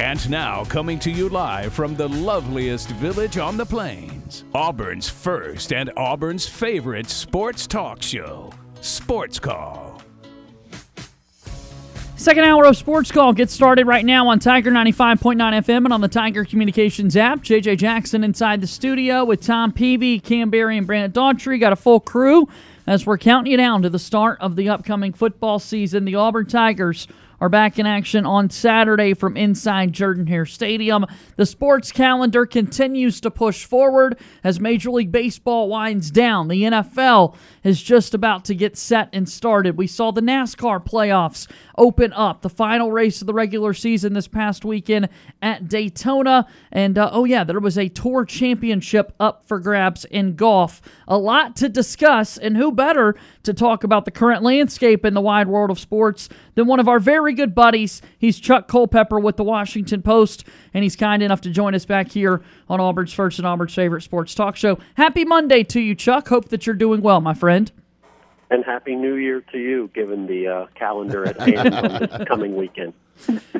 And 0.00 0.30
now, 0.30 0.64
coming 0.64 1.00
to 1.00 1.10
you 1.10 1.28
live 1.28 1.72
from 1.72 1.96
the 1.96 2.08
loveliest 2.08 2.88
village 2.90 3.36
on 3.36 3.56
the 3.56 3.66
plains, 3.66 4.44
Auburn's 4.54 5.08
first 5.08 5.72
and 5.72 5.90
Auburn's 5.96 6.46
favorite 6.46 7.10
sports 7.10 7.66
talk 7.66 8.00
show, 8.00 8.52
Sports 8.80 9.40
Call. 9.40 10.00
Second 12.14 12.44
hour 12.44 12.64
of 12.64 12.76
Sports 12.76 13.10
Call 13.10 13.32
gets 13.32 13.52
started 13.52 13.88
right 13.88 14.04
now 14.04 14.28
on 14.28 14.38
Tiger 14.38 14.70
95.9 14.70 15.36
FM 15.36 15.84
and 15.84 15.92
on 15.92 16.00
the 16.00 16.08
Tiger 16.08 16.44
Communications 16.44 17.16
app. 17.16 17.40
JJ 17.40 17.78
Jackson 17.78 18.22
inside 18.22 18.60
the 18.60 18.66
studio 18.68 19.24
with 19.24 19.40
Tom 19.40 19.72
Peavy, 19.72 20.20
Cam 20.20 20.50
Berry, 20.50 20.78
and 20.78 20.86
Brandon 20.86 21.10
Daughtry. 21.10 21.58
Got 21.58 21.72
a 21.72 21.76
full 21.76 21.98
crew 21.98 22.48
as 22.86 23.04
we're 23.04 23.18
counting 23.18 23.50
you 23.50 23.56
down 23.56 23.82
to 23.82 23.90
the 23.90 23.98
start 23.98 24.38
of 24.40 24.54
the 24.54 24.68
upcoming 24.68 25.12
football 25.12 25.58
season. 25.58 26.04
The 26.04 26.14
Auburn 26.14 26.46
Tigers 26.46 27.08
are 27.40 27.48
back 27.48 27.78
in 27.78 27.86
action 27.86 28.26
on 28.26 28.50
Saturday 28.50 29.14
from 29.14 29.36
inside 29.36 29.92
Jordan 29.92 30.26
Hare 30.26 30.46
Stadium. 30.46 31.06
The 31.36 31.46
sports 31.46 31.92
calendar 31.92 32.46
continues 32.46 33.20
to 33.20 33.30
push 33.30 33.64
forward 33.64 34.18
as 34.42 34.58
Major 34.58 34.90
League 34.90 35.12
Baseball 35.12 35.68
winds 35.68 36.10
down. 36.10 36.48
The 36.48 36.62
NFL 36.64 37.36
is 37.62 37.82
just 37.82 38.14
about 38.14 38.44
to 38.46 38.54
get 38.54 38.76
set 38.76 39.08
and 39.12 39.28
started. 39.28 39.76
We 39.76 39.86
saw 39.86 40.10
the 40.10 40.20
NASCAR 40.20 40.84
playoffs 40.84 41.48
open 41.78 42.12
up, 42.12 42.42
the 42.42 42.50
final 42.50 42.92
race 42.92 43.22
of 43.22 43.26
the 43.26 43.32
regular 43.32 43.72
season 43.72 44.12
this 44.12 44.28
past 44.28 44.64
weekend 44.64 45.08
at 45.40 45.68
Daytona. 45.68 46.46
And 46.70 46.98
uh, 46.98 47.08
oh, 47.12 47.24
yeah, 47.24 47.44
there 47.44 47.60
was 47.60 47.78
a 47.78 47.88
tour 47.88 48.24
championship 48.24 49.14
up 49.18 49.46
for 49.46 49.58
grabs 49.60 50.04
in 50.04 50.36
golf. 50.36 50.82
A 51.06 51.16
lot 51.16 51.56
to 51.56 51.68
discuss, 51.68 52.36
and 52.36 52.56
who 52.56 52.72
better 52.72 53.14
to 53.44 53.54
talk 53.54 53.84
about 53.84 54.04
the 54.04 54.10
current 54.10 54.42
landscape 54.42 55.04
in 55.04 55.14
the 55.14 55.20
wide 55.20 55.48
world 55.48 55.70
of 55.70 55.78
sports 55.78 56.28
than 56.54 56.66
one 56.66 56.80
of 56.80 56.88
our 56.88 57.00
very 57.00 57.32
good 57.32 57.54
buddies. 57.54 58.02
He's 58.18 58.38
Chuck 58.38 58.68
Culpepper 58.68 59.18
with 59.18 59.36
the 59.36 59.44
Washington 59.44 60.02
Post, 60.02 60.44
and 60.74 60.82
he's 60.82 60.96
kind 60.96 61.22
enough 61.22 61.40
to 61.42 61.50
join 61.50 61.74
us 61.74 61.86
back 61.86 62.10
here 62.10 62.42
on 62.68 62.80
Auburn's 62.80 63.12
first 63.12 63.38
and 63.38 63.46
Auburn's 63.46 63.74
favorite 63.74 64.02
sports 64.02 64.34
talk 64.34 64.56
show. 64.56 64.78
Happy 64.94 65.24
Monday 65.24 65.62
to 65.64 65.80
you, 65.80 65.94
Chuck. 65.94 66.28
Hope 66.28 66.48
that 66.48 66.66
you're 66.66 66.74
doing 66.74 67.00
well, 67.00 67.20
my 67.20 67.34
friend. 67.34 67.70
And 68.50 68.64
happy 68.64 68.94
New 68.94 69.14
Year 69.14 69.42
to 69.52 69.58
you, 69.58 69.90
given 69.94 70.26
the 70.26 70.48
uh, 70.48 70.66
calendar 70.74 71.26
at 71.26 71.38
hand 71.40 71.74
on 71.74 72.00
this 72.00 72.28
coming 72.28 72.56
weekend. 72.56 72.94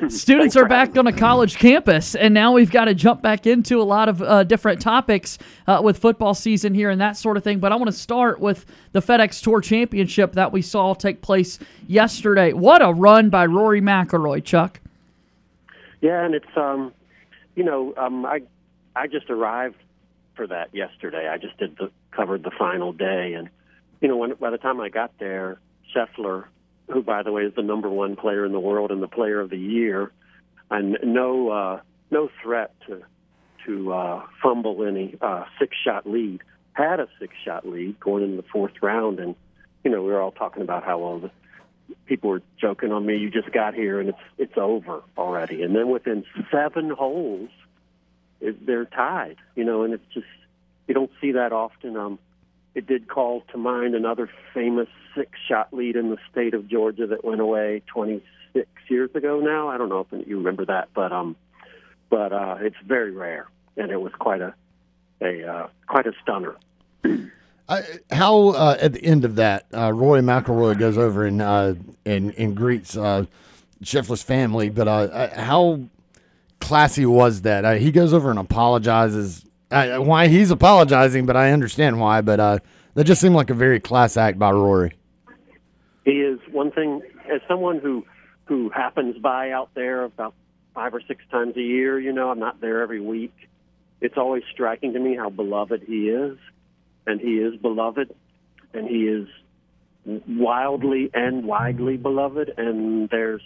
Students 0.07 0.55
are 0.55 0.65
back 0.65 0.97
on 0.97 1.05
a 1.05 1.11
college 1.11 1.57
campus, 1.57 2.15
and 2.15 2.33
now 2.33 2.53
we've 2.53 2.71
got 2.71 2.85
to 2.85 2.95
jump 2.95 3.21
back 3.21 3.45
into 3.45 3.81
a 3.81 3.83
lot 3.83 4.07
of 4.07 4.21
uh, 4.21 4.43
different 4.43 4.81
topics 4.81 5.37
uh, 5.67 5.81
with 5.83 5.97
football 5.97 6.33
season 6.33 6.73
here 6.73 6.89
and 6.89 7.01
that 7.01 7.17
sort 7.17 7.35
of 7.35 7.43
thing. 7.43 7.59
But 7.59 7.73
I 7.73 7.75
want 7.75 7.87
to 7.87 7.97
start 7.97 8.39
with 8.39 8.65
the 8.93 9.01
FedEx 9.01 9.41
Tour 9.43 9.59
Championship 9.59 10.33
that 10.33 10.51
we 10.51 10.61
saw 10.61 10.93
take 10.93 11.21
place 11.21 11.59
yesterday. 11.87 12.53
What 12.53 12.81
a 12.81 12.93
run 12.93 13.29
by 13.29 13.45
Rory 13.45 13.81
McIlroy, 13.81 14.43
Chuck! 14.43 14.79
Yeah, 16.01 16.23
and 16.23 16.33
it's 16.33 16.55
um, 16.55 16.93
you 17.55 17.63
know, 17.63 17.93
um, 17.97 18.25
I 18.25 18.41
I 18.95 19.07
just 19.07 19.29
arrived 19.29 19.77
for 20.35 20.47
that 20.47 20.73
yesterday. 20.73 21.27
I 21.27 21.37
just 21.37 21.57
did 21.57 21.75
the 21.77 21.91
covered 22.11 22.43
the 22.43 22.51
final 22.51 22.93
day, 22.93 23.33
and 23.33 23.49
you 24.01 24.07
know, 24.07 24.17
when 24.17 24.33
by 24.35 24.49
the 24.49 24.57
time 24.57 24.79
I 24.79 24.89
got 24.89 25.11
there, 25.19 25.59
Scheffler 25.95 26.45
who, 26.89 27.03
by 27.03 27.23
the 27.23 27.31
way, 27.31 27.43
is 27.43 27.53
the 27.55 27.61
number 27.61 27.89
one 27.89 28.15
player 28.15 28.45
in 28.45 28.51
the 28.51 28.59
world 28.59 28.91
and 28.91 29.01
the 29.01 29.07
player 29.07 29.39
of 29.39 29.49
the 29.49 29.57
year, 29.57 30.11
and 30.69 30.97
no 31.03 31.49
uh, 31.49 31.81
no 32.11 32.29
threat 32.41 32.73
to 32.87 33.01
to 33.65 33.93
uh, 33.93 34.23
fumble 34.41 34.85
any 34.85 35.15
uh, 35.21 35.45
six 35.59 35.75
shot 35.83 36.09
lead. 36.09 36.41
Had 36.73 36.99
a 36.99 37.07
six 37.19 37.33
shot 37.43 37.67
lead 37.67 37.99
going 37.99 38.23
into 38.23 38.37
the 38.37 38.47
fourth 38.51 38.73
round, 38.81 39.19
and 39.19 39.35
you 39.83 39.91
know 39.91 40.01
we 40.01 40.11
were 40.11 40.21
all 40.21 40.31
talking 40.31 40.63
about 40.63 40.83
how 40.83 40.99
well 40.99 41.19
the 41.19 41.31
people 42.05 42.29
were 42.31 42.41
joking 42.59 42.91
on 42.91 43.05
me. 43.05 43.17
You 43.17 43.29
just 43.29 43.51
got 43.51 43.73
here 43.73 43.99
and 43.99 44.09
it's 44.09 44.19
it's 44.37 44.57
over 44.57 45.03
already. 45.17 45.61
And 45.61 45.75
then 45.75 45.89
within 45.89 46.23
seven 46.51 46.89
holes, 46.89 47.49
it, 48.41 48.65
they're 48.65 48.85
tied. 48.85 49.37
You 49.55 49.63
know, 49.63 49.83
and 49.83 49.93
it's 49.93 50.13
just 50.13 50.27
you 50.87 50.93
don't 50.95 51.11
see 51.21 51.33
that 51.33 51.53
often. 51.53 51.95
Um, 51.97 52.19
it 52.75 52.87
did 52.87 53.07
call 53.07 53.43
to 53.51 53.57
mind 53.57 53.95
another 53.95 54.29
famous 54.53 54.87
six 55.15 55.31
shot 55.47 55.73
lead 55.73 55.95
in 55.95 56.09
the 56.09 56.17
state 56.31 56.53
of 56.53 56.67
Georgia 56.67 57.07
that 57.07 57.25
went 57.25 57.41
away 57.41 57.81
26 57.87 58.67
years 58.87 59.09
ago 59.15 59.39
now. 59.39 59.67
I 59.69 59.77
don't 59.77 59.89
know 59.89 60.05
if 60.11 60.27
you 60.27 60.37
remember 60.37 60.65
that, 60.65 60.89
but 60.93 61.11
um, 61.11 61.35
but 62.09 62.31
uh, 62.31 62.57
it's 62.59 62.77
very 62.85 63.11
rare, 63.11 63.47
and 63.77 63.91
it 63.91 64.01
was 64.01 64.13
quite 64.19 64.41
a 64.41 64.53
a 65.21 65.47
uh, 65.47 65.67
quite 65.87 66.07
a 66.07 66.13
stunner. 66.21 66.55
How 68.11 68.49
uh, 68.49 68.77
at 68.81 68.93
the 68.93 69.03
end 69.03 69.25
of 69.25 69.35
that, 69.35 69.67
uh, 69.73 69.93
Rory 69.93 70.21
McIlroy 70.21 70.77
goes 70.77 70.97
over 70.97 71.25
and 71.25 71.41
uh, 71.41 71.75
and, 72.05 72.33
and 72.35 72.55
greets 72.55 72.97
uh, 72.97 73.25
family, 73.83 74.69
but 74.69 74.87
uh, 74.87 74.91
uh, 74.91 75.39
how 75.39 75.81
classy 76.59 77.05
was 77.05 77.41
that? 77.41 77.65
Uh, 77.65 77.73
he 77.73 77.91
goes 77.91 78.13
over 78.13 78.29
and 78.31 78.39
apologizes. 78.39 79.45
Why 79.69 80.27
he's 80.27 80.51
apologizing, 80.51 81.25
but 81.25 81.35
I 81.35 81.51
understand 81.51 81.99
why. 81.99 82.21
But 82.21 82.39
uh, 82.39 82.59
that 82.95 83.03
just 83.03 83.21
seemed 83.21 83.35
like 83.35 83.49
a 83.49 83.53
very 83.53 83.79
class 83.79 84.17
act 84.17 84.39
by 84.39 84.51
Rory. 84.51 84.93
He 86.05 86.21
is 86.21 86.39
one 86.51 86.71
thing 86.71 87.01
as 87.31 87.41
someone 87.47 87.79
who 87.79 88.05
who 88.45 88.69
happens 88.69 89.17
by 89.19 89.51
out 89.51 89.69
there 89.75 90.03
about 90.03 90.33
five 90.73 90.93
or 90.93 91.01
six 91.07 91.23
times 91.29 91.55
a 91.55 91.61
year. 91.61 91.99
You 91.99 92.11
know, 92.11 92.31
I'm 92.31 92.39
not 92.39 92.61
there 92.61 92.81
every 92.81 92.99
week. 92.99 93.33
It's 94.01 94.17
always 94.17 94.43
striking 94.51 94.93
to 94.93 94.99
me 94.99 95.15
how 95.15 95.29
beloved 95.29 95.83
he 95.85 96.09
is, 96.09 96.37
and 97.05 97.21
he 97.21 97.37
is 97.37 97.55
beloved, 97.57 98.15
and 98.73 98.87
he 98.87 99.07
is 99.07 99.27
wildly 100.27 101.11
and 101.13 101.45
widely 101.45 101.97
beloved. 101.97 102.53
And 102.57 103.07
there's 103.09 103.43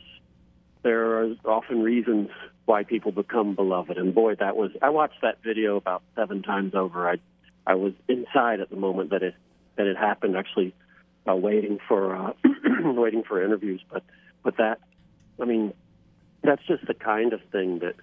there 0.83 1.23
are 1.23 1.35
often 1.45 1.81
reasons 1.81 2.29
why 2.65 2.83
people 2.83 3.11
become 3.11 3.55
beloved. 3.55 3.97
And 3.97 4.13
boy, 4.13 4.35
that 4.35 4.55
was 4.55 4.71
I 4.81 4.89
watched 4.89 5.21
that 5.21 5.43
video 5.43 5.75
about 5.75 6.03
seven 6.15 6.43
times 6.43 6.73
over. 6.75 7.09
I 7.09 7.17
I 7.65 7.75
was 7.75 7.93
inside 8.07 8.59
at 8.59 8.69
the 8.69 8.75
moment 8.75 9.11
that 9.11 9.23
it 9.23 9.35
that 9.75 9.87
it 9.87 9.97
happened. 9.97 10.35
Actually, 10.37 10.73
uh, 11.27 11.35
waiting 11.35 11.79
for 11.87 12.15
uh, 12.15 12.33
waiting 12.83 13.23
for 13.23 13.43
interviews. 13.43 13.81
But 13.91 14.03
but 14.43 14.57
that, 14.57 14.79
I 15.41 15.45
mean, 15.45 15.73
that's 16.43 16.63
just 16.67 16.85
the 16.87 16.93
kind 16.93 17.33
of 17.33 17.41
thing 17.51 17.79
that 17.79 17.95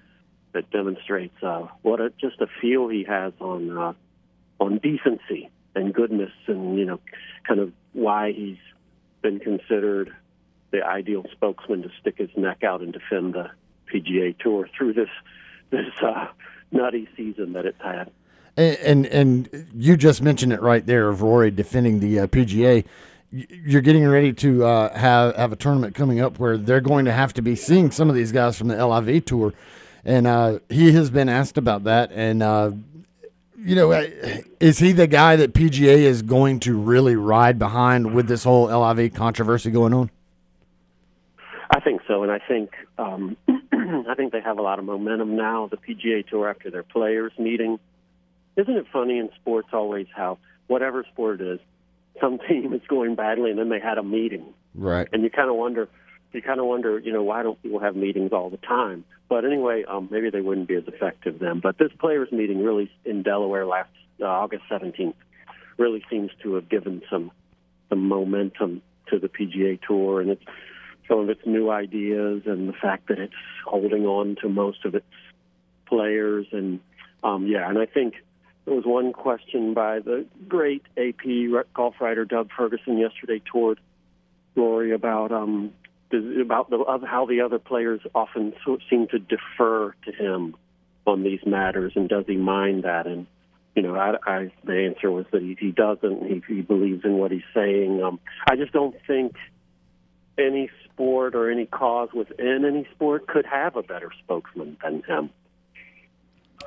that 0.53 0.71
demonstrates 0.71 1.43
uh, 1.43 1.69
what 1.83 2.01
a, 2.01 2.11
just 2.21 2.41
a 2.41 2.47
feel 2.61 2.89
he 2.89 3.05
has 3.05 3.33
on 3.41 3.77
uh, 3.77 3.93
on 4.59 4.79
decency 4.79 5.51
and 5.75 5.95
goodness, 5.95 6.33
and 6.47 6.79
you 6.79 6.85
know, 6.85 7.01
kind 7.47 7.61
of 7.61 7.73
why 7.93 8.33
he's 8.33 8.59
been 9.23 9.39
considered 9.39 10.15
the 10.71 10.85
ideal 10.85 11.25
spokesman 11.33 11.83
to 11.83 11.91
stick 12.01 12.19
his 12.19 12.31
neck 12.37 12.63
out 12.63 12.81
and 12.81 12.93
defend 12.93 13.35
the 13.35 13.51
PGA 13.93 14.39
Tour 14.39 14.69
through 14.77 14.95
this 14.95 15.09
this 15.71 15.87
uh, 16.03 16.27
nutty 16.73 17.09
season 17.17 17.53
that 17.55 17.67
it's 17.67 17.81
had. 17.81 18.11
And, 18.57 18.77
and, 18.79 19.07
and 19.07 19.69
you 19.75 19.97
just 19.97 20.23
mentioned 20.23 20.53
it 20.53 20.61
right 20.61 20.85
there 20.85 21.09
of 21.09 21.23
Rory 21.23 21.51
defending 21.51 22.01
the 22.01 22.21
uh, 22.21 22.27
PGA. 22.27 22.85
You're 23.31 23.81
getting 23.81 24.07
ready 24.07 24.33
to 24.35 24.65
uh, 24.65 24.99
have 24.99 25.37
have 25.37 25.53
a 25.53 25.57
tournament 25.57 25.95
coming 25.95 26.21
up 26.21 26.41
where 26.41 26.59
they're 26.59 26.81
going 26.81 27.05
to 27.05 27.13
have 27.13 27.33
to 27.35 27.43
be 27.43 27.55
seeing 27.55 27.93
some 27.93 28.09
of 28.09 28.17
these 28.17 28.33
guys 28.33 28.59
from 28.59 28.67
the 28.67 28.85
LIV 28.85 29.25
tour, 29.25 29.55
and 30.05 30.27
uh, 30.27 30.59
he 30.69 30.91
has 30.93 31.11
been 31.11 31.29
asked 31.29 31.57
about 31.57 31.85
that. 31.85 32.11
And 32.11 32.43
uh, 32.43 32.73
you 33.57 33.77
know, 33.77 33.93
is 34.59 34.81
he 34.81 34.91
the 34.91 35.07
guy 35.07 35.37
that 35.37 35.55
PGA 35.55 35.99
is 35.99 36.23
going 36.23 36.59
to 36.61 36.77
really 36.77 37.15
ride 37.15 37.57
behind 37.57 38.15
with 38.17 38.27
this 38.27 38.43
whole 38.43 38.65
LIV 38.65 39.15
controversy 39.15 39.71
going 39.71 39.95
on? 39.95 40.11
I 41.73 41.81
think 41.81 42.03
so, 42.09 42.23
and 42.23 42.33
I 42.33 42.41
think 42.47 42.71
um, 42.99 43.37
I 43.49 44.15
think 44.17 44.33
they 44.33 44.41
have 44.41 44.59
a 44.59 44.63
lot 44.63 44.79
of 44.79 44.85
momentum 44.85 45.37
now. 45.37 45.69
The 45.69 45.77
PGA 45.77 46.27
Tour 46.27 46.49
after 46.49 46.71
their 46.71 46.83
players 46.83 47.33
meeting 47.39 47.79
isn't 48.57 48.77
it 48.77 48.87
funny 48.93 49.19
in 49.19 49.31
sports 49.41 49.69
always 49.73 50.07
how 50.15 50.39
whatever 50.67 51.05
sport 51.13 51.41
it 51.41 51.47
is, 51.47 51.61
some 52.21 52.39
team 52.49 52.73
is 52.73 52.83
going 52.89 53.15
badly 53.15 53.51
and 53.51 53.59
then 53.59 53.69
they 53.69 53.81
had 53.81 53.99
a 53.99 54.03
meeting. 54.03 54.53
Right. 54.75 55.09
And 55.13 55.23
you 55.23 55.31
kind 55.31 55.51
of 55.51 55.57
wonder, 55.57 55.89
you 56.33 56.43
kind 56.43 56.61
of 56.61 56.67
wonder, 56.67 56.99
you 56.99 57.13
know, 57.13 57.23
why 57.23 57.43
don't 57.43 57.61
people 57.63 57.81
have 57.81 57.97
meetings 57.97 58.33
all 58.33 58.51
the 58.51 58.57
time? 58.59 59.05
But 59.29 59.45
anyway, 59.45 59.85
um, 59.89 60.09
maybe 60.11 60.31
they 60.31 60.41
wouldn't 60.41 60.69
be 60.69 60.75
as 60.75 60.85
effective 60.87 61.39
then. 61.39 61.61
But 61.61 61.79
this 61.79 61.91
players' 61.99 62.31
meeting 62.33 62.63
really 62.63 62.91
in 63.05 63.23
Delaware 63.23 63.67
last 63.67 63.91
uh, 64.21 64.27
August 64.27 64.65
17th 64.71 65.15
really 65.79 66.05
seems 66.11 66.31
to 66.43 66.55
have 66.55 66.69
given 66.69 67.03
some 67.11 67.31
some 67.89 68.07
momentum 68.07 68.83
to 69.09 69.19
the 69.19 69.29
PGA 69.29 69.81
Tour 69.83 70.21
and 70.21 70.31
it's 70.31 70.45
some 71.11 71.19
of 71.19 71.29
its 71.29 71.43
new 71.45 71.71
ideas 71.71 72.43
and 72.47 72.69
the 72.69 72.73
fact 72.73 73.09
that 73.09 73.19
it's 73.19 73.35
holding 73.67 74.07
on 74.07 74.37
to 74.41 74.49
most 74.49 74.85
of 74.85 74.95
its 74.95 75.07
players 75.87 76.47
and 76.53 76.81
um, 77.23 77.47
yeah, 77.47 77.69
and 77.69 77.79
I 77.79 77.85
think 77.85 78.15
there 78.65 78.75
was 78.75 78.85
one 78.85 79.13
question 79.13 79.75
by 79.75 80.01
the 80.01 80.25
great 80.49 80.83
AP 80.97 81.27
golf 81.75 81.95
writer 82.01 82.25
Doug 82.25 82.51
Ferguson 82.57 82.99
yesterday 82.99 83.43
toward 83.45 83.79
Rory 84.55 84.93
about 84.93 85.33
um, 85.33 85.73
about 86.41 86.71
the, 86.71 86.79
of 86.79 87.03
how 87.03 87.27
the 87.27 87.43
other 87.43 87.59
players 87.59 88.01
often 88.15 88.55
seem 88.89 89.07
to 89.09 89.19
defer 89.19 89.95
to 90.05 90.13
him 90.13 90.57
on 91.07 91.23
these 91.23 91.41
matters, 91.45 91.93
and 91.95 92.09
does 92.09 92.25
he 92.27 92.37
mind 92.37 92.85
that? 92.85 93.07
And 93.07 93.27
you 93.75 93.83
know, 93.83 93.95
I, 93.95 94.15
I, 94.27 94.53
the 94.65 94.87
answer 94.87 95.11
was 95.11 95.27
that 95.33 95.43
he, 95.43 95.57
he 95.59 95.71
doesn't. 95.71 96.27
He, 96.27 96.55
he 96.55 96.63
believes 96.63 97.05
in 97.05 97.15
what 97.15 97.31
he's 97.31 97.43
saying. 97.55 98.03
Um, 98.03 98.19
I 98.49 98.57
just 98.57 98.73
don't 98.73 98.97
think 99.07 99.35
any 100.41 100.71
sport 100.85 101.35
or 101.35 101.51
any 101.51 101.67
cause 101.67 102.09
within 102.13 102.65
any 102.65 102.87
sport 102.95 103.27
could 103.27 103.47
have 103.47 103.77
a 103.77 103.83
better 103.83 104.11
spokesman 104.25 104.77
than 104.83 105.03
him 105.03 105.31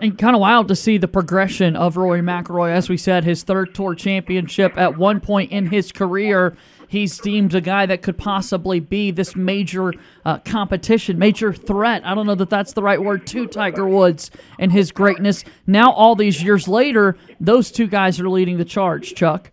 and 0.01 0.17
kind 0.17 0.36
of 0.36 0.41
wild 0.41 0.67
to 0.67 0.76
see 0.76 0.97
the 0.97 1.07
progression 1.07 1.76
of 1.76 1.97
Rory 1.97 2.21
McIlroy. 2.21 2.71
As 2.71 2.89
we 2.89 2.97
said, 2.97 3.24
his 3.24 3.43
third 3.43 3.76
tour 3.76 3.93
championship 3.95 4.78
at 4.78 4.97
one 4.97 5.19
point 5.19 5.51
in 5.51 5.67
his 5.67 5.91
career, 5.91 6.55
he's 6.88 7.19
deemed 7.19 7.53
a 7.53 7.61
guy 7.61 7.86
that 7.86 8.01
could 8.01 8.17
possibly 8.17 8.80
be 8.80 9.11
this 9.11 9.36
major 9.36 9.93
uh, 10.26 10.39
competition, 10.39 11.19
major 11.19 11.53
threat. 11.53 12.05
I 12.05 12.15
don't 12.15 12.26
know 12.26 12.36
that 12.36 12.49
that's 12.49 12.74
the 12.74 12.82
right 12.82 13.01
word 13.01 13.28
to 13.28 13.45
Tiger 13.47 13.88
Woods 13.88 14.32
and 14.57 14.71
his 14.71 14.91
greatness. 14.91 15.43
Now, 15.67 15.91
all 15.91 16.15
these 16.15 16.41
years 16.41 16.67
later, 16.67 17.15
those 17.39 17.71
two 17.71 17.88
guys 17.88 18.19
are 18.19 18.30
leading 18.30 18.57
the 18.57 18.65
charge. 18.65 19.13
Chuck. 19.13 19.51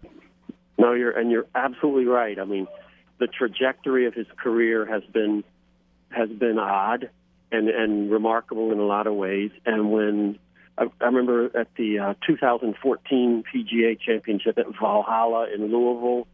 No, 0.79 0.95
you're 0.95 1.11
and 1.11 1.31
you're 1.31 1.47
absolutely 1.55 2.07
right. 2.07 2.39
I 2.39 2.45
mean, 2.45 2.67
the 3.21 3.29
trajectory 3.29 4.07
of 4.07 4.15
his 4.15 4.27
career 4.37 4.85
has 4.87 5.03
been 5.13 5.45
has 6.11 6.29
been 6.29 6.59
odd 6.59 7.11
and 7.53 7.69
and 7.69 8.11
remarkable 8.11 8.73
in 8.73 8.79
a 8.79 8.85
lot 8.85 9.07
of 9.07 9.15
ways. 9.15 9.51
And 9.65 9.93
when 9.93 10.39
I, 10.77 10.87
I 11.01 11.05
remember 11.05 11.57
at 11.57 11.69
the 11.77 11.99
uh, 11.99 12.15
2014 12.27 13.45
PGA 13.55 14.01
Championship 14.01 14.59
at 14.59 14.67
Valhalla 14.81 15.47
in 15.55 15.71
Louisville, 15.71 16.27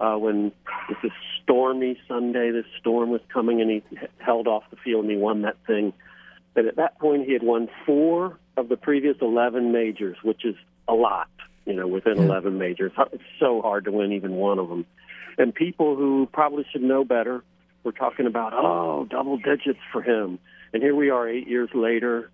uh, 0.00 0.16
when 0.16 0.46
it 0.46 0.96
was 1.02 1.10
a 1.12 1.14
stormy 1.42 1.98
Sunday, 2.08 2.50
this 2.50 2.66
storm 2.80 3.10
was 3.10 3.20
coming, 3.32 3.60
and 3.60 3.70
he 3.70 3.82
held 4.18 4.48
off 4.48 4.64
the 4.70 4.76
field 4.76 5.04
and 5.04 5.12
he 5.12 5.16
won 5.16 5.42
that 5.42 5.56
thing. 5.66 5.92
But 6.52 6.66
at 6.66 6.76
that 6.76 6.98
point, 6.98 7.26
he 7.26 7.32
had 7.32 7.42
won 7.42 7.68
four 7.86 8.38
of 8.56 8.68
the 8.68 8.76
previous 8.76 9.16
11 9.20 9.72
majors, 9.72 10.16
which 10.22 10.44
is 10.44 10.54
a 10.88 10.94
lot, 10.94 11.28
you 11.64 11.74
know, 11.74 11.86
within 11.86 12.18
11 12.18 12.58
majors. 12.58 12.92
It's 13.12 13.22
so 13.40 13.60
hard 13.62 13.84
to 13.84 13.92
win 13.92 14.12
even 14.12 14.32
one 14.32 14.58
of 14.58 14.68
them. 14.68 14.86
And 15.38 15.54
people 15.54 15.96
who 15.96 16.28
probably 16.32 16.64
should 16.70 16.82
know 16.82 17.04
better 17.04 17.42
were 17.82 17.92
talking 17.92 18.26
about, 18.26 18.52
oh, 18.54 19.06
double 19.10 19.36
digits 19.36 19.80
for 19.92 20.02
him. 20.02 20.38
And 20.72 20.82
here 20.82 20.94
we 20.94 21.10
are 21.10 21.28
eight 21.28 21.48
years 21.48 21.70
later, 21.74 22.30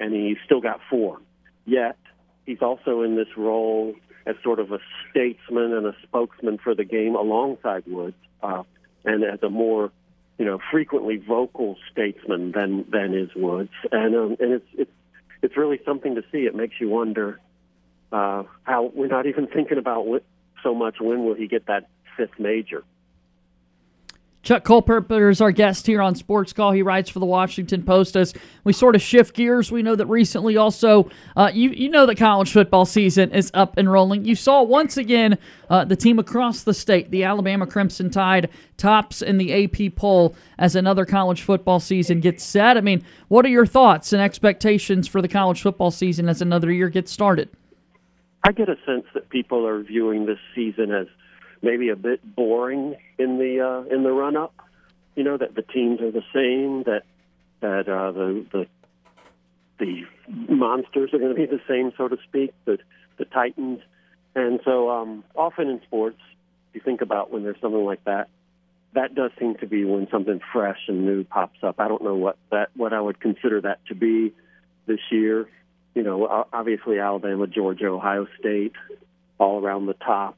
and 0.00 0.12
he's 0.12 0.38
still 0.44 0.60
got 0.60 0.80
four. 0.90 1.18
Yet, 1.66 1.96
he's 2.46 2.62
also 2.62 3.02
in 3.02 3.16
this 3.16 3.28
role 3.36 3.94
as 4.26 4.36
sort 4.42 4.58
of 4.58 4.72
a 4.72 4.78
statesman 5.10 5.72
and 5.72 5.86
a 5.86 5.94
spokesman 6.02 6.58
for 6.58 6.74
the 6.74 6.84
game 6.84 7.14
alongside 7.14 7.84
Woods, 7.86 8.16
uh, 8.42 8.62
and 9.04 9.22
as 9.22 9.42
a 9.42 9.50
more 9.50 9.90
you 10.38 10.44
know 10.44 10.58
frequently 10.70 11.16
vocal 11.16 11.76
statesman 11.92 12.52
than 12.52 12.84
than 12.90 13.14
is 13.14 13.30
Woods, 13.34 13.72
and 13.92 14.14
um, 14.16 14.36
and 14.40 14.52
it's 14.54 14.66
it's 14.74 14.90
it's 15.42 15.56
really 15.56 15.80
something 15.84 16.14
to 16.14 16.22
see. 16.32 16.46
It 16.46 16.54
makes 16.54 16.80
you 16.80 16.88
wonder 16.88 17.38
uh, 18.12 18.44
how 18.62 18.90
we're 18.94 19.08
not 19.08 19.26
even 19.26 19.46
thinking 19.46 19.78
about 19.78 20.06
what, 20.06 20.24
so 20.62 20.74
much 20.74 20.96
when 21.00 21.24
will 21.24 21.34
he 21.34 21.46
get 21.46 21.66
that 21.66 21.88
fifth 22.16 22.38
major. 22.38 22.84
Chuck 24.44 24.62
Culpepper 24.62 25.30
is 25.30 25.40
our 25.40 25.52
guest 25.52 25.86
here 25.86 26.02
on 26.02 26.14
Sports 26.14 26.52
Call. 26.52 26.72
He 26.72 26.82
writes 26.82 27.08
for 27.08 27.18
the 27.18 27.24
Washington 27.24 27.82
Post. 27.82 28.14
As 28.14 28.34
we 28.62 28.74
sort 28.74 28.94
of 28.94 29.00
shift 29.00 29.34
gears, 29.34 29.72
we 29.72 29.82
know 29.82 29.96
that 29.96 30.04
recently 30.04 30.58
also, 30.58 31.10
uh, 31.34 31.50
you 31.52 31.70
you 31.70 31.88
know 31.88 32.04
that 32.04 32.18
college 32.18 32.52
football 32.52 32.84
season 32.84 33.30
is 33.30 33.50
up 33.54 33.78
and 33.78 33.90
rolling. 33.90 34.26
You 34.26 34.34
saw 34.34 34.62
once 34.62 34.98
again 34.98 35.38
uh, 35.70 35.86
the 35.86 35.96
team 35.96 36.18
across 36.18 36.62
the 36.62 36.74
state, 36.74 37.10
the 37.10 37.24
Alabama 37.24 37.66
Crimson 37.66 38.10
Tide, 38.10 38.50
tops 38.76 39.22
in 39.22 39.38
the 39.38 39.64
AP 39.64 39.96
poll 39.96 40.36
as 40.58 40.76
another 40.76 41.06
college 41.06 41.40
football 41.40 41.80
season 41.80 42.20
gets 42.20 42.44
set. 42.44 42.76
I 42.76 42.82
mean, 42.82 43.02
what 43.28 43.46
are 43.46 43.50
your 43.50 43.64
thoughts 43.64 44.12
and 44.12 44.20
expectations 44.20 45.08
for 45.08 45.22
the 45.22 45.28
college 45.28 45.62
football 45.62 45.90
season 45.90 46.28
as 46.28 46.42
another 46.42 46.70
year 46.70 46.90
gets 46.90 47.10
started? 47.10 47.48
I 48.46 48.52
get 48.52 48.68
a 48.68 48.76
sense 48.84 49.06
that 49.14 49.30
people 49.30 49.66
are 49.66 49.82
viewing 49.82 50.26
this 50.26 50.38
season 50.54 50.92
as 50.92 51.06
maybe 51.64 51.88
a 51.88 51.96
bit 51.96 52.20
boring 52.36 52.94
in 53.18 53.38
the 53.38 53.60
uh, 53.60 53.94
in 53.94 54.02
the 54.02 54.12
run 54.12 54.36
up. 54.36 54.54
You 55.16 55.24
know 55.24 55.36
that 55.36 55.54
the 55.54 55.62
teams 55.62 56.00
are 56.00 56.10
the 56.10 56.24
same. 56.32 56.84
That 56.84 57.02
that 57.60 57.88
uh, 57.88 58.12
the 58.12 58.46
the 58.52 58.66
the 59.78 60.02
monsters 60.54 61.12
are 61.12 61.18
going 61.18 61.34
to 61.34 61.40
be 61.40 61.46
the 61.46 61.60
same, 61.68 61.92
so 61.96 62.08
to 62.08 62.16
speak. 62.28 62.52
The 62.64 62.78
the 63.18 63.24
Titans, 63.24 63.80
and 64.34 64.60
so 64.64 64.90
um, 64.90 65.24
often 65.34 65.68
in 65.68 65.80
sports, 65.82 66.20
you 66.72 66.80
think 66.84 67.00
about 67.00 67.32
when 67.32 67.42
there's 67.42 67.60
something 67.60 67.84
like 67.84 68.04
that. 68.04 68.28
That 68.92 69.14
does 69.14 69.32
seem 69.40 69.56
to 69.56 69.66
be 69.66 69.84
when 69.84 70.06
something 70.10 70.40
fresh 70.52 70.78
and 70.86 71.04
new 71.04 71.24
pops 71.24 71.58
up. 71.64 71.80
I 71.80 71.88
don't 71.88 72.02
know 72.02 72.14
what 72.14 72.36
that 72.50 72.70
what 72.76 72.92
I 72.92 73.00
would 73.00 73.18
consider 73.18 73.60
that 73.62 73.84
to 73.86 73.94
be 73.94 74.32
this 74.86 75.00
year. 75.10 75.48
You 75.94 76.02
know, 76.02 76.46
obviously 76.52 76.98
Alabama, 76.98 77.46
Georgia, 77.46 77.86
Ohio 77.86 78.26
State, 78.38 78.72
all 79.38 79.64
around 79.64 79.86
the 79.86 79.94
top. 79.94 80.36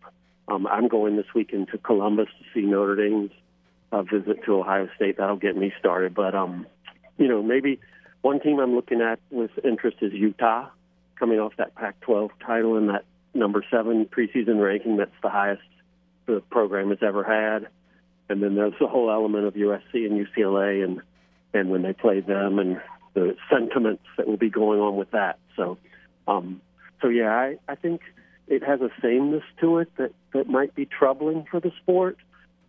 Um, 0.49 0.67
I'm 0.67 0.89
going 0.89 1.17
this 1.17 1.27
weekend 1.35 1.69
to 1.73 1.79
Columbus 1.79 2.29
to 2.39 2.45
see 2.55 2.67
Notre 2.67 2.97
Dame's 2.97 3.33
uh, 3.93 4.03
visit 4.03 4.45
to 4.45 4.57
Ohio 4.57 4.89
State. 4.97 5.19
That'll 5.19 5.37
get 5.37 5.57
me 5.57 5.73
started. 5.79 6.15
But 6.15 6.35
um, 6.35 6.67
you 7.19 7.29
know, 7.29 7.43
maybe 7.43 7.81
one 8.23 8.41
team 8.41 8.59
I'm 8.59 8.75
looking 8.75 9.01
at 9.01 9.19
with 9.31 9.51
interest 9.65 9.99
is 10.01 10.13
Utah, 10.13 10.69
coming 11.19 11.39
off 11.39 11.53
that 11.59 11.75
Pac-12 11.75 12.31
title 12.45 12.77
and 12.77 12.89
that 12.89 13.05
number 13.35 13.65
seven 13.71 14.07
preseason 14.07 14.63
ranking. 14.63 14.97
That's 14.97 15.11
the 15.23 15.31
highest 15.31 15.63
the 16.27 16.43
program 16.51 16.91
has 16.91 16.99
ever 17.03 17.23
had. 17.25 17.69
And 18.29 18.43
then 18.43 18.57
there's 18.57 18.75
the 18.81 18.89
whole 18.89 19.11
element 19.11 19.47
of 19.47 19.55
USC 19.55 19.95
and 19.95 20.27
UCLA, 20.27 20.85
and 20.85 21.01
and 21.55 21.71
when 21.71 21.83
they 21.83 21.93
play 21.93 22.21
them, 22.21 22.59
and 22.59 22.81
the 23.15 23.37
sentiments 23.51 24.03
that 24.17 24.27
will 24.27 24.37
be 24.37 24.51
going 24.51 24.81
on 24.81 24.97
with 24.97 25.11
that. 25.13 25.39
So, 25.57 25.79
um, 26.29 26.61
so 27.01 27.09
yeah, 27.09 27.31
I, 27.31 27.57
I 27.69 27.77
think 27.77 28.03
it 28.49 28.63
has 28.63 28.81
a 28.81 28.91
sameness 29.03 29.45
to 29.61 29.79
it 29.79 29.91
that, 29.97 30.13
that 30.33 30.49
might 30.49 30.75
be 30.75 30.87
troubling 30.87 31.47
for 31.51 31.61
the 31.61 31.73
sport, 31.83 32.17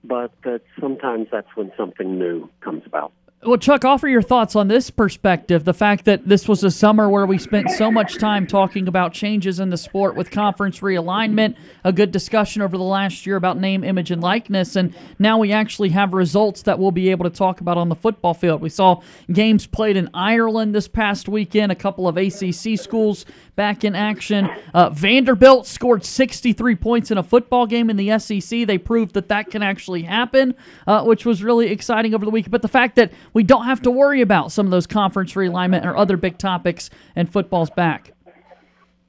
but 0.04 0.32
that 0.44 0.62
sometimes 0.80 1.28
that's 1.32 1.56
when 1.56 1.72
something 1.78 2.18
new 2.18 2.50
comes 2.62 2.84
about. 2.86 3.12
Well, 3.44 3.60
Chuck, 3.60 3.86
offer 3.86 4.08
your 4.08 4.24
thoughts 4.24 4.56
on 4.56 4.68
this 4.68 4.90
perspective 4.90 5.64
the 5.64 5.74
fact 5.74 6.06
that 6.06 6.28
this 6.28 6.48
was 6.48 6.64
a 6.64 6.72
summer 6.72 7.08
where 7.08 7.28
we 7.28 7.38
spent 7.38 7.70
so 7.70 7.92
much 7.92 8.18
time 8.18 8.48
talking 8.48 8.88
about 8.88 9.14
changes 9.14 9.60
in 9.60 9.70
the 9.70 9.78
sport 9.78 10.16
with 10.16 10.32
conference 10.32 10.80
realignment, 10.80 11.56
a 11.84 11.94
good 11.94 12.12
discussion 12.12 12.64
over 12.64 12.76
the 12.76 12.84
last 12.84 13.28
year 13.28 13.36
about 13.36 13.60
name, 13.60 13.84
image, 13.84 14.10
and 14.10 14.24
likeness, 14.24 14.76
and 14.76 14.92
now 15.20 15.38
we 15.38 15.52
actually 15.52 15.90
have 15.90 16.14
results 16.14 16.64
that 16.64 16.80
we'll 16.80 16.90
be 16.90 17.12
able 17.12 17.26
to 17.26 17.30
talk 17.30 17.62
about 17.62 17.78
on 17.78 17.90
the 17.90 17.96
football 17.96 18.34
field. 18.34 18.60
We 18.60 18.70
saw 18.70 19.02
games 19.32 19.68
played 19.68 19.98
in 19.98 20.10
Ireland 20.16 20.74
this 20.74 20.88
past 20.88 21.30
weekend, 21.30 21.72
a 21.72 21.76
couple 21.76 22.08
of 22.08 22.18
ACC 22.18 22.80
schools 22.80 23.24
back 23.56 23.84
in 23.84 23.94
action. 23.94 24.50
Uh, 24.74 24.90
Vanderbilt 24.90 25.68
scored 25.68 26.04
63 26.04 26.76
points 26.76 27.12
in 27.12 27.20
a 27.20 27.24
football 27.24 27.68
game 27.68 27.92
in 27.92 27.98
the 27.98 28.18
SEC. 28.18 28.66
They 28.66 28.80
proved 28.80 29.14
that 29.14 29.30
that 29.30 29.52
can 29.52 29.62
actually 29.62 30.04
happen, 30.04 30.56
uh, 30.88 31.04
which 31.04 31.24
was 31.24 31.44
really 31.44 31.70
exciting 31.70 32.16
over 32.16 32.26
the 32.26 32.32
week. 32.32 32.50
But 32.50 32.64
the 32.64 32.68
fact 32.68 32.96
that 32.96 33.12
we 33.38 33.44
don't 33.44 33.66
have 33.66 33.84
to 33.84 33.92
worry 33.92 34.22
about 34.22 34.52
some 34.52 34.66
of 34.66 34.72
those 34.72 34.88
conference 34.88 35.34
realignment 35.34 35.86
or 35.86 35.96
other 35.96 36.18
big 36.18 36.40
topics, 36.40 36.90
and 37.16 37.32
football's 37.32 37.70
back. 37.70 38.12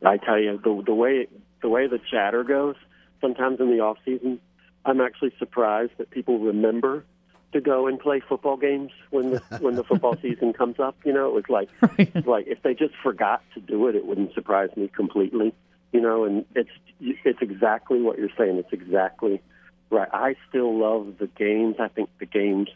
I 0.04 0.18
tell 0.18 0.38
you, 0.38 0.60
the, 0.62 0.82
the 0.84 0.92
way 0.92 1.26
the 1.62 1.70
way 1.70 1.86
the 1.86 1.98
chatter 2.10 2.44
goes, 2.44 2.76
sometimes 3.22 3.58
in 3.58 3.70
the 3.70 3.80
off 3.80 3.96
season, 4.04 4.38
I'm 4.84 5.00
actually 5.00 5.32
surprised 5.38 5.92
that 5.96 6.10
people 6.10 6.40
remember 6.40 7.06
to 7.54 7.62
go 7.62 7.86
and 7.86 7.98
play 7.98 8.20
football 8.20 8.58
games 8.58 8.90
when 9.08 9.30
the 9.30 9.38
when 9.62 9.76
the 9.76 9.84
football 9.84 10.14
season 10.20 10.52
comes 10.52 10.78
up. 10.78 10.94
You 11.06 11.14
know, 11.14 11.28
it 11.28 11.32
was 11.32 11.44
like 11.48 11.70
right. 11.80 12.26
like 12.26 12.48
if 12.48 12.62
they 12.62 12.74
just 12.74 12.96
forgot 13.02 13.42
to 13.54 13.60
do 13.60 13.88
it, 13.88 13.94
it 13.94 14.04
wouldn't 14.04 14.34
surprise 14.34 14.68
me 14.76 14.88
completely. 14.94 15.54
You 15.90 16.02
know, 16.02 16.24
and 16.24 16.44
it's 16.54 16.68
it's 17.00 17.40
exactly 17.40 18.02
what 18.02 18.18
you're 18.18 18.28
saying. 18.36 18.58
It's 18.58 18.74
exactly 18.74 19.40
right. 19.88 20.08
I 20.12 20.34
still 20.50 20.78
love 20.78 21.14
the 21.18 21.28
games. 21.28 21.76
I 21.80 21.88
think 21.88 22.10
the 22.18 22.26
games 22.26 22.68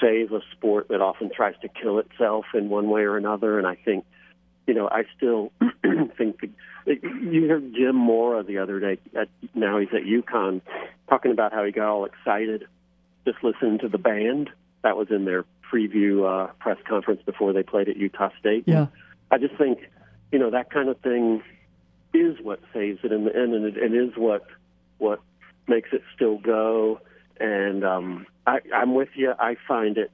save 0.00 0.32
a 0.32 0.40
sport 0.52 0.88
that 0.88 1.00
often 1.00 1.30
tries 1.34 1.54
to 1.62 1.68
kill 1.68 1.98
itself 1.98 2.46
in 2.54 2.68
one 2.68 2.88
way 2.88 3.02
or 3.02 3.16
another. 3.16 3.58
And 3.58 3.66
I 3.66 3.76
think, 3.76 4.04
you 4.66 4.74
know, 4.74 4.88
I 4.88 5.04
still 5.16 5.52
think 6.18 6.40
you 6.86 7.48
heard 7.48 7.74
Jim 7.74 7.96
Mora 7.96 8.42
the 8.42 8.58
other 8.58 8.80
day. 8.80 8.98
At, 9.18 9.28
now 9.54 9.78
he's 9.78 9.88
at 9.92 10.02
UConn, 10.02 10.60
talking 11.08 11.32
about 11.32 11.52
how 11.52 11.64
he 11.64 11.72
got 11.72 11.88
all 11.88 12.04
excited 12.04 12.66
just 13.24 13.42
listening 13.42 13.78
to 13.78 13.88
the 13.88 13.98
band 13.98 14.50
that 14.82 14.96
was 14.96 15.08
in 15.10 15.24
their 15.24 15.44
preview 15.72 16.24
uh, 16.28 16.52
press 16.58 16.76
conference 16.86 17.22
before 17.24 17.52
they 17.52 17.62
played 17.62 17.88
at 17.88 17.96
Utah 17.96 18.30
State. 18.38 18.64
Yeah, 18.66 18.86
I 19.30 19.38
just 19.38 19.56
think 19.56 19.78
you 20.30 20.38
know 20.38 20.50
that 20.50 20.70
kind 20.70 20.88
of 20.88 21.00
thing 21.00 21.42
is 22.12 22.36
what 22.42 22.60
saves 22.72 23.00
it 23.02 23.12
in 23.12 23.24
the 23.24 23.34
end, 23.34 23.54
and 23.54 23.64
it, 23.64 23.76
it 23.76 23.94
is 23.94 24.16
what 24.16 24.46
what 24.98 25.20
makes 25.66 25.90
it 25.92 26.02
still 26.14 26.38
go. 26.38 27.00
And 27.40 27.84
um, 27.84 28.26
I, 28.46 28.60
I'm 28.74 28.94
with 28.94 29.10
you. 29.14 29.32
I 29.38 29.56
find 29.66 29.98
it 29.98 30.12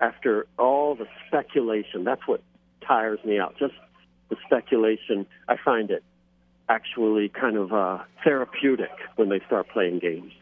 after 0.00 0.46
all 0.58 0.94
the 0.94 1.06
speculation. 1.26 2.04
That's 2.04 2.26
what 2.26 2.42
tires 2.86 3.18
me 3.24 3.38
out. 3.38 3.56
Just 3.58 3.74
the 4.28 4.36
speculation. 4.46 5.26
I 5.48 5.56
find 5.56 5.90
it 5.90 6.02
actually 6.68 7.28
kind 7.30 7.56
of 7.56 7.72
uh, 7.72 7.98
therapeutic 8.22 8.90
when 9.16 9.28
they 9.28 9.40
start 9.46 9.68
playing 9.68 9.98
games. 10.00 10.32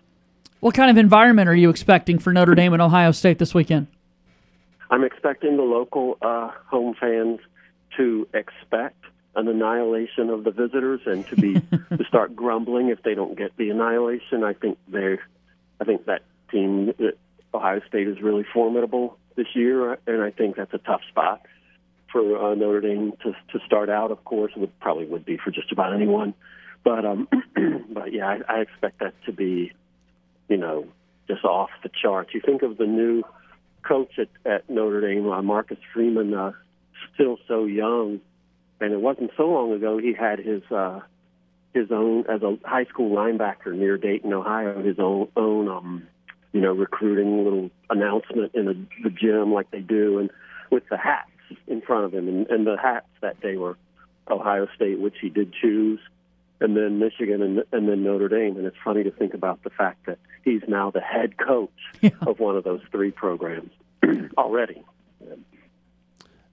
What 0.60 0.74
kind 0.74 0.90
of 0.90 0.96
environment 0.96 1.48
are 1.48 1.54
you 1.54 1.70
expecting 1.70 2.18
for 2.18 2.32
Notre 2.32 2.54
Dame 2.54 2.72
and 2.72 2.82
Ohio 2.82 3.12
State 3.12 3.38
this 3.38 3.54
weekend? 3.54 3.86
I'm 4.90 5.04
expecting 5.04 5.56
the 5.56 5.62
local 5.62 6.18
uh, 6.22 6.50
home 6.66 6.94
fans 6.98 7.40
to 7.96 8.26
expect 8.34 9.04
an 9.34 9.48
annihilation 9.48 10.30
of 10.30 10.44
the 10.44 10.50
visitors 10.50 11.00
and 11.06 11.26
to 11.28 11.36
be 11.36 11.54
to 11.96 12.04
start 12.08 12.34
grumbling 12.34 12.88
if 12.88 13.02
they 13.02 13.14
don't 13.14 13.36
get 13.36 13.56
the 13.56 13.70
annihilation. 13.70 14.42
I 14.42 14.54
think 14.54 14.78
they, 14.88 15.18
I 15.80 15.84
think 15.84 16.06
that 16.06 16.22
team, 16.50 16.92
Ohio 17.52 17.80
State, 17.88 18.08
is 18.08 18.20
really 18.20 18.44
formidable 18.52 19.18
this 19.36 19.48
year, 19.54 19.98
and 20.06 20.22
I 20.22 20.30
think 20.30 20.56
that's 20.56 20.72
a 20.74 20.78
tough 20.78 21.02
spot 21.08 21.42
for 22.10 22.52
uh, 22.52 22.54
Notre 22.54 22.80
Dame 22.80 23.12
to 23.22 23.32
to 23.32 23.64
start 23.66 23.90
out. 23.90 24.10
Of 24.10 24.24
course, 24.24 24.52
it 24.56 24.60
would 24.60 24.78
probably 24.80 25.06
would 25.06 25.24
be 25.24 25.36
for 25.36 25.50
just 25.50 25.72
about 25.72 25.92
anyone, 25.92 26.34
but 26.84 27.04
um, 27.04 27.28
but 27.90 28.12
yeah, 28.12 28.26
I, 28.26 28.56
I 28.56 28.60
expect 28.60 29.00
that 29.00 29.14
to 29.26 29.32
be 29.32 29.72
you 30.48 30.56
know, 30.56 30.86
just 31.28 31.44
off 31.44 31.70
the 31.82 31.90
charts. 31.90 32.30
You 32.34 32.40
think 32.40 32.62
of 32.62 32.76
the 32.76 32.86
new 32.86 33.22
coach 33.82 34.18
at, 34.18 34.28
at 34.44 34.68
Notre 34.70 35.00
Dame, 35.00 35.28
uh, 35.30 35.42
Marcus 35.42 35.78
Freeman, 35.92 36.34
uh, 36.34 36.52
still 37.14 37.38
so 37.48 37.64
young, 37.64 38.20
and 38.80 38.92
it 38.92 39.00
wasn't 39.00 39.30
so 39.36 39.48
long 39.48 39.72
ago 39.72 39.98
he 39.98 40.12
had 40.12 40.38
his 40.38 40.62
uh, 40.70 41.00
his 41.76 41.92
own 41.92 42.24
as 42.28 42.42
a 42.42 42.58
high 42.64 42.84
school 42.86 43.14
linebacker 43.14 43.74
near 43.74 43.96
Dayton, 43.98 44.32
Ohio, 44.32 44.82
his 44.82 44.98
own 44.98 45.28
own 45.36 45.68
um, 45.68 46.06
you 46.52 46.60
know 46.60 46.72
recruiting 46.72 47.44
little 47.44 47.70
announcement 47.90 48.54
in 48.54 48.64
the, 48.66 48.86
the 49.04 49.10
gym 49.10 49.52
like 49.52 49.70
they 49.70 49.80
do, 49.80 50.18
and 50.18 50.30
with 50.70 50.82
the 50.88 50.96
hats 50.96 51.30
in 51.68 51.80
front 51.80 52.04
of 52.04 52.14
him, 52.14 52.28
and, 52.28 52.46
and 52.48 52.66
the 52.66 52.76
hats 52.76 53.06
that 53.20 53.40
day 53.40 53.56
were 53.56 53.76
Ohio 54.28 54.66
State, 54.74 54.98
which 54.98 55.14
he 55.20 55.28
did 55.28 55.52
choose 55.52 56.00
and 56.60 56.76
then 56.76 56.98
Michigan 56.98 57.42
and, 57.42 57.64
and 57.72 57.88
then 57.88 58.02
Notre 58.02 58.28
Dame. 58.28 58.56
And 58.56 58.66
it's 58.66 58.76
funny 58.82 59.04
to 59.04 59.10
think 59.10 59.34
about 59.34 59.62
the 59.62 59.70
fact 59.70 60.06
that 60.06 60.18
he's 60.44 60.62
now 60.66 60.90
the 60.90 61.00
head 61.00 61.36
coach 61.36 61.70
yeah. 62.00 62.10
of 62.26 62.40
one 62.40 62.56
of 62.56 62.64
those 62.64 62.80
three 62.90 63.10
programs 63.10 63.70
already. 64.38 64.82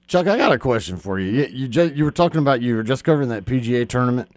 Chuck, 0.07 0.27
I 0.27 0.37
got 0.37 0.51
a 0.51 0.59
question 0.59 0.97
for 0.97 1.17
you. 1.17 1.31
You, 1.31 1.67
you, 1.67 1.83
you 1.83 2.03
were 2.03 2.11
talking 2.11 2.39
about 2.39 2.61
you 2.61 2.75
were 2.75 2.83
just 2.83 3.03
covering 3.03 3.29
that 3.29 3.45
PGA 3.45 3.87
tournament. 3.87 4.29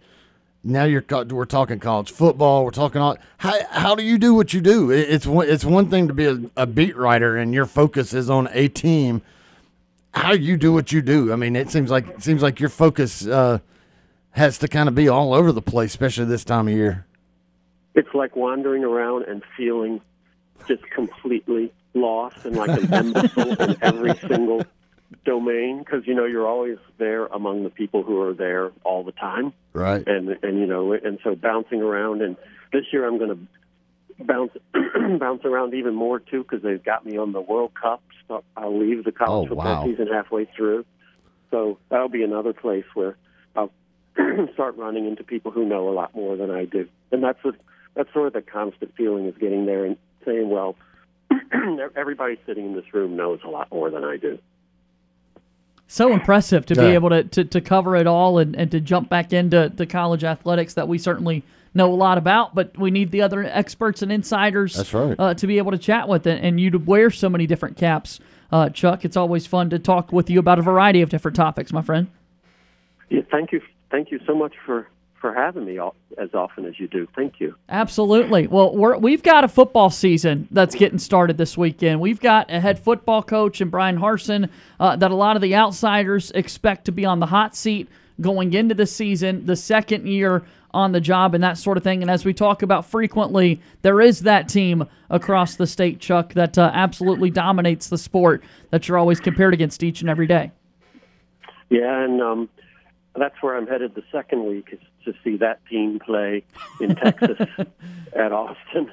Now 0.67 0.85
you're 0.85 1.05
we're 1.31 1.45
talking 1.45 1.79
college 1.79 2.11
football. 2.11 2.65
We're 2.65 2.71
talking 2.71 3.01
all. 3.01 3.17
How 3.39 3.55
how 3.71 3.95
do 3.95 4.03
you 4.03 4.19
do 4.19 4.35
what 4.35 4.53
you 4.53 4.61
do? 4.61 4.91
It's 4.91 5.27
one 5.27 5.49
it's 5.49 5.65
one 5.65 5.89
thing 5.89 6.09
to 6.09 6.15
be 6.15 6.27
a, 6.27 6.39
a 6.57 6.67
beat 6.67 6.97
writer 6.97 7.37
and 7.37 7.55
your 7.55 7.67
focus 7.67 8.13
is 8.13 8.29
on 8.29 8.49
a 8.53 8.69
team. 8.69 9.23
How 10.13 10.33
you 10.33 10.57
do 10.57 10.73
what 10.73 10.93
you 10.93 11.03
do? 11.03 11.33
I 11.33 11.37
mean, 11.37 11.57
it 11.57 11.71
seems 11.71 11.91
like 11.91 12.09
it 12.09 12.23
seems 12.23 12.43
like 12.43 12.61
your 12.61 12.71
focus. 12.71 13.27
Uh, 13.27 13.61
has 14.37 14.59
to 14.59 14.69
kind 14.69 14.89
of 14.89 14.95
be 14.95 15.09
all 15.09 15.33
over 15.33 15.51
the 15.51 15.63
place, 15.63 15.91
especially 15.91 16.27
this 16.27 16.45
time 16.45 16.69
of 16.69 16.75
year. 16.75 17.07
It's 17.95 18.13
like 18.15 18.37
wandering 18.37 18.85
around 18.85 19.25
and 19.25 19.43
feeling 19.57 20.01
just 20.69 20.83
completely 20.91 21.73
lost 21.95 22.45
and 22.45 22.55
like 22.55 22.69
an 22.69 22.93
imbecile 22.93 23.63
in 23.63 23.77
every 23.81 24.15
single 24.29 24.63
domain 25.25 25.79
because 25.79 26.07
you 26.07 26.15
know 26.15 26.25
you're 26.25 26.47
always 26.47 26.79
there 26.99 27.27
among 27.27 27.63
the 27.65 27.71
people 27.71 28.03
who 28.03 28.21
are 28.21 28.35
there 28.35 28.73
all 28.85 29.05
the 29.05 29.13
time, 29.13 29.53
Right. 29.73 30.07
and 30.07 30.31
and 30.43 30.59
you 30.59 30.67
know 30.67 30.93
and 30.93 31.19
so 31.23 31.35
bouncing 31.35 31.83
around 31.83 32.23
and 32.23 32.37
this 32.73 32.85
year 32.93 33.07
I'm 33.07 33.19
going 33.19 33.31
to 33.31 34.25
bounce 34.25 34.53
bounce 35.21 35.45
around 35.45 35.75
even 35.75 35.95
more 35.95 36.19
too 36.19 36.43
because 36.43 36.63
they've 36.63 36.83
got 36.83 37.07
me 37.07 37.17
on 37.17 37.33
the 37.33 37.41
World 37.41 37.73
Cup. 37.81 38.03
So 38.29 38.43
I'll 38.57 38.77
leave 38.77 39.05
the 39.05 39.13
college 39.13 39.47
Oh, 39.47 39.49
football 39.49 39.65
wow. 39.65 39.85
season 39.85 40.09
halfway 40.09 40.47
through, 40.57 40.85
so 41.51 41.79
that'll 41.91 42.09
be 42.09 42.25
another 42.25 42.53
place 42.53 42.85
where 42.95 43.17
I'll 43.55 43.71
start 44.55 44.77
running 44.77 45.07
into 45.07 45.23
people 45.23 45.53
who 45.53 45.65
know 45.65 45.89
a 45.89 45.95
lot 45.95 46.15
more 46.15 46.37
than 46.37 46.51
I 46.51 46.65
do, 46.65 46.89
and 47.13 47.23
that's 47.23 47.43
what 47.45 47.55
that's 47.95 48.13
sort 48.13 48.27
of 48.27 48.33
the 48.33 48.43
constant 48.43 48.95
feeling 48.97 49.27
is 49.27 49.35
getting 49.39 49.65
there 49.67 49.85
and 49.85 49.97
saying, 50.25 50.51
well, 50.51 50.75
everybody 51.97 52.37
sitting 52.47 52.67
in 52.67 52.75
this 52.75 52.93
room 52.93 53.17
knows 53.17 53.41
a 53.45 53.49
lot 53.49 53.71
more 53.73 53.91
than 53.91 54.05
I 54.05 54.17
do. 54.17 54.39
So 55.89 56.13
impressive 56.13 56.67
to 56.67 56.75
be 56.75 56.83
Yeah. 56.83 56.89
able 56.89 57.11
to, 57.11 57.25
to, 57.25 57.45
to 57.45 57.61
cover 57.61 57.95
it 57.97 58.07
all 58.07 58.39
and, 58.39 58.57
and 58.57 58.71
to 58.73 58.81
jump 58.81 59.09
back 59.09 59.33
into 59.33 59.71
to 59.71 59.87
college 59.87 60.25
athletics 60.25 60.75
that 60.75 60.89
we 60.89 60.99
certainly 60.99 61.45
know 61.75 61.93
a 61.93 61.95
lot 61.95 62.19
about, 62.19 62.55
but 62.55 62.77
we 62.79 62.91
need 62.91 63.11
the 63.11 63.23
other 63.23 63.45
experts 63.45 64.03
and 64.03 64.11
insiders 64.11 64.75
That's 64.75 64.93
right. 64.95 65.15
uh, 65.19 65.35
to 65.35 65.47
be 65.47 65.59
able 65.59 65.73
to 65.73 65.79
chat 65.79 66.09
with 66.09 66.27
it. 66.27 66.43
And 66.43 66.59
you 66.59 66.71
to 66.71 66.79
wear 66.79 67.11
so 67.11 67.29
many 67.29 67.47
different 67.47 67.77
caps, 67.77 68.19
uh, 68.51 68.71
Chuck. 68.71 69.05
It's 69.05 69.17
always 69.17 69.47
fun 69.47 69.71
to 69.71 69.79
talk 69.79 70.11
with 70.13 70.31
you 70.31 70.39
about 70.39 70.59
a 70.59 70.63
variety 70.63 71.03
of 71.03 71.11
different 71.11 71.37
topics, 71.37 71.73
my 71.73 71.83
friend. 71.83 72.09
Yeah, 73.11 73.21
thank 73.31 73.53
you, 73.53 73.61
thank 73.91 74.11
you 74.11 74.19
so 74.27 74.35
much 74.35 74.55
for 74.65 74.89
for 75.21 75.35
having 75.35 75.65
me 75.65 75.79
all, 75.79 75.95
as 76.19 76.35
often 76.35 76.67
as 76.67 76.79
you 76.79 76.89
do. 76.89 77.09
Thank 77.15 77.41
you. 77.41 77.55
Absolutely. 77.69 78.47
Well, 78.47 78.77
we're, 78.77 78.97
we've 78.97 79.23
got 79.23 79.45
a 79.45 79.49
football 79.49 79.91
season 79.91 80.49
that's 80.51 80.75
getting 80.75 80.99
started 80.99 81.39
this 81.39 81.57
weekend. 81.57 82.01
We've 82.01 82.21
got 82.21 82.51
a 82.51 82.61
head 82.61 82.79
football 82.79 83.23
coach 83.23 83.61
and 83.61 83.71
Bryan 83.71 83.99
Harsin 83.99 84.49
uh, 84.79 84.97
that 84.97 85.11
a 85.11 85.15
lot 85.15 85.37
of 85.37 85.43
the 85.43 85.55
outsiders 85.55 86.31
expect 86.33 86.85
to 86.87 86.93
be 86.93 87.05
on 87.05 87.21
the 87.21 87.27
hot 87.27 87.57
seat 87.57 87.89
going 88.21 88.55
into 88.55 88.75
the 88.75 88.87
season, 88.87 89.47
the 89.47 89.57
second 89.57 90.07
year 90.07 90.45
on 90.73 90.93
the 90.93 91.01
job, 91.01 91.35
and 91.35 91.43
that 91.43 91.57
sort 91.57 91.77
of 91.77 91.83
thing. 91.83 92.03
And 92.03 92.11
as 92.11 92.25
we 92.25 92.35
talk 92.35 92.63
about 92.63 92.85
frequently, 92.85 93.61
there 93.83 94.01
is 94.01 94.21
that 94.21 94.49
team 94.49 94.87
across 95.09 95.57
the 95.57 95.67
state, 95.67 96.01
Chuck, 96.01 96.35
that 96.35 96.59
uh, 96.59 96.71
absolutely 96.75 97.31
dominates 97.31 97.89
the 97.89 97.99
sport 97.99 98.45
that 98.71 98.87
you're 98.87 98.99
always 98.99 99.21
compared 99.21 99.55
against 99.55 99.83
each 99.83 100.03
and 100.03 100.11
every 100.11 100.27
day. 100.27 100.51
Yeah, 101.71 102.05
and 102.05 102.21
um, 102.21 102.49
that's 103.17 103.35
where 103.41 103.57
I'm 103.57 103.67
headed 103.67 103.95
the 103.95 104.05
second 104.13 104.45
week 104.45 104.69
is 104.73 104.79
to 105.07 105.15
see 105.25 105.39
that 105.39 105.65
team 105.67 105.99
play 105.99 106.45
in 106.81 106.95
Texas 106.95 107.39
at 108.17 108.33
Austin. 108.33 108.91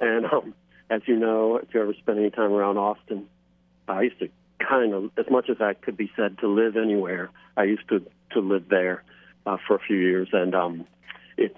And 0.00 0.26
um, 0.26 0.54
as 0.90 1.02
you 1.06 1.16
know, 1.16 1.56
if 1.56 1.74
you 1.74 1.82
ever 1.82 1.94
spent 1.94 2.18
any 2.18 2.30
time 2.30 2.52
around 2.52 2.78
Austin, 2.78 3.26
I 3.88 4.02
used 4.02 4.18
to 4.20 4.28
kind 4.58 4.94
of, 4.94 5.10
as 5.18 5.26
much 5.30 5.50
as 5.50 5.56
I 5.60 5.74
could 5.74 5.96
be 5.96 6.10
said 6.16 6.38
to 6.38 6.48
live 6.48 6.76
anywhere, 6.76 7.30
I 7.56 7.64
used 7.64 7.88
to 7.88 8.04
to 8.32 8.40
live 8.40 8.68
there 8.68 9.04
uh, 9.46 9.58
for 9.66 9.76
a 9.76 9.78
few 9.78 9.96
years, 9.96 10.28
and 10.32 10.54
um, 10.54 10.86
it's 11.36 11.54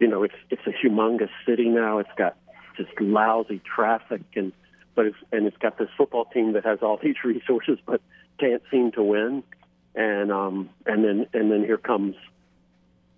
you 0.00 0.08
know 0.08 0.22
it's 0.22 0.34
it's 0.50 0.62
a 0.66 0.86
humongous 0.86 1.30
city 1.46 1.68
now. 1.68 1.98
It's 1.98 2.08
got 2.16 2.36
just 2.76 2.90
lousy 3.00 3.60
traffic 3.64 4.22
and 4.34 4.52
but 4.94 5.06
it's 5.06 5.16
and 5.32 5.46
it's 5.46 5.56
got 5.58 5.78
this 5.78 5.88
football 5.96 6.24
team 6.26 6.52
that 6.52 6.64
has 6.64 6.80
all 6.82 6.96
these 7.02 7.16
resources 7.24 7.78
but 7.86 8.00
can't 8.38 8.62
seem 8.70 8.92
to 8.92 9.02
win 9.02 9.42
and 9.94 10.32
um 10.32 10.68
and 10.86 11.04
then 11.04 11.26
and 11.32 11.50
then 11.50 11.64
here 11.64 11.78
comes 11.78 12.16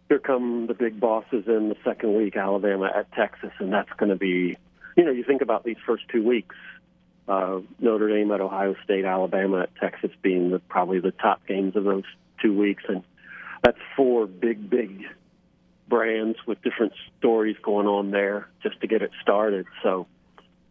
here 0.09 0.19
come 0.19 0.67
the 0.67 0.75
big 0.75 1.01
bosses 1.01 1.45
in 1.47 1.69
the 1.69 1.77
second 1.85 2.15
week 2.15 2.37
Alabama 2.37 2.91
at 2.95 3.11
Texas 3.13 3.53
and 3.59 3.73
that's 3.73 3.93
going 3.97 4.11
to 4.11 4.17
be 4.17 4.57
you 4.97 5.05
know 5.05 5.11
you 5.11 5.25
think 5.25 5.43
about 5.43 5.65
these 5.65 5.77
first 5.87 6.05
two 6.09 6.23
weeks 6.23 6.57
uh 7.29 7.61
Notre 7.81 8.09
Dame 8.09 8.31
at 8.33 8.41
Ohio 8.41 8.75
State 8.85 9.05
Alabama 9.05 9.63
at 9.63 9.75
Texas 9.77 10.11
being 10.23 10.51
the 10.51 10.59
probably 10.59 11.01
the 11.01 11.13
top 11.13 11.47
games 11.47 11.77
of 11.77 11.85
those 11.85 12.05
two 12.41 12.57
weeks 12.57 12.85
and 12.89 13.03
that's 13.63 13.79
four 13.97 14.27
big 14.27 14.71
big 14.71 15.05
brands 15.89 16.39
with 16.47 16.61
different 16.63 16.93
stories 17.19 17.57
going 17.63 17.87
on 17.87 18.11
there 18.11 18.49
just 18.63 18.81
to 18.81 18.87
get 18.87 19.03
it 19.03 19.11
started. 19.23 19.67
So, 19.83 20.07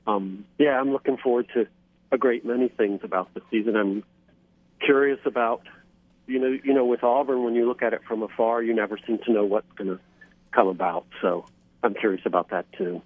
um, 0.08 0.46
yeah, 0.58 0.80
I'm 0.80 0.92
looking 0.92 1.18
forward 1.18 1.48
to 1.54 1.68
a 2.12 2.18
great 2.18 2.46
many 2.46 2.68
things 2.68 3.02
about 3.04 3.34
the 3.34 3.42
season. 3.50 3.76
I'm 3.76 4.04
curious 4.80 5.20
about, 5.26 5.62
you 6.28 6.40
know, 6.40 6.58
you 6.64 6.74
know, 6.74 6.86
with 6.86 7.04
Auburn, 7.04 7.44
when 7.44 7.56
you 7.56 7.68
look 7.68 7.82
at 7.82 7.94
it 7.94 8.02
from 8.08 8.24
afar, 8.24 8.64
you 8.64 8.74
never 8.74 8.98
seem 9.06 9.20
to 9.26 9.32
know 9.32 9.46
what's 9.46 9.72
going 9.76 9.90
to 9.90 10.00
come 10.52 10.68
about. 10.68 11.06
So, 11.22 11.46
I'm 11.84 11.94
curious 11.94 12.26
about 12.26 12.50
that 12.50 12.66
too. 12.74 13.02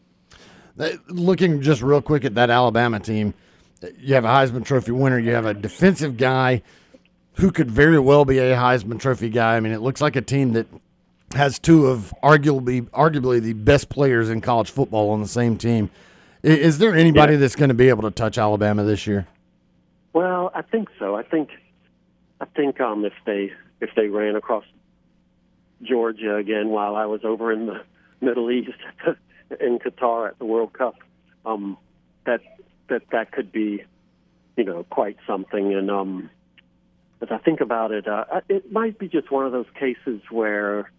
Looking 1.09 1.61
just 1.61 1.81
real 1.81 2.01
quick 2.01 2.23
at 2.23 2.35
that 2.35 2.49
Alabama 2.49 2.99
team, 2.99 3.33
you 3.97 4.15
have 4.15 4.25
a 4.25 4.29
Heisman 4.29 4.63
Trophy 4.63 4.91
winner. 4.91 5.19
You 5.19 5.33
have 5.33 5.45
a 5.45 5.53
defensive 5.53 6.15
guy 6.17 6.61
who 7.33 7.51
could 7.51 7.69
very 7.69 7.99
well 7.99 8.25
be 8.25 8.37
a 8.39 8.55
Heisman 8.55 8.99
Trophy 8.99 9.29
guy. 9.29 9.57
I 9.57 9.59
mean, 9.59 9.73
it 9.73 9.81
looks 9.81 10.01
like 10.01 10.15
a 10.15 10.21
team 10.21 10.53
that 10.53 10.67
has 11.33 11.59
two 11.59 11.87
of 11.87 12.13
arguably 12.23 12.81
arguably 12.89 13.41
the 13.41 13.53
best 13.53 13.89
players 13.89 14.29
in 14.29 14.41
college 14.41 14.71
football 14.71 15.11
on 15.11 15.21
the 15.21 15.27
same 15.27 15.57
team. 15.57 15.89
Is 16.41 16.77
there 16.77 16.95
anybody 16.95 17.35
that's 17.35 17.55
going 17.55 17.69
to 17.69 17.75
be 17.75 17.89
able 17.89 18.03
to 18.03 18.11
touch 18.11 18.37
Alabama 18.37 18.83
this 18.83 19.05
year? 19.05 19.27
Well, 20.13 20.51
I 20.55 20.61
think 20.61 20.87
so. 20.97 21.15
I 21.15 21.23
think 21.23 21.49
I 22.39 22.45
think 22.45 22.79
um, 22.79 23.05
if 23.05 23.13
they 23.25 23.51
if 23.81 23.89
they 23.95 24.07
ran 24.07 24.35
across 24.35 24.65
Georgia 25.81 26.35
again 26.35 26.69
while 26.69 26.95
I 26.95 27.05
was 27.05 27.21
over 27.23 27.51
in 27.51 27.65
the 27.67 27.81
Middle 28.21 28.51
East 28.51 28.71
in 29.59 29.79
Qatar 29.79 30.29
at 30.29 30.39
the 30.39 30.45
World 30.45 30.73
Cup, 30.73 30.95
um, 31.45 31.77
that 32.25 32.41
that 32.89 33.03
that 33.11 33.31
could 33.31 33.51
be, 33.51 33.83
you 34.55 34.63
know, 34.63 34.83
quite 34.89 35.17
something. 35.27 35.73
And 35.73 35.89
um, 35.89 36.29
as 37.21 37.29
I 37.31 37.37
think 37.37 37.61
about 37.61 37.91
it, 37.91 38.07
uh, 38.07 38.25
it 38.47 38.71
might 38.71 38.97
be 38.97 39.07
just 39.07 39.31
one 39.31 39.45
of 39.45 39.51
those 39.51 39.69
cases 39.77 40.21
where 40.29 40.91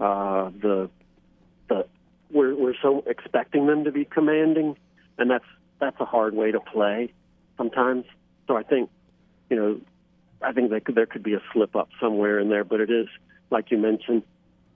uh, 0.00 0.50
the 0.60 0.90
the 1.68 1.86
we're 2.30 2.54
we're 2.54 2.74
so 2.80 3.04
expecting 3.06 3.66
them 3.66 3.84
to 3.84 3.92
be 3.92 4.04
commanding, 4.04 4.76
and 5.18 5.30
that's 5.30 5.44
that's 5.78 6.00
a 6.00 6.04
hard 6.04 6.34
way 6.34 6.52
to 6.52 6.60
play 6.60 7.12
sometimes. 7.56 8.04
So 8.46 8.56
I 8.56 8.62
think, 8.62 8.90
you 9.50 9.56
know, 9.56 9.80
I 10.44 10.52
think 10.52 10.70
they 10.70 10.80
could, 10.80 10.94
there 10.94 11.06
could 11.06 11.22
be 11.22 11.34
a 11.34 11.42
slip 11.52 11.74
up 11.76 11.88
somewhere 12.00 12.38
in 12.38 12.48
there, 12.48 12.64
but 12.64 12.80
it 12.80 12.90
is 12.90 13.06
like 13.50 13.70
you 13.70 13.78
mentioned, 13.78 14.22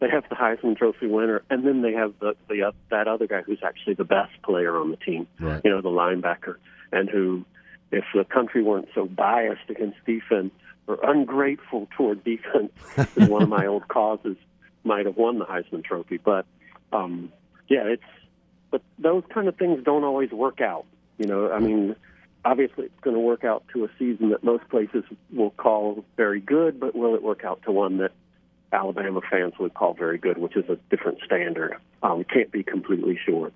they 0.00 0.10
have 0.10 0.24
the 0.28 0.34
Heisman 0.34 0.76
Trophy 0.76 1.06
winner, 1.06 1.42
and 1.48 1.66
then 1.66 1.80
they 1.82 1.92
have 1.94 2.12
the, 2.20 2.36
the 2.48 2.62
uh, 2.64 2.72
that 2.90 3.08
other 3.08 3.26
guy 3.26 3.40
who's 3.42 3.60
actually 3.64 3.94
the 3.94 4.04
best 4.04 4.30
player 4.42 4.76
on 4.78 4.90
the 4.90 4.96
team, 4.98 5.26
Right. 5.40 5.62
you 5.64 5.70
know, 5.70 5.80
the 5.80 5.88
linebacker, 5.88 6.56
and 6.92 7.08
who, 7.08 7.44
if 7.90 8.04
the 8.14 8.24
country 8.24 8.62
weren't 8.62 8.88
so 8.94 9.06
biased 9.06 9.68
against 9.70 9.96
defense 10.04 10.52
or 10.86 10.98
ungrateful 11.02 11.88
toward 11.96 12.22
defense, 12.22 12.70
is 13.16 13.28
one 13.28 13.42
of 13.42 13.48
my 13.48 13.66
old 13.72 13.88
causes, 13.88 14.36
might 14.84 15.06
have 15.06 15.16
won 15.16 15.38
the 15.38 15.46
Heisman 15.46 15.82
Trophy. 15.82 16.18
But 16.18 16.44
um, 16.92 17.32
yeah, 17.68 17.84
it's 17.84 18.02
but 18.70 18.82
those 18.98 19.22
kind 19.32 19.48
of 19.48 19.56
things 19.56 19.82
don't 19.82 20.04
always 20.04 20.30
work 20.30 20.60
out. 20.60 20.84
You 21.18 21.26
know, 21.26 21.50
I 21.50 21.58
mean, 21.60 21.96
obviously 22.46 22.84
it's 22.84 23.00
going 23.00 23.14
to 23.14 23.20
work 23.20 23.44
out 23.44 23.64
to 23.72 23.84
a 23.84 23.88
season 23.98 24.30
that 24.30 24.44
most 24.44 24.68
places 24.68 25.02
will 25.32 25.50
call 25.50 26.04
very 26.16 26.40
good, 26.40 26.78
but 26.78 26.94
will 26.94 27.14
it 27.14 27.22
work 27.22 27.44
out 27.44 27.60
to 27.64 27.72
one 27.72 27.98
that 27.98 28.12
Alabama 28.72 29.20
fans 29.28 29.54
would 29.58 29.74
call 29.74 29.94
very 29.94 30.16
good, 30.16 30.38
which 30.38 30.56
is 30.56 30.64
a 30.68 30.76
different 30.88 31.18
standard? 31.24 31.76
Um, 32.02 32.18
we 32.18 32.24
can't 32.24 32.50
be 32.52 32.62
completely 32.62 33.18
sure. 33.24 33.50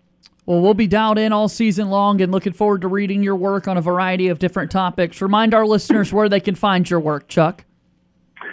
Well, 0.45 0.61
we'll 0.61 0.74
be 0.74 0.88
dialed 0.88 1.18
in 1.18 1.32
all 1.32 1.49
season 1.49 1.91
long 1.91 2.20
and 2.20 2.32
looking 2.32 2.53
forward 2.53 2.80
to 2.80 2.88
reading 2.88 3.22
your 3.22 3.36
work 3.36 3.68
on 3.68 3.76
a 3.76 3.80
variety 3.80 4.28
of 4.28 4.41
different 4.41 4.72
topics. 4.72 5.20
Remind 5.22 5.55
our 5.55 5.66
listeners 5.66 6.12
where 6.12 6.28
they 6.28 6.41
can 6.41 6.57
find 6.57 6.88
your 6.88 6.99
work, 6.99 7.28
Chuck. 7.28 7.64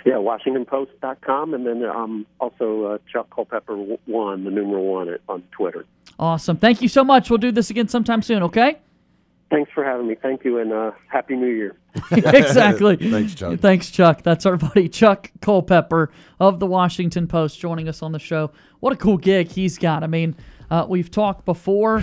Yeah, 0.05 0.15
WashingtonPost.com, 0.15 1.53
and 1.53 1.65
then 1.65 1.83
um, 1.83 2.27
also 2.39 2.83
uh, 2.83 2.97
Chuck 3.11 3.27
Culpepper 3.33 3.75
one, 4.05 4.43
the 4.43 4.51
numeral 4.51 4.85
one, 4.85 5.17
on 5.27 5.41
Twitter. 5.51 5.85
Awesome. 6.19 6.57
Thank 6.57 6.81
you 6.81 6.87
so 6.87 7.03
much. 7.03 7.29
We'll 7.29 7.39
do 7.39 7.51
this 7.51 7.69
again 7.69 7.87
sometime 7.87 8.21
soon, 8.21 8.43
okay? 8.43 8.77
Thanks 9.49 9.71
for 9.73 9.83
having 9.83 10.07
me. 10.07 10.15
Thank 10.21 10.43
you, 10.43 10.59
and 10.59 10.73
uh, 10.73 10.91
Happy 11.07 11.35
New 11.35 11.47
Year. 11.47 11.75
exactly. 12.11 12.95
Thanks, 13.11 13.33
Chuck. 13.33 13.59
Thanks, 13.59 13.89
Chuck. 13.89 14.21
That's 14.21 14.45
our 14.45 14.57
buddy 14.57 14.89
Chuck 14.89 15.31
Culpepper 15.41 16.11
of 16.39 16.59
the 16.59 16.65
Washington 16.67 17.27
Post 17.27 17.59
joining 17.59 17.87
us 17.87 18.01
on 18.03 18.11
the 18.11 18.19
show. 18.19 18.51
What 18.81 18.91
a 18.93 18.97
cool 18.97 19.17
gig 19.17 19.47
he's 19.49 19.77
got. 19.77 20.03
I 20.03 20.07
mean, 20.07 20.35
uh, 20.69 20.85
we've 20.89 21.09
talked 21.09 21.45
before. 21.45 21.99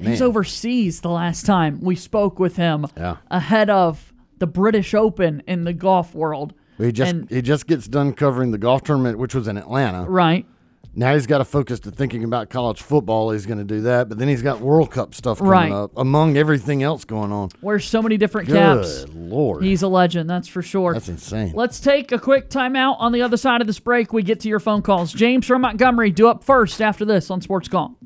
He 0.00 0.08
was 0.10 0.20
Man. 0.20 0.28
overseas 0.28 1.00
the 1.00 1.10
last 1.10 1.44
time 1.44 1.80
we 1.80 1.94
spoke 1.96 2.38
with 2.38 2.56
him 2.56 2.86
Yeah. 2.96 3.16
ahead 3.30 3.68
of 3.68 4.12
the 4.38 4.46
British 4.46 4.94
Open 4.94 5.42
in 5.46 5.64
the 5.64 5.72
golf 5.72 6.14
world. 6.14 6.54
He 6.78 6.92
just 6.92 7.10
And- 7.12 7.28
he 7.28 7.42
just 7.42 7.66
gets 7.66 7.88
done 7.88 8.12
covering 8.12 8.52
the 8.52 8.58
golf 8.58 8.84
tournament, 8.84 9.18
which 9.18 9.34
was 9.34 9.48
in 9.48 9.56
Atlanta. 9.58 10.08
Right. 10.08 10.46
Now 10.94 11.14
he's 11.14 11.26
got 11.28 11.38
to 11.38 11.44
focus 11.44 11.78
to 11.80 11.90
thinking 11.92 12.24
about 12.24 12.50
college 12.50 12.82
football. 12.82 13.30
He's 13.30 13.46
going 13.46 13.58
to 13.58 13.64
do 13.64 13.82
that, 13.82 14.08
but 14.08 14.18
then 14.18 14.26
he's 14.26 14.42
got 14.42 14.60
World 14.60 14.90
Cup 14.90 15.14
stuff 15.14 15.38
coming 15.38 15.50
Right. 15.52 15.70
up 15.72 15.92
among 15.96 16.36
everything 16.36 16.82
else 16.82 17.04
going 17.04 17.30
on. 17.30 17.50
Wears 17.62 17.84
so 17.84 18.02
many 18.02 18.16
different 18.16 18.48
Good 18.48 18.54
caps. 18.56 19.06
Lord. 19.14 19.62
He's 19.62 19.82
a 19.82 19.88
legend, 19.88 20.28
that's 20.28 20.48
for 20.48 20.60
sure. 20.62 20.94
That's 20.94 21.08
insane. 21.08 21.52
Let's 21.54 21.78
take 21.78 22.10
a 22.10 22.18
quick 22.18 22.50
timeout. 22.50 22.96
On 22.98 23.12
the 23.12 23.22
other 23.22 23.36
side 23.36 23.60
of 23.60 23.66
this 23.68 23.78
break, 23.78 24.12
we 24.12 24.22
get 24.24 24.40
to 24.40 24.48
your 24.48 24.60
phone 24.60 24.82
calls. 24.82 25.12
James 25.12 25.46
from 25.46 25.60
Montgomery, 25.62 26.10
do 26.10 26.26
up 26.26 26.42
first 26.42 26.82
after 26.82 27.04
this 27.04 27.30
on 27.30 27.40
Sports 27.42 27.68
Call. 27.68 27.96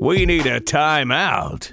We 0.00 0.24
need 0.24 0.46
a 0.46 0.60
timeout. 0.60 1.72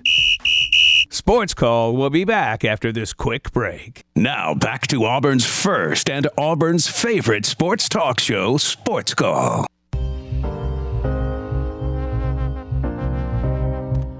Sports 1.28 1.54
Call 1.54 1.94
will 1.94 2.10
be 2.10 2.24
back 2.24 2.64
after 2.64 2.90
this 2.90 3.12
quick 3.12 3.52
break. 3.52 4.06
Now 4.16 4.54
back 4.54 4.88
to 4.88 5.04
Auburn's 5.04 5.46
first 5.46 6.10
and 6.10 6.26
Auburn's 6.38 6.88
favorite 6.88 7.46
sports 7.46 7.90
talk 7.90 8.22
show, 8.22 8.56
Sports 8.56 9.14
Call. 9.14 9.68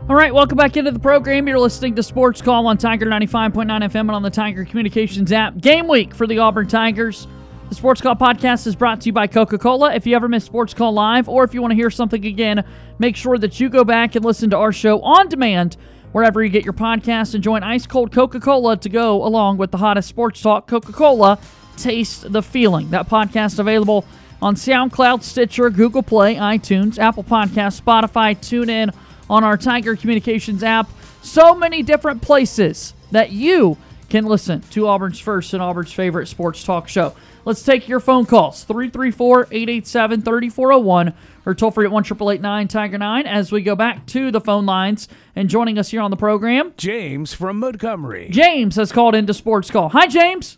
All 0.10 0.16
right, 0.18 0.34
welcome 0.34 0.58
back 0.58 0.76
into 0.76 0.92
the 0.92 1.00
program. 1.00 1.48
You're 1.48 1.60
listening 1.60 1.96
to 1.96 2.04
Sports 2.04 2.42
Call 2.42 2.68
on 2.68 2.78
Tiger 2.78 3.06
95.9 3.06 3.54
FM 3.54 4.00
and 4.02 4.12
on 4.12 4.22
the 4.22 4.30
Tiger 4.30 4.66
Communications 4.66 5.32
app. 5.32 5.58
Game 5.60 5.88
week 5.88 6.14
for 6.14 6.28
the 6.28 6.40
Auburn 6.40 6.68
Tigers. 6.68 7.26
The 7.70 7.76
Sports 7.76 8.02
Call 8.02 8.16
podcast 8.16 8.68
is 8.68 8.76
brought 8.76 9.00
to 9.02 9.06
you 9.06 9.14
by 9.14 9.28
Coca 9.28 9.58
Cola. 9.58 9.94
If 9.94 10.06
you 10.06 10.14
ever 10.14 10.28
miss 10.28 10.44
Sports 10.44 10.74
Call 10.74 10.92
Live 10.92 11.30
or 11.30 11.46
if 11.46 11.54
you 11.54 11.62
want 11.62 11.72
to 11.72 11.76
hear 11.76 11.90
something 11.90 12.26
again, 12.26 12.66
make 13.00 13.16
sure 13.16 13.38
that 13.38 13.62
you 13.62 13.70
go 13.70 13.86
back 13.86 14.16
and 14.16 14.26
listen 14.26 14.50
to 14.50 14.58
our 14.58 14.74
show 14.74 15.00
on 15.04 15.30
demand 15.30 15.78
wherever 16.12 16.44
you 16.44 16.50
get 16.50 16.64
your 16.64 16.74
podcasts 16.74 17.34
and 17.34 17.44
join 17.44 17.64
ice 17.64 17.86
cold 17.86 18.12
Coca 18.12 18.40
Cola 18.40 18.78
to 18.78 18.90
go 18.90 19.24
along 19.24 19.58
with 19.58 19.72
the 19.72 19.78
hottest 19.78 20.10
sports 20.10 20.42
talk. 20.42 20.68
Coca 20.68 20.92
Cola, 20.92 21.40
taste 21.76 22.32
the 22.32 22.42
feeling. 22.42 22.90
That 22.90 23.10
podcast 23.10 23.60
available 23.60 24.06
on 24.42 24.56
SoundCloud, 24.56 25.24
Stitcher, 25.24 25.70
Google 25.70 26.04
Play, 26.04 26.36
iTunes, 26.36 26.98
Apple 27.00 27.24
Podcasts, 27.24 27.82
Spotify, 27.82 28.38
TuneIn, 28.38 28.94
on 29.30 29.44
our 29.44 29.58
Tiger 29.58 29.96
Communications 29.96 30.64
app. 30.64 30.90
So 31.22 31.56
many 31.56 31.84
different 31.84 32.22
places 32.22 32.94
that 33.12 33.32
you 33.32 33.78
can 34.10 34.26
listen 34.26 34.62
to 34.62 34.88
Auburn's 34.88 35.20
first 35.20 35.54
and 35.54 35.62
Auburn's 35.62 35.92
favorite 35.92 36.28
sports 36.28 36.64
talk 36.64 36.88
show. 36.88 37.14
Let's 37.48 37.64
take 37.64 37.88
your 37.88 38.02
phone 38.02 38.26
calls 38.26 38.66
334 38.66 39.48
887 39.52 40.22
3401 40.22 41.14
or 41.46 41.56
toll 41.56 41.72
free 41.72 41.86
at 41.86 41.92
1 41.94 42.68
Tiger 42.68 42.98
9 42.98 43.26
as 43.26 43.54
we 43.54 43.62
go 43.62 43.74
back 43.74 44.06
to 44.08 44.32
the 44.32 44.42
phone 44.42 44.66
lines. 44.66 45.08
And 45.34 45.48
joining 45.48 45.80
us 45.80 45.88
here 45.88 46.02
on 46.02 46.12
the 46.12 46.18
program, 46.18 46.74
James 46.76 47.34
from 47.34 47.60
Montgomery. 47.60 48.28
James 48.32 48.76
has 48.76 48.92
called 48.92 49.16
into 49.16 49.34
Sports 49.34 49.72
Call. 49.72 49.88
Hi, 49.88 50.08
James. 50.08 50.58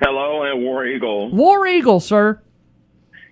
Hello, 0.00 0.42
and 0.42 0.64
War 0.64 0.84
Eagle. 0.84 1.30
War 1.30 1.64
Eagle, 1.68 2.00
sir. 2.00 2.42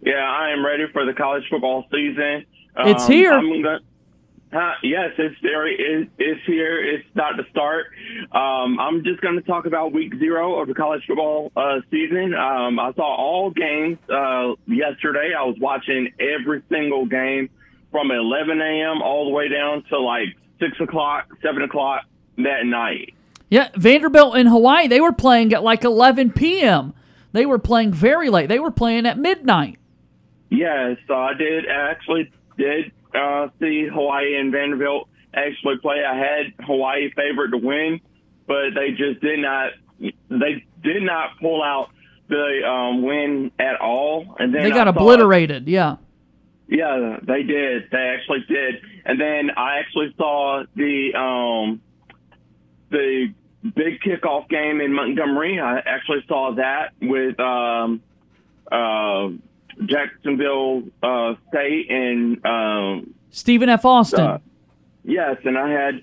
Yeah, 0.00 0.12
I 0.12 0.50
am 0.50 0.64
ready 0.64 0.84
for 0.92 1.04
the 1.04 1.14
college 1.14 1.42
football 1.50 1.84
season. 1.90 2.46
It's 2.76 3.06
um, 3.06 3.10
here. 3.10 3.32
I'm 3.32 3.60
gonna, 3.60 3.80
huh, 4.52 4.72
yes, 4.82 5.10
it's 5.18 5.36
there. 5.42 5.66
It, 5.66 6.08
it's 6.18 6.40
here. 6.46 6.84
It's 6.84 7.04
about 7.12 7.32
to 7.32 7.44
start. 7.50 7.86
Um, 8.32 8.78
I'm 8.78 9.04
just 9.04 9.20
going 9.20 9.36
to 9.36 9.42
talk 9.42 9.66
about 9.66 9.92
week 9.92 10.14
zero 10.18 10.60
of 10.60 10.68
the 10.68 10.74
college 10.74 11.02
football 11.06 11.52
uh, 11.56 11.80
season. 11.90 12.34
Um, 12.34 12.78
I 12.78 12.92
saw 12.94 13.16
all 13.16 13.50
games 13.50 13.98
uh, 14.08 14.54
yesterday. 14.66 15.32
I 15.38 15.44
was 15.44 15.56
watching 15.60 16.12
every 16.18 16.62
single 16.68 17.06
game 17.06 17.50
from 17.90 18.10
11 18.10 18.60
a.m. 18.60 19.02
all 19.02 19.24
the 19.24 19.30
way 19.30 19.48
down 19.48 19.84
to 19.90 19.98
like 19.98 20.28
6 20.60 20.80
o'clock, 20.80 21.28
7 21.42 21.62
o'clock 21.62 22.04
that 22.36 22.64
night. 22.64 23.14
Yeah, 23.50 23.68
Vanderbilt 23.76 24.36
in 24.36 24.46
Hawaii, 24.46 24.88
they 24.88 25.00
were 25.00 25.12
playing 25.12 25.52
at 25.54 25.62
like 25.62 25.84
11 25.84 26.32
p.m. 26.32 26.92
They 27.32 27.46
were 27.46 27.58
playing 27.58 27.92
very 27.92 28.28
late. 28.28 28.48
They 28.48 28.58
were 28.58 28.70
playing 28.70 29.06
at 29.06 29.18
midnight. 29.18 29.78
Yes, 30.50 30.96
so 31.06 31.14
I 31.14 31.34
did 31.34 31.66
actually 31.66 32.30
did 32.56 32.92
uh, 33.14 33.48
see 33.60 33.86
Hawaii 33.92 34.36
and 34.38 34.52
Vanderbilt 34.52 35.08
actually 35.34 35.78
play. 35.78 36.02
I 36.04 36.16
had 36.16 36.52
Hawaii 36.66 37.10
favored 37.14 37.50
to 37.52 37.58
win, 37.58 38.00
but 38.46 38.70
they 38.74 38.90
just 38.90 39.20
did 39.20 39.40
not. 39.40 39.70
They 40.00 40.64
did 40.82 41.02
not 41.02 41.30
pull 41.40 41.62
out 41.62 41.90
the 42.28 42.60
um, 42.68 43.02
win 43.02 43.50
at 43.58 43.80
all. 43.80 44.36
And 44.38 44.54
then 44.54 44.62
They 44.62 44.70
got 44.70 44.86
I 44.88 44.92
saw- 44.92 44.98
obliterated. 44.98 45.66
Yeah. 45.68 45.96
Yeah, 46.70 47.16
they 47.22 47.42
did. 47.44 47.84
They 47.90 47.96
actually 48.16 48.44
did. 48.46 48.82
And 49.06 49.18
then 49.18 49.50
I 49.56 49.78
actually 49.78 50.14
saw 50.18 50.64
the 50.76 51.14
um, 51.14 51.80
the 52.90 53.32
big 53.62 54.00
kickoff 54.02 54.48
game 54.50 54.80
in 54.82 54.92
Montgomery. 54.92 55.58
I 55.60 55.78
actually 55.78 56.24
saw 56.28 56.54
that 56.56 56.92
with 57.00 57.40
um, 57.40 58.02
uh, 58.70 59.28
Jacksonville 59.86 60.82
uh, 61.02 61.34
State 61.48 61.90
and 61.90 62.44
um, 62.44 63.14
Stephen 63.30 63.68
F. 63.68 63.84
Austin. 63.84 64.20
uh, 64.20 64.38
yes, 65.04 65.36
and 65.44 65.56
I 65.58 65.70
had 65.70 66.02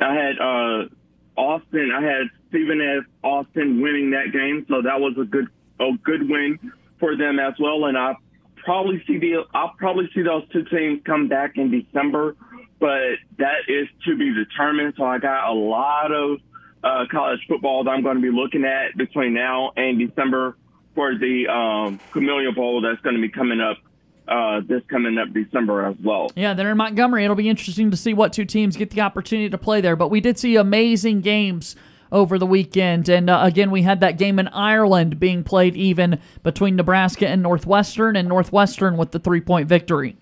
I 0.00 0.14
had 0.14 0.38
uh, 0.38 0.88
Austin. 1.36 1.90
I 1.94 2.02
had 2.02 2.26
Stephen 2.48 2.80
F. 2.80 3.04
Austin 3.22 3.80
winning 3.80 4.10
that 4.10 4.32
game, 4.32 4.66
so 4.68 4.82
that 4.82 5.00
was 5.00 5.14
a 5.20 5.24
good 5.24 5.48
a 5.80 5.90
good 6.02 6.28
win 6.28 6.58
for 6.98 7.16
them 7.16 7.38
as 7.38 7.54
well. 7.58 7.84
And 7.86 7.96
I 7.96 8.14
probably 8.56 9.02
see 9.06 9.18
the 9.18 9.44
I'll 9.54 9.74
probably 9.78 10.08
see 10.14 10.22
those 10.22 10.48
two 10.50 10.64
teams 10.64 11.02
come 11.04 11.28
back 11.28 11.56
in 11.56 11.70
December, 11.70 12.36
but 12.78 13.18
that 13.38 13.68
is 13.68 13.88
to 14.06 14.16
be 14.16 14.32
determined. 14.32 14.94
So 14.96 15.04
I 15.04 15.18
got 15.18 15.50
a 15.50 15.54
lot 15.54 16.12
of 16.12 16.38
uh, 16.84 17.04
college 17.10 17.40
football 17.48 17.84
that 17.84 17.90
I'm 17.90 18.02
going 18.02 18.16
to 18.16 18.22
be 18.22 18.30
looking 18.30 18.64
at 18.64 18.96
between 18.96 19.34
now 19.34 19.72
and 19.76 19.98
December 19.98 20.56
for 20.98 21.14
the 21.14 21.46
um, 21.46 22.00
Camellia 22.10 22.50
Bowl 22.50 22.80
that's 22.80 23.00
going 23.02 23.14
to 23.14 23.22
be 23.22 23.28
coming 23.28 23.60
up 23.60 23.76
uh, 24.26 24.60
this 24.66 24.82
coming 24.88 25.16
up 25.16 25.32
December 25.32 25.86
as 25.86 25.94
well. 26.02 26.28
Yeah, 26.34 26.54
they're 26.54 26.72
in 26.72 26.76
Montgomery. 26.76 27.22
It'll 27.22 27.36
be 27.36 27.48
interesting 27.48 27.92
to 27.92 27.96
see 27.96 28.14
what 28.14 28.32
two 28.32 28.44
teams 28.44 28.76
get 28.76 28.90
the 28.90 29.00
opportunity 29.00 29.48
to 29.48 29.58
play 29.58 29.80
there. 29.80 29.94
But 29.94 30.08
we 30.08 30.20
did 30.20 30.40
see 30.40 30.56
amazing 30.56 31.20
games 31.20 31.76
over 32.10 32.36
the 32.36 32.46
weekend. 32.46 33.08
And 33.08 33.30
uh, 33.30 33.42
again, 33.44 33.70
we 33.70 33.82
had 33.82 34.00
that 34.00 34.18
game 34.18 34.40
in 34.40 34.48
Ireland 34.48 35.20
being 35.20 35.44
played 35.44 35.76
even 35.76 36.18
between 36.42 36.74
Nebraska 36.74 37.28
and 37.28 37.44
Northwestern, 37.44 38.16
and 38.16 38.28
Northwestern 38.28 38.96
with 38.96 39.12
the 39.12 39.20
three 39.20 39.40
point 39.40 39.68
victory. 39.68 40.16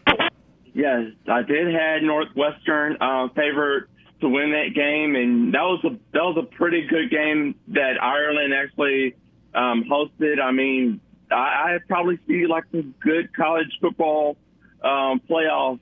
Yes, 0.74 1.06
I 1.26 1.40
did 1.40 1.74
had 1.74 2.02
Northwestern 2.02 2.98
uh, 3.00 3.28
favored 3.34 3.88
to 4.20 4.28
win 4.28 4.52
that 4.52 4.74
game, 4.74 5.16
and 5.16 5.54
that 5.54 5.62
was 5.62 5.82
a 5.84 5.96
that 6.12 6.22
was 6.22 6.36
a 6.38 6.54
pretty 6.54 6.86
good 6.86 7.10
game 7.10 7.54
that 7.68 7.94
Ireland 8.02 8.52
actually 8.52 9.14
um, 9.56 9.84
hosted. 9.90 10.40
I 10.40 10.52
mean, 10.52 11.00
I, 11.30 11.34
I 11.34 11.78
probably 11.88 12.18
see 12.28 12.46
like 12.46 12.64
some 12.70 12.94
good 13.00 13.34
college 13.34 13.70
football 13.80 14.36
um, 14.82 15.20
playoff 15.28 15.80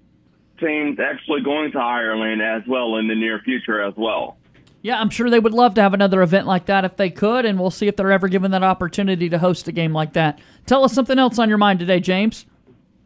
teams 0.59 0.99
actually 1.01 1.43
going 1.43 1.73
to 1.73 1.79
Ireland 1.79 2.41
as 2.41 2.63
well 2.67 2.97
in 2.97 3.09
the 3.09 3.15
near 3.15 3.41
future 3.41 3.83
as 3.83 3.95
well. 3.97 4.37
Yeah, 4.83 5.01
I'm 5.01 5.11
sure 5.11 5.31
they 5.31 5.41
would 5.41 5.55
love 5.55 5.75
to 5.75 5.83
have 5.83 5.95
another 5.95 6.23
event 6.23 6.47
like 6.47 6.67
that 6.67 6.85
if 6.85 6.97
they 6.97 7.09
could, 7.09 7.47
and 7.47 7.59
we'll 7.59 7.71
see 7.71 7.89
if 7.89 7.97
they're 7.97 8.13
ever 8.13 8.29
given 8.29 8.51
that 8.51 8.63
opportunity 8.63 9.31
to 9.31 9.39
host 9.39 9.67
a 9.67 9.73
game 9.73 9.95
like 9.95 10.13
that. 10.13 10.39
Tell 10.67 10.85
us 10.85 10.93
something 10.93 11.19
else 11.19 11.39
on 11.39 11.49
your 11.49 11.57
mind 11.57 11.79
today, 11.79 12.01
James. 12.01 12.45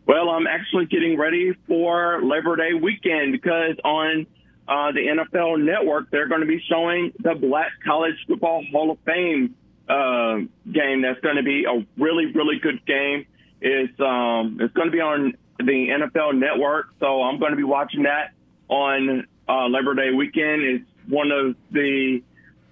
Well, 0.04 0.30
I'm 0.30 0.46
actually 0.46 0.86
getting 0.86 1.16
ready 1.16 1.52
for 1.68 2.20
Labor 2.24 2.56
Day 2.56 2.72
weekend 2.74 3.30
because 3.30 3.76
on 3.84 4.26
uh, 4.66 4.90
the 4.92 5.00
NFL 5.00 5.62
Network 5.64 6.10
they're 6.10 6.26
going 6.26 6.40
to 6.40 6.46
be 6.46 6.62
showing 6.68 7.12
the 7.20 7.34
Black 7.34 7.70
College 7.84 8.14
Football 8.26 8.64
Hall 8.72 8.90
of 8.90 8.98
Fame 9.06 9.54
uh, 9.88 10.36
game. 10.70 11.02
That's 11.02 11.20
going 11.20 11.36
to 11.36 11.42
be 11.42 11.64
a 11.64 11.86
really, 11.96 12.26
really 12.26 12.58
good 12.58 12.84
game. 12.86 13.26
It's 13.60 13.98
um, 14.00 14.58
it's 14.60 14.72
going 14.74 14.88
to 14.88 14.92
be 14.92 15.00
on 15.00 15.34
the 15.58 15.88
NFL 15.88 16.38
Network, 16.38 16.88
so 17.00 17.22
I'm 17.22 17.38
going 17.38 17.50
to 17.50 17.56
be 17.56 17.64
watching 17.64 18.04
that 18.04 18.32
on 18.68 19.26
uh, 19.48 19.66
Labor 19.66 19.94
Day 19.94 20.12
weekend. 20.14 20.62
It's 20.62 20.84
one 21.08 21.30
of 21.32 21.56
the 21.72 22.22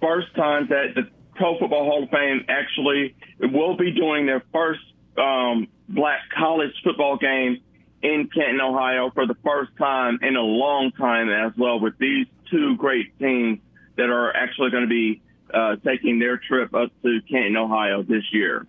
first 0.01 0.33
times 0.35 0.69
that 0.69 0.95
the 0.95 1.09
Pro 1.35 1.57
Football 1.59 1.85
Hall 1.85 2.03
of 2.03 2.09
Fame 2.09 2.45
actually 2.47 3.15
will 3.39 3.75
be 3.75 3.91
doing 3.91 4.25
their 4.25 4.43
first 4.53 4.81
um, 5.17 5.67
black 5.89 6.21
college 6.37 6.71
football 6.83 7.17
game 7.17 7.61
in 8.01 8.29
Canton, 8.33 8.61
Ohio, 8.61 9.11
for 9.13 9.25
the 9.25 9.35
first 9.43 9.71
time 9.77 10.19
in 10.21 10.35
a 10.35 10.41
long 10.41 10.91
time 10.91 11.29
as 11.29 11.51
well, 11.57 11.79
with 11.79 11.97
these 11.97 12.27
two 12.49 12.77
great 12.77 13.17
teams 13.19 13.59
that 13.97 14.09
are 14.09 14.35
actually 14.35 14.69
going 14.69 14.83
to 14.83 14.89
be 14.89 15.21
uh, 15.53 15.75
taking 15.85 16.19
their 16.19 16.37
trip 16.37 16.73
up 16.73 16.91
to 17.03 17.19
Canton, 17.29 17.57
Ohio 17.57 18.03
this 18.03 18.23
year. 18.31 18.65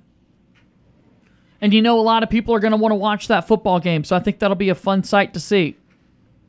And 1.60 1.74
you 1.74 1.82
know, 1.82 1.98
a 1.98 2.02
lot 2.02 2.22
of 2.22 2.30
people 2.30 2.54
are 2.54 2.60
going 2.60 2.72
to 2.72 2.76
want 2.76 2.92
to 2.92 2.96
watch 2.96 3.28
that 3.28 3.48
football 3.48 3.80
game, 3.80 4.04
so 4.04 4.14
I 4.14 4.20
think 4.20 4.38
that'll 4.38 4.56
be 4.56 4.68
a 4.68 4.74
fun 4.74 5.02
sight 5.02 5.34
to 5.34 5.40
see. 5.40 5.76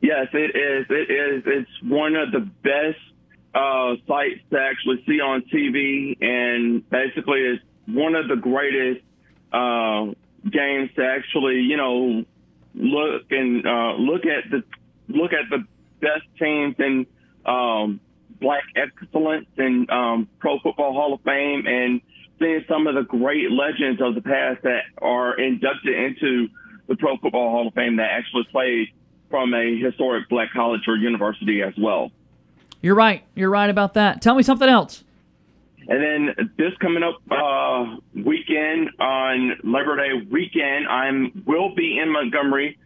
Yes, 0.00 0.28
it 0.32 0.56
is. 0.56 0.86
It 0.88 1.10
is. 1.10 1.42
It's 1.46 1.82
one 1.82 2.14
of 2.16 2.32
the 2.32 2.40
best 2.62 2.98
uh, 3.54 3.96
sites 4.06 4.40
to 4.50 4.58
actually 4.58 5.02
see 5.06 5.20
on 5.20 5.42
TV, 5.52 6.16
and 6.20 6.88
basically, 6.88 7.40
it's 7.40 7.62
one 7.86 8.14
of 8.14 8.28
the 8.28 8.36
greatest 8.36 9.04
uh, 9.52 10.06
games 10.48 10.90
to 10.96 11.04
actually, 11.04 11.60
you 11.60 11.76
know, 11.76 12.24
look 12.74 13.24
and 13.30 13.66
uh, 13.66 13.94
look 13.94 14.24
at 14.26 14.50
the 14.50 14.62
look 15.08 15.32
at 15.32 15.50
the 15.50 15.64
best 16.00 16.24
teams 16.38 16.76
and 16.78 17.06
um, 17.44 18.00
Black 18.40 18.64
excellence 18.74 19.46
and 19.56 19.88
um, 19.90 20.28
Pro 20.38 20.58
Football 20.60 20.92
Hall 20.92 21.14
of 21.14 21.20
Fame, 21.22 21.66
and 21.66 22.00
seeing 22.38 22.64
some 22.68 22.86
of 22.86 22.94
the 22.94 23.02
great 23.02 23.50
legends 23.50 24.00
of 24.00 24.14
the 24.14 24.22
past 24.22 24.62
that 24.62 24.82
are 25.00 25.38
inducted 25.38 25.94
into 25.94 26.48
the 26.88 26.96
Pro 26.96 27.16
Football 27.18 27.50
Hall 27.50 27.68
of 27.68 27.74
Fame 27.74 27.96
that 27.96 28.10
actually 28.10 28.44
played 28.50 28.88
from 29.28 29.54
a 29.54 29.78
historic 29.78 30.28
black 30.28 30.52
college 30.52 30.82
or 30.88 30.96
university 30.96 31.62
as 31.62 31.74
well. 31.78 32.10
You're 32.82 32.94
right. 32.94 33.22
You're 33.34 33.50
right 33.50 33.70
about 33.70 33.94
that. 33.94 34.22
Tell 34.22 34.34
me 34.34 34.42
something 34.42 34.68
else. 34.68 35.04
And 35.88 36.02
then 36.02 36.50
this 36.56 36.72
coming 36.80 37.02
up 37.02 37.20
uh, 37.30 37.96
weekend 38.14 38.90
on 38.98 39.58
Labor 39.64 39.96
Day 39.96 40.26
weekend, 40.30 40.86
I'm 40.88 41.44
will 41.46 41.74
be 41.74 41.98
in 41.98 42.12
Montgomery 42.12 42.78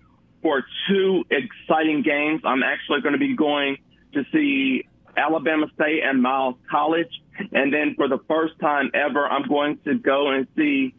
for 0.42 0.64
two 0.88 1.24
exciting 1.30 2.02
games. 2.02 2.42
I'm 2.44 2.62
actually 2.62 3.00
going 3.00 3.12
to 3.12 3.18
be 3.18 3.36
going 3.36 3.78
to 4.12 4.24
see 4.32 4.86
Alabama 5.16 5.66
State 5.74 6.02
and 6.04 6.22
Miles 6.22 6.56
College, 6.70 7.10
and 7.52 7.72
then 7.72 7.94
for 7.96 8.08
the 8.08 8.18
first 8.28 8.58
time 8.60 8.90
ever, 8.94 9.26
I'm 9.26 9.48
going 9.48 9.78
to 9.84 9.94
go 9.98 10.30
and 10.30 10.46
see 10.56 10.94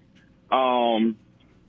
um, 0.52 1.18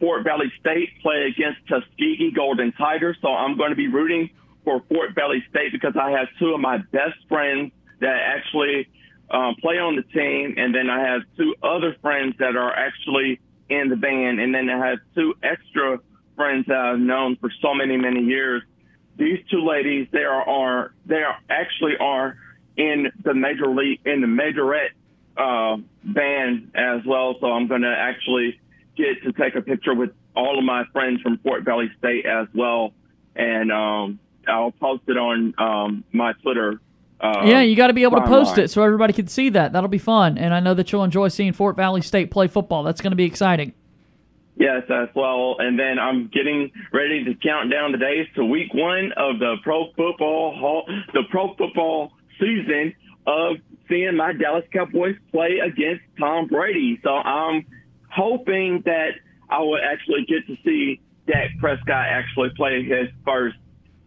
Fort 0.00 0.24
Valley 0.24 0.52
State 0.60 0.90
play 1.02 1.32
against 1.34 1.66
Tuskegee 1.68 2.32
Golden 2.34 2.72
Tigers. 2.72 3.16
So 3.22 3.28
I'm 3.28 3.56
going 3.56 3.70
to 3.70 3.76
be 3.76 3.88
rooting 3.88 4.30
for 4.64 4.82
Fort 4.88 5.14
Valley 5.14 5.44
State 5.50 5.72
because 5.72 5.94
I 6.00 6.10
have 6.10 6.28
two 6.38 6.52
of 6.54 6.60
my 6.60 6.78
best 6.78 7.16
friends 7.28 7.72
that 8.00 8.18
actually 8.36 8.88
um, 9.30 9.56
play 9.60 9.78
on 9.78 9.96
the 9.96 10.02
team, 10.02 10.54
and 10.56 10.74
then 10.74 10.90
I 10.90 11.00
have 11.00 11.22
two 11.36 11.54
other 11.62 11.96
friends 12.02 12.34
that 12.38 12.56
are 12.56 12.72
actually 12.72 13.40
in 13.68 13.88
the 13.88 13.96
band, 13.96 14.40
and 14.40 14.54
then 14.54 14.68
I 14.70 14.88
have 14.88 14.98
two 15.14 15.34
extra 15.42 15.98
friends 16.36 16.66
that 16.68 16.76
I've 16.76 16.98
known 16.98 17.36
for 17.36 17.50
so 17.62 17.74
many 17.74 17.96
many 17.96 18.22
years. 18.22 18.62
These 19.18 19.38
two 19.50 19.64
ladies, 19.64 20.08
they 20.12 20.24
are, 20.24 20.48
are 20.48 20.92
they 21.06 21.22
are 21.22 21.36
actually 21.48 21.96
are 21.98 22.36
in 22.76 23.10
the 23.24 23.34
major 23.34 23.68
league 23.68 24.00
in 24.04 24.20
the 24.20 24.26
majorette 24.26 24.90
uh, 25.36 25.80
band 26.04 26.72
as 26.74 27.04
well. 27.06 27.36
So 27.40 27.50
I'm 27.50 27.66
going 27.66 27.82
to 27.82 27.94
actually 27.96 28.60
get 28.96 29.22
to 29.24 29.32
take 29.32 29.54
a 29.54 29.62
picture 29.62 29.94
with 29.94 30.10
all 30.34 30.58
of 30.58 30.64
my 30.64 30.84
friends 30.92 31.20
from 31.22 31.38
Fort 31.38 31.64
Valley 31.64 31.90
State 31.98 32.26
as 32.26 32.46
well, 32.54 32.92
and 33.34 33.72
um, 33.72 34.18
I'll 34.46 34.72
post 34.72 35.04
it 35.08 35.16
on 35.16 35.54
um, 35.58 36.04
my 36.12 36.32
Twitter. 36.42 36.80
Uh, 37.18 37.44
yeah, 37.46 37.62
you 37.62 37.74
got 37.74 37.86
to 37.86 37.94
be 37.94 38.02
able 38.02 38.18
to 38.20 38.26
post 38.26 38.58
it 38.58 38.70
so 38.70 38.82
everybody 38.82 39.14
can 39.14 39.26
see 39.26 39.48
that. 39.48 39.72
That'll 39.72 39.88
be 39.88 39.98
fun, 39.98 40.36
and 40.36 40.52
I 40.52 40.60
know 40.60 40.74
that 40.74 40.92
you'll 40.92 41.04
enjoy 41.04 41.28
seeing 41.28 41.54
Fort 41.54 41.74
Valley 41.76 42.02
State 42.02 42.30
play 42.30 42.46
football. 42.46 42.82
That's 42.82 43.00
going 43.00 43.12
to 43.12 43.16
be 43.16 43.24
exciting. 43.24 43.72
Yes, 44.56 44.84
as 44.88 45.08
well. 45.14 45.56
And 45.58 45.78
then 45.78 45.98
I'm 45.98 46.28
getting 46.28 46.72
ready 46.92 47.24
to 47.24 47.34
count 47.34 47.70
down 47.70 47.92
the 47.92 47.98
days 47.98 48.26
to 48.36 48.44
week 48.44 48.72
one 48.72 49.12
of 49.16 49.38
the 49.38 49.56
pro 49.62 49.86
football 49.96 50.56
hall, 50.58 50.88
the 51.12 51.24
pro 51.30 51.54
football 51.56 52.12
season 52.40 52.94
of 53.26 53.56
seeing 53.88 54.16
my 54.16 54.32
Dallas 54.32 54.64
Cowboys 54.72 55.16
play 55.30 55.58
against 55.58 56.02
Tom 56.18 56.46
Brady. 56.46 56.98
So 57.02 57.10
I'm 57.10 57.66
hoping 58.08 58.82
that 58.86 59.10
I 59.50 59.60
will 59.60 59.78
actually 59.78 60.24
get 60.26 60.46
to 60.46 60.56
see 60.64 61.00
Dak 61.26 61.50
Prescott 61.60 62.06
actually 62.08 62.50
play 62.56 62.82
his 62.82 63.08
first 63.26 63.56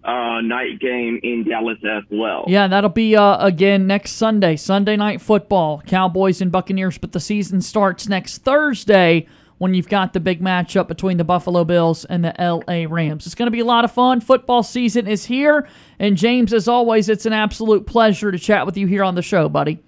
uh, 0.03 0.41
night 0.41 0.79
game 0.79 1.19
in 1.21 1.45
Dallas 1.47 1.77
as 1.85 2.03
well. 2.09 2.45
Yeah, 2.47 2.67
that'll 2.67 2.89
be 2.89 3.15
uh, 3.15 3.45
again 3.45 3.85
next 3.85 4.13
Sunday, 4.13 4.55
Sunday 4.55 4.95
night 4.95 5.21
football, 5.21 5.83
Cowboys 5.85 6.41
and 6.41 6.51
Buccaneers. 6.51 6.97
But 6.97 7.11
the 7.11 7.19
season 7.19 7.61
starts 7.61 8.07
next 8.07 8.39
Thursday 8.39 9.27
when 9.59 9.73
you've 9.73 9.87
got 9.87 10.13
the 10.13 10.19
big 10.19 10.41
matchup 10.41 10.87
between 10.87 11.17
the 11.17 11.23
Buffalo 11.23 11.63
Bills 11.63 12.05
and 12.05 12.25
the 12.25 12.33
LA 12.39 12.91
Rams. 12.91 13.25
It's 13.25 13.35
going 13.35 13.47
to 13.47 13.51
be 13.51 13.59
a 13.59 13.65
lot 13.65 13.85
of 13.85 13.91
fun. 13.91 14.19
Football 14.21 14.63
season 14.63 15.07
is 15.07 15.25
here. 15.25 15.67
And 15.99 16.17
James, 16.17 16.53
as 16.53 16.67
always, 16.67 17.07
it's 17.07 17.25
an 17.25 17.33
absolute 17.33 17.85
pleasure 17.85 18.31
to 18.31 18.39
chat 18.39 18.65
with 18.65 18.77
you 18.77 18.87
here 18.87 19.03
on 19.03 19.15
the 19.15 19.21
show, 19.21 19.47
buddy. 19.47 19.83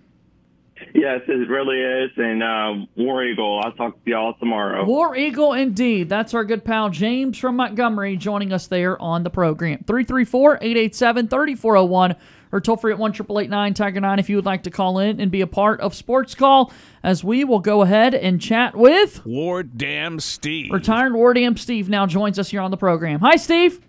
Yes, 0.94 1.22
it 1.28 1.48
really 1.48 1.80
is. 1.80 2.12
And 2.18 2.44
uh, 2.44 2.86
War 2.98 3.24
Eagle, 3.24 3.62
I'll 3.64 3.72
talk 3.72 4.04
to 4.04 4.10
y'all 4.10 4.34
tomorrow. 4.34 4.84
War 4.84 5.16
Eagle, 5.16 5.54
indeed. 5.54 6.10
That's 6.10 6.34
our 6.34 6.44
good 6.44 6.66
pal 6.66 6.90
James 6.90 7.38
from 7.38 7.56
Montgomery 7.56 8.18
joining 8.18 8.52
us 8.52 8.68
there 8.68 9.02
on 9.02 9.24
the 9.24 9.30
program. 9.30 9.84
334 9.88 10.56
887 10.56 11.28
3401 11.28 12.16
or 12.52 12.62
toll 12.62 12.78
free 12.78 12.92
at 12.92 13.00
1 13.00 13.14
Tiger 13.14 14.00
9 14.02 14.20
if 14.20 14.30
you 14.30 14.36
would 14.36 14.46
like 14.46 14.64
to 14.64 14.72
call 14.72 15.00
in 15.00 15.20
and 15.20 15.32
be 15.32 15.42
a 15.42 15.48
part 15.48 15.80
of 15.82 15.96
Sports 15.96 16.36
Call 16.36 16.72
as 17.04 17.24
we 17.24 17.44
will 17.44 17.60
go 17.60 17.82
ahead 17.82 18.14
and 18.14 18.42
chat 18.42 18.76
with 18.76 19.26
Ward 19.26 19.78
Dam 19.78 20.20
Steve. 20.20 20.72
retired 20.72 21.14
War 21.14 21.34
Dam 21.34 21.58
Steve 21.58 21.90
now 21.90 22.06
joins 22.06 22.38
us 22.38 22.50
here 22.50 22.62
on 22.62 22.72
the 22.72 22.78
program. 22.78 23.20
Hi, 23.22 23.36
Steve. 23.36 23.80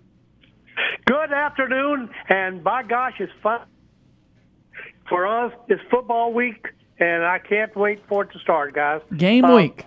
Good 1.05 1.31
afternoon, 1.31 2.09
and 2.29 2.63
by 2.63 2.83
gosh, 2.83 3.13
it's 3.19 3.31
fun 3.41 3.61
for 5.09 5.27
us. 5.27 5.53
It's 5.67 5.81
football 5.91 6.33
week, 6.33 6.67
and 6.99 7.23
I 7.23 7.39
can't 7.39 7.75
wait 7.75 8.01
for 8.07 8.23
it 8.23 8.31
to 8.31 8.39
start, 8.39 8.73
guys. 8.73 9.01
Game 9.15 9.45
Uh, 9.45 9.55
week. 9.55 9.85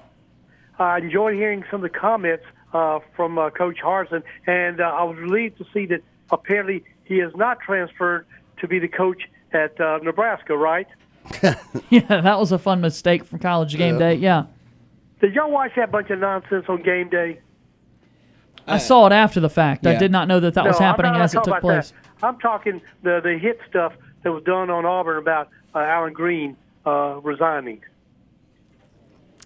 I 0.79 0.99
enjoyed 0.99 1.35
hearing 1.35 1.64
some 1.70 1.83
of 1.83 1.91
the 1.91 1.99
comments 1.99 2.45
uh, 2.74 2.99
from 3.16 3.39
uh, 3.39 3.51
Coach 3.51 3.79
Harsin, 3.83 4.22
and 4.47 4.81
uh, 4.81 4.85
I 4.85 5.05
was 5.05 5.16
relieved 5.16 5.59
to 5.59 5.64
see 5.72 5.87
that 5.87 6.03
apparently 6.31 6.85
he 7.05 7.16
is 7.20 7.35
not 7.35 7.61
transferred 7.61 8.27
to 8.59 8.68
be 8.68 8.78
the 8.78 8.88
coach 8.88 9.22
at 9.52 9.80
uh, 9.80 9.98
Nebraska, 10.02 10.57
right? 10.57 10.86
yeah, 11.90 12.00
that 12.09 12.38
was 12.38 12.52
a 12.52 12.59
fun 12.59 12.80
mistake 12.80 13.24
from 13.24 13.38
college 13.38 13.76
game 13.76 13.98
day. 13.98 14.14
Yeah. 14.14 14.46
Did 15.20 15.34
y'all 15.34 15.50
watch 15.50 15.72
that 15.76 15.90
bunch 15.90 16.11
of 16.11 16.18
nonsense 16.18 16.66
on 16.68 16.82
game 16.82 17.09
day? 17.09 17.40
I 18.66 18.78
saw 18.78 19.07
it 19.07 19.12
after 19.12 19.40
the 19.40 19.48
fact. 19.48 19.86
I 19.86 19.96
did 19.96 20.11
not 20.11 20.28
know 20.28 20.40
that 20.40 20.54
that 20.54 20.64
no, 20.64 20.70
was 20.70 20.78
happening 20.78 21.12
not 21.12 21.22
as 21.22 21.34
it 21.34 21.44
took 21.44 21.61
place. 21.61 21.90
That. 21.90 22.26
I'm 22.26 22.38
talking 22.38 22.80
the 23.02 23.20
the 23.22 23.38
hit 23.38 23.61
stuff 23.68 23.92
that 24.22 24.32
was 24.32 24.42
done 24.42 24.70
on 24.70 24.84
Auburn 24.84 25.18
about 25.18 25.48
uh, 25.74 25.78
Allen 25.78 26.12
Greene 26.12 26.57
uh, 26.84 27.20
resigning. 27.22 27.80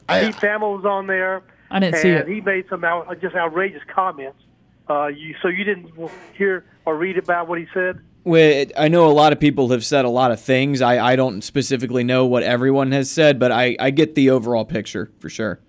Pete 0.09 0.35
Thamel 0.37 0.77
was 0.77 0.85
on 0.85 1.07
there. 1.07 1.43
I 1.71 1.79
didn't 1.79 1.95
and 1.95 2.03
see 2.03 2.09
it. 2.09 2.29
he 2.29 2.41
made 2.41 2.65
some 2.69 2.83
out, 2.83 3.21
just 3.21 3.37
outrageous 3.37 3.83
comments. 3.95 4.39
Uh, 4.89 5.07
you 5.07 5.37
so 5.41 5.49
you 5.49 5.65
didn't 5.65 5.93
hear 6.35 6.65
or 6.85 6.97
read 6.97 7.17
about 7.17 7.47
what 7.47 7.59
he 7.59 7.67
said? 7.73 8.01
Well, 8.23 8.67
I 8.77 8.89
know 8.89 9.07
a 9.07 9.13
lot 9.13 9.33
of 9.33 9.41
people 9.41 9.71
have 9.71 9.85
said 9.85 10.05
a 10.05 10.11
lot 10.11 10.31
of 10.31 10.41
things. 10.41 10.83
I, 10.83 11.13
I 11.13 11.17
don't 11.17 11.43
specifically 11.43 12.05
know 12.05 12.27
what 12.27 12.43
everyone 12.43 12.93
has 12.93 13.11
said, 13.11 13.39
but 13.39 13.51
I, 13.51 13.77
I 13.81 13.91
get 13.91 14.15
the 14.15 14.31
overall 14.31 14.65
picture 14.65 15.11
for 15.19 15.31
sure. 15.31 15.61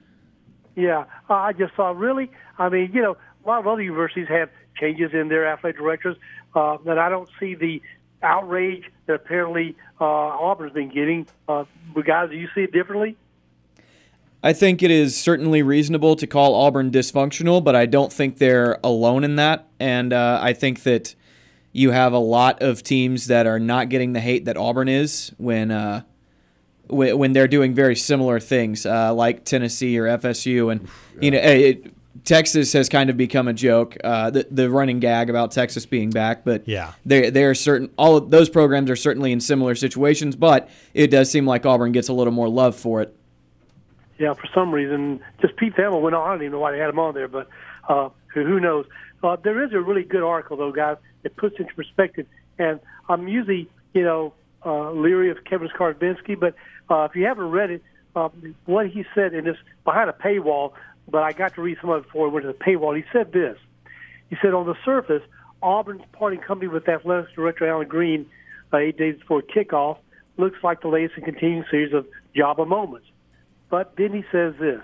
Yeah, 0.76 1.06
uh, 1.30 1.34
I 1.34 1.54
just 1.54 1.74
thought 1.76 1.98
really. 1.98 2.30
I 2.58 2.70
mean, 2.70 2.92
you 2.94 3.02
know, 3.02 3.18
a 3.44 3.48
lot 3.48 3.60
of 3.60 3.68
other 3.68 3.82
universities 3.82 4.28
have 4.28 4.50
changes 4.78 5.12
in 5.14 5.30
their 5.30 5.48
athletic 5.48 5.80
directors, 5.80 6.18
uh, 6.56 6.78
and 6.86 7.00
I 7.00 7.10
don't 7.10 7.30
see 7.40 7.56
the 7.56 7.82
outrage 8.22 8.84
that 9.06 9.14
apparently 9.14 9.76
uh, 10.00 10.06
Auburn's 10.06 10.74
been 10.74 10.90
getting. 10.90 11.28
Uh, 11.48 11.66
but 11.94 12.06
guys, 12.06 12.30
do 12.30 12.36
you 12.36 12.50
see 12.54 12.62
it 12.62 12.72
differently? 12.72 13.16
I 14.44 14.54
think 14.54 14.82
it 14.82 14.90
is 14.90 15.16
certainly 15.16 15.62
reasonable 15.62 16.16
to 16.16 16.26
call 16.26 16.56
Auburn 16.56 16.90
dysfunctional, 16.90 17.64
but 17.64 17.76
I 17.76 17.86
don't 17.86 18.12
think 18.12 18.40
they're 18.40 18.80
alone 18.84 19.24
in 19.24 19.36
that. 19.36 19.68
And 19.80 20.14
uh, 20.14 20.40
I 20.42 20.54
think 20.54 20.82
that 20.84 21.16
you 21.74 21.92
have 21.92 22.14
a 22.14 22.18
lot 22.20 22.62
of 22.62 22.84
teams 22.84 23.28
that 23.28 23.48
are 23.48 23.60
not 23.60 23.90
getting 23.90 24.14
the 24.14 24.20
hate 24.20 24.46
that 24.46 24.58
Auburn 24.58 24.88
is 24.90 25.32
when 25.38 25.72
uh, 25.72 26.02
when, 26.88 27.18
when 27.18 27.34
they're 27.34 27.48
doing 27.48 27.74
very 27.74 27.96
similar 27.96 28.40
things, 28.40 28.86
uh, 28.86 29.14
like 29.14 29.46
Tennessee 29.46 29.98
or 29.98 30.06
FSU, 30.06 30.72
and 30.72 30.88
you 31.20 31.32
know. 31.32 31.40
It, 31.40 31.94
Texas 32.26 32.74
has 32.74 32.88
kind 32.90 33.10
of 33.10 33.16
become 33.18 33.48
a 33.48 33.54
joke, 33.54 33.98
uh, 34.04 34.30
the 34.30 34.46
the 34.52 34.70
running 34.70 35.00
gag 35.00 35.30
about 35.30 35.50
Texas 35.52 35.86
being 35.88 36.12
back, 36.12 36.44
but 36.44 36.68
Yeah. 36.68 36.92
they 37.06 37.30
they're 37.32 37.56
certain 37.56 37.90
all 37.98 38.18
of 38.18 38.30
those 38.30 38.48
programs 38.50 38.92
are 38.92 38.96
certainly 38.98 39.32
in 39.32 39.40
similar 39.40 39.74
situations, 39.76 40.36
but 40.36 40.70
it 40.94 41.08
does 41.08 41.32
seem 41.32 41.48
like 41.48 41.66
Auburn 41.66 41.94
gets 41.94 42.10
a 42.10 42.14
little 42.14 42.34
more 42.34 42.50
love 42.50 42.76
for 42.76 43.02
it. 43.02 43.16
Yeah, 44.20 44.34
for 44.34 44.48
some 44.54 44.72
reason, 44.72 45.22
just 45.42 45.56
Pete 45.56 45.74
Thamel 45.74 46.02
went 46.02 46.16
on. 46.16 46.28
I 46.28 46.32
don't 46.34 46.42
even 46.44 46.52
know 46.52 46.60
why 46.60 46.72
they 46.74 46.78
had 46.80 46.90
him 46.90 47.00
on 47.00 47.16
there, 47.16 47.30
but 47.30 47.48
uh, 47.88 48.10
who, 48.34 48.44
who 48.46 48.60
knows? 48.60 48.86
Uh, 49.24 49.38
there 49.44 49.64
is 49.64 49.72
a 49.74 49.80
really 49.80 50.04
good 50.04 50.22
article, 50.22 50.58
though, 50.58 50.72
guys, 50.72 50.98
that 51.24 51.36
puts 51.36 51.60
into 51.60 51.74
perspective. 51.74 52.26
And 52.58 52.80
I'm 53.10 53.28
usually, 53.28 53.70
you 53.94 54.04
know, 54.04 54.34
uh, 54.66 54.92
leery 54.92 55.32
of 55.32 55.44
Kevin 55.44 55.70
Scarbinsky, 55.70 56.40
but 56.40 56.56
uh, 56.90 57.04
if 57.06 57.16
you 57.16 57.26
haven't 57.26 57.50
read 57.50 57.72
it, 57.72 57.84
uh, 58.16 58.30
what 58.66 58.88
he 58.90 59.06
said 59.16 59.34
in 59.34 59.46
this 59.46 59.58
behind 59.86 60.10
a 60.10 60.14
paywall, 60.14 60.74
but 61.08 61.24
I 61.24 61.32
got 61.32 61.56
to 61.56 61.62
read 61.62 61.78
some 61.82 61.90
of 61.90 62.04
it 62.04 62.08
before 62.08 62.28
it 62.28 62.32
went 62.32 62.46
to 62.46 62.52
the 62.52 62.58
paywall. 62.58 62.96
He 62.96 63.04
said 63.12 63.32
this. 63.32 63.58
He 64.30 64.38
said, 64.42 64.54
on 64.54 64.66
the 64.66 64.76
surface, 64.86 65.24
Auburn's 65.62 66.04
parting 66.14 66.40
company 66.40 66.68
with 66.68 66.88
athletics 66.88 67.32
director 67.36 67.68
Allen 67.68 67.88
Greene 67.88 68.26
uh, 68.74 68.78
eight 68.78 68.98
days 68.98 69.18
before 69.20 69.42
kickoff 69.42 69.98
looks 70.38 70.58
like 70.64 70.82
the 70.82 70.88
latest 70.88 71.16
and 71.16 71.26
continuing 71.26 71.66
series 71.70 71.94
of 71.94 72.06
Java 72.36 72.66
moments. 72.66 73.08
But 73.70 73.94
then 73.98 74.14
he 74.14 74.24
says 74.32 74.54
this. 74.60 74.82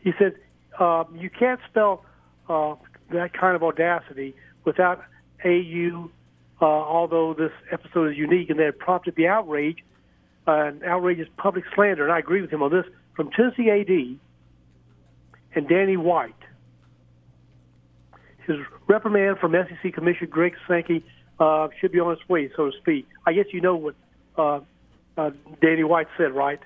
He 0.00 0.12
said, 0.18 0.34
uh, 0.78 1.04
you 1.14 1.30
can't 1.30 1.60
spell 1.68 2.04
uh, 2.48 2.74
that 3.10 3.32
kind 3.32 3.56
of 3.56 3.62
audacity 3.62 4.34
without 4.64 5.02
AU, 5.44 6.10
uh, 6.60 6.64
although 6.64 7.34
this 7.34 7.52
episode 7.70 8.12
is 8.12 8.16
unique 8.18 8.50
and 8.50 8.58
that 8.58 8.68
it 8.68 8.78
prompted 8.78 9.14
the 9.16 9.28
outrage, 9.28 9.78
uh, 10.46 10.52
an 10.52 10.82
outrageous 10.84 11.28
public 11.36 11.64
slander, 11.74 12.04
and 12.04 12.12
I 12.12 12.18
agree 12.18 12.40
with 12.40 12.50
him 12.50 12.62
on 12.62 12.70
this, 12.70 12.84
from 13.14 13.30
Tennessee 13.30 13.70
AD 13.70 14.18
and 15.54 15.68
Danny 15.68 15.96
White. 15.96 16.34
His 18.46 18.56
reprimand 18.86 19.38
from 19.38 19.52
SEC 19.52 19.92
Commissioner 19.92 20.28
Greg 20.28 20.54
Sankey 20.66 21.04
uh, 21.38 21.68
should 21.80 21.92
be 21.92 22.00
on 22.00 22.12
its 22.12 22.26
way, 22.28 22.50
so 22.56 22.70
to 22.70 22.76
speak. 22.78 23.06
I 23.26 23.32
guess 23.32 23.46
you 23.52 23.60
know 23.60 23.76
what 23.76 23.94
uh, 24.36 24.60
uh, 25.16 25.30
Danny 25.60 25.84
White 25.84 26.08
said, 26.16 26.34
right? 26.34 26.60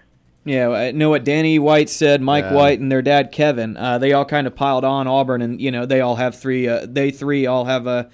Yeah, 0.44 0.70
I 0.70 0.90
know 0.90 1.10
what 1.10 1.24
Danny 1.24 1.58
White 1.58 1.88
said, 1.88 2.20
Mike 2.20 2.44
Yeah. 2.44 2.54
White, 2.54 2.80
and 2.80 2.90
their 2.90 3.02
dad 3.02 3.30
Kevin. 3.30 3.76
Uh, 3.76 3.98
they 3.98 4.12
all 4.12 4.24
kind 4.24 4.46
of 4.46 4.56
piled 4.56 4.84
on 4.84 5.06
Auburn, 5.06 5.40
and 5.40 5.60
you 5.60 5.70
know 5.70 5.86
they 5.86 6.00
all 6.00 6.16
have 6.16 6.38
three. 6.38 6.66
Uh, 6.68 6.84
they 6.88 7.10
three 7.12 7.46
all 7.46 7.64
have 7.64 7.86
uh, 7.86 8.04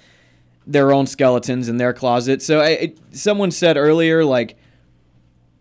their 0.69 0.93
own 0.93 1.07
skeletons 1.07 1.67
in 1.67 1.77
their 1.77 1.93
closet. 1.93 2.41
So 2.41 2.59
I, 2.59 2.69
it, 2.69 2.99
someone 3.11 3.49
said 3.49 3.75
earlier, 3.75 4.23
like 4.23 4.57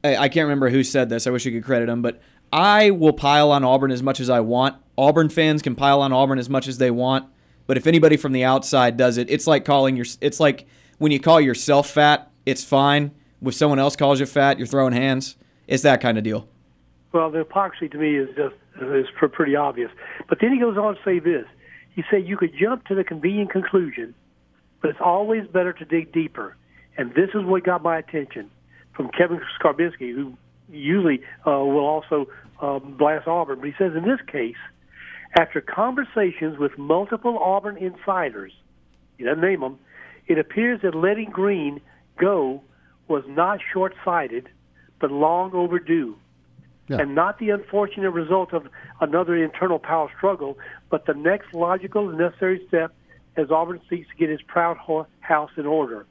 I, 0.05 0.17
I 0.17 0.29
can't 0.29 0.45
remember 0.45 0.69
who 0.69 0.85
said 0.85 1.09
this. 1.09 1.27
I 1.27 1.31
wish 1.31 1.47
you 1.47 1.53
could 1.53 1.65
credit 1.65 1.87
them, 1.87 2.03
but 2.03 2.21
I 2.53 2.91
will 2.91 3.15
pile 3.15 3.51
on 3.51 3.65
Auburn 3.65 3.91
as 3.91 4.03
much 4.03 4.21
as 4.21 4.29
I 4.29 4.41
want. 4.41 4.77
Auburn 4.97 5.31
fans 5.31 5.63
can 5.63 5.75
pile 5.75 6.03
on 6.03 6.13
Auburn 6.13 6.39
as 6.39 6.51
much 6.51 6.69
as 6.69 6.79
they 6.79 6.91
want, 6.91 7.27
but 7.67 7.77
if 7.77 7.87
anybody 7.87 8.17
from 8.17 8.33
the 8.33 8.45
outside 8.45 8.97
does 8.97 9.17
it, 9.17 9.31
it's 9.31 9.47
like 9.47 9.65
calling 9.65 9.97
your. 9.97 10.07
It's 10.21 10.41
like 10.41 10.67
when 10.99 11.11
you 11.11 11.21
call 11.21 11.41
yourself 11.41 11.89
fat, 11.89 12.31
it's 12.45 12.65
fine. 12.65 13.13
If 13.41 13.55
someone 13.55 13.79
else 13.79 13.97
calls 13.97 14.21
you 14.21 14.27
fat, 14.27 14.59
you're 14.59 14.67
throwing 14.67 14.93
hands. 14.93 15.37
It's 15.67 15.83
that 15.85 16.01
kind 16.01 16.19
of 16.19 16.25
deal. 16.25 16.49
Well, 17.13 17.31
the 17.31 17.39
hypocrisy 17.39 17.89
to 17.89 17.99
me 17.99 18.17
is 18.17 18.29
just 18.37 18.55
is 18.83 19.07
pretty 19.33 19.57
obvious. 19.57 19.91
But 20.29 20.39
then 20.41 20.53
he 20.53 20.59
goes 20.59 20.77
on 20.77 20.97
to 20.97 21.01
say 21.05 21.19
this. 21.19 21.47
He 21.95 22.05
said 22.11 22.27
you 22.27 22.37
could 22.37 22.53
jump 22.59 22.87
to 22.87 22.95
the 22.95 23.05
convenient 23.05 23.51
conclusion, 23.51 24.15
but 24.81 24.91
it's 24.91 25.01
always 25.01 25.47
better 25.47 25.73
to 25.73 25.85
dig 25.85 26.13
deeper. 26.13 26.57
And 26.97 27.15
this 27.15 27.31
is 27.35 27.45
what 27.45 27.65
got 27.65 27.83
my 27.83 27.99
attention 27.99 28.51
from 28.95 29.11
Kevin 29.11 29.41
Scarbinsky, 29.61 30.15
who 30.15 30.35
usually 30.71 31.21
uh, 31.47 31.51
will 31.51 31.87
also 31.87 32.27
um, 32.61 32.97
blast 32.99 33.27
Auburn. 33.27 33.61
But 33.61 33.67
he 33.67 33.75
says 33.79 33.93
in 33.97 34.03
this 34.03 34.21
case, 34.27 34.57
after 35.39 35.61
conversations 35.61 36.59
with 36.59 36.77
multiple 36.79 37.39
Auburn 37.39 37.77
insiders, 37.77 38.53
he 39.17 39.25
doesn't 39.25 39.41
name 39.41 39.61
them, 39.61 39.79
it 40.27 40.39
appears 40.39 40.81
that 40.83 40.95
letting 40.95 41.31
Greene 41.31 41.81
go 42.19 42.63
was 43.07 43.25
not 43.29 43.61
short-sighted, 43.73 44.49
but 45.01 45.11
long 45.11 45.53
overdue 45.55 46.17
and 47.01 47.15
not 47.15 47.39
the 47.39 47.51
unfortunate 47.51 48.11
result 48.11 48.53
of 48.53 48.67
another 49.01 49.37
internal 49.37 49.79
power 49.79 50.11
struggle, 50.17 50.59
but 50.91 51.07
the 51.07 51.15
next 51.15 51.53
logical 51.53 52.09
and 52.09 52.19
necessary 52.19 52.65
step 52.67 52.95
as 53.39 53.51
Auburn 53.51 53.81
seeks 53.89 54.09
to 54.09 54.17
get 54.17 54.29
his 54.29 54.43
proud 54.43 54.77
house 55.21 55.51
in 55.57 55.65
order. 55.65 56.07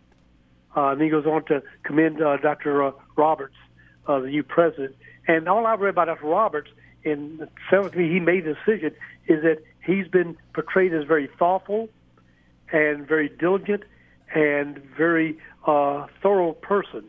Uh, 0.75 0.89
and 0.89 1.01
he 1.01 1.09
goes 1.09 1.25
on 1.25 1.43
to 1.45 1.61
commend 1.83 2.21
uh, 2.21 2.37
Dr. 2.37 2.83
Uh, 2.83 2.91
Roberts, 3.15 3.55
uh, 4.07 4.19
the 4.19 4.29
new 4.29 4.43
president. 4.43 4.95
And 5.27 5.49
all 5.49 5.67
I've 5.67 5.81
read 5.81 5.89
about 5.89 6.05
Dr. 6.05 6.27
Roberts, 6.27 6.69
and 7.03 7.41
it 7.41 7.51
sounds 7.69 7.93
he 7.93 8.19
made 8.19 8.45
the 8.45 8.53
decision, 8.53 8.91
is 9.27 9.43
that 9.43 9.57
he's 9.85 10.07
been 10.07 10.37
portrayed 10.53 10.93
as 10.93 11.03
very 11.03 11.29
thoughtful 11.37 11.89
and 12.71 13.05
very 13.05 13.29
diligent 13.29 13.83
and 14.33 14.77
very 14.97 15.37
uh, 15.65 16.07
thorough 16.21 16.53
person. 16.53 17.03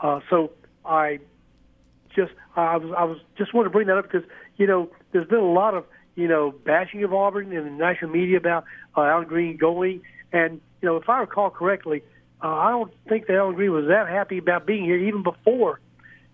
Uh, 0.00 0.20
so 0.28 0.50
I 0.84 1.20
just 2.14 2.32
I 2.56 2.76
was 2.76 2.94
I 2.96 3.04
was 3.04 3.18
just 3.38 3.54
wanted 3.54 3.68
to 3.68 3.70
bring 3.70 3.86
that 3.86 3.96
up 3.96 4.10
because 4.10 4.28
you 4.56 4.66
know 4.66 4.90
there's 5.12 5.28
been 5.28 5.38
a 5.38 5.52
lot 5.52 5.74
of 5.74 5.84
you 6.14 6.28
know 6.28 6.52
bashing 6.52 7.02
of 7.04 7.12
Auburn 7.12 7.52
in 7.52 7.64
the 7.64 7.70
national 7.70 8.10
media 8.10 8.36
about 8.36 8.64
uh, 8.96 9.02
Allen 9.02 9.26
Greene 9.26 9.56
going, 9.56 10.02
and 10.32 10.60
you 10.82 10.88
know 10.88 10.96
if 10.96 11.08
I 11.08 11.20
recall 11.20 11.50
correctly, 11.50 12.02
uh, 12.42 12.48
I 12.48 12.70
don't 12.70 12.92
think 13.08 13.26
that 13.26 13.36
Allen 13.36 13.54
Greene 13.54 13.72
was 13.72 13.86
that 13.88 14.08
happy 14.08 14.38
about 14.38 14.66
being 14.66 14.84
here 14.84 14.96
even 14.96 15.22
before 15.22 15.80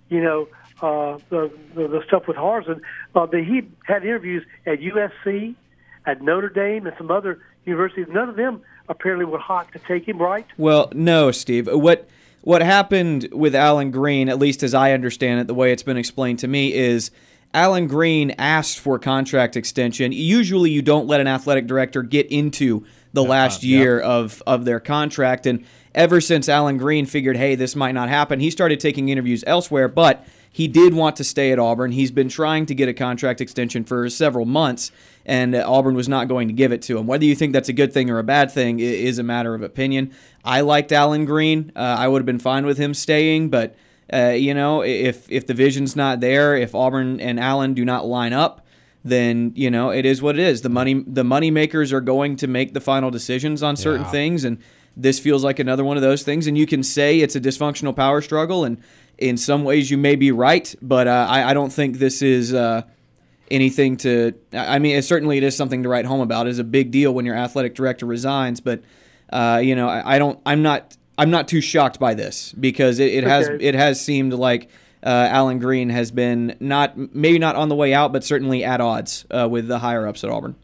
you 0.09 0.23
know 0.23 0.49
uh, 0.81 1.19
the, 1.31 1.51
the 1.75 1.89
the 1.89 2.03
stuff 2.07 2.27
with 2.29 2.37
Harsin. 2.37 2.81
Uh, 3.15 3.27
that 3.27 3.45
he 3.45 3.63
had 3.85 4.05
interviews 4.05 4.45
at 4.67 4.81
USC, 4.81 5.55
at 6.05 6.23
Notre 6.23 6.49
Dame, 6.49 6.87
and 6.87 6.95
some 6.99 7.11
other 7.11 7.41
universities. 7.65 8.07
None 8.09 8.29
of 8.29 8.37
them 8.37 8.63
apparently 8.89 9.25
were 9.25 9.39
hot 9.39 9.73
to 9.73 9.79
take 9.81 10.07
him. 10.07 10.19
Right? 10.19 10.47
Well, 10.57 10.91
no, 10.95 11.31
Steve. 11.31 11.69
What 11.71 12.09
what 12.43 12.63
happened 12.63 13.29
with 13.33 13.57
Allen 13.57 13.91
Greene, 13.91 14.29
at 14.29 14.39
least 14.39 14.63
as 14.63 14.73
I 14.73 14.93
understand 14.93 15.41
it, 15.41 15.49
the 15.49 15.55
way 15.55 15.73
it's 15.73 15.83
been 15.83 15.97
explained 15.97 16.39
to 16.41 16.49
me, 16.49 16.73
is 16.73 17.11
Allen 17.57 17.87
Greene 17.87 18.33
asked 18.37 18.79
for 18.79 18.99
contract 18.99 19.57
extension. 19.57 20.13
Usually, 20.13 20.71
you 20.71 20.83
don't 20.83 21.07
let 21.07 21.23
an 21.23 21.27
athletic 21.27 21.67
director 21.67 22.03
get 22.03 22.27
into 22.27 22.85
the 23.15 23.25
last 23.25 23.63
year 23.63 23.99
of 23.99 24.43
of 24.47 24.67
their 24.67 24.79
contract, 24.79 25.47
and 25.47 25.65
ever 25.95 26.21
since 26.21 26.51
Allen 26.51 26.77
Greene 26.77 27.07
figured, 27.07 27.39
hey, 27.39 27.55
this 27.55 27.75
might 27.75 27.93
not 27.93 28.11
happen, 28.11 28.41
he 28.41 28.51
started 28.51 28.79
taking 28.79 29.09
interviews 29.09 29.43
elsewhere, 29.47 29.89
but. 29.89 30.25
He 30.49 30.69
did 30.69 30.95
want 30.95 31.17
to 31.17 31.25
stay 31.25 31.53
at 31.53 31.59
Auburn. 31.59 31.93
He's 31.93 32.11
been 32.11 32.31
trying 32.31 32.65
to 32.65 32.75
get 32.75 32.89
a 32.89 32.95
contract 32.95 33.43
extension 33.43 33.85
for 33.85 34.09
several 34.09 34.47
months, 34.47 34.91
and 35.27 35.55
uh, 35.55 35.63
Auburn 35.71 35.95
was 35.95 36.09
not 36.09 36.29
going 36.29 36.49
to 36.49 36.55
give 36.55 36.73
it 36.73 36.81
to 36.83 36.97
him. 36.97 37.07
Whether 37.07 37.27
you 37.27 37.35
think 37.35 37.53
that's 37.53 37.69
a 37.69 37.75
good 37.75 37.93
thing 37.93 38.09
or 38.09 38.19
a 38.19 38.25
bad 38.25 38.51
thing 38.51 38.81
is 38.81 39.19
a 39.19 39.23
matter 39.23 39.55
of 39.55 39.61
opinion. 39.63 40.15
I 40.47 40.63
liked 40.63 40.93
Allen 40.93 41.27
Greene. 41.27 41.73
Uh, 41.77 41.81
I 41.81 42.09
would 42.09 42.21
have 42.21 42.27
been 42.27 42.39
fine 42.39 42.65
with 42.65 42.79
him 42.79 42.95
staying, 42.95 43.51
but 43.51 43.77
uh, 44.13 44.29
you 44.37 44.55
know, 44.55 44.83
if 44.83 45.31
if 45.31 45.47
the 45.47 45.55
vision's 45.55 45.97
not 45.97 46.21
there, 46.21 46.57
if 46.57 46.75
Auburn 46.75 47.21
and 47.21 47.41
Allen 47.41 47.75
do 47.75 47.85
not 47.85 48.07
line 48.07 48.33
up, 48.33 48.65
then 49.05 49.53
you 49.57 49.71
know 49.71 49.91
it 49.91 50.05
is 50.07 50.23
what 50.23 50.39
it 50.39 50.43
is. 50.43 50.63
The 50.63 50.69
money 50.69 51.03
the 51.07 51.25
money 51.25 51.51
makers 51.51 51.93
are 51.93 52.01
going 52.01 52.37
to 52.37 52.47
make 52.47 52.73
the 52.75 52.81
final 52.81 53.11
decisions 53.11 53.63
on 53.63 53.77
certain 53.77 54.05
Yeah. 54.05 54.11
things, 54.13 54.45
and 54.45 54.59
this 54.97 55.19
feels 55.19 55.45
like 55.45 55.59
another 55.59 55.85
one 55.85 55.97
of 55.97 56.03
those 56.03 56.23
things. 56.23 56.47
And 56.47 56.57
you 56.57 56.67
can 56.67 56.83
say 56.83 57.21
it's 57.21 57.37
a 57.37 57.41
dysfunctional 57.41 57.95
power 57.95 58.21
struggle, 58.21 58.65
and 58.65 58.79
in 59.19 59.37
some 59.37 59.65
ways 59.65 59.91
you 59.91 59.99
may 59.99 60.15
be 60.17 60.31
right, 60.31 60.75
but 60.83 61.07
uh, 61.09 61.27
I, 61.29 61.51
I 61.51 61.55
don't 61.55 61.73
think 61.73 61.99
this 61.99 62.23
is. 62.23 62.53
Uh, 62.55 62.83
anything 63.49 63.97
to 63.97 64.33
I 64.53 64.81
mean 64.81 64.97
it 64.97 65.03
certainly 65.03 65.37
it 65.37 65.45
is 65.45 65.57
something 65.57 65.85
to 65.85 65.89
write 65.89 66.05
home 66.05 66.21
about. 66.21 66.49
It's 66.49 66.59
a 66.59 66.65
big 66.65 66.91
deal 66.91 67.15
when 67.15 67.25
your 67.25 67.37
athletic 67.37 67.77
director 67.77 68.05
resigns, 68.05 68.61
but 68.61 68.83
uh, 69.31 69.61
you 69.63 69.77
know 69.77 69.89
I, 69.89 70.17
I 70.17 70.19
don't 70.19 70.41
I'm 70.45 70.63
not 70.63 70.97
I'm 71.19 71.31
not 71.31 71.49
too 71.49 71.61
shocked 71.61 71.99
by 71.99 72.15
this 72.15 72.53
because 72.53 72.99
it, 72.99 73.13
it 73.13 73.25
has 73.25 73.49
it 73.49 73.75
has 73.75 74.01
seemed 74.01 74.33
like 74.35 74.69
uh, 75.03 75.29
Allen 75.31 75.59
Greene 75.59 75.89
has 75.89 76.11
been 76.11 76.57
not 76.61 76.97
maybe 77.15 77.39
not 77.39 77.57
on 77.57 77.69
the 77.69 77.77
way 77.77 77.95
out, 77.95 78.13
but 78.13 78.25
certainly 78.25 78.65
at 78.65 78.81
odds 78.81 79.25
uh, 79.31 79.49
with 79.49 79.69
the 79.69 79.79
higher 79.79 80.07
ups 80.07 80.25
at 80.25 80.31
Auburn. 80.31 80.57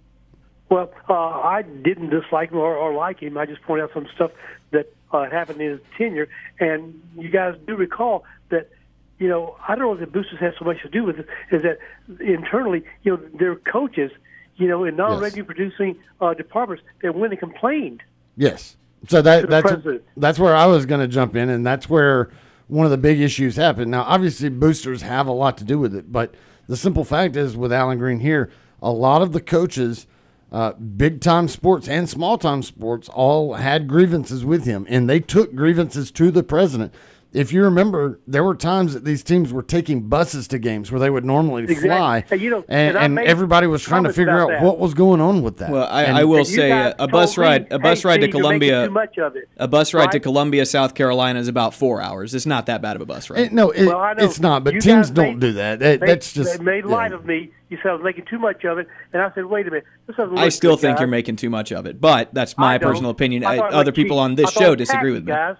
Well, 0.68 0.90
uh, 1.06 1.12
I 1.12 1.62
didn't 1.62 2.08
dislike 2.08 2.50
him 2.50 2.56
or, 2.56 2.74
or 2.74 2.94
like 2.94 3.20
him. 3.20 3.36
I 3.36 3.44
just 3.44 3.60
pointed 3.62 3.84
out 3.84 3.90
some 3.92 4.08
stuff 4.14 4.30
that 4.70 4.90
uh, 5.12 5.28
happened 5.28 5.60
in 5.60 5.72
his 5.72 5.80
tenure. 5.98 6.28
And 6.58 6.98
you 7.18 7.28
guys 7.28 7.56
do 7.66 7.76
recall 7.76 8.24
that, 8.48 8.70
you 9.18 9.28
know, 9.28 9.56
I 9.68 9.74
don't 9.74 9.84
know 9.84 9.92
if 9.92 10.00
the 10.00 10.06
boosters 10.06 10.40
have 10.40 10.54
so 10.58 10.64
much 10.64 10.80
to 10.80 10.88
do 10.88 11.04
with 11.04 11.18
it, 11.18 11.28
is 11.50 11.62
that 11.62 11.78
internally, 12.20 12.84
you 13.02 13.16
know, 13.16 13.22
their 13.38 13.56
coaches, 13.56 14.10
you 14.56 14.66
know, 14.66 14.84
in 14.84 14.96
non-revenue 14.96 15.44
producing 15.44 15.98
uh, 16.22 16.32
departments, 16.34 16.82
they 17.02 17.10
went 17.10 17.34
and 17.34 17.40
complained. 17.40 18.02
Yes. 18.36 18.76
So 19.08 19.22
that 19.22 19.48
that's 19.48 19.62
president. 19.62 20.04
that's 20.16 20.38
where 20.38 20.54
I 20.54 20.66
was 20.66 20.86
going 20.86 21.00
to 21.00 21.08
jump 21.08 21.34
in, 21.36 21.48
and 21.48 21.66
that's 21.66 21.88
where 21.88 22.30
one 22.68 22.84
of 22.84 22.90
the 22.90 22.98
big 22.98 23.20
issues 23.20 23.56
happened. 23.56 23.90
Now, 23.90 24.02
obviously, 24.02 24.48
boosters 24.48 25.02
have 25.02 25.26
a 25.26 25.32
lot 25.32 25.58
to 25.58 25.64
do 25.64 25.78
with 25.78 25.94
it, 25.94 26.12
but 26.12 26.34
the 26.68 26.76
simple 26.76 27.04
fact 27.04 27.36
is, 27.36 27.56
with 27.56 27.72
Allen 27.72 27.98
Greene 27.98 28.20
here, 28.20 28.50
a 28.80 28.90
lot 28.90 29.22
of 29.22 29.32
the 29.32 29.40
coaches, 29.40 30.06
uh, 30.52 30.72
big 30.72 31.20
time 31.20 31.48
sports 31.48 31.88
and 31.88 32.08
small 32.08 32.38
time 32.38 32.62
sports, 32.62 33.08
all 33.08 33.54
had 33.54 33.88
grievances 33.88 34.44
with 34.44 34.64
him, 34.64 34.86
and 34.88 35.08
they 35.08 35.20
took 35.20 35.54
grievances 35.54 36.10
to 36.12 36.30
the 36.30 36.42
president. 36.42 36.94
If 37.32 37.50
you 37.52 37.62
remember, 37.64 38.20
there 38.26 38.44
were 38.44 38.54
times 38.54 38.92
that 38.92 39.04
these 39.06 39.22
teams 39.22 39.52
were 39.54 39.62
taking 39.62 40.08
buses 40.08 40.46
to 40.48 40.58
games 40.58 40.92
where 40.92 41.00
they 41.00 41.08
would 41.08 41.24
normally 41.24 41.62
Exactly. 41.62 41.88
fly, 41.88 42.24
And, 42.30 42.40
you 42.42 42.50
know, 42.50 42.64
and, 42.68 42.90
and 42.90 42.98
I 42.98 43.04
and 43.04 43.14
made 43.14 43.26
everybody 43.26 43.66
was 43.66 43.82
trying 43.82 44.04
to 44.04 44.12
figure 44.12 44.38
out 44.38 44.48
that. 44.50 44.62
what 44.62 44.78
was 44.78 44.92
going 44.92 45.20
on 45.22 45.42
with 45.42 45.56
that. 45.56 45.70
Well, 45.70 45.88
I, 45.90 46.02
And- 46.04 46.16
I 46.18 46.24
will 46.24 46.44
say 46.44 46.70
a, 46.70 46.94
a 46.98 47.08
bus 47.08 47.38
ride 47.38 47.72
a 47.72 47.78
bus 47.78 48.02
hey, 48.02 48.08
ride 48.08 48.16
to 48.18 48.22
Steve, 48.24 48.34
you're 48.34 48.42
making 48.42 48.68
Columbia 48.68 48.86
too 48.86 48.92
much 48.92 49.18
of 49.18 49.36
it. 49.36 49.48
a 49.56 49.66
bus 49.66 49.94
ride 49.94 50.12
to 50.12 50.20
Columbia, 50.20 50.66
South 50.66 50.94
Carolina 50.94 51.38
is 51.40 51.48
about 51.48 51.72
four 51.72 52.02
hours. 52.02 52.34
It's 52.34 52.44
not 52.44 52.66
that 52.66 52.82
bad 52.82 52.96
of 52.96 53.02
a 53.02 53.06
bus 53.06 53.30
ride. 53.30 53.40
It- 53.40 53.52
no, 53.52 53.70
it, 53.70 53.86
Well, 53.86 54.14
it's 54.18 54.38
not. 54.40 54.62
But 54.62 54.74
you 54.74 54.80
teams 54.82 55.08
don't 55.10 55.34
made- 55.34 55.40
do 55.40 55.52
that. 55.54 55.78
That- 55.78 56.00
They- 56.00 56.06
that's 56.06 56.34
just 56.34 56.58
they 56.58 56.62
made 56.64 56.84
yeah. 56.84 56.90
light 56.90 57.12
of 57.12 57.24
me. 57.24 57.50
You 57.70 57.78
said 57.82 57.92
I 57.92 57.94
was 57.94 58.02
making 58.04 58.26
too 58.26 58.38
much 58.38 58.62
of 58.66 58.76
it, 58.76 58.86
and 59.14 59.22
I 59.22 59.32
said, 59.34 59.46
"Wait 59.46 59.66
a 59.66 59.70
minute, 59.70 59.84
this 60.06 60.16
I 60.18 60.50
still 60.50 60.76
think 60.76 60.96
guys. 60.96 61.00
you're 61.00 61.08
making 61.08 61.36
too 61.36 61.48
much 61.48 61.72
of 61.72 61.86
it, 61.86 61.98
but 61.98 62.28
that's 62.34 62.58
my 62.58 62.76
personal 62.76 63.10
opinion. 63.10 63.46
I 63.46 63.56
Uh, 63.56 63.62
Other 63.70 63.92
people 63.92 64.18
on 64.18 64.34
this 64.34 64.50
show 64.52 64.74
disagree 64.74 65.12
with 65.12 65.24
me. 65.24 65.32
I 65.32 65.54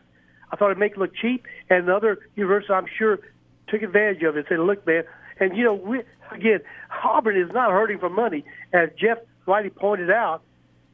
thought 0.58 0.66
it'd 0.66 0.76
make 0.78 0.92
it 0.92 0.98
look 0.98 1.14
cheap, 1.14 1.46
and 1.70 1.88
the 1.88 1.94
other 1.94 2.18
universities, 2.36 2.72
I'm 2.74 2.86
sure, 2.98 3.18
took 3.68 3.82
advantage 3.82 4.22
of 4.22 4.36
it. 4.36 4.46
Said, 4.48 4.58
"Look, 4.60 4.86
man," 4.86 5.04
and 5.40 5.56
you 5.56 5.64
know, 5.64 5.74
we, 5.74 6.02
again, 6.30 6.60
Auburn 7.04 7.36
is 7.36 7.52
not 7.52 7.70
hurting 7.70 7.98
for 7.98 8.08
money, 8.08 8.44
as 8.72 8.90
Jeff 8.98 9.18
rightly 9.46 9.70
pointed 9.70 10.10
out. 10.10 10.42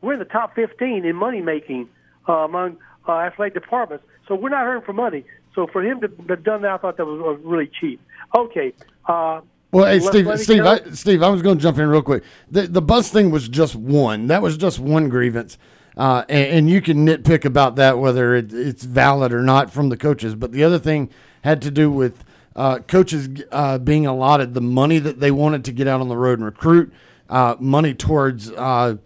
We're 0.01 0.13
in 0.13 0.19
the 0.21 0.25
top 0.25 0.55
15 0.55 1.05
in 1.05 1.17
money 1.17 1.41
making 1.43 1.89
uh, 2.29 2.33
among 2.33 2.77
uh, 3.09 3.13
athletic 3.13 3.55
departments, 3.55 4.05
so 4.27 4.35
we're 4.35 4.51
not 4.51 4.65
hurting 4.65 4.85
for 4.85 4.93
money. 4.93 5.25
So 5.55 5.67
for 5.67 5.83
him 5.83 6.01
to 6.03 6.11
have 6.29 6.45
done 6.45 6.63
that, 6.63 6.71
I 6.71 6.77
thought 6.77 6.97
that 6.99 7.05
was, 7.05 7.41
really 7.43 7.69
cheap. 7.81 8.01
Okay. 8.37 8.73
Uh, 9.07 9.41
Well, 9.73 9.87
hey, 9.87 9.99
Steve, 9.99 10.29
Steve. 10.39 10.65
I, 10.65 10.79
Steve, 10.93 11.23
I 11.23 11.29
was 11.29 11.43
going 11.43 11.59
to 11.59 11.63
jump 11.63 11.79
in 11.79 11.89
real 11.89 12.03
quick. 12.03 12.23
The 12.51 12.69
the 12.69 12.81
bus 12.81 13.11
thing 13.11 13.31
was 13.31 13.49
just 13.49 13.75
one. 13.75 14.29
That 14.29 14.41
was 14.41 14.57
just 14.57 14.79
one 14.79 15.09
grievance, 15.09 15.59
uh, 15.99 16.25
and, 16.29 16.47
and 16.47 16.71
you 16.71 16.81
can 16.81 17.07
nitpick 17.07 17.45
about 17.45 17.77
that 17.77 17.99
whether 17.99 18.35
it, 18.35 18.53
it's 18.53 18.85
valid 18.85 19.33
or 19.33 19.43
not 19.43 19.71
from 19.71 19.91
the 19.91 19.97
coaches. 19.97 20.35
But 20.35 20.53
the 20.53 20.65
other 20.65 20.79
thing 20.79 21.11
had 21.43 21.61
to 21.63 21.71
do 21.71 21.91
with 21.91 22.25
uh, 22.57 22.79
coaches 22.79 23.29
uh, 23.53 23.79
being 23.79 24.07
allotted 24.07 24.55
the 24.55 24.61
money 24.61 24.99
that 25.01 25.21
they 25.21 25.31
wanted 25.31 25.65
to 25.67 25.73
get 25.73 25.87
out 25.87 26.01
on 26.01 26.09
the 26.09 26.17
road 26.17 26.39
and 26.39 26.47
recruit, 26.47 26.93
uh, 27.29 27.57
money 27.59 27.93
towards. 27.95 28.51
Uh, 28.51 28.97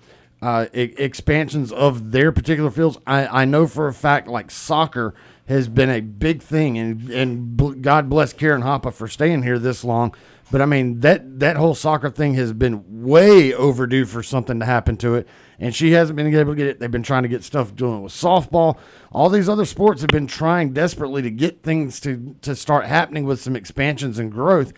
uh, 0.42 0.66
e- 0.74 0.92
expansions 0.98 1.70
of 1.70 2.10
their 2.10 2.32
particular 2.32 2.68
fields. 2.68 2.98
I, 3.06 3.42
I 3.42 3.44
know 3.44 3.68
for 3.68 3.86
a 3.86 3.94
fact, 3.94 4.26
like 4.26 4.50
soccer 4.50 5.14
has 5.52 5.68
been 5.68 5.90
a 5.90 6.00
big 6.00 6.42
thing, 6.42 6.78
and 6.78 7.10
and 7.10 7.82
God 7.82 8.08
bless 8.08 8.32
Karen 8.32 8.62
Hoppa 8.62 8.92
for 8.92 9.06
staying 9.06 9.42
here 9.42 9.58
this 9.58 9.84
long. 9.84 10.14
But 10.50 10.60
I 10.60 10.66
mean 10.66 11.00
that 11.00 11.40
that 11.40 11.56
whole 11.56 11.74
soccer 11.74 12.10
thing 12.10 12.34
has 12.34 12.52
been 12.52 13.04
way 13.04 13.54
overdue 13.54 14.04
for 14.04 14.22
something 14.22 14.60
to 14.60 14.66
happen 14.66 14.96
to 14.98 15.14
it, 15.14 15.26
and 15.58 15.74
she 15.74 15.92
hasn't 15.92 16.16
been 16.16 16.34
able 16.34 16.52
to 16.52 16.56
get 16.56 16.66
it. 16.66 16.80
They've 16.80 16.90
been 16.90 17.02
trying 17.02 17.22
to 17.22 17.28
get 17.28 17.42
stuff 17.42 17.74
doing 17.74 18.02
with 18.02 18.12
softball. 18.12 18.78
All 19.12 19.30
these 19.30 19.48
other 19.48 19.64
sports 19.64 20.02
have 20.02 20.10
been 20.10 20.26
trying 20.26 20.72
desperately 20.72 21.22
to 21.22 21.30
get 21.30 21.62
things 21.62 22.00
to 22.00 22.36
to 22.42 22.54
start 22.54 22.84
happening 22.84 23.24
with 23.24 23.40
some 23.40 23.56
expansions 23.56 24.18
and 24.18 24.30
growth, 24.30 24.72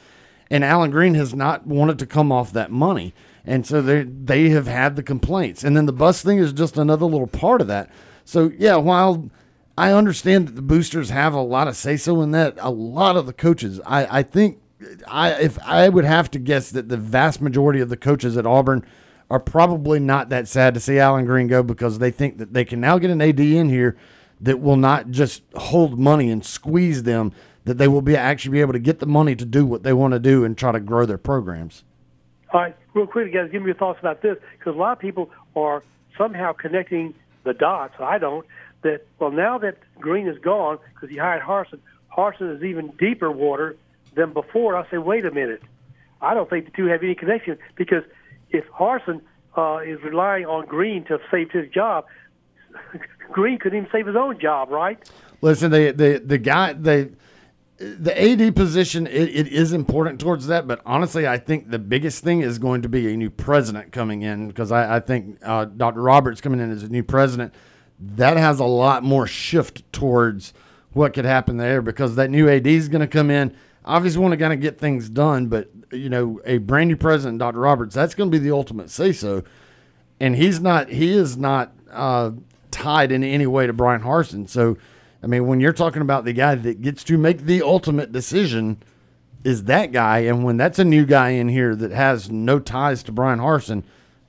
and 0.50 0.62
Allen 0.62 0.90
Greene 0.90 1.14
has 1.14 1.34
not 1.34 1.66
wanted 1.66 1.98
to 1.98 2.06
come 2.06 2.30
off 2.30 2.52
that 2.52 2.70
money, 2.70 3.14
and 3.44 3.66
so 3.66 3.82
they 3.82 4.04
they 4.04 4.50
have 4.50 4.66
had 4.66 4.94
the 4.94 5.02
complaints, 5.02 5.64
and 5.64 5.76
then 5.76 5.86
the 5.86 5.92
bus 5.92 6.22
thing 6.22 6.38
is 6.38 6.52
just 6.52 6.78
another 6.78 7.06
little 7.06 7.26
part 7.26 7.60
of 7.60 7.66
that. 7.66 7.90
So 8.24 8.52
yeah, 8.56 8.76
while 8.76 9.28
I 9.76 9.92
understand 9.92 10.48
that 10.48 10.56
the 10.56 10.62
boosters 10.62 11.10
have 11.10 11.34
a 11.34 11.40
lot 11.40 11.68
of 11.68 11.76
say 11.76 11.96
so 11.96 12.22
in 12.22 12.30
that, 12.30 12.56
a 12.60 12.70
lot 12.70 13.16
of 13.16 13.26
the 13.26 13.32
coaches, 13.32 13.80
I 13.84 14.18
I 14.18 14.22
think 14.22 14.60
I 15.08 15.32
if 15.32 15.58
I 15.62 15.88
would 15.88 16.04
have 16.04 16.30
to 16.32 16.38
guess 16.38 16.70
that 16.70 16.88
the 16.88 16.96
vast 16.96 17.40
majority 17.40 17.80
of 17.80 17.88
the 17.88 17.96
coaches 17.96 18.36
at 18.36 18.46
Auburn 18.46 18.84
are 19.30 19.40
probably 19.40 19.98
not 19.98 20.28
that 20.28 20.46
sad 20.46 20.74
to 20.74 20.80
see 20.80 20.98
Allen 20.98 21.24
Greene 21.24 21.48
go 21.48 21.62
because 21.62 21.98
they 21.98 22.10
think 22.10 22.38
that 22.38 22.52
they 22.52 22.64
can 22.64 22.80
now 22.80 22.98
get 22.98 23.10
an 23.10 23.22
AD 23.22 23.40
in 23.40 23.68
here 23.68 23.96
that 24.40 24.60
will 24.60 24.76
not 24.76 25.10
just 25.10 25.42
hold 25.54 25.98
money 25.98 26.30
and 26.30 26.44
squeeze 26.44 27.04
them, 27.04 27.32
that 27.64 27.78
they 27.78 27.88
will 27.88 28.02
be 28.02 28.16
actually 28.16 28.52
be 28.52 28.60
able 28.60 28.74
to 28.74 28.78
get 28.78 28.98
the 28.98 29.06
money 29.06 29.34
to 29.34 29.44
do 29.44 29.64
what 29.64 29.82
they 29.82 29.92
want 29.92 30.12
to 30.12 30.18
do 30.18 30.44
and 30.44 30.58
try 30.58 30.70
to 30.70 30.80
grow 30.80 31.06
their 31.06 31.18
programs. 31.18 31.82
All 32.52 32.60
right, 32.60 32.76
real 32.92 33.06
quick, 33.06 33.32
guys, 33.32 33.50
give 33.50 33.62
me 33.62 33.66
your 33.66 33.74
thoughts 33.74 33.98
about 33.98 34.22
this 34.22 34.36
because 34.58 34.74
a 34.74 34.78
lot 34.78 34.92
of 34.92 34.98
people 34.98 35.30
are 35.56 35.82
somehow 36.18 36.52
connecting 36.52 37.14
the 37.44 37.54
dots. 37.54 37.94
I 37.98 38.18
don't. 38.18 38.46
That 38.84 39.06
well, 39.18 39.30
now 39.30 39.58
that 39.58 39.78
Greene 39.98 40.28
is 40.28 40.38
gone 40.38 40.78
because 40.94 41.08
he 41.08 41.16
hired 41.16 41.42
Harsin, 41.42 41.80
Harsin 42.16 42.54
is 42.56 42.62
even 42.62 42.90
deeper 42.98 43.30
water 43.32 43.76
than 44.14 44.32
before. 44.32 44.76
I 44.76 44.88
say, 44.90 44.98
wait 44.98 45.24
a 45.24 45.30
minute. 45.30 45.62
I 46.20 46.34
don't 46.34 46.48
think 46.48 46.66
the 46.66 46.70
two 46.70 46.86
have 46.86 47.02
any 47.02 47.14
connection 47.14 47.58
because 47.76 48.04
if 48.50 48.64
Harsin 48.70 49.22
uh, 49.56 49.78
is 49.78 50.02
relying 50.02 50.46
on 50.46 50.66
Greene 50.66 51.04
to 51.04 51.18
save 51.30 51.50
his 51.50 51.68
job, 51.70 52.04
Greene 53.32 53.58
couldn't 53.58 53.78
even 53.78 53.90
save 53.90 54.06
his 54.06 54.16
own 54.16 54.38
job, 54.38 54.70
right? 54.70 54.98
Listen, 55.40 55.70
the 55.70 55.90
the 55.90 56.22
the 56.24 56.38
guy 56.38 56.74
the 56.74 57.10
the 57.78 58.22
AD 58.22 58.54
position 58.54 59.06
it, 59.06 59.28
it 59.30 59.48
is 59.48 59.72
important 59.72 60.20
towards 60.20 60.46
that, 60.46 60.66
but 60.66 60.80
honestly, 60.86 61.26
I 61.26 61.38
think 61.38 61.70
the 61.70 61.78
biggest 61.78 62.22
thing 62.22 62.40
is 62.40 62.58
going 62.58 62.82
to 62.82 62.88
be 62.88 63.12
a 63.12 63.16
new 63.16 63.30
president 63.30 63.92
coming 63.92 64.22
in 64.22 64.46
because 64.46 64.70
I, 64.70 64.96
I 64.96 65.00
think 65.00 65.38
uh, 65.42 65.64
Dr. 65.64 66.02
Roberts 66.02 66.40
coming 66.40 66.60
in 66.60 66.70
as 66.70 66.82
a 66.82 66.88
new 66.88 67.02
president 67.02 67.52
that 68.16 68.36
has 68.36 68.60
a 68.60 68.64
lot 68.64 69.02
more 69.02 69.26
shift 69.26 69.90
towards 69.92 70.52
what 70.92 71.12
could 71.14 71.24
happen 71.24 71.56
there 71.56 71.82
because 71.82 72.16
that 72.16 72.30
new 72.30 72.48
AD 72.48 72.66
is 72.66 72.88
going 72.88 73.00
to 73.00 73.06
come 73.06 73.30
in. 73.30 73.54
Obviously, 73.84 74.20
want 74.20 74.32
to 74.32 74.38
kind 74.38 74.52
of 74.52 74.60
get 74.60 74.78
things 74.78 75.10
done, 75.10 75.48
but 75.48 75.68
you 75.92 76.08
know, 76.08 76.40
a 76.44 76.58
brand 76.58 76.88
new 76.88 76.96
president, 76.96 77.38
Dr. 77.38 77.58
Roberts, 77.58 77.94
that's 77.94 78.14
going 78.14 78.30
to 78.30 78.38
be 78.38 78.42
the 78.42 78.54
ultimate 78.54 78.90
say 78.90 79.12
so, 79.12 79.42
and 80.20 80.34
he's 80.34 80.60
not. 80.60 80.88
He 80.88 81.12
is 81.12 81.36
not 81.36 81.72
uh, 81.90 82.30
tied 82.70 83.12
in 83.12 83.22
any 83.22 83.46
way 83.46 83.66
to 83.66 83.72
Bryan 83.72 84.00
Harsin. 84.00 84.48
So, 84.48 84.78
I 85.22 85.26
mean, 85.26 85.46
when 85.46 85.60
you're 85.60 85.72
talking 85.72 86.02
about 86.02 86.24
the 86.24 86.32
guy 86.32 86.54
that 86.54 86.80
gets 86.80 87.04
to 87.04 87.18
make 87.18 87.42
the 87.42 87.60
ultimate 87.62 88.10
decision, 88.10 88.78
is 89.44 89.64
that 89.64 89.92
guy, 89.92 90.20
and 90.20 90.44
when 90.44 90.56
that's 90.56 90.78
a 90.78 90.84
new 90.84 91.04
guy 91.04 91.30
in 91.30 91.48
here 91.48 91.76
that 91.76 91.90
has 91.90 92.30
no 92.30 92.58
ties 92.58 93.02
to 93.02 93.12
Bryan 93.12 93.38
Harsin 93.38 93.82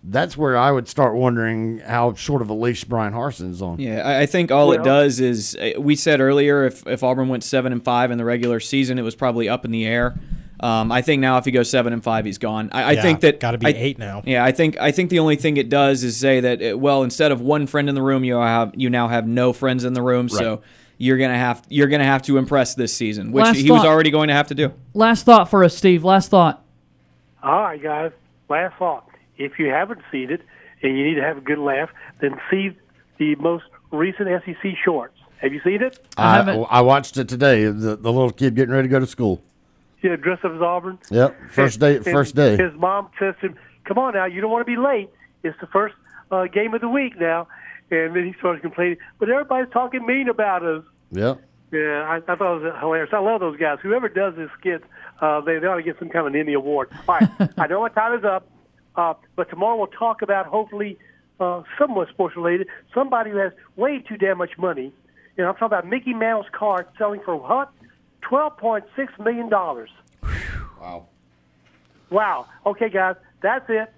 that's 0.08 0.38
where 0.38 0.56
I 0.58 0.72
would 0.72 0.88
start 0.88 1.16
wondering 1.16 1.80
how 1.80 2.14
short 2.14 2.42
of 2.42 2.50
a 2.50 2.54
leash 2.54 2.84
Bryan 2.84 3.14
Harsin's 3.14 3.62
on. 3.62 3.80
Yeah, 3.80 4.02
I 4.08 4.22
I 4.22 4.26
think 4.26 4.52
all 4.52 4.72
it 4.72 4.84
does 4.84 5.20
is 5.20 5.56
uh, 5.56 5.80
we 5.80 5.96
said 5.96 6.20
earlier 6.22 6.66
if, 6.66 6.86
if 6.88 7.04
Auburn 7.04 7.28
went 7.28 7.44
seven 7.44 7.72
and 7.72 7.84
five 7.84 8.12
in 8.12 8.18
the 8.18 8.26
regular 8.26 8.60
season, 8.60 9.00
it 9.00 9.04
was 9.04 9.16
probably 9.16 9.50
up 9.50 9.66
in 9.66 9.72
the 9.72 9.86
air. 9.86 10.16
Um, 10.60 10.90
I 10.92 11.02
think 11.02 11.20
now 11.22 11.38
if 11.38 11.46
he 11.46 11.52
goes 11.52 11.70
seven 11.70 11.92
and 11.92 12.02
five, 12.04 12.24
he's 12.26 12.38
gone. 12.38 12.70
I, 12.72 12.84
I 12.84 12.92
Yeah, 12.94 13.02
think 13.02 13.20
that 13.22 13.40
gotta 13.40 13.58
be 13.58 13.68
I- 13.68 13.70
eight 13.72 14.00
now. 14.00 14.22
Yeah, 14.26 14.44
I 14.46 14.52
think 14.52 14.78
I 14.80 14.92
think 14.92 15.10
the 15.10 15.20
only 15.20 15.36
thing 15.36 15.58
it 15.58 15.70
does 15.70 16.04
is 16.04 16.16
say 16.18 16.40
that 16.40 16.62
uh, 16.64 16.78
well, 16.78 17.04
instead 17.04 17.32
of 17.32 17.42
one 17.42 17.68
friend 17.68 17.90
in 17.90 17.96
the 17.96 18.02
room, 18.02 18.24
you 18.24 18.36
have 18.36 18.74
you 18.76 18.90
now 18.90 19.08
have 19.10 19.28
no 19.28 19.54
friends 19.54 19.84
in 19.84 19.94
the 19.94 20.02
room. 20.02 20.30
So 20.30 20.62
you're 20.98 21.18
gonna 21.18 21.38
have 21.38 21.62
you're 21.68 21.88
gonna 21.90 22.06
have 22.06 22.22
to 22.24 22.38
impress 22.38 22.74
this 22.74 22.94
season, 22.94 23.32
which 23.34 23.44
Last 23.44 23.58
he 23.58 23.70
was 23.70 23.84
already 23.84 24.12
going 24.12 24.30
to 24.30 24.34
have 24.34 24.48
to 24.48 24.56
do. 24.56 24.72
Last 24.94 25.26
thought 25.26 25.50
for 25.50 25.64
us, 25.64 25.76
Steve. 25.76 26.04
Last 26.06 26.30
thought. 26.30 26.64
All 27.44 27.62
right, 27.64 27.82
guys. 27.82 28.12
Last 28.50 28.76
thought. 28.78 29.10
If 29.38 29.60
you 29.60 29.68
haven't 29.68 30.02
seen 30.12 30.32
it 30.32 30.42
and 30.82 30.98
you 30.98 31.04
need 31.06 31.16
to 31.16 31.22
have 31.24 31.38
a 31.38 31.42
good 31.42 31.60
laugh, 31.60 31.90
then 32.22 32.40
see 32.50 32.72
the 33.18 33.36
most 33.36 33.66
recent 33.92 34.28
SEC 34.46 34.74
shorts. 34.84 35.18
Have 35.38 35.54
you 35.54 35.62
seen 35.64 35.82
it? 35.82 36.00
I, 36.18 36.40
I 36.42 36.82
watched 36.82 37.18
it 37.18 37.28
today. 37.28 37.66
The, 37.66 37.96
the 37.96 38.12
little 38.12 38.32
kid 38.32 38.56
getting 38.56 38.74
ready 38.74 38.88
to 38.88 38.92
go 38.92 39.00
to 39.00 39.08
school. 39.08 39.42
Yeah, 40.02 40.16
dressed 40.16 40.46
up 40.46 40.54
as 40.54 40.62
Auburn. 40.62 41.00
Yep, 41.10 41.36
first 41.50 41.80
day. 41.80 41.96
And 41.98 42.06
First 42.06 42.36
day. 42.36 42.58
His 42.58 42.74
mom 42.76 43.10
says 43.20 43.34
to 43.42 43.48
him, 43.48 43.56
"Come 43.86 43.98
on 43.98 44.14
now, 44.14 44.26
you 44.26 44.40
don't 44.40 44.52
want 44.52 44.66
to 44.66 44.72
be 44.72 44.78
late. 44.80 45.10
It's 45.44 45.60
the 45.60 45.68
first 45.68 45.96
uh, 46.32 46.46
game 46.46 46.74
of 46.74 46.82
the 46.82 46.90
week 46.90 47.20
now." 47.20 47.48
And 47.92 48.16
then 48.16 48.26
he 48.26 48.34
starts 48.40 48.62
complaining, 48.62 48.98
but 49.20 49.30
everybody's 49.30 49.72
talking 49.72 50.06
mean 50.06 50.30
about 50.30 50.64
us. 50.64 50.84
Yep. 51.12 51.42
Yeah, 51.72 52.04
I, 52.08 52.18
I 52.18 52.36
thought 52.36 52.58
it 52.58 52.64
was 52.64 52.76
hilarious. 52.80 53.10
I 53.14 53.20
love 53.20 53.40
those 53.42 53.58
guys. 53.58 53.80
Whoever 53.82 54.08
does 54.10 54.36
this 54.36 54.50
skit, 54.60 54.84
uh, 55.22 55.42
they, 55.42 55.60
they 55.60 55.68
ought 55.68 55.78
to 55.78 55.84
get 55.84 55.98
some 56.00 56.10
kind 56.10 56.28
of 56.28 56.34
an 56.34 56.40
Emmy 56.40 56.54
award. 56.54 56.90
All 57.08 57.18
right, 57.20 57.30
I 57.58 57.68
know 57.68 57.82
my 57.82 57.90
time 57.90 58.18
is 58.18 58.24
up, 58.24 58.48
uh, 58.98 59.14
but 59.36 59.50
tomorrow 59.50 59.78
we'll 59.78 59.88
talk 59.88 60.22
about 60.22 60.46
hopefully 60.46 60.98
uh, 61.40 61.64
somewhat 61.78 62.10
sports 62.10 62.36
related. 62.36 62.68
Somebody 62.94 63.32
who 63.32 63.38
has 63.38 63.52
way 63.76 64.00
too 64.00 64.18
damn 64.18 64.38
much 64.38 64.58
money. 64.58 64.94
You 65.38 65.44
know, 65.44 65.50
I'm 65.50 65.56
talking 65.56 65.68
about 65.68 65.88
Mickey 65.88 66.14
Mantle's 66.14 66.48
car 66.52 66.88
selling 66.98 67.22
for 67.24 67.36
what? 67.36 67.72
Twelve 68.22 68.58
point 68.58 68.86
six 68.96 69.12
million 69.20 69.50
dollars. 69.50 69.90
Wow. 70.80 71.08
Wow. 72.10 72.46
Okay, 72.66 72.90
guys, 72.90 73.16
that's 73.42 73.66
it. 73.70 73.92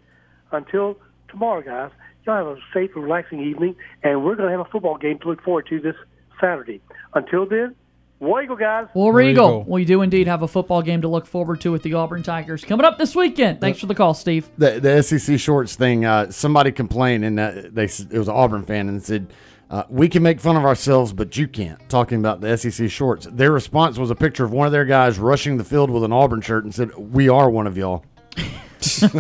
Until 0.52 0.98
tomorrow, 1.30 1.62
guys. 1.62 1.92
Y'all 2.26 2.36
have 2.36 2.58
a 2.58 2.60
safe 2.74 2.92
and 2.94 3.06
relaxing 3.06 3.42
evening, 3.42 3.74
and 4.04 4.22
we're 4.22 4.36
going 4.36 4.50
to 4.50 4.58
have 4.58 4.60
a 4.68 4.70
football 4.70 4.98
game 4.98 5.18
to 5.20 5.30
look 5.30 5.42
forward 5.42 5.66
to 5.70 5.80
this 5.80 5.96
Saturday. 6.42 6.82
Until 7.14 7.46
then, 7.46 7.74
War 8.20 8.42
Eagle, 8.42 8.56
guys. 8.56 8.88
War 8.96 9.22
Eagle. 9.22 9.64
We 9.64 9.86
do 9.86 10.02
indeed 10.02 10.28
have 10.28 10.42
a 10.42 10.48
football 10.48 10.82
game 10.82 11.02
to 11.02 11.08
look 11.08 11.28
forward 11.28 11.62
to 11.62 11.72
with 11.72 11.84
the 11.84 11.94
Auburn 11.94 12.24
Tigers 12.24 12.66
coming 12.66 12.86
up 12.86 12.98
this 12.98 13.16
weekend. 13.16 13.62
Thanks 13.62 13.80
for 13.80 13.86
the 13.86 13.94
call, 13.94 14.14
Steve. 14.14 14.50
The 14.58 14.80
the 14.80 15.04
SEC 15.04 15.40
shorts 15.40 15.76
thing. 15.76 16.06
Uh, 16.06 16.32
somebody 16.32 16.72
complained, 16.72 17.24
and 17.24 17.40
uh, 17.40 17.52
they 17.72 17.86
it 17.86 18.12
was 18.12 18.28
an 18.28 18.36
Auburn 18.36 18.64
fan, 18.64 18.90
and 18.90 19.02
said. 19.04 19.32
Uh, 19.70 19.84
we 19.90 20.08
can 20.08 20.24
make 20.24 20.40
fun 20.40 20.56
of 20.56 20.64
ourselves, 20.64 21.12
but 21.12 21.36
you 21.36 21.46
can't. 21.46 21.90
Talking 21.90 22.20
about 22.20 22.40
the 22.40 22.58
SEC 22.58 22.90
shorts, 22.90 23.28
their 23.30 23.52
response 23.52 23.98
was 23.98 24.10
a 24.10 24.16
picture 24.16 24.46
of 24.46 24.54
one 24.54 24.66
of 24.66 24.72
their 24.72 24.86
guys 24.86 25.20
rushing 25.20 25.58
the 25.58 25.66
field 25.66 25.90
with 25.90 26.06
an 26.06 26.14
Auburn 26.14 26.40
shirt 26.40 26.64
and 26.64 26.74
said, 26.74 26.96
"We 26.96 27.28
are 27.28 27.50
one 27.50 27.68
of 27.68 27.78
y'all." 27.78 28.06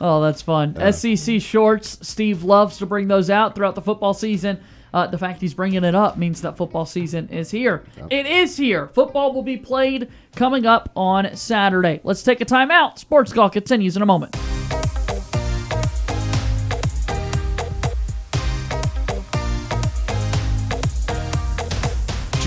oh, 0.00 0.20
that's 0.20 0.42
fun. 0.42 0.92
SEC 0.92 1.40
shorts. 1.40 1.98
Steve 2.02 2.42
loves 2.42 2.78
to 2.78 2.86
bring 2.86 3.06
those 3.06 3.30
out 3.30 3.54
throughout 3.54 3.76
the 3.76 3.80
football 3.80 4.12
season. 4.12 4.58
Uh, 4.92 5.06
the 5.06 5.18
fact 5.18 5.40
he's 5.40 5.54
bringing 5.54 5.84
it 5.84 5.94
up 5.94 6.16
means 6.16 6.40
that 6.42 6.56
football 6.56 6.86
season 6.86 7.28
is 7.28 7.50
here. 7.50 7.84
It 8.10 8.26
is 8.26 8.56
here. 8.56 8.88
Football 8.88 9.32
will 9.32 9.42
be 9.42 9.56
played 9.56 10.08
coming 10.34 10.66
up 10.66 10.90
on 10.96 11.34
Saturday. 11.36 12.00
Let's 12.04 12.22
take 12.22 12.40
a 12.40 12.46
timeout. 12.46 12.98
Sports 12.98 13.32
Call 13.32 13.50
continues 13.50 13.96
in 13.96 14.02
a 14.02 14.06
moment. 14.06 14.34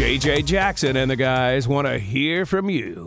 JJ 0.02 0.46
Jackson 0.46 0.98
and 0.98 1.12
the 1.12 1.16
guys 1.16 1.68
want 1.68 1.86
to 1.86 2.00
hear 2.00 2.46
from 2.48 2.72
you. 2.72 3.06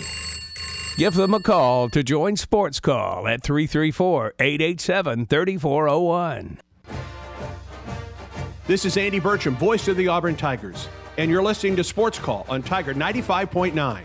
Give 0.96 1.12
them 1.12 1.34
a 1.34 1.40
call 1.40 1.88
to 1.88 2.04
join 2.04 2.36
Sports 2.36 2.78
Call 2.78 3.26
at 3.26 3.42
334 3.42 4.34
887 4.38 5.26
3401. 5.26 6.60
This 8.66 8.86
is 8.86 8.96
Andy 8.96 9.20
Burcham, 9.20 9.58
voice 9.58 9.88
of 9.88 9.98
the 9.98 10.08
Auburn 10.08 10.36
Tigers, 10.36 10.88
and 11.18 11.30
you're 11.30 11.42
listening 11.42 11.76
to 11.76 11.84
Sports 11.84 12.18
Call 12.18 12.46
on 12.48 12.62
Tiger 12.62 12.94
95.9. 12.94 14.00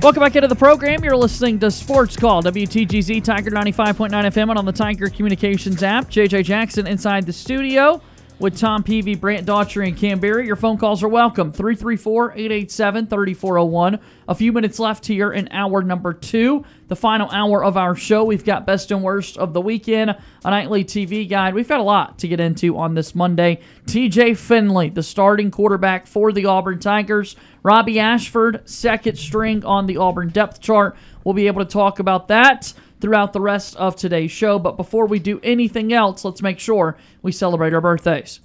Welcome 0.00 0.22
back 0.22 0.34
into 0.34 0.48
the 0.48 0.56
program. 0.56 1.04
You're 1.04 1.14
listening 1.14 1.58
to 1.58 1.70
Sports 1.70 2.16
Call, 2.16 2.42
WTGZ 2.42 3.22
Tiger 3.22 3.50
95.9 3.50 4.12
FM 4.12 4.48
and 4.48 4.58
on 4.58 4.64
the 4.64 4.72
Tiger 4.72 5.10
Communications 5.10 5.82
app. 5.82 6.08
JJ 6.08 6.44
Jackson 6.44 6.86
inside 6.86 7.26
the 7.26 7.34
studio 7.34 8.00
with 8.40 8.58
Tom 8.58 8.82
Peavy, 8.82 9.14
Brant 9.14 9.46
Daughtry, 9.46 9.86
and 9.88 9.96
Cam 9.96 10.10
Canberra. 10.20 10.44
Your 10.44 10.56
phone 10.56 10.76
calls 10.76 11.02
are 11.02 11.08
welcome. 11.08 11.52
334 11.52 12.32
887 12.32 13.06
3401. 13.06 14.00
A 14.28 14.34
few 14.34 14.52
minutes 14.52 14.78
left 14.78 15.06
here 15.06 15.30
in 15.32 15.48
hour 15.50 15.82
number 15.82 16.12
two, 16.12 16.64
the 16.88 16.96
final 16.96 17.30
hour 17.30 17.62
of 17.62 17.76
our 17.76 17.94
show. 17.94 18.24
We've 18.24 18.44
got 18.44 18.66
best 18.66 18.90
and 18.90 19.02
worst 19.02 19.38
of 19.38 19.52
the 19.52 19.60
weekend, 19.60 20.10
a 20.10 20.50
nightly 20.50 20.84
TV 20.84 21.28
guide. 21.28 21.54
We've 21.54 21.68
got 21.68 21.80
a 21.80 21.84
lot 21.84 22.18
to 22.18 22.28
get 22.28 22.40
into 22.40 22.76
on 22.76 22.94
this 22.94 23.14
Monday. 23.14 23.60
TJ 23.86 24.36
Finley, 24.36 24.88
the 24.88 25.02
starting 25.02 25.50
quarterback 25.50 26.06
for 26.06 26.32
the 26.32 26.46
Auburn 26.46 26.80
Tigers. 26.80 27.36
Robby 27.62 28.00
Ashford, 28.00 28.68
second 28.68 29.16
string 29.16 29.64
on 29.64 29.86
the 29.86 29.98
Auburn 29.98 30.28
depth 30.30 30.60
chart. 30.60 30.96
We'll 31.24 31.34
be 31.34 31.46
able 31.46 31.64
to 31.64 31.70
talk 31.70 31.98
about 31.98 32.28
that 32.28 32.72
throughout 33.00 33.32
the 33.32 33.40
rest 33.40 33.76
of 33.76 33.96
today's 33.96 34.30
show. 34.30 34.58
But 34.58 34.76
before 34.76 35.06
we 35.06 35.18
do 35.18 35.40
anything 35.42 35.92
else, 35.92 36.24
let's 36.24 36.42
make 36.42 36.58
sure 36.58 36.96
we 37.22 37.32
celebrate 37.32 37.72
our 37.74 37.80
birthdays. 37.80 38.40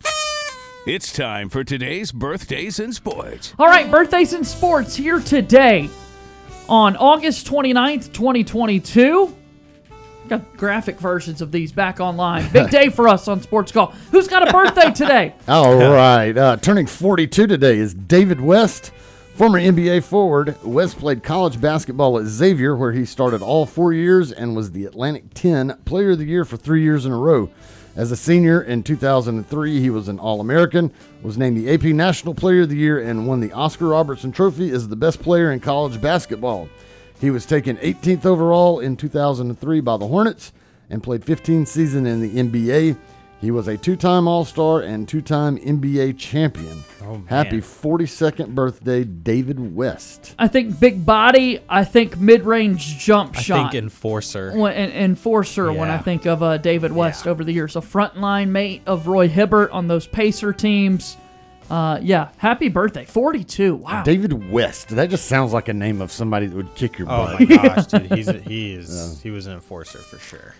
It's 0.87 1.11
time 1.11 1.49
for 1.49 1.63
today's 1.63 2.11
birthdays 2.11 2.79
in 2.79 2.93
sports. 2.93 3.53
All 3.57 3.67
right, 3.67 3.89
birthdays 3.89 4.33
in 4.33 4.43
sports 4.43 4.95
here 4.95 5.19
today 5.19 5.89
on 6.69 6.95
August 6.97 7.47
29th, 7.47 8.13
2022. 8.13 9.35
Got 10.27 10.57
graphic 10.57 10.99
versions 10.99 11.41
of 11.41 11.51
these 11.51 11.71
back 11.71 11.99
online. 11.99 12.51
Big 12.51 12.69
day 12.71 12.89
for 12.89 13.07
us 13.07 13.27
on 13.27 13.41
Sports 13.41 13.71
Call. 13.71 13.87
Who's 14.11 14.27
got 14.27 14.47
a 14.47 14.51
birthday 14.51 14.91
today? 14.91 15.35
All 15.47 15.75
right. 15.75 16.35
Uh, 16.35 16.57
turning 16.57 16.87
42 16.87 17.47
today 17.47 17.77
is 17.77 17.93
David 17.93 18.41
West, 18.41 18.91
former 19.35 19.59
NBA 19.59 20.01
forward. 20.01 20.55
West 20.63 20.97
played 20.97 21.21
college 21.21 21.59
basketball 21.59 22.17
at 22.17 22.25
Xavier, 22.25 22.73
where 22.73 22.93
he 22.93 23.03
started 23.03 23.41
all 23.41 23.65
four 23.65 23.91
years 23.91 24.31
and 24.31 24.55
was 24.55 24.71
the 24.71 24.85
Atlantic 24.85 25.33
10 25.33 25.79
Player 25.83 26.11
of 26.11 26.19
the 26.19 26.25
Year 26.25 26.45
for 26.45 26.55
three 26.55 26.81
years 26.81 27.05
in 27.05 27.11
a 27.11 27.17
row. 27.17 27.49
As 27.97 28.13
a 28.13 28.15
senior 28.15 28.61
in 28.61 28.81
2003, 28.81 29.81
he 29.81 29.89
was 29.89 30.07
an 30.07 30.19
All 30.19 30.39
American, 30.39 30.89
was 31.21 31.37
named 31.37 31.57
the 31.57 31.69
AP 31.69 31.83
National 31.83 32.33
Player 32.33 32.61
of 32.61 32.69
the 32.69 32.77
Year, 32.77 32.97
and 32.97 33.27
won 33.27 33.41
the 33.41 33.51
Oscar 33.51 33.89
Robertson 33.89 34.31
Trophy 34.31 34.69
as 34.69 34.87
the 34.87 34.95
best 34.95 35.21
player 35.21 35.51
in 35.51 35.59
college 35.59 35.99
basketball. 35.99 36.69
He 37.19 37.29
was 37.29 37.45
taken 37.45 37.75
18th 37.77 38.25
overall 38.25 38.79
in 38.79 38.95
2003 38.95 39.81
by 39.81 39.97
the 39.97 40.07
Hornets 40.07 40.53
and 40.89 41.03
played 41.03 41.25
15 41.25 41.65
seasons 41.65 42.07
in 42.07 42.21
the 42.21 42.41
NBA. 42.41 42.97
He 43.41 43.51
was 43.51 43.67
a 43.67 43.77
two-time 43.77 44.27
All-Star 44.27 44.81
and 44.81 45.07
two-time 45.07 45.57
NBA 45.57 46.17
champion. 46.17 46.83
Oh, 47.03 47.17
man. 47.17 47.27
Happy 47.27 47.57
42nd 47.59 48.55
birthday, 48.55 49.03
David 49.03 49.75
West. 49.75 50.33
I 50.39 50.47
think 50.47 50.79
big 50.79 51.05
body. 51.05 51.59
I 51.69 51.83
think 51.83 52.17
mid-range 52.17 52.97
jump 52.97 53.35
shot. 53.35 53.39
I 53.39 53.43
shot. 53.43 53.71
think 53.71 53.83
enforcer. 53.83 54.57
When, 54.57 54.73
en- 54.73 54.91
enforcer 54.91 55.71
when 55.71 55.89
I 55.89 55.97
think 55.99 56.25
of 56.25 56.41
uh, 56.41 56.57
David 56.57 56.91
West 56.91 57.27
over 57.27 57.43
the 57.43 57.51
years. 57.51 57.75
A 57.75 57.81
frontline 57.81 58.49
mate 58.49 58.81
of 58.85 59.07
Roy 59.07 59.27
Hibbert 59.27 59.69
on 59.71 59.87
those 59.87 60.07
Pacer 60.07 60.51
teams. 60.53 61.17
Uh, 61.69 61.99
yeah, 62.01 62.29
happy 62.37 62.69
birthday. 62.69 63.05
42. 63.05 63.75
Wow. 63.75 64.03
David 64.03 64.51
West. 64.51 64.89
That 64.89 65.09
just 65.09 65.25
sounds 65.25 65.51
like 65.51 65.67
a 65.67 65.73
name 65.73 66.01
of 66.01 66.11
somebody 66.11 66.45
that 66.47 66.55
would 66.55 66.73
kick 66.75 66.97
your 66.97 67.07
butt. 67.07 67.35
Oh 67.35 67.37
butt. 67.37 67.49
my 67.49 67.55
gosh, 67.55 67.85
dude, 67.87 68.11
he's 68.13 68.27
a, 68.27 68.33
he 68.33 68.73
is 68.73 69.19
he 69.21 69.31
was 69.31 69.47
an 69.47 69.53
enforcer 69.53 69.97
for 69.99 70.17
sure. 70.19 70.53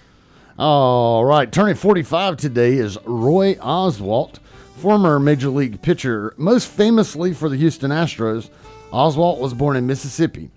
All 0.58 1.26
right, 1.26 1.52
turning 1.52 1.76
45 1.76 2.38
today 2.38 2.76
is 2.76 2.98
Roy 3.04 3.56
Oswalt, 3.56 4.38
former 4.78 5.20
Major 5.20 5.50
League 5.50 5.82
pitcher, 5.82 6.34
most 6.38 6.70
famously 6.70 7.34
for 7.34 7.50
the 7.50 7.58
Houston 7.58 7.92
Astros. 7.92 8.50
Oswalt 8.94 9.40
was 9.40 9.54
born 9.54 9.76
in 9.76 9.86
Mississippi. 9.86 10.50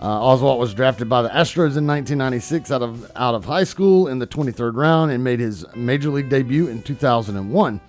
Uh, 0.00 0.20
Oswalt 0.20 0.58
was 0.58 0.72
drafted 0.72 1.10
by 1.10 1.20
the 1.20 1.28
Astros 1.28 1.76
in 1.76 1.86
1996 1.86 2.70
out 2.70 2.80
of 2.80 3.12
out 3.14 3.34
of 3.34 3.44
high 3.44 3.64
school 3.64 4.08
in 4.08 4.20
the 4.20 4.26
23rd 4.26 4.74
round 4.74 5.10
and 5.10 5.22
made 5.22 5.40
his 5.40 5.66
major 5.74 6.08
league 6.08 6.30
debut 6.30 6.68
in 6.68 6.82
2001 6.82 7.80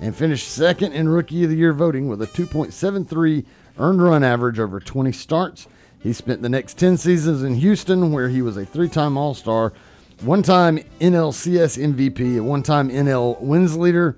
and 0.00 0.16
finished 0.16 0.48
second 0.48 0.94
in 0.94 1.06
Rookie 1.06 1.44
of 1.44 1.50
the 1.50 1.56
Year 1.56 1.74
voting 1.74 2.08
with 2.08 2.22
a 2.22 2.26
2.73 2.28 3.44
earned 3.78 4.02
run 4.02 4.24
average 4.24 4.58
over 4.58 4.80
20 4.80 5.12
starts. 5.12 5.68
He 6.00 6.14
spent 6.14 6.40
the 6.40 6.48
next 6.48 6.78
10 6.78 6.96
seasons 6.96 7.42
in 7.42 7.56
Houston, 7.56 8.10
where 8.10 8.30
he 8.30 8.40
was 8.40 8.56
a 8.56 8.64
three 8.64 8.88
time 8.88 9.18
All 9.18 9.34
Star, 9.34 9.74
one 10.22 10.42
time 10.42 10.78
NLCS 11.00 11.78
MVP, 11.94 12.38
a 12.38 12.42
one 12.42 12.62
time 12.62 12.88
NL 12.90 13.40
wins 13.40 13.76
leader, 13.76 14.16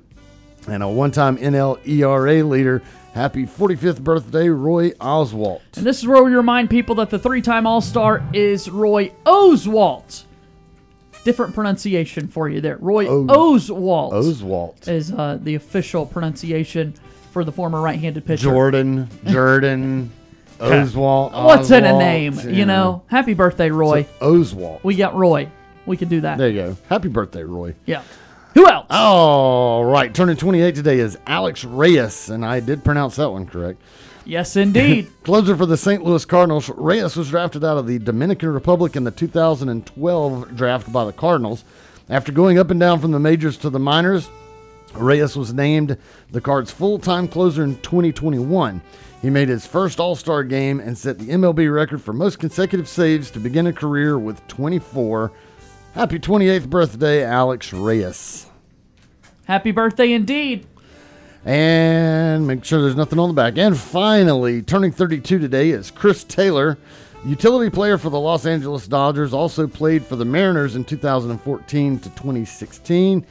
and 0.69 0.83
a 0.83 0.89
one 0.89 1.11
time 1.11 1.37
NL 1.39 1.79
ERA 1.87 2.43
leader. 2.45 2.83
Happy 3.15 3.47
45th 3.47 4.03
birthday, 4.03 4.51
Roy 4.51 4.91
Oswalt. 4.91 5.63
And 5.79 5.87
this 5.87 6.01
is 6.01 6.07
where 6.07 6.23
we 6.23 6.35
remind 6.35 6.69
people 6.69 6.97
that 6.97 7.09
the 7.09 7.19
three-time 7.19 7.67
All-Star 7.67 8.23
is 8.35 8.69
Roy 8.69 9.11
Oswalt. 9.25 10.25
Different 11.25 11.55
pronunciation 11.55 12.29
for 12.29 12.47
you 12.51 12.61
there. 12.61 12.77
Roy 12.77 13.07
O- 13.07 13.25
Oswalt. 13.25 14.13
Oswalt. 14.13 14.87
is 14.87 15.13
uh, 15.13 15.39
the 15.41 15.55
official 15.55 16.05
pronunciation 16.05 16.93
for 17.33 17.43
the 17.43 17.51
former 17.51 17.81
right-handed 17.81 18.27
pitcher. 18.27 18.51
Jordan, 18.51 19.09
Jordan, 19.25 20.13
Oswalt. 20.59 21.33
What's 21.45 21.71
in 21.71 21.87
a 21.87 21.99
name? 21.99 22.35
yeah. 22.35 22.49
You 22.49 22.67
know. 22.67 23.03
Happy 23.07 23.33
birthday, 23.33 23.71
Roy. 23.71 24.03
Oswalt. 24.21 24.85
We 24.85 24.95
got 24.95 25.15
Roy. 25.17 25.49
We 25.87 25.97
can 25.97 26.09
do 26.09 26.21
that. 26.23 26.39
There 26.39 26.49
you 26.49 26.63
go. 26.63 26.77
Happy 26.89 27.09
birthday, 27.09 27.45
Roy. 27.45 27.75
Yeah. 27.87 28.03
Who 28.55 28.69
else? 28.69 28.87
All 28.91 29.85
right. 29.85 30.13
Turning 30.15 30.37
28 30.37 30.75
today 30.75 30.99
is 30.99 31.19
Alex 31.27 31.65
Reyes, 31.65 32.31
and 32.31 32.45
I 32.45 32.61
did 32.61 32.85
pronounce 32.85 33.17
that 33.17 33.31
one 33.31 33.47
correct. 33.47 33.81
Yes, 34.25 34.57
indeed. 34.57 35.09
Closer 35.23 35.57
for 35.57 35.67
the 35.67 35.77
St. 35.77 36.03
Louis 36.03 36.25
Cardinals, 36.25 36.69
Reyes 36.71 37.17
was 37.17 37.31
drafted 37.31 37.65
out 37.65 37.79
of 37.79 37.87
the 37.87 37.99
Dominican 37.99 38.53
Republic 38.53 38.97
in 38.97 39.05
the 39.05 39.11
2012 39.13 40.57
draft 40.57 40.93
by 40.93 41.05
the 41.05 41.13
Cardinals. 41.13 41.65
After 42.09 42.33
going 42.33 42.59
up 42.59 42.71
and 42.71 42.81
down 42.81 42.99
from 43.01 43.13
the 43.13 43.21
majors 43.21 43.57
to 43.59 43.71
the 43.71 43.79
minors, 43.79 44.29
Reyes 44.95 45.37
was 45.37 45.53
named 45.53 45.97
the 46.31 46.41
Cards' 46.41 46.71
full 46.71 46.99
time 46.99 47.29
closer 47.29 47.63
in 47.63 47.77
2021. 47.83 48.81
He 49.23 49.31
made 49.31 49.49
his 49.49 49.67
first 49.67 50.01
All 50.01 50.17
Star 50.17 50.43
game 50.45 50.81
and 50.81 50.97
set 50.97 51.19
the 51.19 51.29
MLB 51.29 51.73
record 51.73 52.03
for 52.03 52.13
most 52.13 52.39
consecutive 52.39 52.89
saves 52.89 53.31
to 53.33 53.41
begin 53.41 53.67
a 53.67 53.73
career 53.73 54.19
with 54.19 54.47
24. 54.49 55.33
Happy 55.97 56.19
28th 56.19 56.69
birthday, 56.69 57.25
Alex 57.25 57.73
Reyes. 57.73 58.45
Happy 59.47 59.71
birthday 59.71 60.13
indeed. 60.13 60.67
And 61.43 62.47
make 62.47 62.67
sure 62.67 62.83
there's 62.83 62.95
nothing 62.95 63.19
on 63.19 63.31
the 63.31 63.35
back. 63.35 63.57
And 63.57 63.79
finally, 63.79 64.61
turning 64.61 64.93
32 64.93 65.39
today 65.39 65.71
is 65.71 65.91
Chris 65.91 66.23
Taylor, 66.23 66.77
utility 67.25 67.71
player 67.71 67.97
for 67.97 68.11
the 68.11 68.21
Los 68.21 68.45
Angeles 68.45 68.87
Dodgers. 68.87 69.33
Also 69.33 69.67
played 69.67 70.05
for 70.05 70.17
the 70.17 70.25
Mariners 70.27 70.77
in 70.77 70.85
2014 70.85 71.99
to 72.01 72.11
2016. 72.11 73.27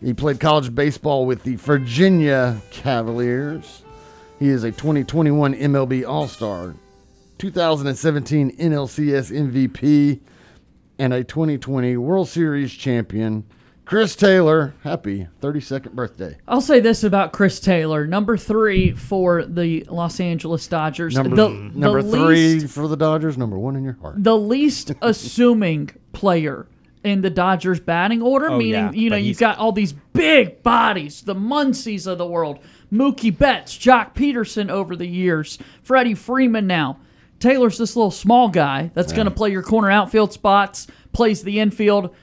He 0.00 0.12
played 0.12 0.40
college 0.40 0.74
baseball 0.74 1.24
with 1.24 1.44
the 1.44 1.54
Virginia 1.54 2.60
Cavaliers. 2.72 3.84
He 4.40 4.48
is 4.48 4.64
a 4.64 4.72
2021 4.72 5.54
MLB 5.54 6.04
All 6.04 6.26
Star, 6.26 6.74
2017 7.38 8.56
NLCS 8.56 9.30
MVP, 9.30 10.18
and 10.98 11.12
a 11.12 11.22
2020 11.24 11.96
World 11.96 12.28
Series 12.28 12.72
champion. 12.72 13.44
Chris 13.84 14.14
Taylor, 14.16 14.74
happy 14.84 15.28
32nd 15.40 15.92
birthday. 15.92 16.36
I'll 16.46 16.60
say 16.60 16.78
this 16.78 17.02
about 17.04 17.32
Chris 17.32 17.58
Taylor, 17.58 18.06
number 18.06 18.36
three 18.36 18.92
for 18.92 19.44
the 19.46 19.82
Los 19.84 20.20
Angeles 20.20 20.66
Dodgers. 20.66 21.14
Number, 21.14 21.34
the, 21.36 21.48
number 21.48 22.02
the 22.02 22.10
three 22.10 22.54
least- 22.60 22.74
for 22.74 22.86
the 22.86 22.96
Dodgers, 22.98 23.38
number 23.38 23.58
one 23.58 23.76
in 23.76 23.84
your 23.84 23.94
heart. 24.02 24.22
the 24.22 24.36
least 24.36 24.92
assuming 25.02 25.88
player 26.12 26.66
in 27.02 27.22
the 27.22 27.30
Dodgers 27.30 27.80
batting 27.80 28.20
order, 28.20 28.50
Oh, 28.50 28.58
meaning, 28.58 28.72
yeah, 28.72 28.92
you 28.92 29.08
know, 29.08 29.16
you've 29.16 29.38
got 29.38 29.56
all 29.56 29.72
these 29.72 29.94
big 30.12 30.62
bodies, 30.62 31.22
the 31.22 31.34
Muncies 31.34 32.06
of 32.06 32.18
the 32.18 32.26
world, 32.26 32.58
Mookie 32.92 33.36
Betts, 33.36 33.74
Joc 33.78 34.14
Pederson 34.14 34.68
over 34.68 34.96
the 34.96 35.06
years, 35.06 35.58
Freddie 35.82 36.14
Freeman 36.14 36.66
now. 36.66 36.98
Taylor's 37.40 37.78
this 37.78 37.94
little 37.94 38.10
small 38.10 38.48
guy 38.48 38.90
that's 38.94 39.12
going 39.12 39.26
to 39.26 39.30
play 39.30 39.50
your 39.50 39.62
corner 39.62 39.90
outfield 39.90 40.32
spots, 40.32 40.86
plays 41.12 41.42
the 41.42 41.60
infield, 41.60 42.14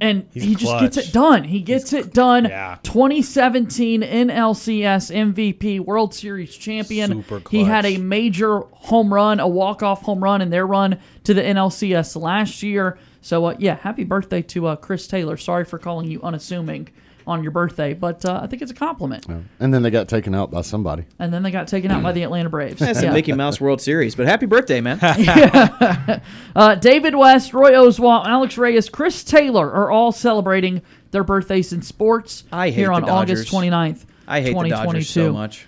and 0.00 0.26
He's 0.32 0.44
he 0.44 0.54
just 0.54 0.80
gets 0.80 0.96
it 0.96 1.12
done. 1.12 1.44
He 1.44 1.60
gets 1.60 1.92
it 1.92 2.12
done. 2.12 2.46
Yeah. 2.46 2.78
2017 2.82 4.02
NLCS 4.02 5.14
MVP, 5.14 5.80
World 5.80 6.14
Series 6.14 6.56
champion. 6.56 7.24
He 7.50 7.64
had 7.64 7.84
a 7.84 7.98
major 7.98 8.60
home 8.60 9.12
run, 9.12 9.40
a 9.40 9.48
walk-off 9.48 10.02
home 10.02 10.22
run 10.22 10.40
in 10.40 10.50
their 10.50 10.66
run 10.66 10.98
to 11.24 11.34
the 11.34 11.42
NLCS 11.42 12.20
last 12.20 12.62
year. 12.62 12.98
So 13.20 13.44
uh, 13.46 13.56
yeah, 13.58 13.76
happy 13.76 14.04
birthday 14.04 14.40
to 14.42 14.68
uh, 14.68 14.76
Chris 14.76 15.06
Taylor. 15.06 15.36
Sorry 15.36 15.64
for 15.66 15.78
calling 15.78 16.10
you 16.10 16.22
unassuming 16.22 16.88
on 17.30 17.42
your 17.42 17.52
birthday, 17.52 17.94
but 17.94 18.24
uh, 18.24 18.40
I 18.42 18.46
think 18.48 18.60
it's 18.60 18.72
a 18.72 18.74
compliment. 18.74 19.26
And 19.60 19.72
then 19.72 19.82
they 19.82 19.90
got 19.90 20.08
taken 20.08 20.34
out 20.34 20.50
by 20.50 20.60
somebody. 20.62 21.04
And 21.18 21.32
then 21.32 21.42
they 21.42 21.50
got 21.50 21.68
taken 21.68 21.90
out 21.90 22.02
by 22.02 22.12
the 22.12 22.22
Atlanta 22.24 22.50
Braves. 22.50 22.78
That's 22.80 23.00
Yeah. 23.02 23.08
the 23.08 23.14
Mickey 23.14 23.32
Mouse 23.32 23.60
World 23.60 23.80
Series. 23.80 24.14
But 24.14 24.26
happy 24.26 24.46
birthday, 24.46 24.80
man. 24.80 24.98
Uh, 26.56 26.74
David 26.74 27.14
West, 27.14 27.54
Roy 27.54 27.70
Oswalt, 27.72 28.26
Alex 28.26 28.58
Reyes, 28.58 28.88
Chris 28.88 29.22
Taylor 29.24 29.70
are 29.70 29.90
all 29.90 30.10
celebrating 30.12 30.82
their 31.12 31.24
birthdays 31.24 31.72
in 31.72 31.80
sports 31.82 32.44
I 32.52 32.66
hate 32.70 32.74
here 32.74 32.92
on 32.92 33.02
Dodgers. 33.02 33.40
August 33.40 33.52
29th, 33.54 34.04
I 34.26 34.40
hate 34.40 34.46
the 34.48 34.52
2022. 34.64 34.74
Dodgers 34.92 35.08
so 35.08 35.32
much. 35.32 35.66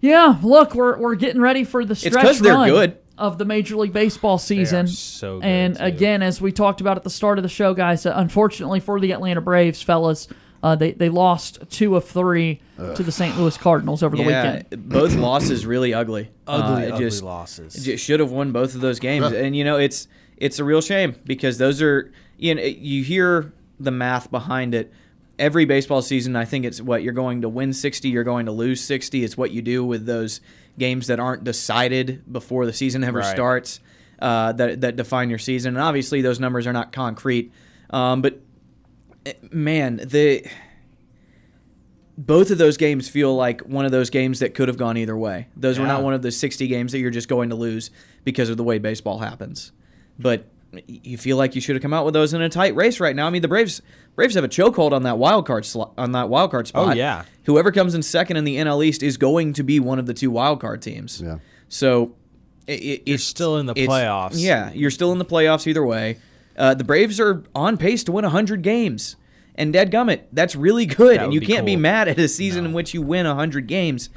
Yeah, 0.00 0.36
look, 0.42 0.74
we're, 0.74 0.98
we're 0.98 1.14
getting 1.14 1.40
ready 1.40 1.64
for 1.64 1.84
the 1.84 1.94
stretch 1.94 2.14
'cause 2.24 2.40
they're 2.40 2.52
run 2.54 2.68
good. 2.68 2.98
of 3.16 3.38
the 3.38 3.44
Major 3.44 3.76
League 3.76 3.92
Baseball 3.92 4.38
season. 4.38 4.86
so 4.88 5.36
good, 5.40 5.44
and 5.46 5.76
again, 5.80 6.22
as 6.22 6.40
we 6.40 6.52
talked 6.52 6.80
about 6.80 6.96
at 6.96 7.04
the 7.04 7.10
start 7.10 7.38
of 7.38 7.42
the 7.42 7.48
show, 7.48 7.74
guys, 7.74 8.04
uh, 8.06 8.12
unfortunately 8.16 8.80
for 8.80 9.00
the 9.00 9.12
Atlanta 9.12 9.40
Braves, 9.40 9.82
fellas, 9.82 10.28
Uh, 10.62 10.74
they 10.74 10.92
they 10.92 11.08
lost 11.08 11.58
two 11.70 11.94
of 11.96 12.04
three 12.04 12.60
to 12.76 13.02
the 13.02 13.12
St. 13.12 13.36
Louis 13.38 13.56
Cardinals 13.56 14.02
over 14.02 14.16
the 14.16 14.24
yeah, 14.24 14.56
weekend. 14.56 14.88
both 14.88 15.14
losses 15.14 15.64
really 15.64 15.94
ugly. 15.94 16.30
Ugly, 16.46 16.84
it 16.84 16.92
ugly 16.92 17.04
just, 17.04 17.22
losses. 17.22 17.86
It 17.86 17.98
should 17.98 18.20
have 18.20 18.30
won 18.32 18.50
both 18.52 18.74
of 18.74 18.80
those 18.80 18.98
games, 18.98 19.32
and 19.32 19.54
you 19.54 19.64
know 19.64 19.76
it's 19.78 20.08
it's 20.36 20.58
a 20.58 20.64
real 20.64 20.80
shame 20.80 21.14
because 21.24 21.58
those 21.58 21.80
are 21.82 22.12
you 22.36 22.54
know 22.54 22.62
you 22.62 23.04
hear 23.04 23.52
the 23.78 23.90
math 23.92 24.30
behind 24.30 24.74
it. 24.74 24.92
Every 25.38 25.64
baseball 25.64 26.02
season, 26.02 26.34
I 26.34 26.44
think 26.44 26.64
it's 26.64 26.80
what 26.80 27.04
you're 27.04 27.12
going 27.12 27.42
to 27.42 27.48
win 27.48 27.72
60, 27.72 28.08
you're 28.08 28.24
going 28.24 28.46
to 28.46 28.52
lose 28.52 28.80
60. 28.80 29.22
It's 29.22 29.36
what 29.36 29.52
you 29.52 29.62
do 29.62 29.84
with 29.84 30.04
those 30.04 30.40
games 30.76 31.06
that 31.06 31.20
aren't 31.20 31.44
decided 31.44 32.24
before 32.32 32.66
the 32.66 32.72
season 32.72 33.04
ever 33.04 33.20
Right. 33.20 33.34
starts 33.36 33.78
uh, 34.18 34.50
that 34.54 34.80
that 34.80 34.96
define 34.96 35.30
your 35.30 35.38
season. 35.38 35.76
And 35.76 35.82
obviously, 35.84 36.22
those 36.22 36.40
numbers 36.40 36.66
are 36.66 36.72
not 36.72 36.90
concrete, 36.90 37.52
um, 37.90 38.20
but 38.20 38.40
man, 39.50 39.96
the 39.96 40.46
both 42.16 42.50
of 42.50 42.58
those 42.58 42.76
games 42.76 43.08
feel 43.08 43.34
like 43.34 43.60
one 43.60 43.84
of 43.84 43.92
those 43.92 44.10
games 44.10 44.40
that 44.40 44.52
could 44.52 44.66
have 44.66 44.76
gone 44.76 44.96
either 44.96 45.16
way. 45.16 45.46
Those 45.56 45.78
were 45.78 45.86
not 45.86 46.02
one 46.02 46.14
of 46.14 46.22
the 46.22 46.32
60 46.32 46.66
games 46.66 46.90
that 46.90 46.98
you're 46.98 47.12
just 47.12 47.28
going 47.28 47.50
to 47.50 47.54
lose 47.54 47.92
because 48.24 48.50
of 48.50 48.56
the 48.56 48.64
way 48.64 48.78
baseball 48.78 49.20
happens. 49.20 49.70
But 50.18 50.46
you 50.86 51.16
feel 51.16 51.36
like 51.36 51.54
you 51.54 51.60
should 51.60 51.76
have 51.76 51.82
come 51.82 51.94
out 51.94 52.04
with 52.04 52.14
those 52.14 52.34
in 52.34 52.42
a 52.42 52.48
tight 52.48 52.74
race 52.74 52.98
right 52.98 53.14
now. 53.14 53.26
I 53.26 53.30
mean, 53.30 53.40
the 53.42 53.48
Braves 53.48 53.80
Braves 54.16 54.34
have 54.34 54.42
a 54.42 54.48
chokehold 54.48 54.92
on 54.92 55.04
that 55.04 55.16
wild 55.16 55.46
card 55.46 55.64
slot 55.64 55.92
on 55.96 56.12
that 56.12 56.28
wild 56.28 56.50
card 56.50 56.66
spot. 56.66 56.82
Oh, 56.82 56.84
spot. 56.86 56.96
yeah. 56.96 57.24
Whoever 57.44 57.70
comes 57.70 57.94
in 57.94 58.02
second 58.02 58.36
in 58.36 58.44
the 58.44 58.56
NL 58.56 58.84
East 58.84 59.02
is 59.02 59.16
going 59.16 59.52
to 59.54 59.62
be 59.62 59.78
one 59.78 60.00
of 60.00 60.06
the 60.06 60.14
two 60.14 60.30
wild 60.30 60.60
card 60.60 60.82
teams. 60.82 61.22
Yeah. 61.22 61.38
So 61.68 62.16
it, 62.66 62.72
it, 62.72 63.02
You're 63.06 63.14
it's 63.14 63.24
still 63.24 63.58
in 63.58 63.66
the 63.66 63.74
playoffs. 63.74 64.34
Yeah, 64.34 64.72
you're 64.72 64.90
still 64.90 65.12
in 65.12 65.18
the 65.18 65.24
playoffs 65.24 65.66
either 65.66 65.84
way. 65.84 66.18
Uh, 66.58 66.74
the 66.74 66.84
Braves 66.84 67.18
are 67.20 67.44
on 67.54 67.76
pace 67.78 68.04
to 68.04 68.12
win 68.12 68.24
100 68.24 68.62
games. 68.62 69.16
And 69.54 69.72
dadgummit, 69.74 70.22
that's 70.32 70.54
really 70.54 70.86
good. 70.86 71.18
That 71.18 71.24
and 71.26 71.32
you 71.34 71.40
be 71.40 71.46
can't 71.46 71.64
be 71.66 71.76
mad 71.76 72.08
at 72.08 72.18
a 72.18 72.28
season 72.28 72.64
in 72.64 72.72
which 72.72 72.92
you 72.94 73.00
win 73.02 73.26
100 73.26 73.66
games. 73.66 74.10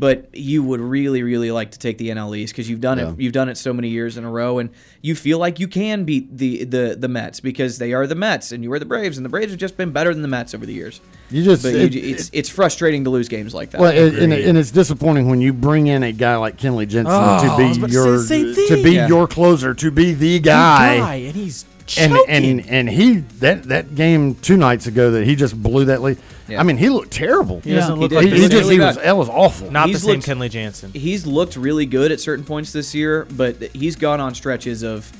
But 0.00 0.28
you 0.32 0.62
would 0.62 0.78
really, 0.80 1.24
really 1.24 1.50
like 1.50 1.72
to 1.72 1.78
take 1.78 1.98
the 1.98 2.10
NL 2.10 2.36
East 2.36 2.52
because 2.52 2.70
you've 2.70 2.80
done 2.80 2.98
Yeah. 2.98 3.10
it. 3.10 3.20
You've 3.20 3.32
done 3.32 3.48
it 3.48 3.56
so 3.58 3.72
many 3.72 3.88
years 3.88 4.16
in 4.16 4.22
a 4.22 4.30
row, 4.30 4.60
and 4.60 4.70
you 5.02 5.16
feel 5.16 5.40
like 5.40 5.58
you 5.58 5.66
can 5.66 6.04
beat 6.04 6.38
the, 6.38 6.62
the 6.62 6.96
the 6.96 7.08
Mets 7.08 7.40
because 7.40 7.78
they 7.78 7.92
are 7.92 8.06
the 8.06 8.14
Mets, 8.14 8.52
and 8.52 8.62
you 8.62 8.72
are 8.72 8.78
the 8.78 8.84
Braves, 8.84 9.16
and 9.18 9.24
the 9.24 9.28
Braves 9.28 9.50
have 9.50 9.58
just 9.58 9.76
been 9.76 9.90
better 9.90 10.12
than 10.14 10.22
the 10.22 10.28
Mets 10.28 10.54
over 10.54 10.64
the 10.64 10.72
years. 10.72 11.00
You 11.32 11.42
just- 11.42 11.64
but 11.64 11.74
it- 11.74 11.94
you, 11.94 12.12
it's 12.14 12.30
it's 12.32 12.48
frustrating 12.48 13.02
to 13.04 13.10
lose 13.10 13.28
games 13.28 13.54
like 13.54 13.70
that. 13.72 13.80
Well, 13.80 13.90
it, 13.90 14.14
and, 14.22 14.32
it- 14.32 14.46
and 14.46 14.56
it's 14.56 14.70
disappointing 14.70 15.28
when 15.30 15.40
you 15.40 15.52
bring 15.52 15.88
in 15.88 16.04
a 16.04 16.12
guy 16.12 16.36
like 16.36 16.56
Kenley 16.58 16.86
Jansen 16.86 17.06
Oh, 17.12 17.38
to 17.42 17.56
be 17.56 17.76
about 17.76 17.88
to 17.88 17.92
your 17.92 18.24
to 18.68 18.82
be 18.84 18.92
Yeah. 18.92 19.08
your 19.08 19.26
closer, 19.26 19.74
to 19.74 19.90
be 19.90 20.14
the 20.14 20.38
guy. 20.38 20.98
guy, 20.98 21.14
and 21.16 21.34
he's 21.34 21.64
and 21.96 22.12
choking. 22.12 22.60
and 22.60 22.68
and 22.68 22.88
he 22.90 23.18
that 23.40 23.62
that 23.64 23.94
game 23.94 24.34
two 24.34 24.56
nights 24.56 24.86
ago 24.86 25.12
that 25.12 25.24
he 25.24 25.36
just 25.36 25.60
blew 25.62 25.86
that 25.86 26.02
lead. 26.02 26.18
Yeah. 26.48 26.60
I 26.60 26.62
mean, 26.64 26.76
he 26.76 26.88
looked 26.88 27.10
terrible. 27.12 27.60
He 27.60 27.74
doesn't 27.74 27.94
He 27.96 28.00
look 28.00 28.10
did. 28.10 28.16
like 28.16 28.24
He, 28.26 28.30
the 28.30 28.36
he 28.38 28.48
just 28.48 28.70
he 28.70 28.78
was 28.80 28.96
that 28.96 29.16
was 29.16 29.28
awful. 29.28 29.70
not 29.70 29.86
the 29.86 29.92
He's 29.92 30.02
same 30.02 30.16
looked- 30.16 30.26
Kenley 30.26 30.50
Jansen. 30.50 30.92
he's 30.92 31.26
looked 31.26 31.56
really 31.56 31.86
good 31.86 32.10
at 32.12 32.20
certain 32.20 32.44
points 32.44 32.72
this 32.72 32.94
year, 32.94 33.26
but 33.36 33.56
he's 33.74 33.96
gone 33.96 34.20
on 34.20 34.34
stretches 34.34 34.82
of 34.82 35.10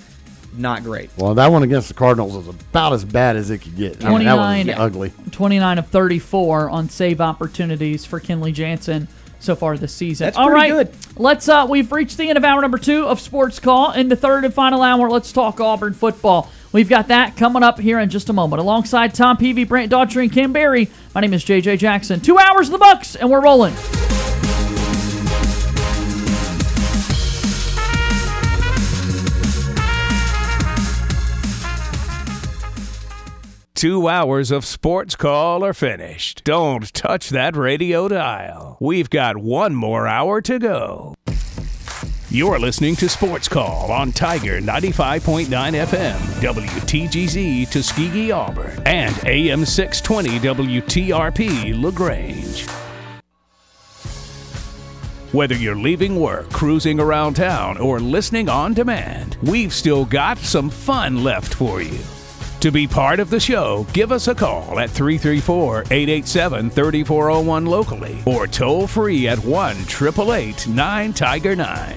not 0.56 0.82
great. 0.82 1.10
Well, 1.16 1.34
that 1.34 1.52
one 1.52 1.62
against 1.62 1.88
the 1.88 1.94
Cardinals 1.94 2.34
was 2.34 2.48
about 2.48 2.92
as 2.92 3.04
bad 3.04 3.36
as 3.36 3.50
it 3.50 3.58
could 3.58 3.76
get. 3.76 4.04
I 4.04 4.08
mean, 4.10 4.24
that 4.24 4.34
was 4.36 4.46
29 4.64 4.70
ugly. 4.70 5.12
29 5.30 5.78
of 5.78 5.86
34 5.88 6.70
on 6.70 6.88
save 6.88 7.20
opportunities 7.20 8.04
for 8.04 8.18
Kenley 8.18 8.52
Jansen 8.52 9.06
so 9.38 9.54
far 9.54 9.76
this 9.78 9.92
season. 9.94 10.24
That's 10.24 10.36
All 10.36 10.48
pretty 10.48 10.72
right, 10.72 10.90
good. 10.90 10.96
Let's 11.16 11.48
uh 11.48 11.66
we've 11.68 11.92
reached 11.92 12.16
the 12.16 12.28
end 12.28 12.38
of 12.38 12.44
hour 12.44 12.60
number 12.60 12.78
2 12.78 13.04
of 13.06 13.20
Sports 13.20 13.60
Call. 13.60 13.92
In 13.92 14.08
the 14.08 14.16
third 14.16 14.44
and 14.44 14.52
final 14.52 14.82
hour, 14.82 15.08
let's 15.10 15.30
talk 15.30 15.60
Auburn 15.60 15.92
football. 15.94 16.50
We've 16.70 16.88
got 16.88 17.08
that 17.08 17.36
coming 17.36 17.62
up 17.62 17.78
here 17.80 17.98
in 17.98 18.10
just 18.10 18.28
a 18.28 18.32
moment. 18.32 18.60
Alongside 18.60 19.14
Tom 19.14 19.36
Peavy, 19.38 19.64
Brant 19.64 19.90
Daughtry, 19.90 20.24
and 20.24 20.32
Cam 20.32 20.52
Barry, 20.52 20.90
my 21.14 21.22
name 21.22 21.32
is 21.32 21.44
JJ 21.44 21.78
Jackson. 21.78 22.20
2 22.20 22.38
hours 22.38 22.68
of 22.68 22.72
the 22.72 22.78
Bucks 22.78 23.16
and 23.16 23.30
we're 23.30 23.40
rolling. 23.40 23.74
Two 33.74 34.08
hours 34.08 34.50
of 34.50 34.64
sports 34.64 35.14
call 35.14 35.64
are 35.64 35.72
finished. 35.72 36.42
Don't 36.42 36.92
touch 36.92 37.30
that 37.30 37.56
radio 37.56 38.08
dial. 38.08 38.76
We've 38.80 39.08
got 39.08 39.36
one 39.36 39.76
more 39.76 40.08
hour 40.08 40.40
to 40.40 40.58
go. 40.58 41.14
You're 42.30 42.58
listening 42.58 42.94
to 42.96 43.08
Sports 43.08 43.48
Call 43.48 43.90
on 43.90 44.12
Tiger 44.12 44.60
95.9 44.60 45.46
FM, 45.48 46.18
WTGZ 46.42 47.70
Tuskegee, 47.70 48.30
Auburn, 48.32 48.82
and 48.84 49.18
AM 49.24 49.64
620 49.64 50.38
WTRP 50.78 51.82
LaGrange. 51.82 52.68
Whether 55.32 55.54
you're 55.54 55.74
leaving 55.74 56.16
work, 56.20 56.50
cruising 56.52 57.00
around 57.00 57.32
town, 57.36 57.78
or 57.78 57.98
listening 57.98 58.50
on 58.50 58.74
demand, 58.74 59.38
we've 59.42 59.72
still 59.72 60.04
got 60.04 60.36
some 60.36 60.68
fun 60.68 61.24
left 61.24 61.54
for 61.54 61.80
you. 61.80 61.98
To 62.60 62.70
be 62.70 62.86
part 62.86 63.20
of 63.20 63.30
the 63.30 63.40
show, 63.40 63.86
give 63.94 64.12
us 64.12 64.28
a 64.28 64.34
call 64.34 64.78
at 64.78 64.90
334 64.90 65.84
887 65.90 66.68
3401 66.68 67.64
locally 67.64 68.22
or 68.26 68.46
toll 68.46 68.86
free 68.86 69.28
at 69.28 69.38
1 69.38 69.76
888 69.76 70.68
9 70.68 71.12
Tiger 71.14 71.56
9. 71.56 71.96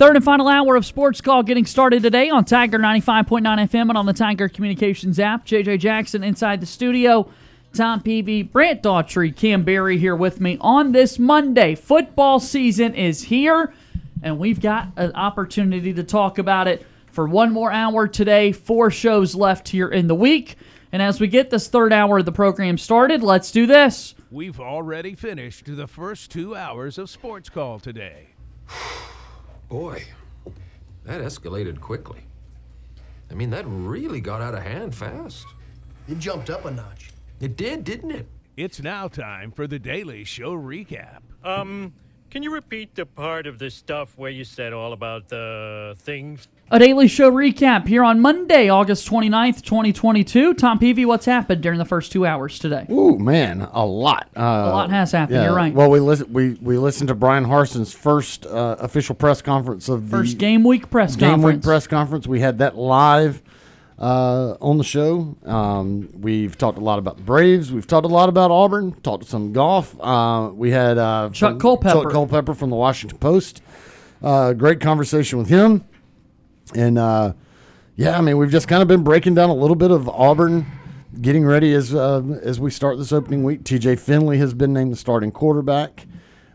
Third 0.00 0.16
and 0.16 0.24
final 0.24 0.48
hour 0.48 0.76
of 0.76 0.86
Sports 0.86 1.20
Call 1.20 1.42
getting 1.42 1.66
started 1.66 2.02
today 2.02 2.30
on 2.30 2.46
Tiger 2.46 2.78
95.9 2.78 3.42
FM 3.42 3.90
and 3.90 3.98
on 3.98 4.06
the 4.06 4.14
Tiger 4.14 4.48
Communications 4.48 5.20
app. 5.20 5.44
JJ 5.44 5.78
Jackson 5.78 6.24
inside 6.24 6.62
the 6.62 6.66
studio. 6.66 7.30
Tom 7.74 8.00
Peavy, 8.00 8.42
Brant 8.42 8.82
Daughtry, 8.82 9.36
Cam 9.36 9.62
Barry 9.62 9.98
here 9.98 10.16
with 10.16 10.40
me 10.40 10.56
on 10.62 10.92
this 10.92 11.18
Monday. 11.18 11.74
Football 11.74 12.40
season 12.40 12.94
is 12.94 13.24
here, 13.24 13.74
and 14.22 14.38
we've 14.38 14.58
got 14.62 14.88
an 14.96 15.12
opportunity 15.12 15.92
to 15.92 16.02
talk 16.02 16.38
about 16.38 16.66
it 16.66 16.86
for 17.12 17.26
one 17.28 17.52
more 17.52 17.70
hour 17.70 18.08
today. 18.08 18.52
Four 18.52 18.90
shows 18.90 19.34
left 19.34 19.68
here 19.68 19.88
in 19.90 20.06
the 20.06 20.14
week. 20.14 20.56
And 20.92 21.02
as 21.02 21.20
we 21.20 21.28
get 21.28 21.50
this 21.50 21.68
third 21.68 21.92
hour 21.92 22.20
of 22.20 22.24
the 22.24 22.32
program 22.32 22.78
started, 22.78 23.22
let's 23.22 23.52
do 23.52 23.66
this. 23.66 24.14
We've 24.30 24.60
already 24.60 25.14
finished 25.14 25.66
the 25.66 25.86
first 25.86 26.30
two 26.30 26.56
hours 26.56 26.96
of 26.96 27.10
Sports 27.10 27.50
Call 27.50 27.78
today. 27.78 28.28
Boy, 29.70 30.02
that 31.04 31.20
escalated 31.20 31.80
quickly. 31.80 32.24
I 33.30 33.34
mean, 33.34 33.50
that 33.50 33.64
really 33.68 34.20
got 34.20 34.42
out 34.42 34.52
of 34.52 34.64
hand 34.64 34.92
fast. 34.92 35.46
It 36.08 36.18
jumped 36.18 36.50
up 36.50 36.64
a 36.64 36.72
notch. 36.72 37.12
It 37.40 37.56
did, 37.56 37.84
didn't 37.84 38.10
it? 38.10 38.26
It's 38.56 38.82
now 38.82 39.06
time 39.06 39.52
for 39.52 39.68
the 39.68 39.78
Daily 39.78 40.24
Show 40.24 40.56
recap. 40.56 41.20
Um, 41.44 41.94
can 42.30 42.42
you 42.44 42.52
repeat 42.52 42.94
the 42.94 43.04
part 43.04 43.46
of 43.46 43.58
the 43.58 43.70
stuff 43.70 44.16
where 44.16 44.30
you 44.30 44.44
said 44.44 44.72
all 44.72 44.92
about 44.92 45.28
the 45.28 45.94
things? 45.98 46.46
A 46.70 46.78
daily 46.78 47.08
show 47.08 47.30
recap 47.32 47.88
here 47.88 48.04
on 48.04 48.20
Monday, 48.20 48.68
August 48.68 49.08
29th, 49.10 49.62
2022. 49.62 50.54
Tom 50.54 50.78
Peavy, 50.78 51.04
what's 51.04 51.26
happened 51.26 51.60
during 51.62 51.80
the 51.80 51.84
first 51.84 52.12
two 52.12 52.24
hours 52.24 52.60
today? 52.60 52.86
Ooh, 52.88 53.18
man, 53.18 53.62
a 53.72 53.84
lot. 53.84 54.28
Uh, 54.36 54.40
a 54.40 54.70
lot 54.70 54.90
has 54.90 55.10
happened, 55.10 55.42
you're 55.42 55.54
right. 55.54 55.74
Well, 55.74 55.90
we 55.90 55.98
listen, 55.98 56.32
we 56.32 56.54
we 56.62 56.78
listened 56.78 57.08
to 57.08 57.14
Bryan 57.16 57.44
Harsin's 57.44 57.92
first 57.92 58.46
uh, 58.46 58.76
official 58.78 59.16
press 59.16 59.42
conference 59.42 59.88
of 59.88 60.10
the 60.10 60.16
First 60.16 60.38
game 60.38 60.62
week 60.62 60.88
press 60.90 61.16
game 61.16 61.30
conference. 61.30 61.56
week 61.56 61.64
press 61.64 61.88
conference. 61.88 62.28
We 62.28 62.38
had 62.38 62.58
that 62.58 62.76
live 62.76 63.42
uh, 64.00 64.56
on 64.60 64.78
the 64.78 64.84
show. 64.84 65.36
Um, 65.44 66.08
we've 66.18 66.56
talked 66.56 66.78
a 66.78 66.80
lot 66.80 66.98
about 66.98 67.18
the 67.18 67.22
Braves. 67.22 67.70
We've 67.70 67.86
talked 67.86 68.06
a 68.06 68.08
lot 68.08 68.28
about 68.28 68.50
Auburn. 68.50 68.92
Talked 69.02 69.26
some 69.26 69.52
golf. 69.52 69.94
Uh, 70.00 70.50
we 70.52 70.70
had 70.70 70.98
uh, 70.98 71.30
Chuck 71.32 71.60
Culpepper. 71.60 72.02
Chuck 72.04 72.12
Culpepper 72.12 72.54
from 72.54 72.70
the 72.70 72.76
Washington 72.76 73.18
Post. 73.18 73.62
Uh, 74.22 74.52
great 74.54 74.80
conversation 74.80 75.38
with 75.38 75.48
him. 75.48 75.84
And 76.74 76.98
uh, 76.98 77.34
yeah, 77.96 78.16
I 78.16 78.20
mean, 78.20 78.38
we've 78.38 78.50
just 78.50 78.68
kind 78.68 78.82
of 78.82 78.88
been 78.88 79.04
breaking 79.04 79.34
down 79.34 79.50
a 79.50 79.54
little 79.54 79.76
bit 79.76 79.90
of 79.90 80.08
Auburn 80.08 80.66
getting 81.20 81.44
ready 81.44 81.74
as 81.74 81.94
uh, 81.94 82.22
as 82.42 82.58
we 82.60 82.70
start 82.70 82.96
this 82.98 83.12
opening 83.12 83.42
week. 83.42 83.64
TJ 83.64 83.98
Finley 83.98 84.38
has 84.38 84.54
been 84.54 84.72
named 84.72 84.92
the 84.92 84.96
starting 84.96 85.30
quarterback. 85.30 86.06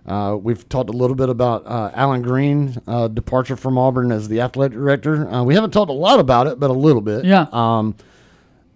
Uh, 0.05 0.37
we've 0.39 0.67
talked 0.69 0.89
a 0.89 0.93
little 0.93 1.15
bit 1.15 1.29
about 1.29 1.65
uh, 1.65 1.91
Allen 1.95 2.21
Greene 2.21 2.77
uh, 2.87 3.07
departure 3.07 3.55
from 3.55 3.77
Auburn 3.77 4.11
as 4.11 4.27
the 4.27 4.41
athletic 4.41 4.77
director. 4.77 5.27
Uh, 5.27 5.43
we 5.43 5.55
haven't 5.55 5.71
talked 5.71 5.89
a 5.89 5.93
lot 5.93 6.19
about 6.19 6.47
it, 6.47 6.59
but 6.59 6.69
a 6.69 6.73
little 6.73 7.01
bit. 7.01 7.25
Yeah. 7.25 7.47
Um, 7.51 7.95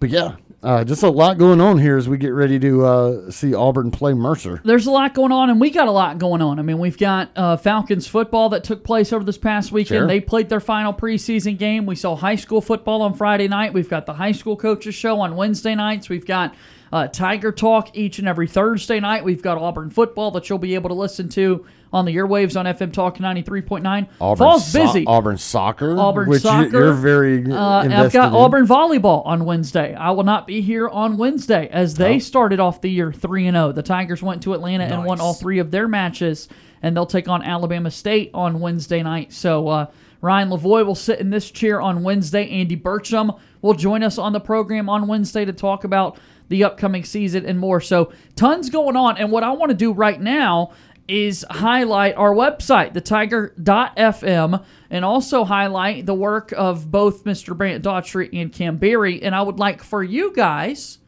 but 0.00 0.10
yeah, 0.10 0.36
Uh, 0.62 0.84
just 0.84 1.02
a 1.02 1.08
lot 1.08 1.38
going 1.38 1.58
on 1.60 1.78
here 1.78 1.96
as 1.96 2.06
we 2.06 2.18
get 2.18 2.34
ready 2.34 2.58
to 2.58 2.84
uh, 2.84 3.30
see 3.30 3.54
Auburn 3.54 3.90
play 3.90 4.12
Mercer. 4.12 4.60
There's 4.62 4.86
a 4.86 4.90
lot 4.90 5.14
going 5.14 5.32
on, 5.32 5.48
and 5.48 5.58
we 5.58 5.70
got 5.70 5.88
a 5.88 5.90
lot 5.92 6.18
going 6.18 6.42
on. 6.42 6.58
I 6.58 6.62
mean, 6.62 6.78
we've 6.78 6.98
got 6.98 7.30
uh, 7.34 7.56
Falcons 7.56 8.06
football 8.06 8.50
that 8.50 8.62
took 8.62 8.84
place 8.84 9.10
over 9.10 9.24
this 9.24 9.38
past 9.38 9.72
weekend. 9.72 10.00
Sure. 10.00 10.06
They 10.06 10.20
played 10.20 10.50
their 10.50 10.60
final 10.60 10.92
preseason 10.92 11.56
game. 11.56 11.86
We 11.86 11.94
saw 11.96 12.14
high 12.16 12.34
school 12.36 12.60
football 12.60 13.00
on 13.00 13.14
Friday 13.14 13.48
night. 13.48 13.72
We've 13.72 13.88
got 13.88 14.04
the 14.04 14.14
high 14.14 14.32
school 14.32 14.56
coaches 14.56 14.94
show 14.94 15.20
on 15.20 15.34
Wednesday 15.34 15.74
nights. 15.74 16.10
We've 16.10 16.26
got 16.26 16.54
uh, 16.92 17.06
Tiger 17.08 17.52
Talk 17.52 17.96
each 17.96 18.18
and 18.18 18.26
every 18.28 18.46
Thursday 18.48 19.00
night. 19.00 19.24
We've 19.24 19.42
got 19.42 19.58
Auburn 19.58 19.90
football 19.90 20.30
that 20.32 20.48
you'll 20.48 20.58
be 20.58 20.74
able 20.74 20.88
to 20.90 20.94
listen 20.94 21.28
to 21.30 21.64
on 21.92 22.04
the 22.04 22.14
airwaves 22.16 22.58
on 22.58 22.66
FM 22.66 22.92
Talk 22.92 23.18
93.9. 23.18 24.08
Auburn 24.20 24.36
Fall's 24.38 24.66
so- 24.66 24.80
busy. 24.86 25.04
Auburn 25.06 25.38
soccer. 25.38 25.98
Auburn 25.98 26.32
soccer. 26.38 26.70
You're 26.78 26.92
very 26.92 27.44
Uh, 27.50 27.80
I've 27.88 28.12
got 28.12 28.28
in. 28.28 28.34
Auburn 28.34 28.66
volleyball 28.66 29.26
on 29.26 29.44
Wednesday. 29.44 29.94
I 29.94 30.10
will 30.10 30.22
not 30.24 30.46
be 30.46 30.60
here 30.60 30.88
on 30.88 31.16
Wednesday 31.16 31.68
as 31.72 31.94
they 31.94 32.16
Oh. 32.16 32.18
started 32.20 32.60
off 32.60 32.80
the 32.80 32.90
year 32.90 33.12
three 33.12 33.46
and 33.46 33.56
zero. 33.56 33.72
The 33.72 33.82
Tigers 33.82 34.22
went 34.22 34.42
to 34.42 34.54
Atlanta 34.54 34.84
and 34.84 35.04
won 35.04 35.20
all 35.20 35.34
three 35.34 35.58
of 35.58 35.70
their 35.72 35.88
matches, 35.88 36.48
and 36.82 36.96
they'll 36.96 37.06
take 37.06 37.28
on 37.28 37.42
Alabama 37.42 37.90
State 37.90 38.30
on 38.34 38.60
Wednesday 38.60 39.02
night. 39.02 39.32
So 39.32 39.66
uh, 39.68 39.86
Ryan 40.22 40.50
Lavoie 40.50 40.86
will 40.86 40.94
sit 40.94 41.18
in 41.18 41.30
this 41.30 41.50
chair 41.50 41.80
on 41.80 42.02
Wednesday. 42.04 42.48
Andy 42.50 42.76
Burcham 42.76 43.36
will 43.62 43.74
join 43.74 44.02
us 44.04 44.16
on 44.18 44.32
the 44.32 44.40
program 44.40 44.88
on 44.88 45.06
Wednesday 45.08 45.44
to 45.44 45.52
talk 45.52 45.82
about 45.84 46.18
the 46.50 46.62
upcoming 46.64 47.04
season 47.04 47.46
and 47.46 47.58
more. 47.58 47.80
So 47.80 48.12
tons 48.36 48.68
going 48.68 48.96
on, 48.96 49.16
and 49.16 49.32
what 49.32 49.42
I 49.42 49.52
want 49.52 49.70
to 49.70 49.76
do 49.76 49.92
right 49.92 50.20
now 50.20 50.72
is 51.08 51.44
highlight 51.50 52.14
our 52.16 52.32
website, 52.32 52.92
thetiger.fm, 52.92 54.64
and 54.90 55.04
also 55.04 55.44
highlight 55.44 56.06
the 56.06 56.14
work 56.14 56.52
of 56.56 56.90
both 56.90 57.24
Mr. 57.24 57.56
Brant 57.56 57.82
Daughtry 57.82 58.28
and 58.32 58.52
Cam 58.52 58.76
Berry. 58.76 59.22
And 59.22 59.34
I 59.34 59.42
would 59.42 59.58
like 59.58 59.82
for 59.82 60.04
you 60.04 60.32
guys 60.32 60.98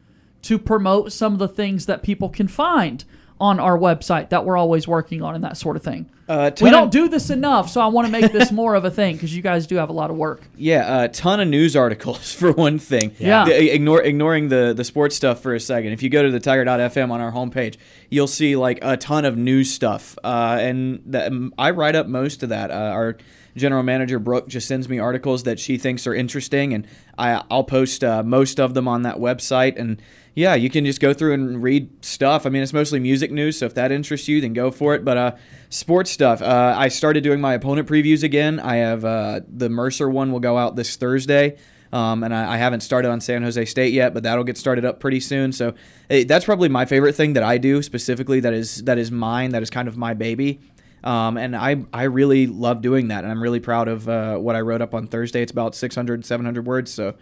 to 0.41 0.59
promote 0.59 1.13
some 1.13 1.33
of 1.33 1.39
the 1.39 1.47
things 1.47 1.85
that 1.85 2.03
people 2.03 2.29
can 2.29 2.47
find 2.47 3.05
on 3.39 3.59
our 3.59 3.77
website 3.77 4.29
that 4.29 4.45
we're 4.45 4.57
always 4.57 4.87
working 4.87 5.21
on 5.21 5.35
and 5.35 5.43
that 5.43 5.57
sort 5.57 5.75
of 5.75 5.83
thing. 5.83 6.09
Uh, 6.27 6.51
we 6.61 6.69
don't 6.69 6.91
do 6.91 7.09
this 7.09 7.29
enough, 7.29 7.69
so 7.69 7.81
I 7.81 7.87
want 7.87 8.05
to 8.07 8.11
make 8.11 8.31
this 8.31 8.51
more 8.61 8.75
of 8.75 8.85
a 8.85 8.91
thing 8.91 9.15
because 9.15 9.35
you 9.35 9.41
guys 9.41 9.67
do 9.67 9.75
have 9.75 9.89
a 9.89 9.93
lot 9.93 10.09
of 10.09 10.15
work. 10.15 10.41
Yeah, 10.55 11.03
a 11.03 11.09
ton 11.09 11.39
of 11.41 11.47
news 11.47 11.75
articles 11.75 12.31
for 12.39 12.53
one 12.53 12.79
thing. 12.79 13.13
Yeah. 13.19 13.45
The- 13.45 13.73
ignore 13.73 14.01
ignoring 14.01 14.49
the 14.49 14.73
the 14.75 14.83
sports 14.83 15.15
stuff 15.15 15.41
for 15.41 15.53
a 15.53 15.59
second. 15.59 15.91
If 15.91 16.01
you 16.01 16.09
go 16.09 16.23
to 16.23 16.31
the 16.31 16.39
tiger.fm 16.39 17.11
on 17.11 17.19
our 17.19 17.31
homepage, 17.31 17.75
you'll 18.09 18.27
see 18.27 18.55
like 18.55 18.79
a 18.81 18.95
ton 18.95 19.25
of 19.25 19.37
news 19.37 19.69
stuff. 19.71 20.17
Uh, 20.23 20.57
and 20.61 21.01
that, 21.07 21.31
I 21.57 21.71
write 21.71 21.95
up 21.95 22.07
most 22.07 22.43
of 22.43 22.49
that. 22.49 22.71
Uh, 22.71 22.75
our 22.75 23.17
general 23.55 23.83
manager 23.83 24.19
Brooke 24.19 24.47
just 24.47 24.67
sends 24.67 24.89
me 24.89 24.99
articles 24.99 25.43
that 25.43 25.59
she 25.59 25.77
thinks 25.77 26.07
are 26.07 26.13
interesting, 26.13 26.73
and 26.73 26.87
I 27.17 27.43
I'll 27.49 27.63
post 27.63 28.03
uh, 28.03 28.23
most 28.23 28.59
of 28.59 28.73
them 28.73 28.87
on 28.87 29.03
that 29.03 29.17
website. 29.17 29.79
And 29.79 30.01
yeah, 30.35 30.55
you 30.55 30.69
can 30.69 30.85
just 30.85 30.99
go 30.99 31.13
through 31.13 31.33
and 31.33 31.61
read 31.61 32.03
stuff. 32.03 32.45
I 32.45 32.49
mean, 32.49 32.63
it's 32.63 32.73
mostly 32.73 32.99
music 32.99 33.31
news, 33.31 33.59
so 33.59 33.65
if 33.65 33.73
that 33.75 33.91
interests 33.91 34.27
you, 34.27 34.41
then 34.41 34.53
go 34.53 34.71
for 34.71 34.95
it. 34.95 35.05
But 35.05 35.17
uh, 35.17 35.31
sports 35.69 36.11
stuff, 36.11 36.41
uh, 36.41 36.73
I 36.77 36.87
started 36.87 37.23
doing 37.23 37.39
my 37.39 37.53
opponent 37.53 37.87
previews 37.87 38.23
again. 38.23 38.59
I 38.59 38.77
have 38.77 39.05
uh, 39.05 39.41
the 39.47 39.69
Mercer 39.69 40.09
one 40.09 40.31
will 40.31 40.39
go 40.39 40.57
out 40.57 40.75
this 40.75 40.95
Thursday. 40.95 41.57
Um, 41.93 42.23
and 42.23 42.33
I, 42.33 42.55
I 42.55 42.57
haven't 42.57 42.79
started 42.79 43.09
on 43.09 43.21
San 43.21 43.43
Jose 43.43 43.65
State 43.65 43.93
yet, 43.93 44.15
but 44.15 44.23
that'll 44.23 44.43
get 44.43 44.57
started 44.57 44.83
up 44.83 44.99
pretty 44.99 45.19
soon. 45.19 45.51
So 45.51 45.75
eh, 46.09 46.23
that's 46.27 46.43
probably 46.43 46.67
my 46.67 46.85
favorite 46.85 47.13
thing 47.13 47.33
that 47.33 47.43
I 47.43 47.59
do 47.59 47.83
specifically. 47.83 48.39
That 48.39 48.53
is 48.53 48.83
that 48.85 48.97
is 48.97 49.11
mine. 49.11 49.51
That 49.51 49.61
is 49.61 49.69
kind 49.69 49.87
of 49.87 49.95
my 49.95 50.15
baby. 50.15 50.59
Um, 51.03 51.37
and 51.37 51.55
I, 51.55 51.83
I 51.91 52.03
really 52.03 52.47
love 52.47 52.81
doing 52.81 53.09
that, 53.09 53.23
and 53.23 53.31
I'm 53.31 53.41
really 53.43 53.59
proud 53.59 53.87
of 53.87 54.07
uh, 54.07 54.37
what 54.37 54.55
I 54.55 54.61
wrote 54.61 54.81
up 54.81 54.93
on 54.93 55.07
Thursday. 55.07 55.41
It's 55.41 55.51
about 55.51 55.75
600, 55.75 56.25
700 56.25 56.65
words. 56.65 56.93
So 56.93 57.15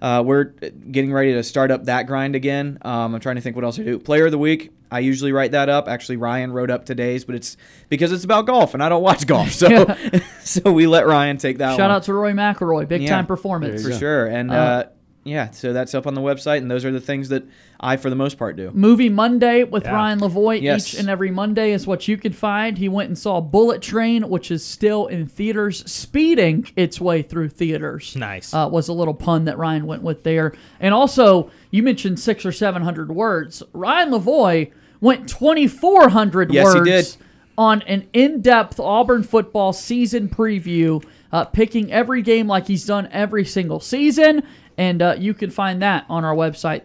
uh, 0.00 0.22
we're 0.24 0.44
getting 0.44 1.12
ready 1.12 1.34
to 1.34 1.42
start 1.42 1.70
up 1.70 1.84
that 1.84 2.06
grind 2.06 2.34
again. 2.34 2.78
Um, 2.82 3.14
I'm 3.14 3.20
trying 3.20 3.36
to 3.36 3.42
think 3.42 3.56
what 3.56 3.64
else 3.64 3.78
I 3.78 3.82
do. 3.82 3.98
Player 3.98 4.26
of 4.26 4.32
the 4.32 4.38
week, 4.38 4.72
I 4.90 5.00
usually 5.00 5.32
write 5.32 5.52
that 5.52 5.68
up. 5.68 5.88
Actually, 5.88 6.16
Ryan 6.16 6.52
wrote 6.52 6.70
up 6.70 6.86
today's, 6.86 7.24
but 7.24 7.34
it's 7.34 7.56
because 7.88 8.12
it's 8.12 8.24
about 8.24 8.46
golf, 8.46 8.74
and 8.74 8.82
I 8.82 8.88
don't 8.88 9.02
watch 9.02 9.26
golf, 9.26 9.50
so 9.52 9.94
so 10.40 10.72
we 10.72 10.86
let 10.86 11.06
Ryan 11.06 11.36
take 11.38 11.58
that. 11.58 11.72
Shout 11.76 11.80
one. 11.80 11.90
out 11.90 12.02
to 12.04 12.14
Rory 12.14 12.32
McIlroy, 12.32 12.88
big 12.88 13.02
Yeah, 13.02 13.10
time 13.10 13.26
performance 13.26 13.82
for 13.82 13.92
sure. 13.92 14.26
And 14.26 14.50
Uh, 14.50 14.54
uh, 14.54 14.84
yeah, 15.26 15.50
so 15.50 15.72
that's 15.72 15.94
up 15.94 16.06
on 16.06 16.14
the 16.14 16.20
website, 16.20 16.58
and 16.58 16.70
those 16.70 16.84
are 16.84 16.90
the 16.92 17.00
things 17.00 17.28
that 17.30 17.44
I, 17.80 17.96
for 17.96 18.08
the 18.08 18.16
most 18.16 18.38
part, 18.38 18.56
do. 18.56 18.70
Movie 18.72 19.08
Monday 19.08 19.64
with 19.64 19.84
Yeah. 19.84 19.92
Ryan 19.94 20.20
Lavoie 20.20 20.62
Yes. 20.62 20.94
each 20.94 21.00
and 21.00 21.10
every 21.10 21.30
Monday 21.30 21.72
is 21.72 21.86
what 21.86 22.08
you 22.08 22.16
can 22.16 22.32
find. 22.32 22.78
He 22.78 22.88
went 22.88 23.08
and 23.08 23.18
saw 23.18 23.40
Bullet 23.40 23.82
Train, 23.82 24.28
which 24.28 24.50
is 24.50 24.64
still 24.64 25.06
in 25.06 25.26
theaters, 25.26 25.84
speeding 25.90 26.66
its 26.76 27.00
way 27.00 27.20
through 27.22 27.48
theaters. 27.50 28.14
Nice. 28.16 28.54
Uh, 28.54 28.68
was 28.70 28.88
a 28.88 28.92
little 28.92 29.12
pun 29.14 29.44
that 29.44 29.58
Ryan 29.58 29.86
went 29.86 30.02
with 30.02 30.22
there. 30.22 30.52
And 30.80 30.94
also, 30.94 31.50
you 31.70 31.82
mentioned 31.82 32.18
six 32.20 32.46
or 32.46 32.52
seven 32.52 32.82
hundred 32.82 33.10
words. 33.14 33.62
Ryan 33.72 34.10
Lavoie 34.12 34.70
went 35.00 35.28
twenty 35.28 35.66
four 35.66 36.08
hundred 36.08 36.52
Yes, 36.52 36.72
he 36.72 36.78
words 36.78 36.88
did. 37.16 37.24
on 37.58 37.82
an 37.82 38.06
in 38.12 38.40
depth 38.40 38.80
Auburn 38.80 39.22
football 39.22 39.72
season 39.74 40.28
preview, 40.28 41.04
uh, 41.32 41.44
picking 41.44 41.92
every 41.92 42.22
game 42.22 42.46
like 42.46 42.66
he's 42.66 42.86
done 42.86 43.08
every 43.12 43.44
single 43.44 43.80
season. 43.80 44.42
And 44.78 45.00
uh, 45.02 45.14
you 45.18 45.32
can 45.34 45.50
find 45.50 45.80
that 45.82 46.04
on 46.08 46.24
our 46.24 46.34
website, 46.34 46.84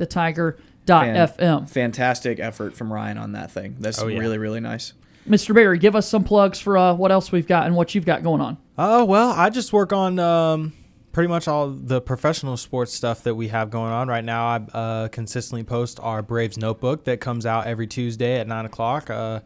thetiger.fm. 0.87 1.69
Fantastic 1.69 2.39
effort 2.39 2.75
from 2.75 2.91
Ryan 2.91 3.17
on 3.17 3.33
that 3.33 3.51
thing. 3.51 3.75
That's 3.79 4.01
Oh, 4.01 4.07
yeah. 4.07 4.19
really, 4.19 4.37
really 4.37 4.59
nice. 4.59 4.93
Mr. 5.29 5.53
Barry, 5.53 5.77
give 5.77 5.95
us 5.95 6.07
some 6.07 6.23
plugs 6.23 6.59
for 6.59 6.77
uh, 6.77 6.93
what 6.93 7.11
else 7.11 7.31
we've 7.31 7.47
got 7.47 7.67
and 7.67 7.75
what 7.75 7.93
you've 7.93 8.05
got 8.05 8.23
going 8.23 8.41
on. 8.41 8.57
Oh 8.77 9.05
well, 9.05 9.29
I 9.29 9.51
just 9.51 9.71
work 9.71 9.93
on 9.93 10.17
um, 10.17 10.73
pretty 11.11 11.27
much 11.27 11.47
all 11.47 11.69
the 11.69 12.01
professional 12.01 12.57
sports 12.57 12.91
stuff 12.91 13.21
that 13.23 13.35
we 13.35 13.49
have 13.49 13.69
going 13.69 13.91
on 13.91 14.07
right 14.07 14.23
now. 14.23 14.47
I 14.47 14.55
uh, 14.73 15.07
consistently 15.09 15.63
post 15.63 15.99
our 16.01 16.23
Braves 16.23 16.57
Notebook 16.57 17.03
that 17.03 17.21
comes 17.21 17.45
out 17.45 17.67
every 17.67 17.85
Tuesday 17.85 18.39
at 18.39 18.47
nine 18.47 18.65
o'clock. 18.65 19.11
Uh, 19.11 19.41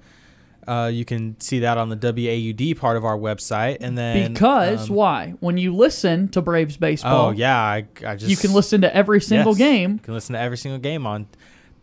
uh, 0.67 0.89
you 0.91 1.05
can 1.05 1.39
see 1.39 1.59
that 1.59 1.77
on 1.77 1.89
the 1.89 1.95
WAUD 1.97 2.77
part 2.77 2.97
of 2.97 3.05
our 3.05 3.17
website, 3.17 3.77
and 3.81 3.97
then 3.97 4.33
Because 4.33 4.89
um, 4.89 4.95
why? 4.95 5.33
When 5.39 5.57
you 5.57 5.75
listen 5.75 6.27
to 6.29 6.41
Braves 6.41 6.77
baseball, 6.77 7.27
oh 7.27 7.31
yeah, 7.31 7.57
I, 7.59 7.85
I 8.05 8.15
just 8.15 8.29
you 8.29 8.37
can 8.37 8.53
listen 8.53 8.81
to 8.81 8.95
every 8.95 9.21
single 9.21 9.51
Yes, 9.53 9.57
game. 9.59 9.91
You 9.93 9.99
can 9.99 10.13
listen 10.13 10.33
to 10.33 10.39
every 10.39 10.57
single 10.57 10.79
game 10.79 11.05
on 11.05 11.27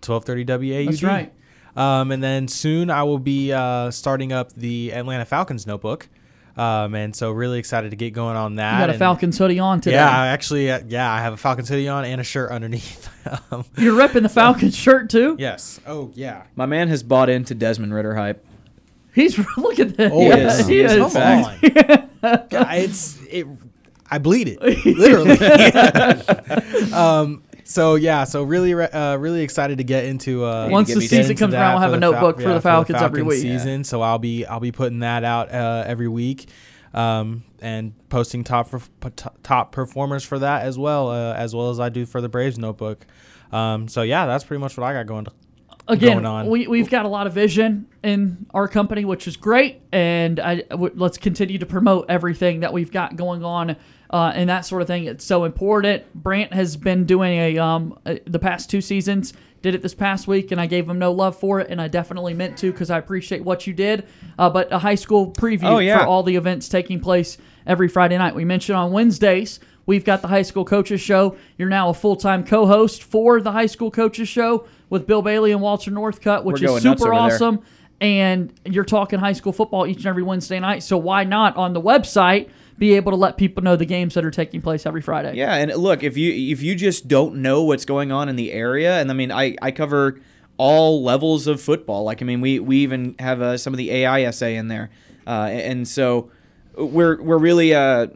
1230 0.04 0.44
WAUD. 0.44 0.86
That's 0.86 1.02
right. 1.02 1.32
Um, 1.74 2.10
and 2.12 2.22
then 2.22 2.48
soon 2.48 2.90
I 2.90 3.02
will 3.04 3.18
be 3.18 3.52
uh, 3.52 3.90
starting 3.90 4.32
up 4.32 4.52
the 4.52 4.92
Atlanta 4.92 5.24
Falcons 5.24 5.66
notebook. 5.66 6.08
Um, 6.54 6.94
and 6.94 7.16
so 7.16 7.30
really 7.30 7.58
excited 7.58 7.92
to 7.92 7.96
get 7.96 8.12
going 8.12 8.36
on 8.36 8.56
that. 8.56 8.74
You 8.74 8.78
got 8.80 8.88
a 8.90 8.92
and- 8.92 8.98
Falcons 8.98 9.38
hoodie 9.38 9.58
on 9.58 9.80
today. 9.80 9.96
Yeah, 9.96 10.10
I 10.10 10.26
actually, 10.28 10.70
uh, 10.70 10.80
yeah, 10.86 11.10
I 11.10 11.20
have 11.22 11.32
a 11.32 11.36
Falcons 11.38 11.70
hoodie 11.70 11.88
on 11.88 12.04
and 12.04 12.20
a 12.20 12.24
shirt 12.24 12.50
underneath. 12.50 13.08
um, 13.50 13.64
You're 13.78 13.96
repping 13.96 14.22
the 14.22 14.28
Falcons 14.28 14.76
shirt 14.76 15.08
too. 15.08 15.36
yes. 15.38 15.80
Oh 15.86 16.10
yeah. 16.14 16.42
My 16.54 16.66
man 16.66 16.88
has 16.88 17.02
bought 17.02 17.30
into 17.30 17.54
Desmond 17.54 17.94
Ridder 17.94 18.14
hype. 18.14 18.44
He's 19.14 19.38
look 19.56 19.78
at 19.78 19.96
this. 19.96 20.10
Oh, 20.12 20.20
He 20.20 20.26
yeah. 20.28 20.58
is. 20.58 20.66
He 20.66 20.80
is, 20.80 20.92
in 20.92 20.98
Come 21.10 21.16
on. 21.16 22.48
God, 22.48 22.48
it's 22.76 23.18
it. 23.30 23.46
I 24.10 24.18
bleed 24.18 24.48
it 24.48 24.60
literally. 24.86 25.38
um. 26.92 27.42
So 27.64 27.94
yeah. 27.94 28.24
So 28.24 28.42
really, 28.42 28.74
uh, 28.74 29.16
really 29.16 29.42
excited 29.42 29.78
to 29.78 29.84
get 29.84 30.04
into. 30.04 30.44
Uh, 30.44 30.68
Once 30.70 30.88
get 30.88 30.94
the 30.96 31.06
season 31.06 31.36
comes 31.36 31.54
around, 31.54 31.74
we'll 31.74 31.82
have 31.82 31.92
a 31.92 31.96
the 31.96 32.00
Fal- 32.00 32.12
notebook 32.12 32.36
for 32.36 32.48
yeah, 32.48 32.54
the 32.54 32.60
Falcons 32.60 32.96
every 33.02 33.20
Falcons 33.22 33.42
week. 33.42 33.42
Season. 33.42 33.84
So 33.84 34.02
I'll 34.02 34.18
be 34.18 34.44
I'll 34.44 34.60
be 34.60 34.72
putting 34.72 35.00
that 35.00 35.24
out 35.24 35.50
uh, 35.52 35.84
every 35.86 36.08
week. 36.08 36.48
Um, 36.94 37.44
and 37.62 37.94
posting 38.10 38.44
top 38.44 38.68
for, 38.68 38.82
top 39.42 39.72
performers 39.72 40.24
for 40.24 40.38
that 40.40 40.64
as 40.66 40.76
well, 40.78 41.08
uh, 41.08 41.32
as 41.32 41.54
well 41.54 41.70
as 41.70 41.80
I 41.80 41.88
do 41.88 42.04
for 42.04 42.20
the 42.20 42.28
Braves 42.28 42.58
notebook. 42.58 43.06
Um, 43.50 43.88
so 43.88 44.02
yeah, 44.02 44.26
that's 44.26 44.44
pretty 44.44 44.60
much 44.60 44.76
what 44.76 44.84
I 44.84 44.92
got 44.92 45.06
going. 45.06 45.26
Again, 45.88 46.12
going 46.14 46.26
on. 46.26 46.46
we 46.48 46.66
we've 46.68 46.88
got 46.88 47.04
a 47.04 47.08
lot 47.08 47.26
of 47.26 47.32
vision 47.32 47.86
in 48.02 48.46
our 48.54 48.68
company, 48.68 49.04
which 49.04 49.26
is 49.26 49.36
great, 49.36 49.80
and 49.92 50.38
I 50.40 50.62
w- 50.70 50.92
let's 50.94 51.18
continue 51.18 51.58
to 51.58 51.66
promote 51.66 52.06
everything 52.08 52.60
that 52.60 52.72
we've 52.72 52.92
got 52.92 53.16
going 53.16 53.44
on. 53.44 53.76
Uh, 54.10 54.30
and 54.34 54.48
that 54.50 54.60
sort 54.66 54.82
of 54.82 54.88
thing. 54.88 55.04
It's 55.06 55.24
so 55.24 55.44
important. 55.44 56.04
Brant 56.14 56.52
has 56.52 56.76
been 56.76 57.04
doing 57.06 57.32
a 57.38 57.58
um 57.58 57.98
uh, 58.06 58.16
the 58.26 58.38
past 58.38 58.70
two 58.70 58.80
seasons. 58.80 59.32
Did 59.62 59.76
it 59.76 59.82
this 59.82 59.94
past 59.94 60.26
week, 60.26 60.50
and 60.50 60.60
I 60.60 60.66
gave 60.66 60.88
him 60.88 60.98
no 60.98 61.12
love 61.12 61.38
for 61.38 61.60
it, 61.60 61.68
and 61.70 61.80
I 61.80 61.86
definitely 61.88 62.34
meant 62.34 62.58
to 62.58 62.72
because 62.72 62.90
I 62.90 62.98
appreciate 62.98 63.44
what 63.44 63.64
you 63.66 63.72
did. 63.72 64.06
Uh, 64.38 64.50
but 64.50 64.72
a 64.72 64.78
high 64.80 64.96
school 64.96 65.30
preview 65.32 65.64
Oh, 65.64 65.78
yeah. 65.78 65.98
for 66.00 66.04
all 66.06 66.24
the 66.24 66.34
events 66.34 66.68
taking 66.68 66.98
place 67.00 67.38
every 67.64 67.86
Friday 67.88 68.18
night. 68.18 68.34
We 68.34 68.44
mentioned 68.44 68.76
on 68.76 68.90
Wednesdays 68.90 69.60
we've 69.86 70.04
got 70.04 70.22
the 70.22 70.28
high 70.28 70.42
school 70.42 70.64
coaches 70.64 71.00
show. 71.00 71.36
You're 71.58 71.68
now 71.68 71.88
a 71.88 71.94
full 71.94 72.16
time 72.16 72.44
co 72.44 72.66
host 72.66 73.02
for 73.02 73.40
the 73.40 73.52
high 73.52 73.66
school 73.66 73.90
coaches 73.90 74.28
show 74.28 74.66
with 74.90 75.06
Bill 75.06 75.22
Bailey 75.22 75.52
and 75.52 75.60
Walter 75.60 75.90
Northcutt, 75.90 76.44
which 76.44 76.62
is 76.62 76.82
super 76.82 77.12
over 77.12 77.14
there. 77.14 77.34
awesome. 77.34 77.60
And 78.00 78.52
you're 78.64 78.84
talking 78.84 79.20
high 79.20 79.32
school 79.32 79.52
football 79.52 79.86
each 79.86 79.98
and 79.98 80.06
every 80.06 80.24
Wednesday 80.24 80.58
night. 80.58 80.82
So 80.82 80.98
why 80.98 81.24
not 81.24 81.56
on 81.56 81.72
the 81.72 81.80
website 81.80 82.50
be 82.76 82.94
able 82.94 83.12
to 83.12 83.16
let 83.16 83.36
people 83.36 83.62
know 83.62 83.76
the 83.76 83.86
games 83.86 84.14
that 84.14 84.24
are 84.24 84.30
taking 84.30 84.60
place 84.60 84.86
every 84.86 85.02
Friday? 85.02 85.36
Yeah, 85.36 85.54
and 85.54 85.72
look, 85.76 86.02
if 86.02 86.16
you 86.16 86.32
if 86.52 86.62
you 86.62 86.74
just 86.74 87.06
don't 87.06 87.36
know 87.36 87.62
what's 87.62 87.84
going 87.84 88.10
on 88.10 88.28
in 88.28 88.36
the 88.36 88.52
area, 88.52 89.00
and 89.00 89.10
I 89.10 89.14
mean, 89.14 89.30
I 89.30 89.56
I 89.62 89.70
cover 89.70 90.20
all 90.56 91.02
levels 91.02 91.46
of 91.46 91.60
football. 91.60 92.04
Like, 92.04 92.22
I 92.22 92.24
mean, 92.24 92.40
we 92.40 92.58
we 92.58 92.78
even 92.78 93.14
have 93.18 93.40
uh, 93.40 93.56
some 93.56 93.72
of 93.72 93.78
the 93.78 93.88
AISA 93.88 94.56
in 94.56 94.68
there, 94.68 94.90
uh, 95.26 95.48
and 95.50 95.86
so 95.86 96.30
we're 96.76 97.22
we're 97.22 97.38
really 97.38 97.74
uh, 97.74 98.08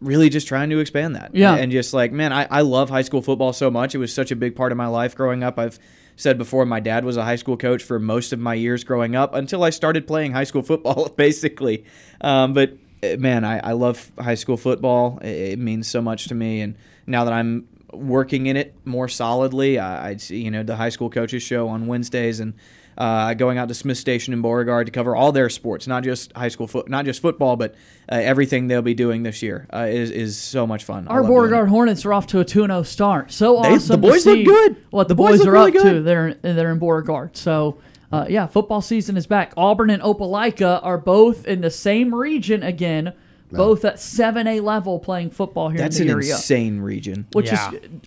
really 0.00 0.28
just 0.28 0.46
trying 0.46 0.70
to 0.70 0.78
expand 0.78 1.16
that. 1.16 1.34
Yeah. 1.34 1.54
And 1.54 1.72
just 1.72 1.94
like, 1.94 2.12
man, 2.12 2.32
I, 2.32 2.46
I 2.50 2.60
love 2.62 2.90
high 2.90 3.02
school 3.02 3.22
football 3.22 3.52
so 3.52 3.70
much. 3.70 3.94
It 3.94 3.98
was 3.98 4.12
such 4.12 4.30
a 4.30 4.36
big 4.36 4.56
part 4.56 4.72
of 4.72 4.78
my 4.78 4.86
life 4.86 5.14
growing 5.14 5.42
up. 5.42 5.58
I've 5.58 5.78
said 6.16 6.38
before, 6.38 6.64
my 6.66 6.80
dad 6.80 7.04
was 7.04 7.16
a 7.16 7.24
high 7.24 7.36
school 7.36 7.56
coach 7.56 7.82
for 7.82 7.98
most 7.98 8.32
of 8.32 8.38
my 8.38 8.54
years 8.54 8.84
growing 8.84 9.14
up 9.14 9.34
until 9.34 9.62
I 9.62 9.70
started 9.70 10.06
playing 10.06 10.32
high 10.32 10.44
school 10.44 10.62
football, 10.70 11.08
basically. 11.10 11.84
Um, 12.20 12.52
but 12.52 12.76
uh, 13.02 13.16
man, 13.18 13.44
I, 13.44 13.58
I 13.58 13.72
love 13.72 14.10
high 14.18 14.34
school 14.34 14.56
football. 14.56 15.18
It, 15.22 15.52
it 15.52 15.58
means 15.58 15.88
so 15.88 16.00
much 16.00 16.28
to 16.28 16.34
me. 16.34 16.60
And 16.60 16.76
now 17.06 17.24
that 17.24 17.32
I'm 17.32 17.68
working 17.92 18.46
in 18.46 18.56
it 18.56 18.74
more 18.84 19.08
solidly, 19.08 19.78
I, 19.78 20.10
I 20.10 20.16
see, 20.16 20.42
you 20.42 20.50
know, 20.50 20.62
the 20.62 20.76
high 20.76 20.88
school 20.90 21.10
coaches 21.10 21.42
show 21.42 21.68
on 21.68 21.86
Wednesdays 21.86 22.40
and 22.40 22.54
uh, 22.98 23.34
going 23.34 23.58
out 23.58 23.68
to 23.68 23.74
Smith 23.74 23.98
Station 23.98 24.32
in 24.32 24.42
Beauregard 24.42 24.86
to 24.86 24.92
cover 24.92 25.14
all 25.14 25.32
their 25.32 25.48
sports, 25.50 25.86
not 25.86 26.02
just 26.04 26.32
high 26.34 26.48
school 26.48 26.66
foot, 26.66 26.88
not 26.88 27.04
just 27.04 27.20
football, 27.20 27.56
but 27.56 27.74
uh, 28.10 28.14
everything 28.16 28.68
they'll 28.68 28.82
be 28.82 28.94
doing 28.94 29.22
this 29.22 29.42
year 29.42 29.66
uh, 29.72 29.86
is 29.88 30.10
is 30.10 30.36
so 30.36 30.66
much 30.66 30.84
fun. 30.84 31.06
Our 31.08 31.20
love 31.20 31.26
doing 31.28 31.36
it. 31.36 31.40
Beauregard 31.48 31.68
Hornets 31.68 32.04
are 32.04 32.12
off 32.12 32.26
to 32.28 32.40
a 32.40 32.44
2 32.44 32.60
0 32.66 32.82
start. 32.82 33.32
So 33.32 33.60
They- 33.62 33.68
the 33.68 33.74
awesome. 33.74 34.00
boys 34.00 34.24
to 34.24 34.34
look 34.34 34.44
good. 34.46 34.76
What 34.90 35.08
the, 35.08 35.14
The 35.14 35.16
boys 35.16 35.38
boys, 35.38 35.46
are 35.46 35.52
really 35.52 35.76
up 35.76 35.82
to. 35.84 36.02
They're, 36.02 36.34
they're 36.34 36.70
in 36.72 36.78
Beauregard. 36.78 37.36
So, 37.36 37.78
uh, 38.12 38.26
yeah, 38.28 38.46
football 38.46 38.80
season 38.80 39.16
is 39.16 39.26
back. 39.26 39.52
Auburn 39.56 39.90
and 39.90 40.02
Opelika 40.02 40.80
are 40.82 40.96
both 40.98 41.46
in 41.46 41.60
the 41.60 41.70
same 41.70 42.14
region 42.14 42.62
again, 42.62 43.12
both 43.50 43.84
at 43.84 43.96
7A 43.96 44.62
level 44.62 44.98
playing 44.98 45.30
football 45.30 45.68
here 45.68 45.78
That's 45.78 45.96
in 45.96 46.02
an 46.02 46.08
the 46.08 46.12
area. 46.14 46.34
insane 46.34 46.80
region. 46.80 47.26
Which 47.32 47.52
is 47.52 47.58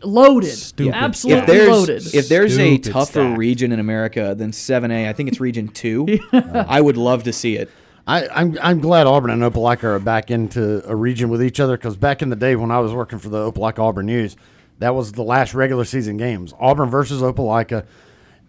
loaded. 0.03 0.57
Absolutely 0.93 1.39
if 1.41 1.47
there's, 1.47 1.69
loaded. 1.69 2.13
If 2.13 2.29
there's 2.29 2.57
a 2.57 2.77
tougher 2.77 3.05
stacked. 3.05 3.37
region 3.37 3.71
in 3.71 3.79
America 3.79 4.35
than 4.35 4.51
7A, 4.51 5.07
I 5.07 5.13
think 5.13 5.29
it's 5.29 5.39
Region 5.39 5.67
2. 5.67 6.19
I 6.33 6.81
would 6.81 6.97
love 6.97 7.23
to 7.23 7.33
see 7.33 7.55
it. 7.55 7.69
I, 8.07 8.27
I'm 8.29 8.57
I'm 8.61 8.79
glad 8.79 9.05
Auburn 9.05 9.29
and 9.29 9.43
Opelika 9.43 9.83
are 9.83 9.99
back 9.99 10.31
into 10.31 10.81
a 10.89 10.95
region 10.95 11.29
with 11.29 11.43
each 11.43 11.59
other 11.59 11.77
because 11.77 11.95
back 11.95 12.23
in 12.23 12.29
the 12.29 12.35
day 12.35 12.55
when 12.55 12.71
I 12.71 12.79
was 12.79 12.91
working 12.91 13.19
for 13.19 13.29
the 13.29 13.51
Opelika 13.51 13.79
Auburn 13.79 14.07
News, 14.07 14.35
that 14.79 14.95
was 14.95 15.11
the 15.11 15.21
last 15.21 15.53
regular 15.53 15.85
season 15.85 16.17
games. 16.17 16.53
Auburn 16.59 16.89
versus 16.89 17.21
Opelika. 17.21 17.85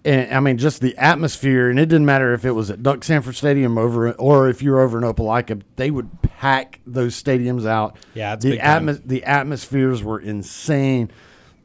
And 0.05 0.33
I 0.35 0.41
mean, 0.41 0.57
just 0.57 0.81
the 0.81 0.97
atmosphere, 0.97 1.69
and 1.69 1.79
it 1.79 1.87
didn't 1.87 2.07
matter 2.07 2.33
if 2.33 2.45
it 2.47 2.53
was 2.53 2.71
at 2.71 2.83
Duck 2.83 3.01
Samford 3.01 3.35
Stadium 3.35 3.77
over, 3.77 4.13
or 4.13 4.49
if 4.49 4.63
you 4.63 4.71
were 4.71 4.81
over 4.81 4.97
in 4.97 5.05
Opelika, 5.05 5.61
they 5.77 5.91
would 5.91 6.23
pack 6.23 6.81
those 6.87 7.21
stadiums 7.23 7.67
out. 7.67 7.97
Yeah, 8.15 8.37
the 8.37 8.59
atmos- 8.59 9.03
the 9.05 9.25
atmospheres 9.25 10.03
were 10.03 10.19
insane. 10.19 11.11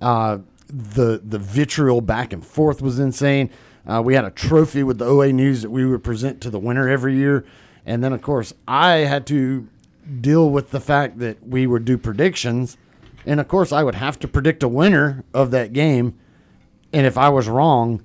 Uh, 0.01 0.39
the 0.67 1.21
the 1.23 1.39
vitriol 1.39 2.01
back 2.01 2.33
and 2.33 2.45
forth 2.45 2.81
was 2.81 2.99
insane. 2.99 3.49
Uh, 3.87 4.01
we 4.03 4.15
had 4.15 4.25
a 4.25 4.31
trophy 4.31 4.83
with 4.83 4.97
the 4.97 5.05
OA 5.05 5.31
News 5.31 5.61
that 5.61 5.69
we 5.69 5.85
would 5.85 6.03
present 6.03 6.41
to 6.41 6.49
the 6.49 6.59
winner 6.59 6.89
every 6.89 7.15
year, 7.15 7.45
and 7.85 8.03
then 8.03 8.11
of 8.11 8.21
course 8.21 8.53
I 8.67 8.97
had 8.97 9.25
to 9.27 9.67
deal 10.19 10.49
with 10.49 10.71
the 10.71 10.81
fact 10.81 11.19
that 11.19 11.47
we 11.47 11.67
would 11.67 11.85
do 11.85 11.97
predictions, 11.97 12.75
and 13.25 13.39
of 13.39 13.47
course 13.47 13.71
I 13.71 13.83
would 13.83 13.95
have 13.95 14.19
to 14.19 14.27
predict 14.27 14.61
a 14.61 14.67
winner 14.67 15.23
of 15.33 15.51
that 15.51 15.71
game, 15.71 16.15
and 16.91 17.05
if 17.05 17.17
I 17.17 17.29
was 17.29 17.47
wrong, 17.47 18.01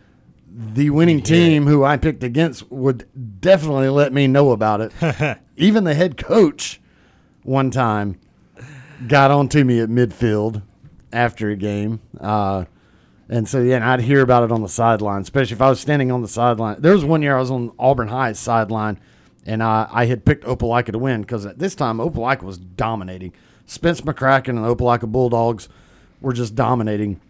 the 0.52 0.90
winning 0.90 1.22
team 1.22 1.66
who 1.66 1.85
I 1.85 1.97
picked 1.97 2.24
against 2.24 2.70
would 2.70 3.06
definitely 3.40 3.89
let 3.89 4.12
me 4.12 4.27
know 4.27 4.51
about 4.51 4.81
it. 4.81 5.39
Even 5.56 5.85
the 5.85 5.94
head 5.94 6.16
coach 6.16 6.81
one 7.43 7.70
time 7.70 8.18
got 9.06 9.31
on 9.31 9.48
to 9.51 9.64
me 9.64 9.81
at 9.81 9.89
midfield 9.89 10.62
after 11.12 11.51
a 11.51 11.56
game. 11.56 12.01
Uh, 12.18 12.64
and 13.28 13.48
so, 13.48 13.60
yeah, 13.60 13.77
and 13.77 13.85
I'd 13.85 14.01
hear 14.01 14.22
about 14.22 14.43
it 14.43 14.51
on 14.51 14.62
the 14.62 14.68
sideline, 14.68 15.22
especially 15.22 15.55
if 15.55 15.62
I 15.62 15.70
was 15.70 15.81
standing 15.81 16.10
on 16.10 16.20
the 16.20 16.28
sideline. 16.28 16.81
There 16.81 16.93
was 16.93 17.05
one 17.05 17.22
year 17.22 17.36
I 17.36 17.40
was 17.40 17.51
on 17.51 17.72
Auburn 17.78 18.09
High's 18.09 18.40
sideline, 18.40 18.98
and 19.47 19.62
I, 19.62 19.89
I 19.90 20.06
had 20.06 20.24
picked 20.24 20.44
Opelika 20.44 20.90
to 20.93 20.98
win 20.98 21.22
because 21.22 21.47
at 21.47 21.59
this 21.59 21.77
time, 21.77 21.98
Opelika 21.98 22.43
was 22.43 22.59
dominating. 22.59 23.32
Spence 23.66 24.01
McCracken 24.01 24.51
and 24.51 24.59
Opelika 24.59 25.06
Bulldogs 25.10 25.68
were 26.20 26.32
just 26.32 26.56
dominating. 26.56 27.20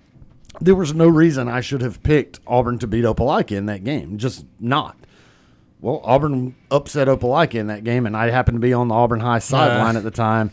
There 0.60 0.74
was 0.74 0.92
no 0.94 1.08
reason 1.08 1.48
I 1.48 1.60
should 1.60 1.80
have 1.82 2.02
picked 2.02 2.40
Auburn 2.46 2.78
to 2.80 2.86
beat 2.86 3.04
Opelika 3.04 3.52
in 3.52 3.66
that 3.66 3.82
game, 3.84 4.18
just 4.18 4.44
not. 4.58 4.96
Well, 5.80 6.00
Auburn 6.04 6.54
upset 6.70 7.08
Opelika 7.08 7.54
in 7.54 7.68
that 7.68 7.84
game, 7.84 8.04
and 8.04 8.14
I 8.16 8.30
happened 8.30 8.56
to 8.56 8.60
be 8.60 8.72
on 8.74 8.88
the 8.88 8.94
Auburn 8.94 9.20
High 9.20 9.38
sideline 9.38 9.96
at 9.96 10.02
the 10.02 10.10
time. 10.10 10.50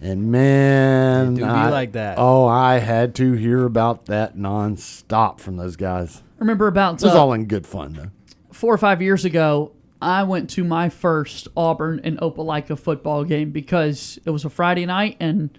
And 0.00 0.30
man, 0.30 1.32
It 1.32 1.36
do 1.36 1.42
be 1.44 1.48
I- 1.48 1.70
like 1.70 1.92
that. 1.92 2.16
Oh, 2.18 2.46
I 2.46 2.78
had 2.78 3.14
to 3.16 3.32
hear 3.32 3.64
about 3.64 4.06
that 4.06 4.36
nonstop 4.36 5.40
from 5.40 5.56
those 5.56 5.76
guys. 5.76 6.22
Remember 6.38 6.68
about 6.68 7.02
It 7.02 7.06
was 7.06 7.14
uh, 7.14 7.20
all 7.20 7.32
in 7.32 7.46
good 7.46 7.66
fun 7.66 7.94
though. 7.94 8.10
four 8.52 8.72
or 8.72 8.78
five 8.78 9.00
years 9.02 9.24
ago, 9.24 9.72
I 10.00 10.22
went 10.22 10.50
to 10.50 10.62
my 10.62 10.88
first 10.88 11.48
Auburn 11.56 12.00
and 12.04 12.16
Opelika 12.20 12.78
football 12.78 13.24
game 13.24 13.50
because 13.50 14.20
it 14.24 14.30
was 14.30 14.44
a 14.44 14.50
Friday 14.50 14.86
night 14.86 15.16
and 15.18 15.50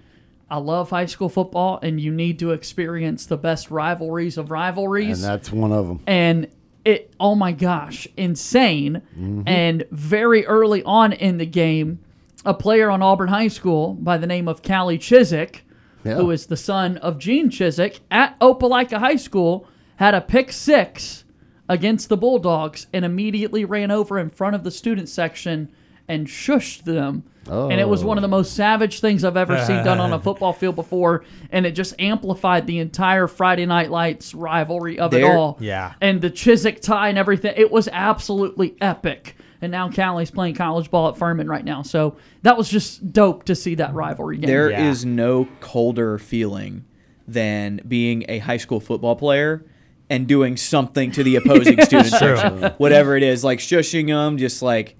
I 0.52 0.58
love 0.58 0.90
high 0.90 1.06
school 1.06 1.30
football 1.30 1.80
and 1.82 2.00
you 2.02 2.12
need 2.12 2.40
to 2.40 2.52
experience 2.52 3.26
the 3.26 3.38
best 3.38 3.70
rivalries 3.70 4.38
of 4.38 4.50
rivalries. 4.52 5.24
And 5.24 5.32
that's 5.34 5.52
one 5.52 5.72
of 5.72 5.88
them. 5.88 6.00
And 6.08 6.48
it, 6.86 7.14
oh 7.20 7.36
my 7.36 7.52
gosh, 7.52 8.08
insane. 8.18 9.02
Mhm. 9.20 9.44
And 9.48 9.86
very 9.92 10.46
early 10.46 10.82
on 10.84 11.14
in 11.14 11.38
the 11.38 11.46
game, 11.46 12.00
a 12.46 12.54
player 12.54 12.90
on 12.90 13.02
Auburn 13.04 13.28
High 13.30 13.50
School 13.50 13.94
by 13.94 14.18
the 14.18 14.26
name 14.28 14.48
of 14.48 14.64
Callie 14.64 14.98
Chiswick, 14.98 15.66
Yeah. 16.04 16.16
who 16.16 16.32
is 16.32 16.46
the 16.48 16.58
son 16.58 16.98
of 16.98 17.20
Gene 17.20 17.50
Chiswick 17.50 18.00
at 18.10 18.40
Opelika 18.40 18.98
High 18.98 19.18
School, 19.18 19.68
had 19.98 20.14
a 20.16 20.22
pick 20.22 20.52
six 20.52 21.26
against 21.68 22.10
the 22.10 22.18
Bulldogs 22.18 22.88
and 22.94 23.04
immediately 23.06 23.66
ran 23.66 23.92
over 23.92 24.18
in 24.18 24.30
front 24.30 24.56
of 24.56 24.64
the 24.64 24.72
student 24.72 25.10
section 25.10 25.68
and 26.08 26.26
shushed 26.28 26.84
them. 26.86 27.24
And 27.50 27.80
it 27.80 27.88
was 27.88 28.04
one 28.04 28.18
of 28.18 28.22
the 28.22 28.28
oh. 28.28 28.32
most 28.32 28.56
savage 28.56 29.00
things 29.00 29.24
I've 29.24 29.38
ever 29.38 29.58
seen 29.66 29.84
done 29.84 30.00
on 30.00 30.14
a 30.14 30.20
football 30.22 30.54
field 30.54 30.76
before, 30.76 31.24
and 31.52 31.66
it 31.66 31.72
just 31.72 31.94
amplified 32.00 32.68
the 32.68 32.80
entire 32.80 33.28
Friday 33.28 33.66
Night 33.66 33.92
Lights 33.92 34.34
rivalry 34.34 35.00
of 35.00 35.14
it 35.14 35.24
all. 35.24 35.58
Yeah. 35.60 35.94
And 36.02 36.22
the 36.22 36.30
Chiswick 36.30 36.82
tie 36.82 37.10
and 37.10 37.18
everything. 37.18 37.54
It 37.58 37.72
was 37.72 37.88
absolutely 37.92 38.76
epic. 38.82 39.36
And 39.62 39.72
now 39.72 39.90
Callie's 39.90 40.32
playing 40.32 40.56
college 40.56 40.90
ball 40.90 41.10
at 41.10 41.18
Furman 41.18 41.48
right 41.48 41.66
now. 41.66 41.82
So 41.82 42.16
that 42.44 42.58
was 42.58 42.70
just 42.70 43.12
dope 43.12 43.44
to 43.46 43.56
see 43.56 43.76
that 43.76 43.94
rivalry 43.94 44.38
game. 44.38 44.48
There 44.48 44.70
is 44.70 45.04
no 45.06 45.50
colder 45.60 46.18
feeling 46.18 46.86
than 47.28 47.82
being 47.88 48.26
a 48.30 48.40
high 48.40 48.58
school 48.58 48.80
football 48.80 49.16
player 49.16 49.66
and 50.10 50.28
doing 50.28 50.58
something 50.58 51.12
to 51.12 51.24
the 51.24 51.36
opposing 51.38 51.82
student 51.82 52.10
True. 52.10 52.38
section, 52.38 52.74
whatever 52.78 53.16
it 53.16 53.24
is, 53.24 53.44
like 53.44 53.60
shushing 53.60 54.08
them, 54.08 54.38
just 54.38 54.62
like 54.62 54.96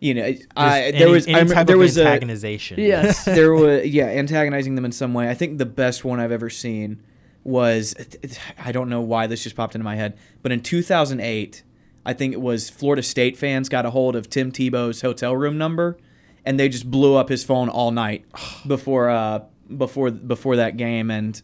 you 0.00 0.14
know. 0.14 0.34
I, 0.56 0.82
any- 0.82 0.98
there 0.98 1.08
was 1.10 1.26
any 1.26 1.40
I 1.40 1.44
type 1.44 1.66
there 1.66 1.76
of 1.76 1.80
was 1.80 1.96
a- 1.98 2.04
Yes. 2.78 3.24
there 3.24 3.52
was 3.54 3.86
yeah, 3.86 4.06
antagonizing 4.06 4.74
them 4.74 4.84
in 4.84 4.92
some 4.92 5.14
way. 5.14 5.28
I 5.28 5.34
think 5.34 5.58
the 5.58 5.66
best 5.66 6.04
one 6.04 6.20
I've 6.20 6.32
ever 6.32 6.50
seen 6.50 7.02
was 7.44 7.94
I 8.58 8.72
don't 8.72 8.88
know 8.88 9.00
why 9.00 9.26
this 9.26 9.42
just 9.42 9.56
popped 9.56 9.74
into 9.74 9.84
my 9.84 9.96
head, 9.96 10.18
but 10.42 10.52
in 10.52 10.60
2008, 10.60 11.62
I 12.04 12.12
think 12.12 12.32
it 12.34 12.40
was 12.40 12.68
Florida 12.70 13.02
State 13.02 13.36
fans 13.36 13.68
got 13.68 13.86
a 13.86 13.90
hold 13.90 14.16
of 14.16 14.28
Tim 14.30 14.50
Tebow's 14.52 15.00
hotel 15.02 15.34
room 15.36 15.56
number, 15.58 15.96
and 16.44 16.58
they 16.58 16.68
just 16.68 16.90
blew 16.90 17.14
up 17.16 17.28
his 17.28 17.44
phone 17.44 17.68
all 17.68 17.90
night 17.90 18.24
before 18.66 19.08
uh 19.10 19.40
before 19.76 20.10
before 20.10 20.56
that 20.56 20.76
game, 20.76 21.10
and 21.10 21.40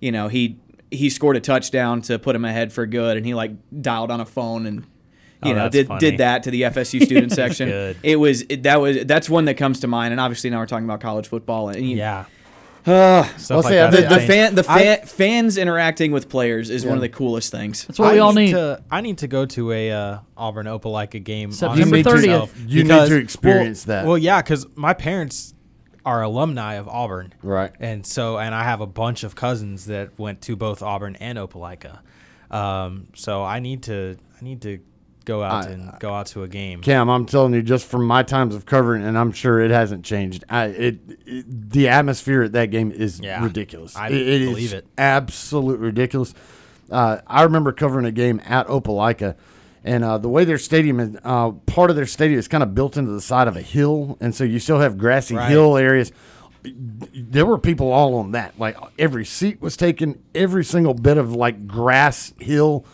you 0.00 0.12
know 0.12 0.28
he 0.28 0.58
he 0.90 1.10
scored 1.10 1.36
a 1.36 1.40
touchdown 1.40 2.00
to 2.02 2.18
put 2.18 2.36
him 2.36 2.44
ahead 2.44 2.72
for 2.72 2.86
good, 2.86 3.16
and 3.16 3.26
he 3.26 3.34
like 3.34 3.52
dialed 3.82 4.10
on 4.10 4.20
a 4.20 4.26
phone 4.26 4.66
and. 4.66 4.84
You 5.46 5.54
Oh, 5.54 5.56
know, 5.58 5.68
did 5.68 5.86
funny. 5.88 6.00
did 6.00 6.18
that 6.18 6.42
to 6.44 6.50
the 6.50 6.62
FSU 6.62 7.02
student 7.04 7.32
section. 7.32 7.68
good. 7.68 7.96
It 8.02 8.16
was 8.16 8.42
it, 8.48 8.62
that 8.64 8.80
was 8.80 9.04
that's 9.04 9.28
one 9.30 9.44
that 9.46 9.54
comes 9.54 9.80
to 9.80 9.86
mind, 9.86 10.12
and 10.12 10.20
obviously 10.20 10.50
now 10.50 10.58
we're 10.58 10.66
talking 10.66 10.84
about 10.86 11.00
college 11.00 11.28
football. 11.28 11.68
And 11.70 11.88
you, 11.88 11.96
Yeah. 11.96 12.24
uh, 12.86 13.24
Stuff 13.36 13.64
like 13.64 13.72
that 13.74 13.90
the, 13.90 14.02
the 14.02 14.20
fan, 14.20 14.54
the 14.54 14.64
I- 14.68 15.04
fans 15.04 15.58
interacting 15.58 16.12
with 16.12 16.28
players 16.28 16.70
is 16.70 16.84
one 16.86 16.96
of 16.96 17.00
the 17.02 17.08
coolest 17.08 17.50
things. 17.50 17.84
That's 17.86 17.98
what 17.98 18.12
we 18.12 18.18
all 18.20 18.32
need. 18.32 18.52
To, 18.52 18.82
I 18.90 19.00
need 19.00 19.18
to 19.18 19.26
go 19.28 19.44
to 19.46 19.72
a 19.72 19.90
uh, 19.90 20.18
Auburn 20.36 20.66
Opelika 20.66 21.22
game. 21.22 21.50
September 21.52 21.96
30th. 21.98 22.50
You 22.66 22.84
need 22.84 23.08
to 23.08 23.16
experience 23.16 23.86
well, 23.86 23.96
that. 24.02 24.06
Well, 24.08 24.18
yeah, 24.18 24.40
because 24.42 24.66
my 24.76 24.94
parents 24.94 25.52
are 26.04 26.22
alumni 26.22 26.74
of 26.74 26.86
Auburn, 26.86 27.34
Right. 27.42 27.72
And 27.80 28.06
so, 28.06 28.38
and 28.38 28.54
I 28.54 28.62
have 28.62 28.80
a 28.80 28.86
bunch 28.86 29.24
of 29.24 29.34
cousins 29.34 29.86
that 29.86 30.16
went 30.16 30.40
to 30.42 30.54
both 30.54 30.80
Auburn 30.80 31.16
and 31.16 31.36
Opelika. 31.36 31.98
Um, 32.48 33.08
so 33.16 33.42
I 33.42 33.58
need 33.58 33.82
to, 33.84 34.16
I 34.40 34.44
need 34.44 34.62
to 34.62 34.78
go 35.26 35.42
out 35.42 35.66
I- 35.66 35.70
and 35.72 35.92
go 36.00 36.14
out 36.14 36.26
to 36.28 36.42
a 36.42 36.48
game. 36.48 36.80
Cam, 36.80 37.10
I'm 37.10 37.26
telling 37.26 37.52
you, 37.52 37.60
just 37.62 37.86
from 37.86 38.06
my 38.06 38.22
times 38.22 38.54
of 38.54 38.64
covering, 38.64 39.04
and 39.04 39.18
I'm 39.18 39.32
sure 39.32 39.60
it 39.60 39.70
hasn't 39.70 40.04
changed. 40.06 40.44
I, 40.48 40.64
it, 40.66 40.98
it 41.26 41.70
the 41.70 41.88
atmosphere 41.88 42.44
at 42.44 42.52
that 42.52 42.70
game 42.70 42.90
is 42.90 43.20
Yeah, 43.20 43.44
ridiculous. 43.44 43.94
I 43.94 44.08
It- 44.08 44.14
it 44.42 44.46
believe 44.46 44.72
it. 44.72 44.86
absolutely 44.96 45.84
ridiculous. 45.86 46.32
Uh, 46.90 47.18
I 47.26 47.42
remember 47.42 47.72
covering 47.72 48.06
a 48.06 48.12
game 48.12 48.40
at 48.46 48.66
Opelika, 48.68 49.34
and 49.84 50.02
uh, 50.04 50.18
the 50.18 50.28
way 50.28 50.44
their 50.44 50.58
stadium 50.58 51.00
is, 51.00 51.16
uh, 51.24 51.50
part 51.50 51.90
of 51.90 51.96
their 51.96 52.06
stadium 52.06 52.38
is 52.38 52.48
kind 52.48 52.62
of 52.62 52.74
built 52.74 52.96
into 52.96 53.10
the 53.12 53.20
side 53.20 53.48
of 53.48 53.56
a 53.56 53.60
hill, 53.62 54.16
and 54.20 54.34
so 54.34 54.44
you 54.44 54.58
still 54.58 54.78
have 54.78 54.96
grassy 54.96 55.34
Right. 55.36 55.50
hill 55.50 55.76
areas. 55.76 56.12
There 56.64 57.46
were 57.46 57.58
people 57.58 57.92
all 57.92 58.14
on 58.16 58.32
that. 58.32 58.58
Like 58.58 58.76
every 58.98 59.24
seat 59.24 59.60
was 59.60 59.76
taken, 59.76 60.20
every 60.34 60.64
single 60.64 60.94
bit 60.94 61.16
of 61.18 61.32
like 61.32 61.66
grass 61.68 62.32
hill. 62.40 62.84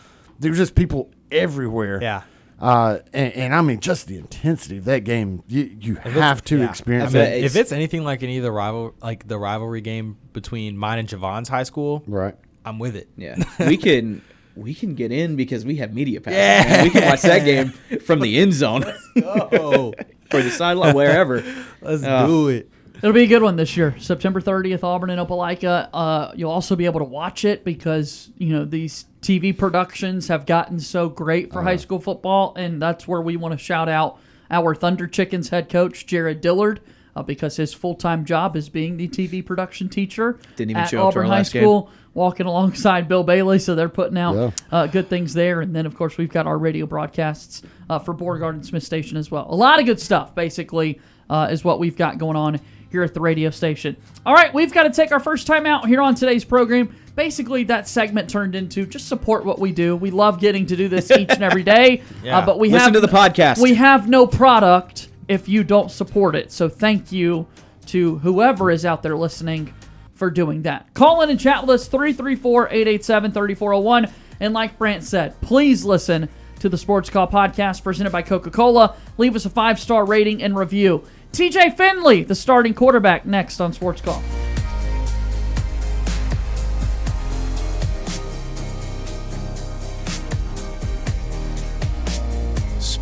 There 0.40 0.50
was 0.50 0.58
just 0.58 0.74
people 0.74 1.10
everywhere. 1.32 2.00
Yeah. 2.02 2.22
Uh, 2.60 3.00
and, 3.12 3.32
and 3.34 3.54
I 3.54 3.60
mean, 3.60 3.80
just 3.80 4.06
the 4.06 4.18
intensity 4.18 4.78
of 4.78 4.84
that 4.84 5.00
game, 5.02 5.42
you 5.48 5.76
you 5.80 5.96
If 6.04 6.12
have 6.12 6.44
to 6.44 6.58
yeah. 6.58 6.68
experience 6.70 7.12
If, 7.12 7.16
it. 7.20 7.38
it- 7.38 7.44
if 7.44 7.56
it's 7.56 7.72
anything 7.72 8.04
like 8.04 8.22
any 8.22 8.36
of 8.36 8.44
the 8.44 8.52
rival, 8.52 8.94
like 9.02 9.26
the 9.26 9.36
rivalry 9.38 9.80
game 9.80 10.16
between 10.32 10.76
mine 10.76 11.00
and 11.00 11.08
Javon's 11.08 11.48
high 11.48 11.64
school, 11.64 12.04
right? 12.06 12.36
I'm 12.64 12.78
with 12.78 12.94
it. 12.94 13.08
Yeah, 13.16 13.42
we 13.58 13.76
can 13.76 14.22
we 14.54 14.74
can 14.74 14.94
get 14.94 15.10
in 15.10 15.34
because 15.34 15.64
we 15.64 15.76
have 15.76 15.92
media 15.92 16.20
pass. 16.20 16.34
Yeah. 16.34 16.64
man. 16.68 16.84
we 16.84 16.90
can 16.90 17.04
watch 17.08 17.22
that 17.22 17.44
game 17.44 17.70
from 18.04 18.20
the 18.20 18.38
end 18.38 18.52
zone. 18.54 18.84
go. 19.18 19.92
or 20.32 20.42
the 20.42 20.50
sideline, 20.50 20.94
wherever. 20.94 21.42
Let's 21.80 22.04
Uh, 22.04 22.26
do 22.26 22.48
it. 22.48 22.70
It'll 22.98 23.12
be 23.12 23.24
a 23.24 23.26
good 23.26 23.42
one 23.42 23.56
this 23.56 23.76
year. 23.76 23.96
September 23.98 24.40
30th, 24.40 24.84
Auburn 24.84 25.10
and 25.10 25.18
Opelika. 25.20 25.88
Uh, 25.92 26.30
you'll 26.36 26.52
also 26.52 26.76
be 26.76 26.84
able 26.84 27.00
to 27.00 27.04
watch 27.04 27.44
it 27.44 27.64
because 27.64 28.30
you 28.38 28.50
know 28.54 28.64
these 28.64 29.06
TV 29.22 29.56
productions 29.56 30.28
have 30.28 30.46
gotten 30.46 30.80
so 30.80 31.08
great 31.08 31.52
for 31.52 31.62
high 31.62 31.76
school 31.76 32.00
football, 32.00 32.52
and 32.56 32.82
that's 32.82 33.06
where 33.06 33.20
we 33.20 33.36
want 33.36 33.52
to 33.52 33.58
shout 33.58 33.88
out 33.88 34.18
our 34.50 34.74
Thunder 34.74 35.06
Chickens 35.06 35.48
head 35.50 35.68
coach 35.68 36.06
Jared 36.06 36.40
Dillard. 36.40 36.80
Uh, 37.14 37.22
because 37.22 37.56
his 37.56 37.74
full-time 37.74 38.24
job 38.24 38.56
is 38.56 38.70
being 38.70 38.96
the 38.96 39.06
TV 39.06 39.44
production 39.44 39.86
teacher 39.86 40.38
Didn't 40.56 40.70
even 40.70 40.82
at 40.82 40.88
show 40.88 41.02
up 41.02 41.08
Auburn 41.08 41.26
High 41.26 41.36
last 41.40 41.52
game. 41.52 41.62
School, 41.62 41.90
walking 42.14 42.46
alongside 42.52 43.06
Bill 43.06 43.22
Bailey, 43.22 43.58
so 43.58 43.74
they're 43.74 43.90
putting 43.90 44.16
out 44.16 44.34
Yeah. 44.34 44.50
uh, 44.70 44.86
good 44.86 45.10
things 45.10 45.34
there. 45.34 45.60
And 45.60 45.76
then, 45.76 45.84
of 45.84 45.94
course, 45.94 46.16
we've 46.16 46.30
got 46.32 46.46
our 46.46 46.56
radio 46.56 46.86
broadcasts 46.86 47.60
uh, 47.90 47.98
for 47.98 48.14
Beauregard 48.14 48.54
and 48.54 48.64
Smith 48.64 48.82
Station 48.82 49.18
as 49.18 49.30
well. 49.30 49.46
A 49.50 49.54
lot 49.54 49.78
of 49.78 49.84
good 49.84 50.00
stuff, 50.00 50.34
basically, 50.34 51.00
uh, 51.28 51.48
is 51.50 51.62
what 51.62 51.78
we've 51.78 51.98
got 51.98 52.16
going 52.16 52.36
on 52.36 52.58
here 52.90 53.02
at 53.02 53.12
the 53.12 53.20
radio 53.20 53.50
station. 53.50 53.94
All 54.24 54.32
right, 54.32 54.52
we've 54.54 54.72
got 54.72 54.84
to 54.84 54.90
take 54.90 55.12
our 55.12 55.20
first 55.20 55.46
time 55.46 55.66
out 55.66 55.86
here 55.88 56.00
on 56.00 56.14
today's 56.14 56.46
program. 56.46 56.96
Basically, 57.14 57.64
that 57.64 57.86
segment 57.88 58.30
turned 58.30 58.54
into 58.54 58.86
just 58.86 59.06
support 59.08 59.44
what 59.44 59.58
we 59.58 59.72
do. 59.72 59.94
We 59.96 60.10
love 60.10 60.40
getting 60.40 60.64
to 60.66 60.76
do 60.76 60.88
this 60.88 61.10
each 61.10 61.28
and 61.30 61.42
every 61.42 61.62
day, 61.62 62.02
Yeah. 62.22 62.38
uh, 62.38 62.46
but 62.46 62.58
we 62.58 62.68
Listen 62.70 62.84
have 62.84 62.92
to 62.94 63.00
the 63.00 63.08
podcast. 63.08 63.60
We 63.60 63.74
have 63.74 64.08
no 64.08 64.26
product 64.26 65.08
if 65.28 65.48
you 65.48 65.64
don't 65.64 65.90
support 65.90 66.34
it. 66.34 66.50
So 66.52 66.68
thank 66.68 67.12
you 67.12 67.46
to 67.86 68.18
whoever 68.18 68.70
is 68.70 68.84
out 68.86 69.02
there 69.02 69.16
listening 69.16 69.72
for 70.14 70.30
doing 70.30 70.62
that. 70.62 70.92
Call 70.94 71.20
in 71.22 71.30
and 71.30 71.38
chat 71.40 71.62
with 71.62 71.70
us 71.70 71.88
334-887-3401 71.88 74.12
and 74.40 74.54
like 74.54 74.78
Brant 74.78 75.04
said, 75.04 75.40
please 75.40 75.84
listen 75.84 76.28
to 76.60 76.68
the 76.68 76.78
Sports 76.78 77.10
Call 77.10 77.26
podcast 77.28 77.82
presented 77.82 78.10
by 78.10 78.22
Coca-Cola. 78.22 78.94
Leave 79.18 79.36
us 79.36 79.44
a 79.46 79.50
5-star 79.50 80.04
rating 80.04 80.42
and 80.42 80.56
review. 80.56 81.04
TJ 81.32 81.76
Finley, 81.76 82.24
the 82.24 82.34
starting 82.34 82.74
quarterback 82.74 83.24
next 83.26 83.60
on 83.60 83.72
Sports 83.72 84.00
Call. 84.00 84.22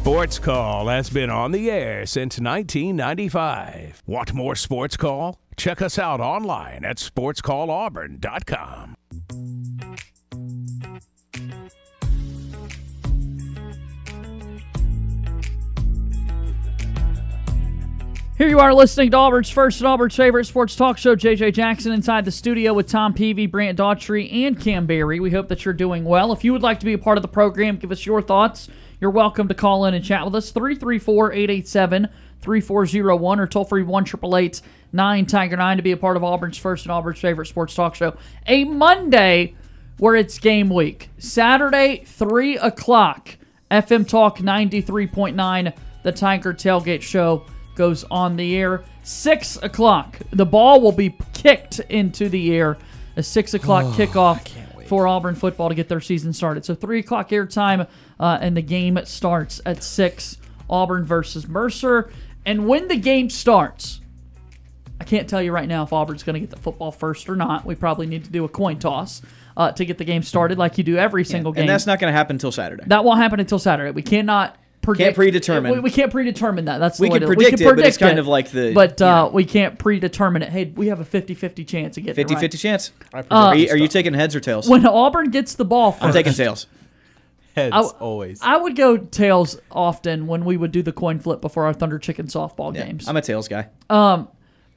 Sports 0.00 0.38
Call 0.38 0.88
has 0.88 1.10
been 1.10 1.28
on 1.28 1.52
the 1.52 1.70
air 1.70 2.06
since 2.06 2.40
1995. 2.40 4.02
Want 4.06 4.32
more 4.32 4.56
Sports 4.56 4.96
Call? 4.96 5.38
Check 5.58 5.82
us 5.82 5.98
out 5.98 6.20
online 6.20 6.86
at 6.86 6.96
sportscallauburn.com. 6.96 8.96
Here 18.38 18.48
you 18.48 18.58
are 18.58 18.72
listening 18.72 19.10
to 19.10 19.18
Auburn's 19.18 19.50
first 19.50 19.80
and 19.80 19.86
Auburn's 19.86 20.16
favorite 20.16 20.46
sports 20.46 20.74
talk 20.74 20.96
show, 20.96 21.14
JJ 21.14 21.52
Jackson, 21.52 21.92
inside 21.92 22.24
the 22.24 22.30
studio 22.30 22.72
with 22.72 22.86
Tom 22.86 23.12
Peavy, 23.12 23.44
Brant 23.44 23.78
Daughtry, 23.78 24.46
and 24.46 24.58
Cam 24.58 24.86
Barry. 24.86 25.20
We 25.20 25.30
hope 25.30 25.48
that 25.48 25.66
you're 25.66 25.74
doing 25.74 26.04
well. 26.04 26.32
If 26.32 26.42
you 26.42 26.54
would 26.54 26.62
like 26.62 26.80
to 26.80 26.86
be 26.86 26.94
a 26.94 26.98
part 26.98 27.18
of 27.18 27.22
the 27.22 27.28
program, 27.28 27.76
give 27.76 27.92
us 27.92 28.06
your 28.06 28.22
thoughts. 28.22 28.70
You're 29.00 29.10
welcome 29.10 29.48
to 29.48 29.54
call 29.54 29.86
in 29.86 29.94
and 29.94 30.04
chat 30.04 30.26
with 30.26 30.34
us, 30.34 30.50
334 30.50 31.32
887 31.32 32.08
3401 32.42 33.40
or 33.40 33.46
toll 33.46 33.64
free 33.64 33.82
1 33.82 34.04
9 34.92 35.26
Tiger 35.26 35.56
9 35.56 35.76
to 35.78 35.82
be 35.82 35.92
a 35.92 35.96
part 35.96 36.18
of 36.18 36.24
Auburn's 36.24 36.58
first 36.58 36.84
and 36.84 36.92
Auburn's 36.92 37.18
favorite 37.18 37.46
sports 37.46 37.74
talk 37.74 37.94
show. 37.94 38.14
A 38.46 38.64
Monday 38.64 39.54
where 39.96 40.16
it's 40.16 40.38
game 40.38 40.68
week. 40.68 41.08
Saturday, 41.16 42.02
3 42.04 42.58
o'clock, 42.58 43.38
FM 43.70 44.06
Talk 44.06 44.38
93.9, 44.38 45.74
the 46.02 46.12
Tiger 46.12 46.52
Tailgate 46.52 47.02
Show 47.02 47.46
goes 47.76 48.04
on 48.10 48.36
the 48.36 48.54
air. 48.54 48.84
6 49.02 49.56
o'clock, 49.62 50.18
the 50.30 50.44
ball 50.44 50.82
will 50.82 50.92
be 50.92 51.16
kicked 51.32 51.78
into 51.88 52.28
the 52.28 52.54
air. 52.54 52.76
A 53.16 53.22
6 53.22 53.54
o'clock 53.54 53.86
kickoff 53.94 54.46
for 54.90 55.06
Auburn 55.06 55.36
football 55.36 55.68
to 55.68 55.74
get 55.76 55.88
their 55.88 56.00
season 56.00 56.32
started. 56.32 56.64
So 56.64 56.74
3 56.74 56.98
o'clock 56.98 57.28
airtime, 57.30 57.86
uh, 58.20 58.38
and 58.40 58.56
the 58.56 58.62
game 58.62 58.98
starts 59.04 59.60
at 59.66 59.82
6, 59.82 60.36
Auburn 60.68 61.04
versus 61.04 61.48
Mercer. 61.48 62.10
And 62.46 62.68
when 62.68 62.86
the 62.86 62.96
game 62.96 63.30
starts, 63.30 64.00
I 65.00 65.04
can't 65.04 65.28
tell 65.28 65.42
you 65.42 65.50
right 65.52 65.66
now 65.66 65.82
if 65.82 65.92
Auburn's 65.92 66.22
going 66.22 66.34
to 66.34 66.40
get 66.40 66.50
the 66.50 66.56
football 66.58 66.92
first 66.92 67.28
or 67.30 67.34
not. 67.34 67.64
We 67.64 67.74
probably 67.74 68.06
need 68.06 68.24
to 68.24 68.30
do 68.30 68.44
a 68.44 68.48
coin 68.48 68.78
toss 68.78 69.22
uh, 69.56 69.72
to 69.72 69.84
get 69.84 69.96
the 69.98 70.04
game 70.04 70.22
started, 70.22 70.58
like 70.58 70.76
you 70.78 70.84
do 70.84 70.96
every 70.98 71.24
single 71.24 71.52
game. 71.52 71.62
and 71.62 71.68
that's 71.70 71.86
not 71.86 71.98
going 71.98 72.12
to 72.12 72.16
happen 72.16 72.36
until 72.36 72.52
Saturday. 72.52 72.84
that 72.86 73.04
won't 73.04 73.18
happen 73.18 73.40
until 73.40 73.58
Saturday. 73.58 73.90
We 73.90 74.02
cannot 74.02 74.56
predict. 74.82 75.04
Can't 75.06 75.16
predetermine. 75.16 75.72
We, 75.72 75.80
we 75.80 75.90
can't 75.90 76.12
predetermine 76.12 76.66
that. 76.66 76.78
That's 76.78 76.98
the 76.98 77.04
We 77.04 77.08
way 77.10 77.18
can 77.18 77.28
to- 77.28 77.34
predict 77.34 77.60
it, 77.60 77.64
but 77.64 77.78
it's 77.80 77.96
kind 77.96 78.18
of 78.18 78.26
like 78.26 78.50
the- 78.50 78.72
But 78.74 79.00
you 79.00 79.06
uh, 79.06 79.24
know. 79.24 79.30
we 79.30 79.44
can't 79.44 79.78
predetermine 79.78 80.42
it. 80.42 80.50
Hey, 80.50 80.64
we 80.76 80.88
have 80.88 81.00
a 81.00 81.04
50-50 81.04 81.66
chance 81.66 81.96
of 81.96 82.04
getting 82.04 82.14
50 82.14 82.32
it 82.32 82.36
right. 82.36 82.40
50 82.40 82.58
chance. 82.58 82.92
Uh, 83.12 83.22
are, 83.30 83.56
you, 83.56 83.70
are 83.70 83.76
you 83.76 83.88
taking 83.88 84.12
heads 84.14 84.34
or 84.36 84.40
tails? 84.40 84.68
When 84.68 84.86
Auburn 84.86 85.30
gets 85.30 85.54
the 85.54 85.64
ball, 85.64 85.92
first, 85.92 86.04
I'm 86.04 86.12
taking 86.12 86.32
tails. 86.34 86.66
Heads 87.54 87.74
I, 87.74 87.80
always. 87.80 88.40
I 88.42 88.56
would 88.56 88.76
go 88.76 88.96
tails 88.96 89.58
often 89.70 90.26
when 90.26 90.44
we 90.44 90.56
would 90.56 90.72
do 90.72 90.82
the 90.82 90.92
coin 90.92 91.18
flip 91.18 91.40
before 91.40 91.64
our 91.66 91.72
Thunder 91.72 91.98
Chicken 91.98 92.26
softball 92.26 92.72
games. 92.72 93.08
I'm 93.08 93.16
a 93.16 93.22
tails 93.22 93.48
guy. 93.48 93.68
Um, 93.88 94.28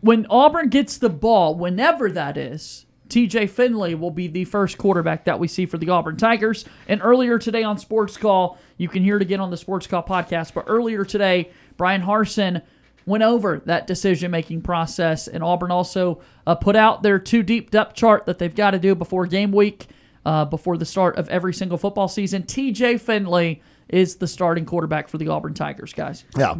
when 0.01 0.25
Auburn 0.29 0.69
gets 0.69 0.97
the 0.97 1.09
ball, 1.09 1.55
whenever 1.55 2.11
that 2.11 2.35
is, 2.35 2.85
TJ 3.09 3.49
Finley 3.49 3.95
will 3.95 4.11
be 4.11 4.27
the 4.27 4.45
first 4.45 4.77
quarterback 4.77 5.25
that 5.25 5.39
we 5.39 5.47
see 5.47 5.65
for 5.65 5.77
the 5.77 5.89
Auburn 5.89 6.17
Tigers. 6.17 6.65
And 6.87 6.99
earlier 7.03 7.37
today 7.37 7.63
on 7.63 7.77
Sports 7.77 8.17
Call, 8.17 8.57
you 8.77 8.89
can 8.89 9.03
hear 9.03 9.17
it 9.17 9.21
again 9.21 9.39
on 9.39 9.51
the 9.51 9.57
Sports 9.57 9.85
Call 9.85 10.03
podcast, 10.03 10.53
but 10.53 10.65
earlier 10.67 11.05
today, 11.05 11.51
Bryan 11.77 12.01
Harsin 12.01 12.63
went 13.05 13.23
over 13.23 13.61
that 13.65 13.85
decision 13.85 14.31
making 14.31 14.61
process, 14.61 15.27
and 15.27 15.43
Auburn 15.43 15.71
also 15.71 16.21
uh, 16.47 16.55
put 16.55 16.75
out 16.75 17.03
their 17.03 17.19
two 17.19 17.43
deep 17.43 17.69
depth 17.69 17.95
chart 17.95 18.25
that 18.25 18.39
they've 18.39 18.55
got 18.55 18.71
to 18.71 18.79
do 18.79 18.95
before 18.95 19.27
game 19.27 19.51
week, 19.51 19.87
uh, 20.25 20.45
before 20.45 20.77
the 20.77 20.85
start 20.85 21.17
of 21.17 21.27
every 21.29 21.53
single 21.53 21.77
football 21.77 22.07
season. 22.07 22.43
TJ 22.43 22.99
Finley 22.99 23.61
is 23.89 24.15
the 24.15 24.27
starting 24.27 24.65
quarterback 24.65 25.07
for 25.07 25.17
the 25.17 25.27
Auburn 25.27 25.53
Tigers, 25.53 25.93
guys. 25.93 26.23
Yeah. 26.37 26.53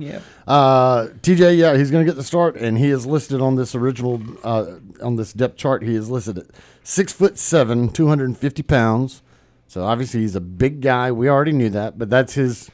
Uh, 0.48 1.07
TJ, 1.22 1.57
yeah, 1.57 1.76
he's 1.76 1.90
going 1.90 2.06
to 2.06 2.10
get 2.10 2.18
the 2.18 2.23
start, 2.23 2.56
and 2.56 2.77
he 2.77 2.90
is 2.90 3.06
listed 3.06 3.41
on 3.41 3.56
this 3.56 3.73
original 3.76 4.22
uh, 4.44 4.76
on 5.02 5.15
this 5.15 5.34
depth 5.34 5.57
chart. 5.57 5.84
He 5.84 5.95
is 5.95 6.10
listed 6.10 6.38
at 6.38 6.45
six 6.84 7.14
foot 7.14 7.38
seven, 7.38 7.90
two 7.90 8.07
hundred 8.07 8.26
and 8.26 8.38
fifty 8.38 8.64
pounds. 8.64 9.22
So 9.68 9.84
obviously 9.84 10.19
he's 10.19 10.35
a 10.35 10.41
big 10.41 10.81
guy. 10.81 11.11
We 11.11 11.30
already 11.30 11.53
knew 11.53 11.69
that, 11.72 11.98
but 11.98 12.10
that's 12.10 12.34
his. 12.34 12.69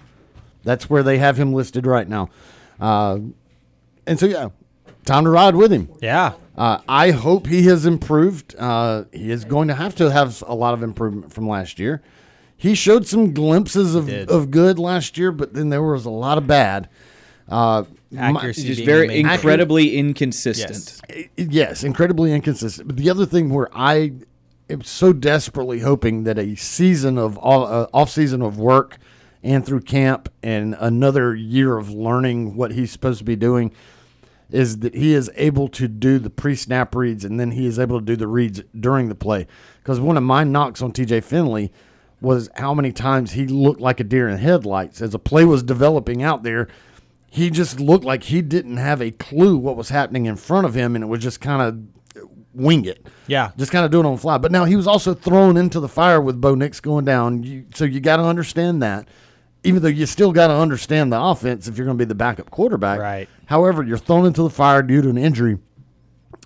That's 0.63 0.89
where 0.89 1.03
they 1.03 1.19
have 1.19 1.37
him 1.37 1.53
listed 1.53 1.85
right 1.87 2.07
now. 2.07 2.29
Uh, 2.81 3.19
and 4.05 4.19
so 4.19 4.25
yeah, 4.25 4.49
time 5.05 5.23
to 5.23 5.29
ride 5.29 5.55
with 5.55 5.71
him. 5.71 5.89
Yeah. 6.01 6.33
Uh, 6.59 6.81
I 6.89 7.11
hope 7.11 7.47
he 7.47 7.63
has 7.63 7.85
improved. 7.85 8.53
Uh, 8.59 9.05
he 9.13 9.31
is 9.31 9.45
going 9.45 9.69
to 9.69 9.75
have 9.75 9.95
to 9.95 10.11
have 10.11 10.43
a 10.45 10.53
lot 10.53 10.73
of 10.73 10.83
improvement 10.83 11.31
from 11.31 11.47
last 11.47 11.79
year. 11.79 12.01
He 12.57 12.75
showed 12.75 13.07
some 13.07 13.33
glimpses 13.33 13.95
of, 13.95 14.09
of 14.29 14.51
good 14.51 14.77
last 14.77 15.17
year, 15.17 15.31
but 15.31 15.53
then 15.53 15.69
there 15.69 15.81
was 15.81 16.03
a 16.03 16.09
lot 16.09 16.37
of 16.37 16.47
bad. 16.47 16.89
Uh, 17.47 17.85
Accuracy 18.17 18.67
Just 18.67 18.83
very 18.83 19.07
the 19.07 19.19
incredibly 19.21 19.95
inconsistent. 19.95 20.99
Yes. 21.07 21.27
yes, 21.37 21.83
incredibly 21.85 22.33
inconsistent. 22.33 22.89
But 22.89 22.97
the 22.97 23.09
other 23.09 23.25
thing 23.25 23.49
where 23.51 23.69
I 23.71 24.11
am 24.69 24.81
so 24.81 25.13
desperately 25.13 25.79
hoping 25.79 26.25
that 26.25 26.37
a 26.37 26.55
season 26.55 27.17
of 27.17 27.37
uh, 27.37 27.87
off 27.93 28.09
season 28.09 28.41
of 28.41 28.59
work 28.59 28.97
and 29.43 29.65
through 29.65 29.81
camp 29.81 30.27
and 30.43 30.75
another 30.77 31.33
year 31.33 31.77
of 31.77 31.89
learning 31.89 32.57
what 32.57 32.71
he's 32.71 32.91
supposed 32.91 33.19
to 33.19 33.23
be 33.25 33.37
doing 33.37 33.71
is 34.51 34.79
that 34.79 34.95
he 34.95 35.13
is 35.13 35.29
able 35.35 35.67
to 35.67 35.87
do 35.87 36.17
the 36.19 36.29
pre-snap 36.29 36.95
reads 36.95 37.23
and 37.23 37.39
then 37.39 37.51
he 37.51 37.65
is 37.65 37.77
able 37.77 37.99
to 37.99 38.05
do 38.05 38.15
the 38.15 38.27
reads 38.27 38.61
during 38.77 39.09
the 39.09 39.15
play. 39.15 39.47
Because 39.81 39.99
one 39.99 40.17
of 40.17 40.23
my 40.23 40.43
knocks 40.43 40.81
on 40.81 40.91
TJ 40.91 41.23
Finley 41.23 41.71
was 42.21 42.49
how 42.55 42.73
many 42.73 42.91
times 42.91 43.31
he 43.31 43.47
looked 43.47 43.79
like 43.79 43.99
a 43.99 44.03
deer 44.03 44.27
in 44.27 44.37
headlights 44.37 45.01
as 45.01 45.13
a 45.13 45.19
play 45.19 45.45
was 45.45 45.63
developing 45.63 46.21
out 46.21 46.43
there. 46.43 46.67
He 47.31 47.49
just 47.49 47.79
looked 47.79 48.03
like 48.03 48.23
he 48.23 48.41
didn't 48.41 48.77
have 48.77 49.01
a 49.01 49.11
clue 49.11 49.57
what 49.57 49.77
was 49.77 49.89
happening 49.89 50.25
in 50.25 50.35
front 50.35 50.65
of 50.65 50.73
him, 50.73 50.95
and 50.95 51.03
it 51.03 51.07
was 51.07 51.21
just 51.21 51.39
kind 51.39 51.61
of 51.61 52.23
wing 52.53 52.85
it. 52.85 53.05
Yeah. 53.27 53.51
just 53.57 53.71
kind 53.71 53.85
of 53.85 53.91
doing 53.91 54.05
it 54.05 54.07
on 54.07 54.15
the 54.15 54.21
fly. 54.21 54.37
But 54.37 54.51
now 54.51 54.65
he 54.65 54.75
was 54.75 54.87
also 54.87 55.13
thrown 55.13 55.55
into 55.55 55.79
the 55.79 55.87
fire 55.87 56.19
with 56.19 56.41
Bo 56.41 56.55
Nix 56.55 56.79
going 56.79 57.05
down. 57.05 57.43
You, 57.43 57.65
so 57.73 57.85
you 57.85 57.99
got 57.99 58.17
to 58.17 58.23
understand 58.23 58.81
that. 58.81 59.07
Even 59.63 59.81
though 59.81 59.89
you 59.89 60.05
still 60.05 60.31
got 60.31 60.47
to 60.47 60.53
understand 60.53 61.11
the 61.11 61.21
offense 61.21 61.67
if 61.67 61.77
you're 61.77 61.85
going 61.85 61.97
to 61.97 62.01
be 62.01 62.07
the 62.07 62.15
backup 62.15 62.49
quarterback. 62.49 62.99
Right. 62.99 63.29
However, 63.45 63.83
you're 63.83 63.97
thrown 63.97 64.25
into 64.25 64.43
the 64.43 64.49
fire 64.49 64.81
due 64.81 65.01
to 65.01 65.09
an 65.09 65.17
injury. 65.17 65.57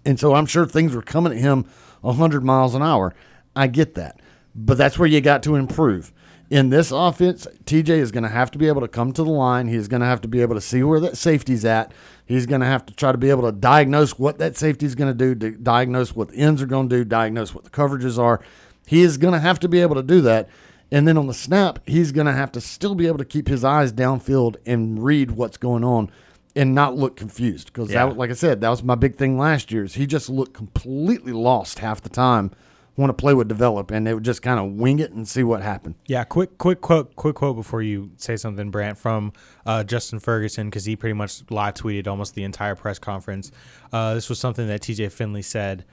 And 0.05 0.19
so 0.19 0.33
I'm 0.33 0.45
sure 0.45 0.65
things 0.65 0.95
were 0.95 1.01
coming 1.01 1.31
at 1.33 1.39
him 1.39 1.65
100 2.01 2.43
miles 2.43 2.75
an 2.75 2.81
hour. 2.81 3.13
I 3.55 3.67
get 3.67 3.95
that. 3.95 4.19
But 4.55 4.77
that's 4.77 4.97
where 4.97 5.07
you 5.07 5.21
got 5.21 5.43
to 5.43 5.55
improve. 5.55 6.11
In 6.49 6.69
this 6.69 6.91
offense, 6.91 7.47
TJ 7.65 7.89
is 7.89 8.11
going 8.11 8.23
to 8.23 8.29
have 8.29 8.51
to 8.51 8.57
be 8.57 8.67
able 8.67 8.81
to 8.81 8.87
come 8.87 9.11
to 9.13 9.23
the 9.23 9.31
line. 9.31 9.67
He's 9.67 9.87
going 9.87 10.01
to 10.01 10.07
have 10.07 10.21
to 10.21 10.27
be 10.27 10.41
able 10.41 10.55
to 10.55 10.61
see 10.61 10.83
where 10.83 10.99
that 10.99 11.17
safety's 11.17 11.65
at. 11.65 11.91
He's 12.25 12.45
going 12.45 12.61
to 12.61 12.67
have 12.67 12.85
to 12.85 12.93
try 12.93 13.11
to 13.11 13.17
be 13.17 13.29
able 13.29 13.43
to 13.43 13.51
diagnose 13.51 14.19
what 14.19 14.37
that 14.37 14.55
safety's 14.55 14.93
going 14.93 15.17
to 15.17 15.17
do, 15.17 15.33
di- 15.33 15.57
diagnose 15.57 16.15
what 16.15 16.29
the 16.29 16.37
ends 16.37 16.61
are 16.61 16.67
going 16.67 16.89
to 16.89 16.97
do, 16.97 17.05
diagnose 17.05 17.55
what 17.55 17.63
the 17.63 17.69
coverages 17.69 18.19
are. 18.19 18.39
He 18.85 19.01
is 19.01 19.17
going 19.17 19.33
to 19.33 19.39
have 19.39 19.59
to 19.61 19.69
be 19.69 19.81
able 19.81 19.95
to 19.95 20.03
do 20.03 20.21
that. 20.21 20.49
And 20.93 21.07
then 21.07 21.17
on 21.17 21.25
the 21.25 21.33
snap, 21.33 21.79
he's 21.87 22.11
going 22.11 22.27
to 22.27 22.33
have 22.33 22.51
to 22.51 22.61
still 22.61 22.93
be 22.93 23.07
able 23.07 23.17
to 23.17 23.25
keep 23.25 23.47
his 23.47 23.63
eyes 23.63 23.91
downfield 23.91 24.57
and 24.63 25.03
read 25.03 25.31
what's 25.31 25.57
going 25.57 25.83
on 25.83 26.11
and 26.55 26.75
not 26.75 26.95
look 26.95 27.15
confused. 27.15 27.73
Because, 27.73 27.91
Yeah. 27.91 28.03
like 28.03 28.29
I 28.29 28.33
said, 28.33 28.61
that 28.61 28.69
was 28.69 28.83
my 28.83 28.93
big 28.93 29.15
thing 29.15 29.35
last 29.35 29.71
year. 29.71 29.83
Is 29.83 29.95
he 29.95 30.05
just 30.05 30.29
looked 30.29 30.53
completely 30.53 31.33
lost 31.33 31.79
half 31.79 31.99
the 32.01 32.09
time 32.09 32.51
when 32.93 33.09
a 33.09 33.13
play 33.13 33.33
would 33.33 33.47
develop, 33.47 33.89
and 33.89 34.05
they 34.05 34.13
would 34.13 34.23
just 34.23 34.43
kind 34.43 34.59
of 34.59 34.73
wing 34.73 34.99
it 34.99 35.11
and 35.11 35.27
see 35.27 35.41
what 35.41 35.63
happened. 35.63 35.95
Yeah, 36.05 36.23
quick, 36.25 36.59
quick 36.59 36.79
quote, 36.79 37.15
quick 37.15 37.33
quote 37.37 37.55
before 37.55 37.81
you 37.81 38.11
say 38.17 38.35
something, 38.37 38.69
Brant, 38.69 38.99
from 38.99 39.33
uh, 39.65 39.83
Justin 39.83 40.19
Ferguson 40.19 40.69
because 40.69 40.85
he 40.85 40.95
pretty 40.95 41.15
much 41.15 41.41
live 41.49 41.73
tweeted 41.73 42.07
almost 42.07 42.35
the 42.35 42.43
entire 42.43 42.75
press 42.75 42.99
conference. 42.99 43.51
Uh, 43.91 44.13
this 44.13 44.29
was 44.29 44.37
something 44.37 44.67
that 44.67 44.83
T.J. 44.83 45.09
Finley 45.09 45.41
said 45.41 45.85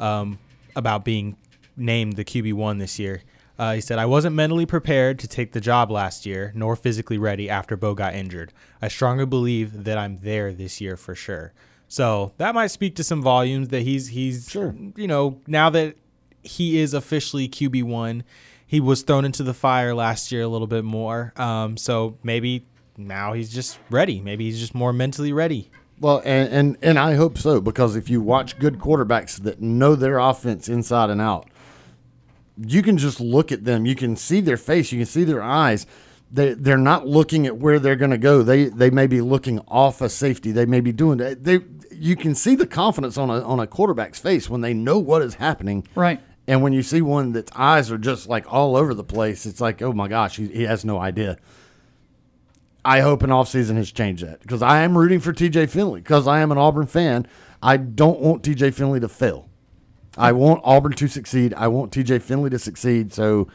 um, 0.00 0.40
about 0.74 1.04
being 1.04 1.36
named 1.76 2.16
the 2.16 2.24
QB 2.24 2.54
one 2.54 2.78
this 2.78 2.98
year. 2.98 3.22
Uh, 3.58 3.74
he 3.74 3.80
said, 3.80 3.98
"I 3.98 4.06
wasn't 4.06 4.36
mentally 4.36 4.66
prepared 4.66 5.18
to 5.18 5.28
take 5.28 5.52
the 5.52 5.60
job 5.60 5.90
last 5.90 6.24
year, 6.24 6.52
nor 6.54 6.76
physically 6.76 7.18
ready 7.18 7.50
after 7.50 7.76
Bo 7.76 7.94
got 7.94 8.14
injured. 8.14 8.52
I 8.80 8.88
strongly 8.88 9.26
believe 9.26 9.84
that 9.84 9.98
I'm 9.98 10.18
there 10.18 10.52
this 10.52 10.80
year 10.80 10.96
for 10.96 11.14
sure." 11.14 11.52
So 11.88 12.32
that 12.36 12.54
might 12.54 12.68
speak 12.68 12.94
to 12.96 13.04
some 13.04 13.22
volumes 13.22 13.68
that 13.68 13.82
he's 13.82 14.08
he's 14.08 14.54
you 14.54 15.06
know 15.08 15.40
now 15.46 15.70
that 15.70 15.96
he 16.42 16.78
is 16.78 16.94
officially 16.94 17.48
QB 17.48 17.82
one. 17.84 18.24
He 18.66 18.80
was 18.80 19.02
thrown 19.02 19.24
into 19.24 19.42
the 19.42 19.54
fire 19.54 19.94
last 19.94 20.30
year 20.30 20.42
a 20.42 20.48
little 20.48 20.66
bit 20.66 20.84
more. 20.84 21.32
Um, 21.36 21.78
so 21.78 22.18
maybe 22.22 22.66
now 22.98 23.32
he's 23.32 23.52
just 23.52 23.78
ready. 23.90 24.20
Maybe 24.20 24.44
he's 24.44 24.60
just 24.60 24.74
more 24.74 24.92
mentally 24.92 25.32
ready. 25.32 25.70
Well, 26.00 26.20
and, 26.24 26.52
and 26.52 26.78
and 26.82 26.98
I 26.98 27.14
hope 27.14 27.38
so 27.38 27.60
because 27.60 27.96
if 27.96 28.08
you 28.08 28.20
watch 28.20 28.58
good 28.58 28.78
quarterbacks 28.78 29.42
that 29.42 29.60
know 29.60 29.96
their 29.96 30.18
offense 30.18 30.68
inside 30.68 31.10
and 31.10 31.20
out, 31.20 31.48
you 32.66 32.82
can 32.82 32.98
just 32.98 33.20
look 33.20 33.52
at 33.52 33.64
them. 33.64 33.86
You 33.86 33.94
can 33.94 34.16
see 34.16 34.40
their 34.40 34.56
face. 34.56 34.92
You 34.92 34.98
can 34.98 35.06
see 35.06 35.24
their 35.24 35.42
eyes. 35.42 35.86
They 36.30 36.54
they're 36.54 36.76
not 36.76 37.06
looking 37.06 37.46
at 37.46 37.56
where 37.56 37.78
they're 37.78 37.96
going 37.96 38.10
to 38.10 38.18
go. 38.18 38.42
They 38.42 38.66
they 38.66 38.90
may 38.90 39.06
be 39.06 39.20
looking 39.20 39.60
off 39.68 40.00
a 40.00 40.08
safety. 40.08 40.52
They 40.52 40.66
may 40.66 40.80
be 40.80 40.92
doing 40.92 41.18
that. 41.18 41.44
They 41.44 41.60
you 41.90 42.16
can 42.16 42.34
see 42.34 42.54
the 42.54 42.66
confidence 42.66 43.16
on 43.16 43.30
a 43.30 43.40
on 43.42 43.60
a 43.60 43.66
quarterback's 43.66 44.18
face 44.18 44.50
when 44.50 44.60
they 44.60 44.74
know 44.74 44.98
what 44.98 45.22
is 45.22 45.34
happening. 45.34 45.86
Right. 45.94 46.20
And 46.46 46.62
when 46.62 46.72
you 46.72 46.82
see 46.82 47.02
one 47.02 47.32
that's 47.32 47.52
eyes 47.54 47.90
are 47.90 47.98
just 47.98 48.28
like 48.28 48.50
all 48.52 48.74
over 48.76 48.94
the 48.94 49.04
place, 49.04 49.44
it's 49.44 49.60
like, 49.60 49.82
oh 49.82 49.92
my 49.92 50.08
gosh, 50.08 50.36
he, 50.36 50.46
he 50.48 50.62
has 50.64 50.84
no 50.84 50.98
idea. 50.98 51.36
I 52.84 53.00
hope 53.00 53.22
an 53.22 53.30
offseason 53.30 53.76
has 53.76 53.92
changed 53.92 54.24
that 54.24 54.40
because 54.40 54.62
I 54.62 54.80
am 54.80 54.96
rooting 54.96 55.20
for 55.20 55.32
TJ 55.32 55.68
Finley 55.68 56.00
because 56.00 56.26
I 56.26 56.40
am 56.40 56.50
an 56.50 56.58
Auburn 56.58 56.86
fan. 56.86 57.26
I 57.62 57.76
don't 57.76 58.20
want 58.20 58.42
TJ 58.42 58.72
Finley 58.72 59.00
to 59.00 59.08
fail. 59.08 59.47
I 60.18 60.32
want 60.32 60.60
Auburn 60.64 60.92
to 60.92 61.08
succeed. 61.08 61.54
I 61.54 61.68
want 61.68 61.92
TJ 61.92 62.20
Finley 62.22 62.50
to 62.50 62.58
succeed. 62.58 63.12
So, 63.12 63.48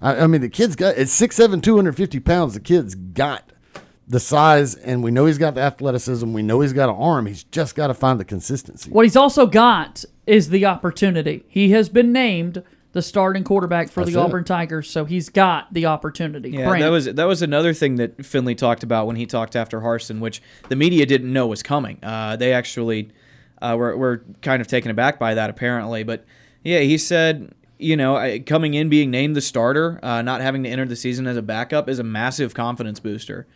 I, 0.00 0.20
I 0.20 0.26
mean, 0.26 0.40
the 0.40 0.48
kid's 0.48 0.74
got 0.74 0.96
it's 0.96 1.18
6'7, 1.20 1.62
250 1.62 2.20
pounds. 2.20 2.54
The 2.54 2.60
kid's 2.60 2.94
got 2.94 3.52
the 4.08 4.18
size, 4.18 4.74
and 4.74 5.02
we 5.02 5.10
know 5.10 5.26
he's 5.26 5.38
got 5.38 5.54
the 5.54 5.60
athleticism. 5.60 6.32
We 6.32 6.42
know 6.42 6.60
he's 6.60 6.72
got 6.72 6.88
an 6.88 6.96
arm. 6.96 7.26
He's 7.26 7.44
just 7.44 7.74
got 7.74 7.88
to 7.88 7.94
find 7.94 8.18
the 8.18 8.24
consistency. 8.24 8.90
What 8.90 9.04
he's 9.04 9.16
also 9.16 9.46
got 9.46 10.04
is 10.26 10.48
the 10.48 10.64
opportunity. 10.64 11.44
He 11.46 11.70
has 11.72 11.90
been 11.90 12.12
named 12.12 12.62
the 12.92 13.02
starting 13.02 13.44
quarterback 13.44 13.90
for 13.90 14.00
That's 14.00 14.14
the 14.14 14.18
it. 14.18 14.22
Auburn 14.22 14.44
Tigers, 14.44 14.90
so 14.90 15.04
he's 15.04 15.28
got 15.28 15.72
the 15.74 15.86
opportunity. 15.86 16.50
Yeah, 16.50 16.68
Brant. 16.68 16.82
that 16.82 16.88
was 16.88 17.04
that 17.04 17.24
was 17.24 17.42
another 17.42 17.74
thing 17.74 17.96
that 17.96 18.24
Finley 18.24 18.54
talked 18.54 18.82
about 18.82 19.06
when 19.06 19.16
he 19.16 19.26
talked 19.26 19.54
after 19.54 19.80
Harsin, 19.80 20.20
which 20.20 20.40
the 20.70 20.76
media 20.76 21.04
didn't 21.04 21.30
know 21.30 21.46
was 21.46 21.62
coming. 21.62 21.98
Uh, 22.02 22.36
they 22.36 22.52
actually 22.54 23.10
uh, 23.60 23.74
were, 23.78 23.96
were 23.96 24.24
kind 24.42 24.60
of 24.60 24.66
taken 24.66 24.90
aback 24.90 25.18
by 25.18 25.34
that, 25.34 25.50
apparently. 25.50 26.02
But 26.02 26.24
yeah, 26.62 26.80
he 26.80 26.98
said, 26.98 27.52
you 27.78 27.96
know, 27.96 28.38
coming 28.46 28.74
in 28.74 28.88
being 28.88 29.10
named 29.10 29.36
the 29.36 29.40
starter, 29.40 30.00
uh, 30.02 30.22
not 30.22 30.40
having 30.40 30.62
to 30.64 30.68
enter 30.68 30.86
the 30.86 30.96
season 30.96 31.26
as 31.26 31.36
a 31.36 31.42
backup 31.42 31.88
is 31.88 31.98
a 31.98 32.04
massive 32.04 32.54
confidence 32.54 33.00
booster. 33.00 33.46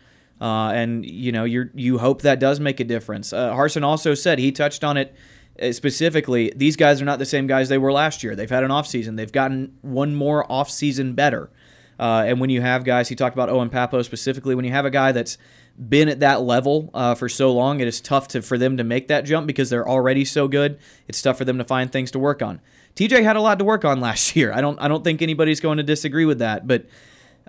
Uh, 0.40 0.72
and 0.72 1.06
you 1.06 1.30
know, 1.30 1.44
you 1.44 1.70
you 1.74 1.98
hope 1.98 2.22
that 2.22 2.40
does 2.40 2.58
make 2.58 2.80
a 2.80 2.84
difference. 2.84 3.32
Uh, 3.32 3.52
Harsin 3.52 3.84
also 3.84 4.12
said 4.14 4.38
he 4.40 4.50
touched 4.50 4.82
on 4.82 4.96
it 4.96 5.14
uh, 5.60 5.70
specifically. 5.70 6.52
These 6.56 6.76
guys 6.76 7.00
are 7.00 7.04
not 7.04 7.20
the 7.20 7.26
same 7.26 7.46
guys 7.46 7.68
they 7.68 7.78
were 7.78 7.92
last 7.92 8.24
year. 8.24 8.34
They've 8.34 8.50
had 8.50 8.64
an 8.64 8.70
offseason. 8.70 9.16
They've 9.16 9.30
gotten 9.30 9.76
one 9.82 10.16
more 10.16 10.44
offseason 10.48 11.14
better. 11.14 11.50
Uh, 12.00 12.24
and 12.26 12.40
when 12.40 12.50
you 12.50 12.60
have 12.60 12.82
guys, 12.82 13.08
he 13.08 13.14
talked 13.14 13.36
about 13.36 13.48
Owen 13.50 13.70
Pappoe 13.70 14.02
specifically. 14.02 14.56
When 14.56 14.64
you 14.64 14.72
have 14.72 14.84
a 14.84 14.90
guy 14.90 15.12
that's 15.12 15.38
been 15.78 16.08
at 16.08 16.20
that 16.20 16.42
level 16.42 16.90
uh, 16.94 17.14
for 17.14 17.28
so 17.28 17.52
long, 17.52 17.80
it 17.80 17.88
is 17.88 18.00
tough 18.00 18.28
to 18.28 18.42
for 18.42 18.58
them 18.58 18.76
to 18.76 18.84
make 18.84 19.08
that 19.08 19.24
jump 19.24 19.46
because 19.46 19.70
they're 19.70 19.88
already 19.88 20.24
so 20.24 20.48
good. 20.48 20.78
It's 21.08 21.20
tough 21.22 21.38
for 21.38 21.44
them 21.44 21.58
to 21.58 21.64
find 21.64 21.90
things 21.90 22.10
to 22.12 22.18
work 22.18 22.42
on. 22.42 22.60
TJ 22.94 23.22
had 23.22 23.36
a 23.36 23.40
lot 23.40 23.58
to 23.58 23.64
work 23.64 23.84
on 23.84 24.00
last 24.08 24.36
year. 24.36 24.52
I 24.52 24.60
don't 24.60 24.78
I 24.80 24.88
don't 24.88 25.04
think 25.04 25.22
anybody's 25.22 25.60
going 25.60 25.78
to 25.78 25.82
disagree 25.82 26.24
with 26.24 26.38
that. 26.40 26.66
But 26.66 26.86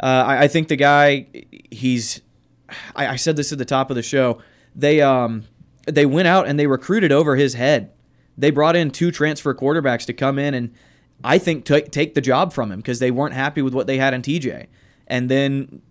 uh, 0.02 0.24
I, 0.28 0.44
I 0.44 0.48
think 0.48 0.68
the 0.68 0.76
guy 0.76 1.28
he's 1.70 2.22
I, 2.96 3.08
I 3.08 3.16
said 3.16 3.36
this 3.36 3.52
at 3.52 3.58
the 3.58 3.66
top 3.66 3.90
of 3.90 3.96
the 3.96 4.04
show. 4.04 4.42
They 4.76 5.02
um 5.02 5.44
they 5.86 6.06
went 6.06 6.28
out 6.28 6.48
and 6.48 6.60
they 6.60 6.68
recruited 6.68 7.12
over 7.12 7.36
his 7.36 7.56
head. 7.56 7.92
They 8.38 8.52
brought 8.52 8.76
in 8.76 8.90
two 8.90 9.12
transfer 9.12 9.54
quarterbacks 9.54 10.06
to 10.06 10.14
come 10.14 10.40
in 10.40 10.54
and 10.54 10.74
I 11.24 11.38
think 11.38 11.66
ta- 11.66 11.82
take 11.90 12.16
the 12.16 12.22
job 12.22 12.54
from 12.54 12.72
him 12.72 12.80
because 12.80 13.00
they 13.00 13.12
weren't 13.12 13.34
happy 13.34 13.62
with 13.62 13.74
what 13.74 13.88
they 13.88 13.98
had 13.98 14.14
in 14.14 14.22
TJ. 14.22 14.68
And 15.08 15.30
then 15.30 15.82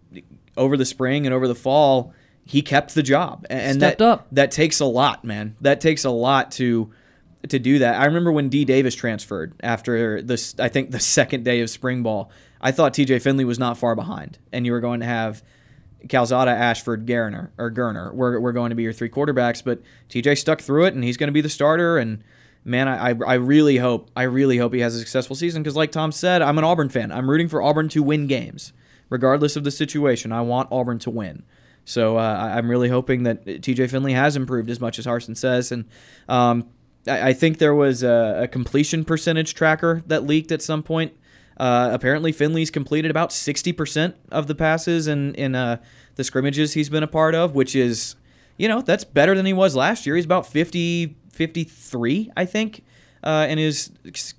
over 0.56 0.76
the 0.76 0.84
spring 0.84 1.26
and 1.26 1.34
over 1.34 1.48
the 1.48 1.54
fall, 1.54 2.12
he 2.44 2.62
kept 2.62 2.94
the 2.94 3.02
job. 3.02 3.46
And 3.48 3.78
Stepped 3.78 3.98
that, 3.98 4.04
up. 4.04 4.26
That 4.32 4.50
takes 4.50 4.80
a 4.80 4.84
lot, 4.84 5.24
man. 5.24 5.56
That 5.60 5.80
takes 5.80 6.04
a 6.04 6.10
lot 6.10 6.52
to 6.52 6.90
to 7.48 7.58
do 7.58 7.80
that. 7.80 8.00
I 8.00 8.04
remember 8.04 8.30
when 8.30 8.48
D 8.48 8.64
Davis 8.64 8.94
transferred 8.94 9.54
after 9.62 10.22
this 10.22 10.54
I 10.58 10.68
think 10.68 10.90
the 10.90 11.00
second 11.00 11.44
day 11.44 11.60
of 11.60 11.70
spring 11.70 12.02
ball. 12.02 12.30
I 12.60 12.70
thought 12.70 12.94
TJ 12.94 13.22
Finley 13.22 13.44
was 13.44 13.58
not 13.58 13.76
far 13.76 13.96
behind 13.96 14.38
and 14.52 14.64
you 14.64 14.72
were 14.72 14.80
going 14.80 15.00
to 15.00 15.06
have 15.06 15.42
Calzada, 16.08 16.50
Ashford, 16.50 17.06
Garner 17.06 17.52
or 17.58 17.70
Gerner. 17.70 18.12
We're, 18.14 18.38
we're 18.38 18.52
going 18.52 18.70
to 18.70 18.76
be 18.76 18.82
your 18.84 18.92
three 18.92 19.08
quarterbacks, 19.08 19.62
but 19.64 19.80
TJ 20.08 20.38
stuck 20.38 20.60
through 20.60 20.86
it 20.86 20.94
and 20.94 21.02
he's 21.02 21.16
going 21.16 21.28
to 21.28 21.32
be 21.32 21.40
the 21.40 21.48
starter. 21.48 21.98
And 21.98 22.22
man, 22.64 22.88
I, 22.88 23.10
I 23.10 23.14
I 23.26 23.34
really 23.34 23.78
hope 23.78 24.10
I 24.16 24.22
really 24.22 24.58
hope 24.58 24.74
he 24.74 24.80
has 24.80 24.94
a 24.94 24.98
successful 24.98 25.36
season 25.36 25.62
because, 25.62 25.76
like 25.76 25.92
Tom 25.92 26.12
said, 26.12 26.42
I'm 26.42 26.58
an 26.58 26.64
Auburn 26.64 26.88
fan. 26.88 27.10
I'm 27.12 27.30
rooting 27.30 27.48
for 27.48 27.62
Auburn 27.62 27.88
to 27.90 28.02
win 28.02 28.26
games, 28.26 28.72
regardless 29.10 29.56
of 29.56 29.64
the 29.64 29.70
situation. 29.70 30.32
I 30.32 30.42
want 30.42 30.68
Auburn 30.70 30.98
to 31.00 31.10
win. 31.10 31.44
So 31.84 32.16
uh, 32.16 32.52
I'm 32.56 32.70
really 32.70 32.88
hoping 32.88 33.24
that 33.24 33.44
TJ 33.44 33.90
Finley 33.90 34.12
has 34.12 34.36
improved 34.36 34.70
as 34.70 34.80
much 34.80 34.98
as 34.98 35.06
Harsin 35.06 35.36
says, 35.36 35.72
and 35.72 35.84
um, 36.28 36.68
I, 37.06 37.30
I 37.30 37.32
think 37.32 37.58
there 37.58 37.74
was 37.74 38.02
a, 38.02 38.42
a 38.42 38.48
completion 38.48 39.04
percentage 39.04 39.54
tracker 39.54 40.02
that 40.06 40.24
leaked 40.24 40.52
at 40.52 40.62
some 40.62 40.82
point. 40.82 41.12
Uh, 41.56 41.90
apparently, 41.92 42.32
Finley's 42.32 42.70
completed 42.70 43.10
about 43.10 43.30
60% 43.30 44.14
of 44.30 44.46
the 44.46 44.54
passes 44.54 45.06
in, 45.06 45.34
in 45.34 45.54
uh, 45.54 45.78
the 46.14 46.24
scrimmages 46.24 46.72
he's 46.74 46.88
been 46.88 47.02
a 47.02 47.08
part 47.08 47.34
of, 47.34 47.54
which 47.54 47.76
is, 47.76 48.16
you 48.56 48.68
know, 48.68 48.80
that's 48.80 49.04
better 49.04 49.34
than 49.34 49.46
he 49.46 49.52
was 49.52 49.76
last 49.76 50.06
year. 50.06 50.16
He's 50.16 50.24
about 50.24 50.46
50, 50.46 51.16
53, 51.30 52.32
I 52.36 52.44
think, 52.46 52.84
uh, 53.22 53.46
in 53.48 53.58
his 53.58 53.90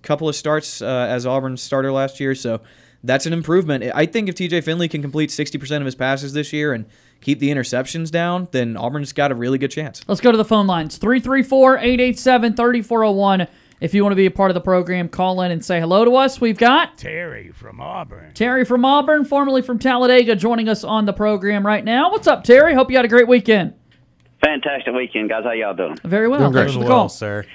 couple 0.01 0.27
of 0.27 0.35
starts 0.35 0.81
uh, 0.81 1.07
as 1.09 1.25
Auburn's 1.25 1.61
starter 1.61 1.91
last 1.91 2.19
year. 2.19 2.35
So 2.35 2.61
that's 3.03 3.25
an 3.25 3.33
improvement. 3.33 3.83
I 3.93 4.05
think 4.05 4.27
if 4.27 4.35
TJ 4.35 4.63
Finley 4.63 4.87
can 4.87 5.01
complete 5.01 5.29
60% 5.29 5.77
of 5.77 5.85
his 5.85 5.95
passes 5.95 6.33
this 6.33 6.51
year 6.51 6.73
and 6.73 6.85
keep 7.23 7.39
the 7.39 7.49
interceptions 7.49 8.11
down, 8.11 8.47
then 8.51 8.77
Auburn's 8.77 9.13
got 9.13 9.31
a 9.31 9.35
really 9.35 9.57
good 9.57 9.71
chance. 9.71 10.01
Let's 10.07 10.21
go 10.21 10.31
to 10.31 10.37
the 10.37 10.45
phone 10.45 10.67
lines 10.67 10.97
334 10.97 11.77
887 11.77 12.55
3401. 12.55 13.47
If 13.81 13.93
you 13.93 14.01
want 14.03 14.13
to 14.13 14.15
be 14.15 14.25
a 14.27 14.31
part 14.31 14.49
of 14.49 14.55
the 14.55 14.61
program, 14.61 15.09
call 15.09 15.41
in 15.41 15.51
and 15.51 15.63
say 15.63 15.79
hello 15.79 16.05
to 16.05 16.15
us. 16.15 16.39
We've 16.39 16.57
got 16.57 16.97
Terry 16.97 17.51
from 17.51 17.81
Auburn. 17.81 18.33
Terry 18.33 18.63
from 18.63 18.85
Auburn, 18.85 19.25
formerly 19.25 19.61
from 19.61 19.77
Talladega, 19.77 20.37
joining 20.37 20.69
us 20.69 20.85
on 20.85 21.05
the 21.05 21.11
program 21.11 21.65
right 21.65 21.83
now. 21.83 22.09
What's 22.09 22.27
up, 22.27 22.45
Terry? 22.45 22.73
Hope 22.75 22.89
you 22.89 22.95
had 22.95 23.03
a 23.03 23.09
great 23.09 23.27
weekend. 23.27 23.73
Fantastic 24.41 24.93
weekend, 24.93 25.29
guys. 25.29 25.43
How 25.43 25.51
y'all 25.51 25.73
doing? 25.73 25.97
Very 26.03 26.27
well. 26.29 26.51
Thanks 26.51 26.73
for 26.73 26.79
the 26.79 26.87
call. 26.87 27.09
sir. 27.09 27.45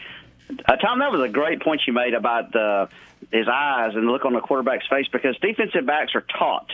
Uh, 0.51 0.77
Tom, 0.77 0.99
that 0.99 1.12
was 1.12 1.20
a 1.23 1.28
great 1.28 1.62
point 1.62 1.82
you 1.86 1.93
made 1.93 2.15
about 2.15 2.53
the 2.53 2.89
his 3.32 3.47
eyes 3.49 3.95
and 3.95 4.07
the 4.07 4.11
look 4.12 4.24
on 4.24 4.32
the 4.32 4.40
quarterback's 4.40 4.86
face 4.89 5.07
because 5.12 5.36
defensive 5.39 5.85
backs 5.86 6.15
are 6.15 6.24
taught 6.39 6.70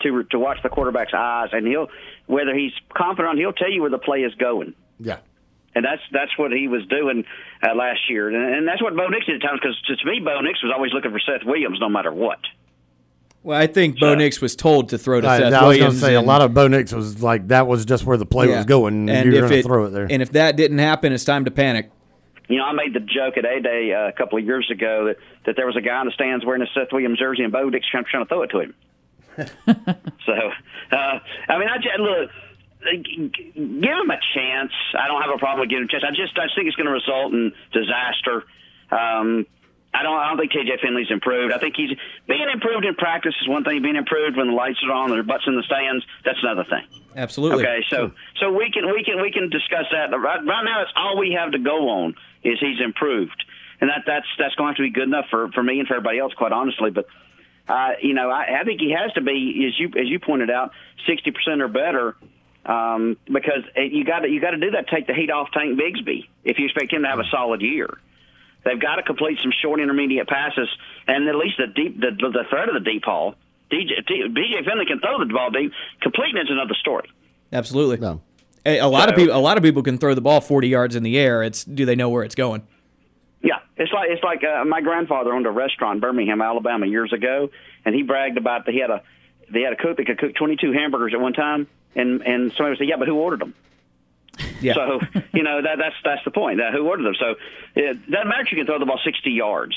to 0.00 0.24
to 0.24 0.38
watch 0.38 0.58
the 0.62 0.68
quarterback's 0.68 1.14
eyes, 1.14 1.48
and 1.52 1.66
he'll 1.66 1.88
whether 2.26 2.54
he's 2.54 2.72
confident, 2.96 3.34
or 3.34 3.40
he'll 3.40 3.52
tell 3.52 3.70
you 3.70 3.80
where 3.82 3.90
the 3.90 3.98
play 3.98 4.20
is 4.20 4.34
going. 4.34 4.74
Yeah. 4.98 5.18
And 5.74 5.84
that's 5.84 6.00
that's 6.10 6.36
what 6.38 6.52
he 6.52 6.68
was 6.68 6.86
doing 6.86 7.24
uh, 7.62 7.74
last 7.74 8.08
year, 8.08 8.28
and, 8.28 8.54
and 8.56 8.66
that's 8.68 8.82
what 8.82 8.96
Bo 8.96 9.08
Nix 9.08 9.26
did 9.26 9.36
at 9.42 9.46
times. 9.46 9.60
Because 9.60 9.78
to 10.00 10.06
me, 10.10 10.20
Bo 10.20 10.40
Nix 10.40 10.62
was 10.62 10.72
always 10.74 10.92
looking 10.94 11.10
for 11.10 11.20
Seth 11.20 11.44
Williams, 11.44 11.78
no 11.80 11.88
matter 11.90 12.12
what. 12.12 12.38
Well, 13.42 13.60
I 13.60 13.66
think 13.66 14.00
Bo 14.00 14.14
Nix 14.14 14.40
was 14.40 14.56
told 14.56 14.88
to 14.88 14.98
throw 14.98 15.20
to 15.20 15.28
I, 15.28 15.38
Seth 15.38 15.52
I 15.52 15.66
was 15.66 15.76
going 15.76 15.78
Williams. 15.88 15.94
to 16.00 16.00
say 16.00 16.14
a 16.14 16.22
lot 16.22 16.40
of 16.40 16.54
Bo 16.54 16.66
Nix 16.68 16.92
was 16.94 17.22
like 17.22 17.48
that 17.48 17.66
was 17.66 17.84
just 17.84 18.04
where 18.04 18.16
the 18.16 18.24
play 18.26 18.48
Yeah. 18.48 18.56
was 18.56 18.64
going, 18.64 18.94
and, 18.94 19.10
And 19.10 19.24
you're 19.32 19.44
if 19.44 19.50
going 19.50 19.58
it- 19.60 19.62
to 19.62 19.68
throw 19.68 19.84
it 19.84 19.90
there. 19.90 20.06
And 20.10 20.22
if 20.22 20.32
that 20.32 20.56
didn't 20.56 20.78
happen, 20.78 21.12
it's 21.12 21.24
time 21.24 21.44
to 21.44 21.50
panic. 21.50 21.90
You 22.48 22.56
know, 22.58 22.64
I 22.64 22.72
made 22.72 22.94
the 22.94 23.00
joke 23.00 23.36
at 23.36 23.44
A 23.44 23.60
Day 23.60 23.92
uh, 23.92 24.08
a 24.08 24.12
couple 24.12 24.38
of 24.38 24.44
years 24.44 24.70
ago 24.70 25.06
that, 25.06 25.16
that 25.44 25.56
there 25.56 25.66
was 25.66 25.76
a 25.76 25.80
guy 25.82 26.00
in 26.00 26.06
the 26.06 26.12
stands 26.12 26.44
wearing 26.44 26.62
a 26.62 26.66
Seth 26.74 26.88
Williams 26.92 27.18
jersey, 27.18 27.42
and 27.42 27.52
Bo 27.52 27.68
Nix 27.68 27.86
trying, 27.90 28.04
trying 28.10 28.24
to 28.24 28.28
throw 28.28 28.42
it 28.42 28.48
to 28.52 28.60
him. 28.60 28.74
so, 30.24 30.32
uh, 30.92 31.18
I 31.48 31.58
mean, 31.58 31.68
I 31.68 31.76
just, 31.78 31.98
look, 31.98 32.30
give 32.84 33.96
him 33.96 34.10
a 34.10 34.20
chance. 34.34 34.72
I 34.98 35.08
don't 35.08 35.22
have 35.22 35.34
a 35.34 35.38
problem 35.38 35.60
with 35.60 35.70
giving 35.70 35.84
him 35.84 35.88
a 35.88 35.92
chance. 35.92 36.04
I 36.06 36.14
just 36.14 36.38
I 36.38 36.46
think 36.54 36.68
it's 36.68 36.76
going 36.76 36.86
to 36.86 36.92
result 36.92 37.32
in 37.32 37.52
disaster. 37.72 38.44
Um, 38.90 39.46
I 39.94 40.02
don't. 40.02 40.18
I 40.18 40.28
don't 40.28 40.38
think 40.38 40.52
TJ 40.52 40.80
Finley's 40.82 41.10
improved. 41.10 41.54
I 41.54 41.58
think 41.58 41.74
he's 41.76 41.90
being 42.28 42.46
improved 42.52 42.84
in 42.84 42.94
practice 42.96 43.34
is 43.40 43.48
one 43.48 43.64
thing. 43.64 43.80
Being 43.80 43.96
improved 43.96 44.36
when 44.36 44.48
the 44.48 44.52
lights 44.52 44.78
are 44.84 44.92
on, 44.92 45.10
and 45.10 45.14
their 45.14 45.22
butts 45.22 45.44
in 45.46 45.56
the 45.56 45.62
stands, 45.62 46.04
that's 46.24 46.38
another 46.42 46.64
thing. 46.64 46.84
Absolutely. 47.16 47.64
Okay, 47.64 47.80
so 47.88 48.12
so 48.38 48.52
we 48.52 48.70
can 48.70 48.84
we 48.92 49.02
can 49.02 49.22
we 49.22 49.32
can 49.32 49.48
discuss 49.48 49.86
that. 49.92 50.12
Right, 50.12 50.44
right 50.44 50.64
now, 50.64 50.82
it's 50.82 50.92
all 50.96 51.16
we 51.18 51.32
have 51.32 51.52
to 51.52 51.58
go 51.58 51.88
on 51.88 52.14
is 52.44 52.58
he's 52.60 52.80
improved, 52.84 53.42
and 53.80 53.88
that 53.88 54.02
that's 54.06 54.26
that's 54.38 54.54
going 54.56 54.68
to 54.68 54.70
have 54.72 54.76
to 54.76 54.82
be 54.82 54.90
good 54.90 55.08
enough 55.08 55.26
for 55.30 55.50
for 55.52 55.62
me 55.62 55.78
and 55.78 55.88
for 55.88 55.94
everybody 55.94 56.18
else, 56.18 56.34
quite 56.34 56.52
honestly. 56.52 56.90
But 56.90 57.06
uh, 57.68 57.90
you 58.00 58.14
know, 58.14 58.30
I, 58.30 58.60
I 58.60 58.64
think 58.64 58.80
he 58.80 58.92
has 58.92 59.12
to 59.14 59.20
be, 59.20 59.66
as 59.68 59.78
you 59.78 59.88
as 60.00 60.08
you 60.08 60.18
pointed 60.18 60.50
out, 60.50 60.72
sixty 61.06 61.30
percent 61.30 61.62
or 61.62 61.68
better. 61.68 62.16
Um, 62.64 63.16
because 63.26 63.62
you 63.76 64.04
got 64.04 64.20
to 64.20 64.28
you 64.28 64.40
got 64.40 64.50
to 64.50 64.58
do 64.58 64.72
that. 64.72 64.88
Take 64.88 65.06
the 65.06 65.14
heat 65.14 65.30
off 65.30 65.48
Tank 65.52 65.78
Bigsby 65.78 66.26
if 66.44 66.58
you 66.58 66.64
expect 66.64 66.92
him 66.92 67.02
to 67.02 67.08
have 67.08 67.20
a 67.20 67.28
solid 67.30 67.62
year. 67.62 67.88
They've 68.64 68.80
got 68.80 68.96
to 68.96 69.02
complete 69.04 69.38
some 69.40 69.52
short 69.62 69.78
intermediate 69.80 70.26
passes, 70.26 70.68
and 71.06 71.28
at 71.28 71.36
least 71.36 71.58
the 71.58 71.68
deep 71.68 72.00
the, 72.00 72.10
the 72.10 72.44
threat 72.50 72.68
of 72.68 72.74
the 72.74 72.80
deep 72.80 73.04
ball. 73.04 73.36
DJ, 73.70 74.06
T- 74.06 74.28
BJ 74.28 74.64
Finley 74.64 74.86
can 74.86 75.00
throw 75.00 75.18
the 75.18 75.32
ball 75.32 75.50
deep. 75.50 75.72
Completing 76.00 76.38
is 76.38 76.50
another 76.50 76.74
story. 76.74 77.08
Absolutely. 77.52 77.98
A, 78.64 78.78
a 78.78 78.86
lot 78.88 79.08
of 79.08 79.14
people, 79.14 79.36
a 79.36 79.38
lot 79.38 79.56
of 79.56 79.62
people 79.62 79.82
can 79.82 79.98
throw 79.98 80.14
the 80.14 80.20
ball 80.20 80.40
40 80.40 80.68
yards 80.68 80.96
in 80.96 81.04
the 81.04 81.16
air. 81.16 81.44
It's 81.44 81.64
do 81.64 81.84
they 81.84 81.94
know 81.94 82.08
where 82.08 82.24
it's 82.24 82.34
going? 82.34 82.66
Yeah, 83.46 83.58
it's 83.76 83.92
like 83.92 84.10
it's 84.10 84.22
like 84.24 84.42
uh, 84.42 84.64
my 84.64 84.80
grandfather 84.80 85.32
owned 85.32 85.46
a 85.46 85.50
restaurant 85.50 85.96
in 85.96 86.00
Birmingham, 86.00 86.42
Alabama, 86.42 86.84
years 86.86 87.12
ago, 87.12 87.50
and 87.84 87.94
he 87.94 88.02
bragged 88.02 88.36
about 88.38 88.66
that 88.66 88.72
he 88.72 88.80
had 88.80 88.90
a 88.90 89.02
they 89.52 89.60
had 89.62 89.72
a 89.72 89.76
cook 89.76 89.98
that 89.98 90.06
could 90.06 90.18
cook 90.18 90.34
22 90.34 90.72
hamburgers 90.72 91.12
at 91.14 91.20
one 91.20 91.32
time, 91.32 91.68
and 91.94 92.22
and 92.22 92.50
somebody 92.56 92.70
would 92.70 92.78
say, 92.80 92.86
yeah, 92.86 92.96
but 92.98 93.06
who 93.06 93.14
ordered 93.14 93.40
them? 93.40 93.54
Yeah. 94.60 94.74
So 94.74 95.00
you 95.32 95.44
know 95.44 95.62
that 95.62 95.78
that's 95.78 95.94
that's 96.02 96.24
the 96.24 96.32
point. 96.32 96.58
That 96.58 96.72
who 96.74 96.86
ordered 96.88 97.04
them? 97.04 97.14
So 97.20 97.36
it 97.76 98.10
doesn't 98.10 98.28
matter 98.28 98.44
you 98.50 98.56
can 98.56 98.66
throw 98.66 98.78
the 98.80 98.86
ball 98.86 98.98
60 99.04 99.30
yards. 99.30 99.76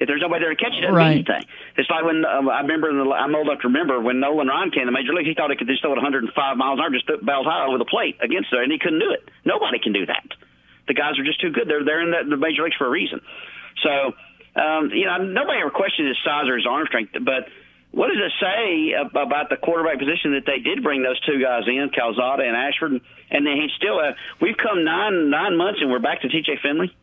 If 0.00 0.08
there's 0.08 0.20
nobody 0.22 0.42
there 0.44 0.54
to 0.54 0.56
catch 0.56 0.72
it, 0.74 0.80
doesn't 0.80 0.94
Right. 0.94 1.14
mean 1.14 1.24
anything. 1.28 1.46
It's 1.76 1.88
like 1.88 2.04
when 2.04 2.24
uh, 2.24 2.50
I 2.50 2.62
remember, 2.62 2.90
in 2.90 2.98
the, 2.98 3.06
I'm 3.14 3.32
old 3.36 3.46
enough 3.46 3.60
to 3.62 3.68
remember 3.68 4.00
when 4.00 4.18
Nolan 4.18 4.48
Ryan 4.48 4.72
came 4.72 4.82
to 4.82 4.86
the 4.86 4.92
major 4.96 5.14
league. 5.14 5.26
He 5.26 5.34
thought 5.34 5.50
he 5.50 5.56
could 5.56 5.68
just 5.68 5.82
throw 5.82 5.92
it 5.92 6.02
105 6.02 6.34
miles 6.56 6.78
an 6.80 6.84
hour, 6.84 6.90
just 6.90 7.06
bells 7.24 7.46
high 7.46 7.64
over 7.68 7.78
the 7.78 7.84
plate 7.84 8.18
against 8.20 8.50
there, 8.50 8.62
and 8.64 8.72
he 8.72 8.78
couldn't 8.80 8.98
do 8.98 9.12
it. 9.12 9.28
Nobody 9.44 9.78
can 9.78 9.92
do 9.92 10.04
that. 10.06 10.26
The 10.86 10.94
guys 10.94 11.18
are 11.18 11.24
just 11.24 11.40
too 11.40 11.50
good. 11.50 11.68
They're 11.68 11.84
they're 11.84 12.02
in 12.02 12.10
the, 12.10 12.36
the 12.36 12.36
major 12.36 12.62
leagues 12.62 12.76
for 12.76 12.86
a 12.86 12.90
reason. 12.90 13.20
So 13.82 14.12
um, 14.60 14.90
you 14.92 15.06
know, 15.06 15.18
nobody 15.18 15.60
ever 15.60 15.70
questioned 15.70 16.08
his 16.08 16.18
size 16.24 16.46
or 16.46 16.56
his 16.56 16.66
arm 16.66 16.86
strength, 16.86 17.12
but 17.24 17.48
what 17.90 18.08
does 18.08 18.18
it 18.18 18.32
say 18.40 18.92
about 18.92 19.50
the 19.50 19.56
quarterback 19.56 19.98
position 19.98 20.32
that 20.34 20.46
they 20.46 20.58
did 20.58 20.82
bring 20.82 21.02
those 21.02 21.20
two 21.20 21.40
guys 21.40 21.62
in, 21.66 21.90
Calzada 21.94 22.42
and 22.42 22.56
Ashford, 22.56 23.00
and 23.30 23.46
then 23.46 23.56
he 23.56 23.68
still 23.76 23.98
uh, 23.98 24.12
we've 24.40 24.56
come 24.56 24.84
nine 24.84 25.30
nine 25.30 25.56
months 25.56 25.80
and 25.80 25.90
we're 25.90 26.00
back 26.00 26.22
to 26.22 26.28
T.J. 26.28 26.58
Finley. 26.62 26.94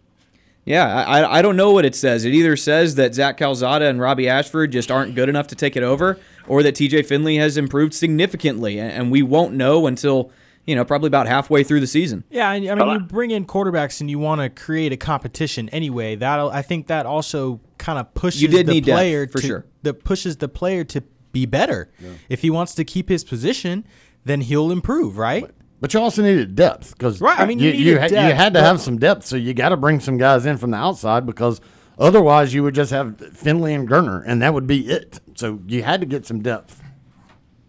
Yeah, 0.64 0.86
I, 0.86 1.40
I 1.40 1.42
don't 1.42 1.56
know 1.56 1.72
what 1.72 1.86
it 1.86 1.96
says. 1.96 2.24
It 2.24 2.34
either 2.34 2.56
says 2.56 2.94
that 2.96 3.16
Zach 3.16 3.38
Calzada 3.38 3.86
and 3.86 4.00
Robby 4.00 4.30
Ashford 4.30 4.72
just 4.72 4.92
aren't 4.92 5.16
good 5.16 5.28
enough 5.28 5.48
to 5.48 5.56
take 5.56 5.76
it 5.76 5.82
over, 5.82 6.20
or 6.48 6.62
that 6.62 6.76
TJ 6.76 7.08
Finley 7.08 7.38
has 7.38 7.58
improved 7.58 7.96
significantly, 7.96 8.80
and 8.80 9.10
we 9.10 9.24
won't 9.24 9.56
know 9.56 9.88
until 9.88 10.32
you 10.66 10.76
know 10.76 10.86
probably 10.86 11.08
about 11.08 11.28
halfway 11.28 11.64
through 11.64 11.80
the 11.80 11.88
season. 11.88 12.24
Yeah, 12.30 12.50
I 12.50 12.56
I 12.56 12.60
mean, 12.60 12.90
you 12.90 13.00
bring 13.00 13.32
in 13.32 13.46
quarterbacks 13.46 14.02
and 14.02 14.10
you 14.10 14.20
want 14.20 14.42
to 14.42 14.50
create 14.50 14.92
a 14.92 14.98
competition 14.98 15.70
anyway. 15.70 16.16
That 16.16 16.40
I 16.40 16.62
think 16.62 16.88
that 16.88 17.06
also 17.06 17.60
kind 17.78 18.00
of 18.00 18.14
pushes 18.14 18.42
You 18.42 18.48
did 18.48 18.68
the 18.68 18.74
need 18.74 18.86
depth, 18.86 18.96
player 18.96 19.28
for 19.28 19.40
to, 19.40 19.48
sure. 19.48 19.66
That 19.84 20.04
pushes 20.04 20.38
the 20.38 20.48
player 20.48 20.84
to 20.86 21.04
be 21.32 21.46
better. 21.46 21.90
If 22.30 22.42
he 22.42 22.50
wants 22.50 22.76
to 22.76 22.84
keep 22.84 23.10
his 23.10 23.24
position, 23.24 23.86
then 24.26 24.42
he'll 24.42 24.72
improve, 24.72 25.18
right? 25.18 25.50
But 25.80 25.94
you 25.94 26.00
also 26.00 26.22
needed 26.22 26.56
depth 26.56 26.96
because 26.96 27.20
Right, 27.20 27.40
I 27.40 27.46
mean, 27.48 27.58
you 27.58 27.68
you, 27.68 27.72
needed 27.72 27.86
you, 27.88 27.98
had, 27.98 28.12
you 28.12 28.36
had 28.36 28.54
to 28.54 28.62
have 28.62 28.80
some 28.80 29.00
depth, 29.00 29.26
so 29.26 29.36
you 29.36 29.54
got 29.56 29.70
to 29.70 29.78
bring 29.78 30.00
some 30.00 30.18
guys 30.18 30.46
in 30.46 30.58
from 30.58 30.70
the 30.72 30.78
outside 30.78 31.26
because 31.26 31.60
otherwise 31.98 32.54
you 32.54 32.62
would 32.62 32.76
just 32.76 32.92
have 32.92 33.18
Finley 33.36 33.74
and 33.74 33.90
Gurner, 33.90 34.22
and 34.26 34.42
that 34.44 34.54
would 34.54 34.68
be 34.68 34.88
it. 34.88 35.20
So 35.36 35.60
you 35.66 35.82
had 35.82 36.02
to 36.02 36.06
get 36.06 36.26
some 36.26 36.42
depth. 36.42 36.81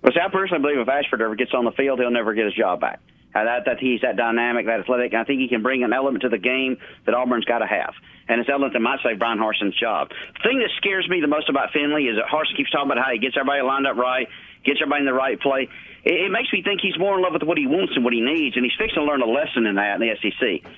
Well, 0.03 0.13
see, 0.13 0.21
I 0.21 0.29
personally 0.31 0.63
believe 0.63 0.79
if 0.79 0.89
Ashford 0.89 1.23
ever 1.23 1.35
gets 1.35 1.55
on 1.55 1.65
the 1.65 1.73
field, 1.73 2.01
he'll 2.01 2.11
never 2.11 2.35
get 2.35 2.47
his 2.47 2.55
job 2.55 2.81
back. 2.81 3.01
Uh, 3.35 3.45
that, 3.45 3.65
that 3.65 3.79
he's 3.79 4.03
that 4.03 4.17
dynamic, 4.17 4.67
that 4.67 4.81
athletic. 4.81 5.13
and 5.13 5.23
I 5.23 5.25
think 5.25 5.41
he 5.41 5.49
can 5.49 5.63
bring 5.63 5.85
an 5.85 5.93
element 5.95 6.23
to 6.23 6.29
the 6.29 6.39
game 6.39 6.77
that 7.07 7.15
Auburn's 7.15 7.47
got 7.47 7.61
to 7.61 7.67
have, 7.67 7.95
and 8.29 8.39
it's 8.41 8.51
element 8.51 8.75
that 8.75 8.81
might 8.81 8.99
save 9.03 9.19
Bryan 9.19 9.39
Harsin's 9.39 9.75
job. 9.79 10.11
The 10.11 10.49
thing 10.49 10.59
that 10.59 10.69
scares 10.77 11.09
me 11.09 11.23
the 11.23 11.29
most 11.29 11.49
about 11.49 11.73
Finley 11.73 12.09
is 12.09 12.17
that 12.17 12.27
Harson 12.29 12.57
keeps 12.57 12.71
talking 12.71 12.91
about 12.91 13.03
how 13.03 13.11
he 13.11 13.19
gets 13.19 13.35
everybody 13.39 13.63
lined 13.63 13.87
up 13.87 13.97
right, 13.97 14.29
gets 14.65 14.81
everybody 14.83 15.01
in 15.01 15.07
the 15.07 15.15
right 15.15 15.41
play. 15.41 15.71
It, 16.05 16.29
it 16.29 16.31
makes 16.31 16.53
me 16.53 16.63
think 16.63 16.83
he's 16.83 16.99
more 16.99 17.17
in 17.17 17.23
love 17.23 17.33
with 17.33 17.43
what 17.43 17.57
he 17.57 17.67
wants 17.67 17.95
and 17.97 18.05
what 18.05 18.13
he 18.13 18.21
needs, 18.21 18.55
and 18.57 18.67
he's 18.67 18.77
fixing 18.77 19.01
to 19.01 19.05
learn 19.05 19.23
a 19.23 19.27
lesson 19.27 19.65
in 19.65 19.77
that 19.77 20.01
in 20.01 20.07
the 20.07 20.13
SEC. 20.21 20.71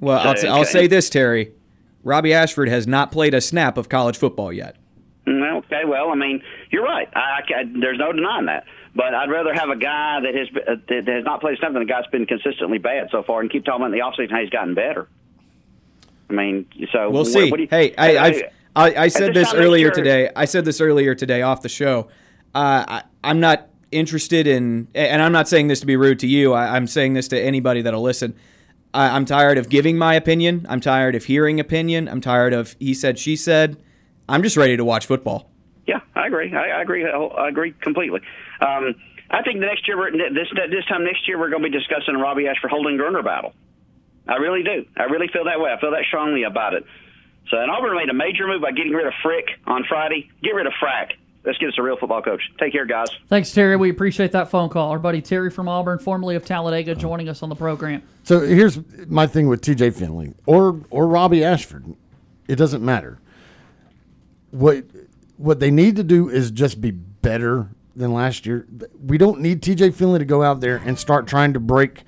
Well, 0.00 0.18
I'll, 0.18 0.34
t- 0.34 0.48
I'll 0.48 0.64
say 0.64 0.88
this, 0.88 1.10
Terry. 1.10 1.52
Robby 2.02 2.32
Ashford 2.34 2.68
has 2.68 2.88
not 2.88 3.12
played 3.12 3.34
a 3.34 3.40
snap 3.40 3.76
of 3.76 3.88
college 3.88 4.16
football 4.16 4.52
yet. 4.52 4.74
Mm, 5.26 5.58
Okay, 5.64 5.84
well, 5.86 6.10
I 6.10 6.14
mean, 6.14 6.42
you're 6.70 6.82
right. 6.84 7.08
I, 7.14 7.40
I, 7.54 7.64
there's 7.80 7.98
no 7.98 8.12
denying 8.12 8.46
that. 8.46 8.64
But 8.94 9.14
I'd 9.14 9.30
rather 9.30 9.54
have 9.54 9.68
a 9.68 9.76
guy 9.76 10.20
that 10.20 10.34
has 10.34 10.48
uh, 10.66 10.74
that 10.88 11.06
has 11.06 11.24
not 11.24 11.40
played 11.40 11.58
something 11.60 11.74
than 11.74 11.82
a 11.82 11.86
guy 11.86 12.00
that's 12.00 12.10
been 12.10 12.26
consistently 12.26 12.78
bad 12.78 13.08
so 13.12 13.22
far, 13.22 13.40
and 13.40 13.50
keep 13.50 13.64
talking 13.64 13.82
about 13.82 13.92
in 13.94 13.98
the 13.98 14.04
offseason 14.04 14.30
how 14.32 14.40
he's 14.40 14.50
gotten 14.50 14.74
better. 14.74 15.06
I 16.28 16.32
mean, 16.32 16.66
so 16.92 17.10
We'll 17.10 17.24
see. 17.24 17.46
you- 17.46 17.68
hey, 17.70 17.94
I, 17.96 18.18
I've, 18.26 18.42
I, 18.74 18.94
I 19.04 19.08
said 19.08 19.34
this 19.34 19.50
this 19.52 19.54
earlier 19.54 19.90
today. 19.90 20.30
I 20.34 20.44
said 20.44 20.64
this 20.64 20.80
earlier 20.80 21.14
today 21.14 21.42
off 21.42 21.62
the 21.62 21.68
show. 21.68 22.08
Uh, 22.54 22.84
I, 22.88 23.02
I'm 23.22 23.38
not 23.40 23.68
interested 23.92 24.46
in, 24.46 24.88
and 24.94 25.22
I'm 25.22 25.32
not 25.32 25.48
saying 25.48 25.68
this 25.68 25.80
to 25.80 25.86
be 25.86 25.96
rude 25.96 26.18
to 26.20 26.26
you. 26.26 26.52
I, 26.52 26.74
I'm 26.76 26.86
saying 26.86 27.14
this 27.14 27.28
to 27.28 27.40
anybody 27.40 27.82
that'll 27.82 28.02
listen. 28.02 28.34
I, 28.94 29.08
I'm 29.14 29.24
tired 29.24 29.58
of 29.58 29.68
giving 29.68 29.98
my 29.98 30.14
opinion. 30.14 30.66
I'm 30.68 30.80
tired 30.80 31.14
of 31.14 31.24
hearing 31.24 31.60
opinion. 31.60 32.08
I'm 32.08 32.20
tired 32.20 32.52
of 32.52 32.74
he 32.80 32.94
said, 32.94 33.18
she 33.18 33.36
said. 33.36 33.76
I'm 34.30 34.42
just 34.42 34.56
ready 34.56 34.76
to 34.76 34.84
watch 34.84 35.06
football. 35.06 35.50
Yeah, 35.86 36.00
I 36.14 36.26
agree. 36.26 36.54
I, 36.54 36.78
I 36.78 36.82
agree. 36.82 37.04
I 37.04 37.48
agree 37.48 37.72
completely. 37.80 38.20
Um, 38.60 38.94
I 39.30 39.42
think 39.42 39.60
the 39.60 39.66
next 39.66 39.86
year, 39.88 39.98
we're, 39.98 40.10
this 40.12 40.48
this 40.70 40.84
time 40.88 41.04
next 41.04 41.26
year, 41.26 41.38
we're 41.38 41.50
going 41.50 41.62
to 41.62 41.68
be 41.68 41.76
discussing 41.76 42.14
a 42.14 42.18
Robby 42.18 42.46
Ashford 42.46 42.70
Holden 42.70 42.96
Geriner 42.96 43.24
battle. 43.24 43.52
I 44.28 44.36
really 44.36 44.62
do. 44.62 44.86
I 44.96 45.04
really 45.04 45.28
feel 45.28 45.44
that 45.44 45.60
way. 45.60 45.70
I 45.70 45.80
feel 45.80 45.90
that 45.90 46.04
strongly 46.06 46.44
about 46.44 46.74
it. 46.74 46.84
So, 47.50 47.56
and 47.58 47.70
Auburn 47.70 47.96
made 47.96 48.08
a 48.08 48.14
major 48.14 48.46
move 48.46 48.62
by 48.62 48.70
getting 48.70 48.92
rid 48.92 49.06
of 49.06 49.12
Frick 49.22 49.46
on 49.66 49.84
Friday. 49.88 50.30
Get 50.42 50.54
rid 50.54 50.66
of 50.66 50.72
Frack. 50.80 51.12
Let's 51.44 51.58
get 51.58 51.70
us 51.70 51.74
a 51.78 51.82
real 51.82 51.96
football 51.96 52.22
coach. 52.22 52.42
Take 52.58 52.72
care, 52.72 52.84
guys. 52.84 53.08
Thanks, 53.28 53.50
Terry. 53.52 53.74
We 53.76 53.90
appreciate 53.90 54.32
that 54.32 54.50
phone 54.50 54.68
call. 54.68 54.90
Our 54.90 54.98
buddy 54.98 55.22
Terry 55.22 55.50
from 55.50 55.68
Auburn, 55.68 55.98
formerly 55.98 56.36
of 56.36 56.44
Talladega, 56.44 56.94
joining 56.94 57.28
us 57.28 57.42
on 57.42 57.48
the 57.48 57.54
program. 57.56 58.02
So 58.24 58.40
here's 58.40 58.78
my 59.08 59.26
thing 59.26 59.48
with 59.48 59.62
T.J. 59.62 59.90
Finley 59.90 60.34
or 60.46 60.80
or 60.90 61.08
Robby 61.08 61.42
Ashford. 61.42 61.84
It 62.46 62.56
doesn't 62.56 62.84
matter. 62.84 63.18
What 64.50 64.84
what 65.36 65.60
they 65.60 65.70
need 65.70 65.96
to 65.96 66.02
do 66.04 66.28
is 66.28 66.50
just 66.50 66.80
be 66.80 66.90
better 66.90 67.68
than 67.96 68.12
last 68.12 68.46
year. 68.46 68.66
We 69.04 69.16
don't 69.18 69.40
need 69.40 69.62
T.J. 69.62 69.90
Finley 69.92 70.18
to 70.18 70.24
go 70.24 70.42
out 70.42 70.60
there 70.60 70.76
and 70.84 70.98
start 70.98 71.26
trying 71.26 71.54
to 71.54 71.60
break 71.60 72.02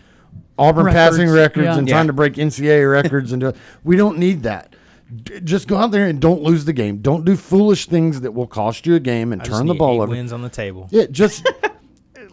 Auburn 0.59 0.85
Records, 0.87 1.17
passing 1.17 1.31
records 1.31 1.65
yeah. 1.65 1.79
and 1.79 1.89
Yeah. 1.89 1.95
trying 1.95 2.07
to 2.09 2.13
break 2.13 2.35
NCAA 2.35 2.91
records 3.03 3.33
and 3.33 3.41
do, 3.41 3.53
we 3.85 3.97
don't 3.97 4.19
need 4.19 4.43
that. 4.43 4.77
D- 5.25 5.41
Just 5.41 5.67
go 5.69 5.77
out 5.77 5.91
there 5.91 6.07
and 6.07 6.21
don't 6.21 6.43
lose 6.43 6.65
the 6.67 6.73
game. 6.73 6.99
Don't 6.99 7.25
do 7.25 7.37
foolish 7.37 7.87
things 7.87 8.21
that 8.21 8.33
will 8.33 8.47
cost 8.47 8.87
you 8.87 8.95
a 8.95 9.01
game 9.01 9.33
and 9.33 9.41
I 9.43 9.45
turn 9.45 9.67
the 9.67 9.75
ball 9.75 10.03
over. 10.03 10.11
wins 10.13 10.33
on 10.33 10.43
the 10.43 10.49
table. 10.51 10.89
Yeah, 10.91 11.07
just 11.11 11.49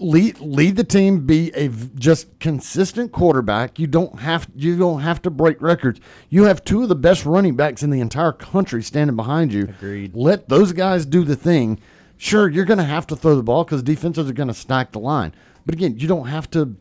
lead 0.02 0.40
lead 0.40 0.76
the 0.76 0.84
team. 0.84 1.26
Be 1.26 1.52
a 1.52 1.68
just 1.68 2.40
consistent 2.40 3.12
quarterback. 3.12 3.80
You 3.80 3.88
don't 3.88 4.20
have 4.20 4.48
you 4.56 4.78
don't 4.78 5.02
have 5.02 5.22
to 5.24 5.30
break 5.30 5.62
records. 5.62 6.00
You 6.30 6.44
have 6.46 6.64
two 6.64 6.84
of 6.84 6.90
the 6.90 6.96
best 6.96 7.26
running 7.26 7.56
backs 7.56 7.84
in 7.84 7.90
the 7.90 8.02
entire 8.02 8.32
country 8.32 8.82
standing 8.84 9.16
behind 9.16 9.54
you. 9.54 9.64
Agreed. 9.64 10.16
Let 10.16 10.50
those 10.50 10.72
guys 10.74 11.06
do 11.06 11.24
the 11.24 11.36
thing. 11.36 11.80
Sure, 12.18 12.50
you're 12.50 12.66
going 12.66 12.80
to 12.80 12.84
have 12.84 13.08
to 13.08 13.16
throw 13.16 13.36
the 13.36 13.44
ball 13.44 13.64
because 13.64 13.82
defenses 13.82 14.30
are 14.30 14.34
going 14.34 14.50
to 14.50 14.54
stack 14.54 14.92
the 14.92 15.00
line. 15.00 15.34
But 15.66 15.76
again, 15.76 15.98
you 15.98 16.08
don't 16.08 16.28
have 16.28 16.50
to. 16.52 16.76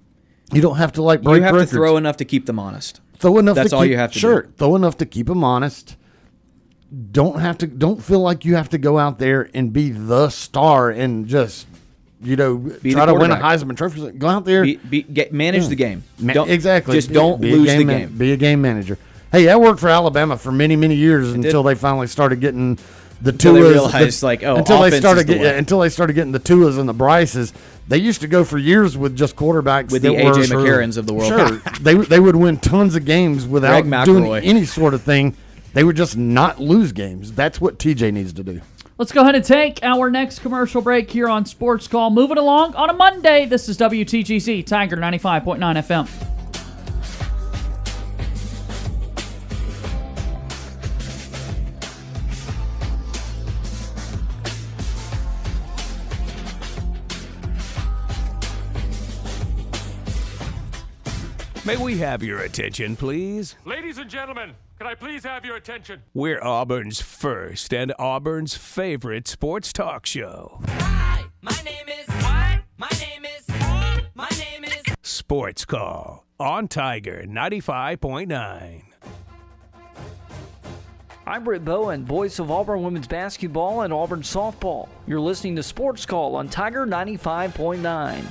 You 0.53 0.61
don't 0.63 0.77
have 0.77 0.93
to 0.93 1.03
like 1.03 1.23
break 1.23 1.37
you 1.37 1.43
have 1.43 1.55
records. 1.55 1.71
to 1.71 1.77
throw 1.77 1.97
enough 1.97 2.17
to 2.17 2.25
keep 2.25 2.47
them 2.47 2.59
honest. 2.59 3.01
Throw 3.19 3.39
enough. 3.39 3.55
That's 3.55 3.71
to 3.71 3.77
all 3.77 3.83
keep, 3.83 3.91
you 3.91 3.97
have 3.99 4.13
to 4.13 4.19
sure, 4.19 4.43
do. 4.43 4.53
throw 4.57 4.77
enough 4.77 4.97
to 4.99 5.07
keep 5.07 5.27
them 5.27 5.45
honest. 5.45 5.97
Don't 7.11 7.39
have 7.39 7.59
to. 7.59 7.67
Don't 7.67 8.03
feel 8.03 8.21
like 8.21 8.45
you 8.45 8.55
have 8.57 8.71
to 8.71 8.79
go 8.79 8.99
out 8.99 9.19
there 9.19 9.51
and 9.53 9.73
be 9.73 9.91
the 9.91 10.31
star 10.31 10.91
and 10.91 11.27
just 11.27 11.67
you 12.23 12.37
know 12.37 12.57
Be 12.57 12.93
try 12.93 13.07
to 13.07 13.15
win 13.15 13.31
a. 13.31 13.37
Heisman 13.37 13.77
Trophy. 13.77 14.11
Go 14.13 14.29
out 14.29 14.45
there, 14.45 14.63
Be, 14.65 14.77
be, 14.77 15.03
get, 15.03 15.33
manage 15.33 15.65
Yeah. 15.65 15.69
the 15.69 15.77
game. 15.77 16.03
Don't- 16.25 16.51
exactly. 16.51 16.95
Just 16.97 17.13
don't 17.13 17.41
be 17.41 17.53
lose 17.53 17.69
the 17.69 17.85
man- 17.85 18.01
game. 18.09 18.19
Be 18.19 18.33
a 18.33 18.37
game 18.37 18.61
manager. 18.61 18.99
Hey, 19.31 19.45
that 19.45 19.61
worked 19.61 19.81
for 19.81 19.89
Alabama 19.89 20.37
for 20.37 20.51
many 20.53 20.75
many 20.77 20.95
years 20.95 21.33
until 21.33 21.63
they 21.63 21.75
finally 21.75 22.07
started 22.07 22.41
getting 22.41 22.79
the 23.21 23.31
Until 23.31 23.55
they 23.55 23.61
Tuas. 23.61 23.71
realized, 23.73 24.21
the- 24.23 24.27
like, 24.27 24.43
oh, 24.45 24.57
until 24.57 24.81
they 24.81 24.97
started 24.99 25.27
the 25.27 25.35
get- 25.35 25.57
until 25.57 25.81
they 25.81 25.89
started 25.89 26.13
getting 26.15 26.33
the 26.33 26.41
Tuas 26.41 26.79
and 26.79 26.89
the 26.89 26.93
Bryces. 26.95 27.53
They 27.89 27.99
used 27.99 28.21
to 28.21 28.29
go 28.29 28.45
for 28.45 28.59
years 28.59 28.97
with 28.99 29.17
just 29.17 29.35
quarterbacks 29.35 29.91
With 29.91 30.03
the 30.03 30.15
A.J. 30.15 30.43
McCarrons 30.55 30.99
of 30.99 31.07
the 31.07 31.15
world. 31.15 31.29
Sure, 31.29 31.63
they 31.81 31.95
they 31.95 32.21
would 32.21 32.37
win 32.37 32.59
tons 32.59 32.95
of 32.97 33.05
games 33.05 33.47
without 33.47 33.83
doing 34.05 34.33
any 34.45 34.65
sort 34.65 34.93
of 34.95 35.03
thing. 35.03 35.35
They 35.75 35.85
would 35.85 35.97
just 35.97 36.17
not 36.17 36.61
lose 36.61 36.93
games. 36.93 37.33
That's 37.33 37.61
what 37.61 37.79
TJ 37.79 38.13
needs 38.13 38.33
to 38.35 38.43
do. 38.43 38.61
Let's 38.99 39.13
go 39.13 39.21
ahead 39.23 39.37
and 39.37 39.45
take 39.45 39.79
our 39.85 40.11
next 40.11 40.41
commercial 40.41 40.83
break 40.83 41.09
here 41.09 41.29
on 41.29 41.47
Sports 41.47 41.87
Call. 41.87 42.11
Moving 42.11 42.37
along 42.37 42.75
on 42.75 42.91
a 42.91 42.93
Monday. 42.93 43.47
This 43.47 43.69
is 43.69 43.79
WTGC 43.79 44.67
Tiger 44.67 44.97
95.9 44.97 45.61
FM. 45.61 46.09
May 61.65 61.77
we 61.77 61.99
have 61.99 62.25
your 62.25 62.41
attention, 62.41 62.97
please? 62.97 63.55
Ladies 63.65 63.99
and 63.99 64.11
gentlemen, 64.11 64.55
can 64.79 64.87
I 64.87 64.95
please 64.95 65.25
have 65.25 65.45
your 65.45 65.57
attention? 65.57 66.03
We're 66.15 66.41
Auburn's 66.41 67.01
first 67.01 67.75
and 67.75 67.93
Auburn's 67.99 68.57
favorite 68.57 69.27
sports 69.27 69.73
talk 69.73 70.07
show. 70.07 70.61
Hi, 70.69 71.25
my 71.43 71.57
name 71.65 71.89
is 71.89 72.07
what? 72.07 72.61
My 72.77 72.89
name 73.01 73.25
is 73.25 73.45
Hi, 73.51 74.05
my 74.15 74.29
name 74.39 74.63
is 74.65 74.83
Sports 75.03 75.65
Call 75.65 76.25
on 76.39 76.69
Tiger 76.69 77.25
95.9. 77.27 78.83
I'm 81.27 81.45
Britt 81.45 81.65
Bowen, 81.65 82.05
voice 82.05 82.39
of 82.39 82.51
Auburn 82.51 82.83
women's 82.83 83.09
basketball 83.09 83.83
and 83.83 83.93
Auburn 83.93 84.23
softball. 84.23 84.89
You're 85.09 85.21
listening 85.21 85.57
to 85.57 85.63
Sports 85.63 86.07
Call 86.07 86.37
on 86.37 86.49
Tiger 86.49 86.87
95.9. 86.87 88.25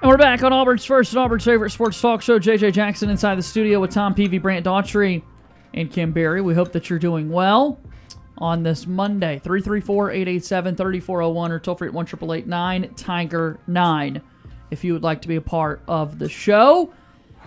And 0.00 0.08
we're 0.08 0.16
back 0.16 0.44
on 0.44 0.52
Auburn's 0.52 0.84
first 0.84 1.12
and 1.12 1.18
Auburn's 1.18 1.44
favorite 1.44 1.70
sports 1.70 2.00
talk 2.00 2.22
show. 2.22 2.38
JJ 2.38 2.72
Jackson 2.72 3.10
inside 3.10 3.34
the 3.34 3.42
studio 3.42 3.80
with 3.80 3.90
Tom 3.90 4.14
Peavy, 4.14 4.38
Brant 4.38 4.64
Daughtry, 4.64 5.24
and 5.74 5.90
Cam 5.90 6.12
Barry. 6.12 6.40
We 6.40 6.54
hope 6.54 6.70
that 6.70 6.88
you're 6.88 7.00
doing 7.00 7.30
well 7.30 7.80
on 8.38 8.62
this 8.62 8.86
Monday. 8.86 9.40
334-887-3401 9.44 11.50
or 11.50 11.58
toll 11.58 11.74
free 11.74 11.88
at 11.88 11.94
1 11.94 12.94
Tiger 12.94 13.58
9 13.66 14.22
if 14.70 14.84
you 14.84 14.92
would 14.92 15.02
like 15.02 15.20
to 15.22 15.28
be 15.28 15.34
a 15.34 15.40
part 15.40 15.82
of 15.88 16.20
the 16.20 16.28
show. 16.28 16.92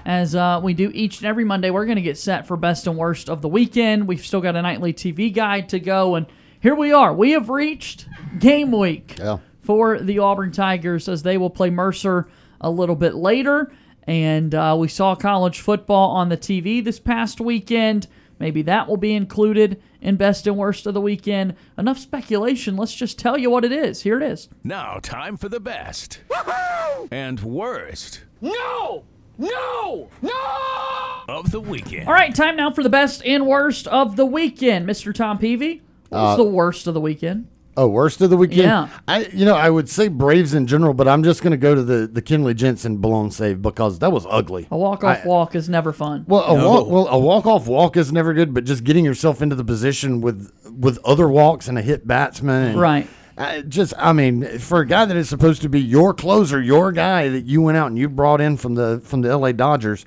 As 0.05 0.35
uh, 0.35 0.59
we 0.61 0.73
do 0.73 0.91
each 0.93 1.19
and 1.19 1.27
every 1.27 1.45
Monday, 1.45 1.69
we're 1.69 1.85
going 1.85 1.95
to 1.95 2.01
get 2.01 2.17
set 2.17 2.47
for 2.47 2.57
best 2.57 2.85
and 2.85 2.97
worst 2.97 3.29
of 3.29 3.41
the 3.41 3.47
weekend. 3.47 4.09
We've 4.09 4.25
still 4.25 4.41
got 4.41 4.57
a 4.57 4.61
nightly 4.61 4.91
TV 4.91 5.33
guide 5.33 5.69
to 5.69 5.79
go, 5.79 6.15
and 6.15 6.25
here 6.59 6.75
we 6.75 6.91
are. 6.91 7.13
We 7.13 7.31
have 7.31 7.47
reached 7.47 8.07
game 8.39 8.73
week 8.73 9.17
for 9.61 9.99
the 9.99 10.19
Auburn 10.19 10.51
Tigers 10.51 11.07
as 11.07 11.23
they 11.23 11.37
will 11.37 11.49
play 11.49 11.69
Mercer 11.69 12.27
a 12.61 12.69
little 12.71 12.95
bit 12.95 13.15
later. 13.15 13.71
And 14.07 14.55
uh, 14.55 14.75
we 14.79 14.87
saw 14.87 15.13
college 15.15 15.59
football 15.59 16.11
on 16.11 16.29
the 16.29 16.37
TV 16.37 16.83
this 16.83 16.99
past 16.99 17.39
weekend. 17.41 18.07
Maybe 18.39 18.61
that 18.63 18.87
will 18.87 18.97
be 18.97 19.13
included 19.13 19.79
in 20.01 20.15
best 20.15 20.47
and 20.47 20.57
worst 20.57 20.87
of 20.87 20.95
the 20.95 21.01
weekend. 21.01 21.55
Enough 21.77 21.99
speculation. 21.99 22.75
Let's 22.77 22.95
just 22.95 23.19
tell 23.19 23.37
you 23.37 23.51
what 23.51 23.63
it 23.63 23.71
is. 23.71 24.01
Here 24.01 24.17
it 24.19 24.23
is. 24.23 24.49
Now, 24.63 24.97
time 25.03 25.37
for 25.37 25.47
the 25.49 25.59
best 25.59 26.21
and 27.11 27.39
worst 27.41 28.21
No! 28.41 29.03
No! 29.37 30.09
No! 30.23 30.31
of 31.27 31.51
the 31.51 31.59
weekend. 31.61 32.07
All 32.07 32.13
right, 32.13 32.33
time 32.33 32.55
now 32.57 32.71
for 32.71 32.81
the 32.83 32.89
best 32.89 33.23
and 33.23 33.45
worst 33.45 33.87
of 33.87 34.15
the 34.15 34.25
weekend. 34.25 34.87
Mr. 34.87 35.13
Tom 35.13 35.37
Peavy, 35.37 35.81
what's 36.09 36.33
Uh, 36.33 36.35
the 36.37 36.43
worst 36.43 36.87
of 36.87 36.93
the 36.95 36.99
weekend? 37.01 37.47
Oh, 37.77 37.87
worst 37.87 38.19
of 38.21 38.29
the 38.29 38.37
weekend. 38.37 38.63
Yeah. 38.63 38.89
I 39.07 39.25
you 39.33 39.45
know 39.45 39.55
I 39.55 39.69
would 39.69 39.87
say 39.89 40.07
Braves 40.09 40.53
in 40.53 40.67
general, 40.67 40.93
but 40.93 41.07
I'm 41.07 41.23
just 41.23 41.41
going 41.41 41.51
to 41.51 41.57
go 41.57 41.73
to 41.73 41.81
the 41.83 42.05
the 42.07 42.21
Kenley 42.21 42.55
Jansen 42.55 42.97
blown 42.97 43.31
save 43.31 43.61
because 43.61 43.99
that 43.99 44.11
was 44.11 44.25
ugly. 44.29 44.67
A 44.71 44.77
walk-off 44.77 45.25
walk 45.25 45.55
is 45.55 45.69
never 45.69 45.93
fun. 45.93 46.25
Well, 46.27 46.43
a 46.43 46.53
walk, 46.55 46.87
well, 46.87 47.07
a 47.07 47.17
walk 47.17 47.45
off 47.45 47.67
walk 47.67 47.95
is 47.95 48.11
never 48.11 48.33
good, 48.33 48.53
but 48.53 48.65
just 48.65 48.83
getting 48.83 49.05
yourself 49.05 49.41
into 49.41 49.55
the 49.55 49.63
position 49.63 50.19
with 50.21 50.51
with 50.77 50.99
other 51.05 51.27
walks 51.29 51.67
and 51.67 51.77
a 51.77 51.81
hit 51.81 52.05
batsman, 52.07 52.71
and, 52.71 52.79
Right. 52.79 53.07
I 53.37 53.61
just, 53.61 53.93
I 53.97 54.11
mean, 54.13 54.59
for 54.59 54.81
a 54.81 54.85
guy 54.85 55.05
that 55.05 55.15
is 55.17 55.29
supposed 55.29 55.61
to 55.63 55.69
be 55.69 55.79
your 55.81 56.13
closer, 56.13 56.61
your 56.61 56.91
guy 56.91 57.29
that 57.29 57.45
you 57.45 57.61
went 57.61 57.77
out 57.77 57.87
and 57.87 57.97
you 57.97 58.09
brought 58.09 58.41
in 58.41 58.57
from 58.57 58.75
the 58.75 59.01
from 59.03 59.21
the 59.21 59.29
L.A. 59.29 59.53
Dodgers. 59.53 60.05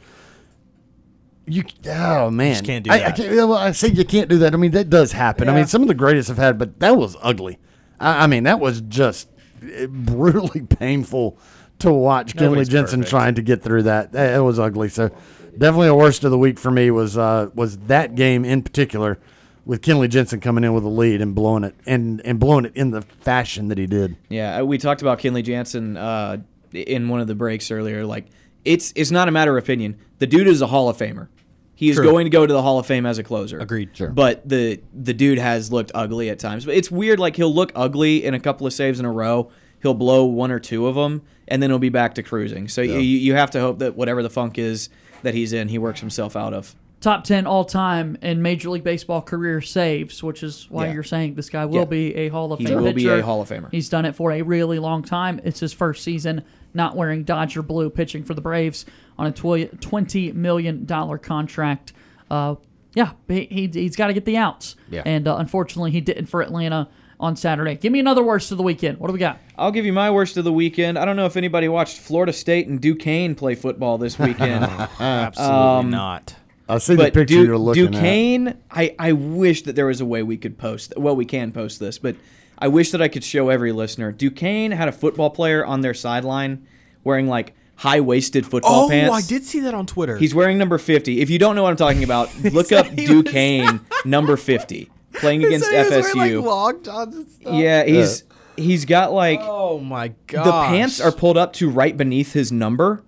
You 1.46 1.64
oh 1.88 2.30
man, 2.30 2.54
just 2.54 2.64
can't 2.64 2.84
do 2.84 2.90
I, 2.90 2.94
I 2.94 2.98
that. 2.98 3.16
can't, 3.16 3.36
well, 3.36 3.52
I 3.54 3.72
say 3.72 3.88
you 3.88 4.04
can't 4.04 4.30
do 4.30 4.38
that. 4.38 4.54
I 4.54 4.56
mean, 4.56 4.70
that 4.70 4.88
does 4.88 5.12
happen. 5.12 5.48
I 5.48 5.54
mean, 5.54 5.66
some 5.66 5.82
of 5.82 5.88
the 5.88 5.94
greatest 5.94 6.28
have 6.28 6.38
had, 6.38 6.58
but 6.58 6.80
that 6.80 6.96
was 6.96 7.16
ugly. 7.20 7.58
I, 8.00 8.24
I 8.24 8.26
mean, 8.26 8.44
that 8.44 8.60
was 8.60 8.80
just 8.82 9.28
eh, 9.62 9.86
brutally 9.88 10.62
painful 10.78 11.38
to 11.80 11.92
watch. 11.92 12.34
Kenley 12.34 12.68
Jansen 12.68 13.00
perfect. 13.00 13.10
trying 13.10 13.34
to 13.34 13.42
get 13.42 13.62
through 13.62 13.82
that. 13.84 14.12
That 14.12 14.38
was 14.38 14.58
ugly. 14.58 14.88
So 14.88 15.10
definitely 15.58 15.88
a 15.88 15.94
worst 15.94 16.24
of 16.24 16.30
the 16.30 16.38
week 16.38 16.58
for 16.58 16.70
me 16.70 16.90
was 16.90 17.18
uh, 17.18 17.50
was 17.54 17.76
that 17.78 18.14
game 18.14 18.44
in 18.44 18.62
particular 18.62 19.18
with 19.66 19.82
Kenley 19.82 20.08
Jansen 20.08 20.40
coming 20.40 20.64
in 20.64 20.74
with 20.74 20.84
a 20.84 20.88
lead 20.88 21.20
and 21.20 21.34
blowing 21.34 21.64
it 21.64 21.74
and 21.86 22.20
and 22.24 22.38
blowing 22.38 22.64
it 22.64 22.72
in 22.74 22.90
the 22.90 23.02
fashion 23.02 23.68
that 23.68 23.78
he 23.78 23.86
did. 23.86 24.16
Yeah, 24.28 24.62
we 24.62 24.78
talked 24.78 25.02
about 25.02 25.18
Kenley 25.18 25.42
Jansen 25.44 25.96
uh, 25.96 26.38
in 26.72 27.08
one 27.08 27.20
of 27.20 27.26
the 27.26 27.34
breaks 27.34 27.70
earlier. 27.70 28.04
Like, 28.04 28.26
it's 28.65 28.93
it's 28.97 29.11
not 29.11 29.28
a 29.28 29.31
matter 29.31 29.57
of 29.57 29.62
opinion. 29.62 29.99
The 30.19 30.27
dude 30.27 30.47
is 30.47 30.62
a 30.62 30.66
Hall 30.66 30.89
of 30.89 30.97
Famer. 30.97 31.28
He 31.77 31.91
is 31.91 31.97
True. 31.97 32.05
going 32.05 32.24
to 32.24 32.31
go 32.31 32.47
to 32.47 32.53
the 32.53 32.62
Hall 32.62 32.78
of 32.78 32.86
Fame 32.86 33.05
as 33.05 33.19
a 33.19 33.24
closer. 33.24 33.59
Agreed. 33.59 33.91
Sure. 33.97 34.09
But 34.09 34.49
the 34.49 34.81
the 34.93 35.12
dude 35.12 35.39
has 35.39 35.73
looked 35.73 35.91
ugly 35.95 36.31
at 36.31 36.39
times. 36.39 36.65
But 36.65 36.74
it's 36.74 36.91
weird. 36.91 37.19
Like 37.19 37.36
he'll 37.36 37.53
look 37.53 37.73
ugly 37.74 38.24
in 38.24 38.35
a 38.35 38.41
couple 38.41 38.66
of 38.66 38.73
saves 38.73 39.01
in 39.01 39.07
a 39.07 39.12
row. 39.12 39.51
He'll 39.82 39.95
blow 39.95 40.24
one 40.24 40.51
or 40.51 40.61
two 40.61 40.86
of 40.86 40.95
them, 40.95 41.23
and 41.47 41.62
then 41.62 41.69
he'll 41.69 41.78
be 41.78 41.91
back 41.91 42.15
to 42.15 42.23
cruising. 42.23 42.69
So 42.69 42.81
you, 42.81 42.99
you 43.01 43.35
have 43.35 43.51
to 43.51 43.61
hope 43.61 43.81
that 43.81 43.97
whatever 43.97 44.23
the 44.23 44.31
funk 44.31 44.57
is 44.57 44.89
that 45.24 45.35
he's 45.35 45.53
in, 45.53 45.69
he 45.69 45.77
works 45.78 46.01
himself 46.01 46.36
out 46.36 46.55
of. 46.55 46.74
Top 47.05 47.22
10 47.22 47.47
all 47.47 47.66
time 47.66 48.16
in 48.22 48.40
Major 48.40 48.70
League 48.70 48.82
Baseball 48.82 49.20
career 49.20 49.60
saves, 49.60 50.22
which 50.22 50.43
is 50.43 50.66
why 50.70 50.86
Yeah. 50.86 50.94
you're 50.94 51.02
saying 51.02 51.35
this 51.35 51.51
guy 51.51 51.66
will 51.66 51.81
Yeah. 51.81 51.85
be 51.85 52.14
a 52.14 52.28
Hall 52.31 52.51
of 52.51 52.59
He 52.60 52.64
Fame 52.64 52.82
will 52.82 52.94
be 52.94 53.06
a 53.06 53.20
Hall 53.22 53.43
of 53.43 53.51
Famer. 53.51 53.68
He's 53.70 53.90
done 53.90 54.06
it 54.06 54.14
for 54.14 54.32
a 54.32 54.40
really 54.40 54.78
long 54.78 55.02
time. 55.02 55.39
It's 55.44 55.60
his 55.60 55.74
first 55.74 56.02
season 56.02 56.44
not 56.72 56.97
wearing 56.97 57.22
Dodger 57.22 57.60
blue, 57.60 57.90
pitching 57.90 58.24
for 58.24 58.32
the 58.32 58.40
Braves 58.40 58.86
on 59.18 59.26
a 59.26 59.32
$20 59.32 60.32
million 60.32 60.86
contract. 61.18 61.93
Uh, 62.31 62.55
yeah, 62.94 63.10
he, 63.28 63.48
he, 63.51 63.66
he's 63.70 63.97
got 63.97 64.06
to 64.06 64.14
get 64.14 64.24
the 64.24 64.39
outs. 64.39 64.74
Yeah. 64.90 65.02
And 65.05 65.28
uh, 65.28 65.36
unfortunately, 65.36 65.90
he 65.90 66.01
didn't 66.01 66.24
for 66.24 66.40
Atlanta 66.40 66.89
on 67.20 67.36
Saturday. 67.36 67.74
Give 67.74 67.93
me 67.93 68.01
another 68.01 68.24
worst 68.24 68.51
of 68.51 68.56
the 68.56 68.64
weekend. 68.64 68.97
What 68.97 69.09
do 69.09 69.12
we 69.12 69.18
got? 69.18 69.39
I'll 69.59 69.72
give 69.72 69.85
you 69.85 69.93
my 69.93 70.10
worst 70.10 70.39
of 70.39 70.44
the 70.44 70.52
weekend. 70.55 70.98
I 70.98 71.05
don't 71.05 71.16
know 71.16 71.26
if 71.26 71.36
anybody 71.36 71.68
watched 71.68 71.98
Florida 71.98 72.32
State 72.32 72.66
and 72.66 72.81
Duquesne 72.81 73.35
play 73.35 73.55
football 73.56 73.98
this 73.98 74.18
weekend. 74.18 74.64
Absolutely 74.98 75.90
not. 75.90 76.36
I 76.69 76.78
see 76.78 76.95
the 76.95 77.05
picture 77.05 77.24
Du- 77.24 77.45
you're 77.45 77.59
looking 77.59 77.86
at. 77.86 77.93
Duquesne, 77.93 78.59
I, 78.70 78.95
I 78.99 79.12
wish 79.12 79.62
that 79.62 79.77
there 79.77 79.86
was 79.86 80.01
a 80.01 80.07
way 80.07 80.23
we 80.23 80.36
could 80.36 80.57
post. 80.59 80.95
Well, 80.97 81.15
we 81.15 81.24
can 81.27 81.53
post 81.53 81.78
this, 81.81 81.99
but 81.99 82.16
I 82.59 82.69
wish 82.69 82.91
that 82.93 83.03
I 83.03 83.09
could 83.09 83.23
show 83.24 83.49
every 83.51 83.73
listener. 83.73 84.12
Duquesne 84.12 84.70
had 84.70 84.89
a 84.89 84.93
football 84.93 85.28
player 85.31 85.65
on 85.65 85.81
their 85.82 85.93
sideline 85.95 86.66
wearing 87.03 87.28
like 87.28 87.55
high 87.77 88.01
waisted 88.01 88.47
football 88.47 88.86
Oh, 88.86 88.89
pants. 88.89 89.11
Oh, 89.11 89.15
I 89.15 89.20
did 89.23 89.45
see 89.45 89.61
that 89.61 89.74
on 89.74 89.85
Twitter. 89.86 90.16
He's 90.16 90.35
wearing 90.35 90.57
number 90.57 90.78
50. 90.78 91.20
If 91.20 91.28
you 91.28 91.39
don't 91.39 91.55
know 91.57 91.65
what 91.65 91.70
I'm 91.70 91.77
talking 91.77 92.05
about, 92.05 92.35
look 92.45 92.73
up 92.73 92.86
Duquesne 92.95 93.81
number 94.05 94.36
50 94.36 94.91
playing 95.15 95.45
against 95.45 95.70
FSU. 95.70 96.43
long 96.43 96.82
johns 96.82 97.15
and 97.15 97.28
stuff. 97.28 97.55
yeah, 97.55 97.85
he's 97.85 98.24
he's 98.57 98.85
got 98.85 99.12
like 99.12 99.41
Oh 99.43 99.78
my 99.81 100.09
god. 100.28 100.45
the 100.47 100.51
pants 100.77 101.01
are 101.01 101.12
pulled 101.12 101.36
up 101.36 101.53
to 101.55 101.69
right 101.69 101.97
beneath 101.97 102.32
his 102.32 102.51
number. 102.51 103.03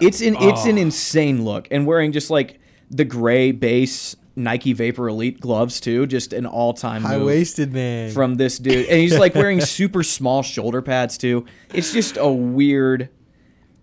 It's 0.00 0.20
an 0.20 0.36
it's 0.40 0.64
an 0.64 0.78
Oh. 0.78 0.82
insane 0.82 1.44
look, 1.44 1.68
and 1.70 1.86
wearing 1.86 2.12
just 2.12 2.28
like 2.30 2.58
the 2.92 3.04
gray 3.04 3.50
base 3.52 4.14
Nike 4.36 4.72
Vapor 4.72 5.08
Elite 5.08 5.40
gloves 5.40 5.80
too, 5.80 6.06
just 6.06 6.32
an 6.32 6.46
all 6.46 6.72
time 6.72 7.02
high 7.02 7.18
waisted 7.18 7.72
man. 7.72 8.12
from 8.12 8.36
this 8.36 8.58
dude, 8.58 8.86
and 8.86 9.00
he's 9.00 9.18
like 9.18 9.34
wearing 9.34 9.60
super 9.62 10.02
small 10.02 10.42
shoulder 10.42 10.80
pads 10.82 11.18
too. 11.18 11.44
It's 11.74 11.92
just 11.92 12.16
a 12.16 12.28
weird. 12.30 13.08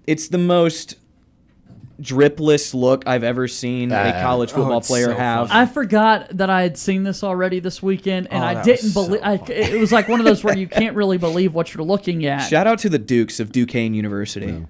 It's 0.07 0.27
the 0.29 0.37
most 0.39 0.95
dripless 2.01 2.73
look 2.73 3.05
I've 3.05 3.23
ever 3.25 3.47
seen 3.47 3.91
a 3.91 3.95
Ah. 4.15 4.21
college 4.23 4.51
Oh, 4.53 4.55
football 4.55 4.77
it's 4.77 4.87
player 4.87 5.07
so 5.07 5.15
have. 5.15 5.51
I 5.51 5.65
forgot 5.65 6.29
that 6.37 6.49
I 6.49 6.61
had 6.61 6.77
seen 6.77 7.03
this 7.03 7.23
already 7.23 7.59
this 7.59 7.83
weekend, 7.83 8.27
and 8.31 8.41
Oh, 8.43 8.47
I 8.47 8.63
didn't 8.63 8.85
was 8.85 8.93
so 8.93 9.07
believe. 9.07 9.49
It 9.49 9.79
was 9.79 9.91
like 9.91 10.07
one 10.07 10.19
of 10.19 10.25
those 10.25 10.43
where 10.43 10.57
you 10.57 10.67
can't 10.79 10.95
really 10.95 11.17
believe 11.17 11.53
what 11.53 11.73
you're 11.73 11.83
looking 11.85 12.25
at. 12.25 12.39
Shout 12.47 12.67
out 12.67 12.79
to 12.79 12.89
the 12.89 12.97
Dukes 12.99 13.39
of 13.39 13.51
Duquesne 13.51 13.93
University. 13.93 14.65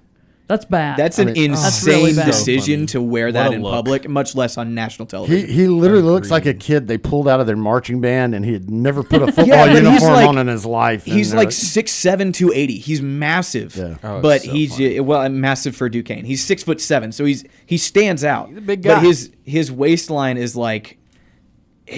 That's 0.50 0.64
bad. 0.64 0.96
That's 0.98 1.20
an 1.20 1.28
I 1.28 1.32
mean- 1.32 1.52
That's 1.52 1.64
insane 1.64 1.94
really 1.94 2.14
bad. 2.14 2.26
decision 2.26 2.86
to 2.86 3.00
wear 3.00 3.30
that 3.30 3.52
a 3.52 3.54
in 3.54 3.62
look. 3.62 3.72
public, 3.72 4.08
much 4.08 4.34
less 4.34 4.58
on 4.58 4.74
national 4.74 5.06
He 5.06 5.10
television. 5.10 5.48
he 5.48 5.66
literally 5.68 6.02
looks 6.02 6.28
like 6.30 6.44
a 6.44 6.54
kid 6.54 6.88
they 6.88 6.98
pulled 6.98 7.28
out 7.28 7.38
of 7.38 7.46
their 7.46 7.56
marching 7.56 8.00
band, 8.00 8.34
and 8.34 8.44
he 8.44 8.52
had 8.52 8.68
never 8.68 9.04
put 9.04 9.22
a 9.22 9.26
football 9.32 9.46
Yeah, 9.46 9.66
but 9.66 9.74
he's 9.76 9.82
uniform 9.84 10.12
like- 10.12 10.28
on 10.28 10.38
in 10.38 10.48
his 10.48 10.66
life. 10.66 11.06
and 11.06 11.14
He's 11.14 11.30
they're 11.30 11.38
like 11.38 11.52
six 11.52 11.92
seven, 11.92 12.32
two 12.32 12.52
eighty. 12.52 12.78
He's 12.78 13.00
massive, 13.00 13.76
Yeah. 13.76 13.96
Oh, 14.02 14.20
but 14.20 14.42
so 14.42 14.50
he's 14.50 14.72
funny. 14.72 14.98
uh, 14.98 15.02
well 15.04 15.28
massive 15.28 15.76
for 15.76 15.88
Duquesne. 15.88 16.24
He's 16.24 16.44
six 16.44 16.64
foot 16.64 16.80
seven, 16.80 17.12
so 17.12 17.24
he's 17.24 17.44
he 17.64 17.76
stands 17.78 18.24
out. 18.24 18.48
He's 18.48 18.58
a 18.58 18.60
big 18.60 18.82
guy. 18.82 18.94
But 18.96 19.04
his 19.04 19.30
his 19.44 19.70
waistline 19.70 20.36
is 20.36 20.56
like 20.56 20.98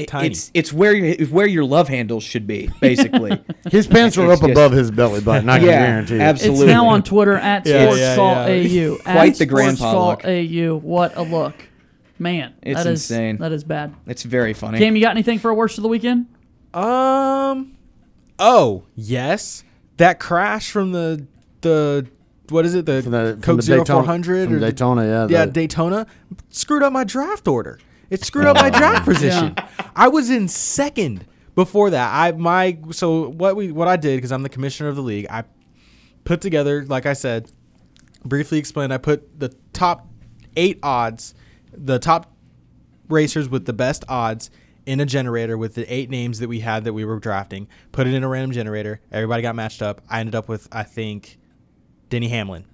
tiny. 0.07 0.29
It's 0.29 0.51
it's 0.55 0.73
where 0.73 0.93
your, 0.95 1.07
it's 1.07 1.31
where 1.31 1.47
your 1.47 1.65
love 1.65 1.89
handles 1.89 2.25
should 2.25 2.47
be, 2.47 2.71
basically. 2.81 3.41
His 3.71 3.87
pants 3.87 4.17
are 4.19 4.31
up 4.31 4.41
just- 4.41 4.51
above 4.51 4.73
his 4.73 4.91
belly 4.91 5.21
button. 5.21 5.49
I 5.49 5.59
can 5.59 5.69
Yeah, 5.69 5.87
guarantee. 5.87 6.15
it. 6.17 6.21
absolutely. 6.21 6.65
It's 6.65 6.69
now 6.73 6.87
on 6.89 7.03
Twitter 7.03 7.35
at 7.37 7.67
Yeah, 7.67 7.83
Sports 7.85 8.01
yeah, 8.01 8.17
Call 8.17 8.35
yeah. 8.49 8.83
AU. 8.91 8.97
Quite 8.99 9.33
at 9.33 9.39
the 9.39 9.47
grandpa 9.47 9.75
Sports 9.91 9.93
Call 9.93 10.09
look. 10.11 10.25
AU. 10.25 10.77
What 10.87 11.17
a 11.17 11.23
look, 11.23 11.55
man! 12.19 12.55
It's 12.63 12.83
that 12.83 12.91
is- 12.91 13.11
insane. 13.11 13.37
That 13.39 13.53
is 13.53 13.65
bad. 13.65 13.95
It's 14.07 14.23
very 14.23 14.55
funny. 14.55 14.79
Cam, 14.79 14.97
you 14.97 15.03
got 15.03 15.11
anything 15.13 15.39
for 15.39 15.51
a 15.51 15.55
worst 15.55 15.79
of 15.79 15.83
the 15.83 15.89
weekend? 15.89 16.27
Um. 16.75 17.77
Oh 18.39 18.85
yes, 18.97 19.63
that 19.99 20.19
crash 20.19 20.71
from 20.71 20.93
the 20.93 21.27
the 21.61 22.07
what 22.49 22.65
is 22.67 22.75
it 22.75 22.87
the, 22.87 22.95
the- 23.03 23.33
from 23.35 23.41
Coke 23.41 23.57
the 23.57 23.63
Zero 23.63 23.85
Four 23.85 24.05
Hundred 24.05 24.47
from 24.49 24.57
or 24.57 24.61
Daytona, 24.61 25.05
yeah, 25.05 25.27
yeah 25.29 25.45
the- 25.47 25.53
Daytona 25.53 26.07
screwed 26.51 26.83
up 26.83 26.93
my 26.93 27.05
draft 27.05 27.47
order. 27.47 27.79
It 28.13 28.23
screwed 28.27 28.45
up 28.45 28.57
my 28.57 28.69
draft 28.79 29.07
position. 29.07 29.57
I 29.97 30.09
was 30.09 30.29
in 30.29 30.47
second 30.47 31.25
before 31.55 31.89
that. 31.91 32.13
I 32.13 32.33
my 32.33 32.77
so 32.91 33.31
what 33.31 33.57
we 33.57 33.73
what 33.73 33.89
I 33.89 33.97
did 33.97 34.19
because 34.19 34.31
I'm 34.31 34.43
the 34.43 34.51
commissioner 34.51 34.91
of 34.91 34.97
the 34.97 35.03
league. 35.03 35.27
I 35.31 35.45
put 36.25 36.43
together 36.43 36.85
like 36.85 37.07
I 37.07 37.15
said, 37.15 37.51
briefly 38.23 38.59
explained. 38.59 38.93
I 38.93 38.99
put 38.99 39.41
the 39.41 39.49
top 39.73 40.07
eight 40.57 40.79
odds, 40.83 41.35
the 41.73 41.99
top 41.99 42.31
racers 43.09 43.49
with 43.49 43.65
the 43.65 43.73
best 43.73 44.05
odds 44.11 44.51
in 44.85 45.01
a 45.01 45.07
generator 45.07 45.57
with 45.57 45.75
the 45.75 45.91
eight 45.91 46.11
names 46.11 46.39
that 46.41 46.49
we 46.49 46.61
had 46.61 46.85
that 46.85 46.93
we 46.93 47.07
were 47.07 47.19
drafting. 47.19 47.67
Put 47.93 48.07
it 48.07 48.13
in 48.13 48.23
a 48.23 48.29
random 48.29 48.53
generator. 48.53 49.01
Everybody 49.11 49.41
got 49.41 49.55
matched 49.55 49.81
up. 49.81 50.03
I 50.11 50.21
ended 50.21 50.35
up 50.35 50.51
with 50.51 50.69
I 50.71 50.83
think 50.83 51.39
Denny 52.11 52.29
Hamlin. 52.29 52.67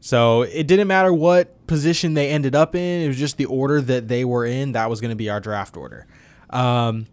So 0.00 0.42
it 0.42 0.66
didn't 0.66 0.88
matter 0.88 1.12
what 1.12 1.66
position 1.66 2.14
they 2.14 2.30
ended 2.30 2.54
up 2.54 2.74
in. 2.74 3.02
It 3.02 3.08
was 3.08 3.18
just 3.18 3.36
the 3.36 3.46
order 3.46 3.80
that 3.80 4.08
they 4.08 4.24
were 4.24 4.44
in. 4.46 4.72
That 4.72 4.88
was 4.88 5.00
going 5.00 5.10
to 5.10 5.16
be 5.16 5.30
our 5.30 5.40
draft 5.40 5.76
order. 5.76 6.06
Um, 6.50 7.06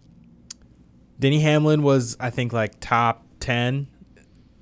Denny 1.20 1.40
Hamlin 1.40 1.82
was 1.84 2.18
I 2.20 2.30
think 2.30 2.54
like 2.54 2.80
top 2.80 3.26
ten 3.40 3.88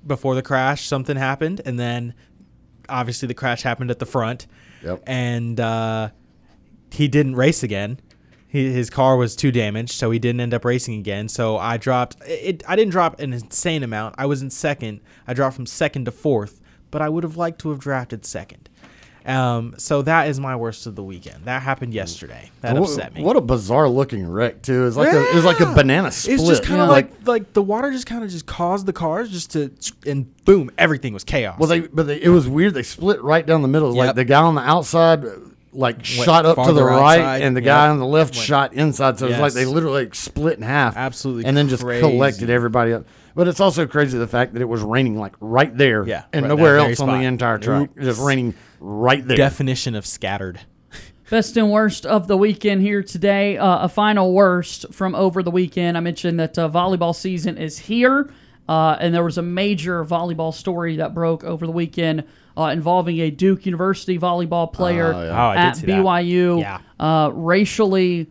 before 0.06 0.34
the 0.34 0.42
crash. 0.42 0.86
Something 0.86 1.16
happened, 1.16 1.60
and 1.64 1.78
then 1.78 2.14
obviously 2.88 3.28
the 3.28 3.34
crash 3.34 3.62
happened 3.62 3.90
at 3.90 3.98
the 3.98 4.06
front. 4.06 4.46
Yep. 4.82 5.02
And 5.06 5.60
uh, 5.60 6.10
he 6.90 7.08
didn't 7.08 7.36
race 7.36 7.62
again. 7.62 8.00
He, 8.48 8.70
his 8.72 8.90
car 8.90 9.16
was 9.16 9.34
too 9.34 9.50
damaged, 9.50 9.92
so 9.92 10.10
he 10.10 10.18
didn't 10.18 10.40
end 10.40 10.52
up 10.52 10.64
racing 10.64 10.98
again. 10.98 11.28
So 11.28 11.56
I 11.56 11.76
dropped. 11.76 12.16
It. 12.26 12.62
I 12.68 12.76
didn't 12.76 12.92
drop 12.92 13.18
an 13.20 13.32
insane 13.32 13.82
amount. 13.82 14.14
I 14.18 14.26
was 14.26 14.42
in 14.42 14.50
second. 14.50 15.00
I 15.26 15.34
dropped 15.34 15.56
from 15.56 15.66
second 15.66 16.04
to 16.04 16.10
fourth, 16.10 16.60
but 16.92 17.02
I 17.02 17.08
would 17.08 17.24
have 17.24 17.36
liked 17.36 17.60
to 17.62 17.70
have 17.70 17.80
drafted 17.80 18.24
second. 18.24 18.68
Um, 19.24 19.74
so 19.78 20.02
that 20.02 20.28
is 20.28 20.40
my 20.40 20.56
worst 20.56 20.86
of 20.86 20.96
the 20.96 21.02
weekend. 21.02 21.44
That 21.44 21.62
happened 21.62 21.94
yesterday. 21.94 22.50
That 22.60 22.74
What- 22.74 22.88
upset 22.88 23.14
me. 23.14 23.22
What 23.22 23.36
a 23.36 23.40
bizarre 23.40 23.88
looking 23.88 24.26
wreck 24.28 24.62
too. 24.62 24.84
It's 24.86 24.96
like 24.96 25.12
a, 25.12 25.28
it 25.30 25.34
was 25.34 25.44
like 25.44 25.60
a 25.60 25.66
banana 25.66 26.10
split. 26.10 26.40
It's 26.40 26.48
just 26.48 26.64
kind 26.64 26.80
of 26.80 26.88
Yeah. 26.88 26.92
like 26.92 27.12
like 27.26 27.52
the 27.52 27.62
water 27.62 27.92
just 27.92 28.06
kind 28.06 28.24
of 28.24 28.30
just 28.30 28.46
caused 28.46 28.84
the 28.86 28.92
cars 28.92 29.30
just 29.30 29.52
to 29.52 29.70
and 30.06 30.26
boom, 30.44 30.72
everything 30.76 31.12
was 31.14 31.22
chaos. 31.22 31.56
Well, 31.58 31.68
they 31.68 31.80
but 31.82 32.08
they, 32.08 32.20
it 32.20 32.30
was 32.30 32.48
weird. 32.48 32.74
They 32.74 32.82
split 32.82 33.22
right 33.22 33.46
down 33.46 33.62
the 33.62 33.68
middle. 33.68 33.92
Like 33.92 34.16
the 34.16 34.24
guy 34.24 34.42
on 34.42 34.56
the 34.56 34.60
outside, 34.60 35.24
like 35.72 35.96
Went 35.98 36.06
shot 36.06 36.44
up 36.44 36.56
to 36.66 36.72
the 36.72 36.82
right, 36.82 37.20
outside, 37.20 37.42
and 37.42 37.56
the 37.56 37.60
yep. 37.62 37.66
guy 37.66 37.88
on 37.90 38.00
the 38.00 38.06
left 38.06 38.34
Went- 38.34 38.44
shot 38.44 38.74
inside. 38.74 39.20
So 39.20 39.26
it 39.26 39.30
was 39.30 39.38
like 39.38 39.52
they 39.52 39.66
literally 39.66 40.02
like 40.06 40.16
split 40.16 40.56
in 40.56 40.62
half. 40.64 40.96
Absolutely 40.96 41.44
and 41.44 41.56
then 41.56 41.68
just 41.68 41.84
crazy. 41.84 42.00
collected 42.00 42.50
everybody 42.50 42.92
up. 42.92 43.04
But 43.34 43.48
it's 43.48 43.60
also 43.60 43.86
crazy 43.86 44.18
the 44.18 44.26
fact 44.28 44.52
that 44.54 44.62
it 44.62 44.68
was 44.68 44.82
raining 44.82 45.18
like 45.18 45.34
right 45.40 45.74
there, 45.76 46.06
Yeah, 46.06 46.24
and 46.32 46.42
right, 46.44 46.48
nowhere 46.48 46.74
that 46.74 46.80
very 46.80 46.90
else 46.92 47.00
on 47.00 47.08
the 47.18 47.24
entire 47.26 47.58
track. 47.58 47.90
Nope. 47.96 48.04
Just 48.04 48.20
raining 48.20 48.54
right 48.80 49.26
there. 49.26 49.36
Definition 49.36 49.94
of 49.94 50.04
scattered. 50.06 50.60
Best 51.30 51.56
and 51.56 51.70
worst 51.70 52.04
of 52.04 52.28
the 52.28 52.36
weekend 52.36 52.82
here 52.82 53.02
today. 53.02 53.56
Uh, 53.56 53.84
a 53.84 53.88
final 53.88 54.34
worst 54.34 54.92
from 54.92 55.14
over 55.14 55.42
the 55.42 55.50
weekend. 55.50 55.96
I 55.96 56.00
mentioned 56.00 56.38
that 56.40 56.58
uh, 56.58 56.68
volleyball 56.68 57.14
season 57.14 57.56
is 57.56 57.78
here, 57.78 58.30
uh, 58.68 58.98
and 59.00 59.14
there 59.14 59.24
was 59.24 59.38
a 59.38 59.42
major 59.42 60.04
volleyball 60.04 60.52
story 60.52 60.96
that 60.96 61.14
broke 61.14 61.42
over 61.42 61.64
the 61.64 61.72
weekend 61.72 62.24
uh, 62.54 62.64
involving 62.64 63.18
a 63.20 63.30
Duke 63.30 63.64
University 63.64 64.18
volleyball 64.18 64.70
player 64.70 65.14
Oh, 65.14 65.22
yeah. 65.22 65.46
Oh, 65.48 65.52
at. 65.52 65.76
BYU, 65.76 66.60
Yeah. 66.60 66.80
uh, 67.00 67.30
racially 67.32 68.30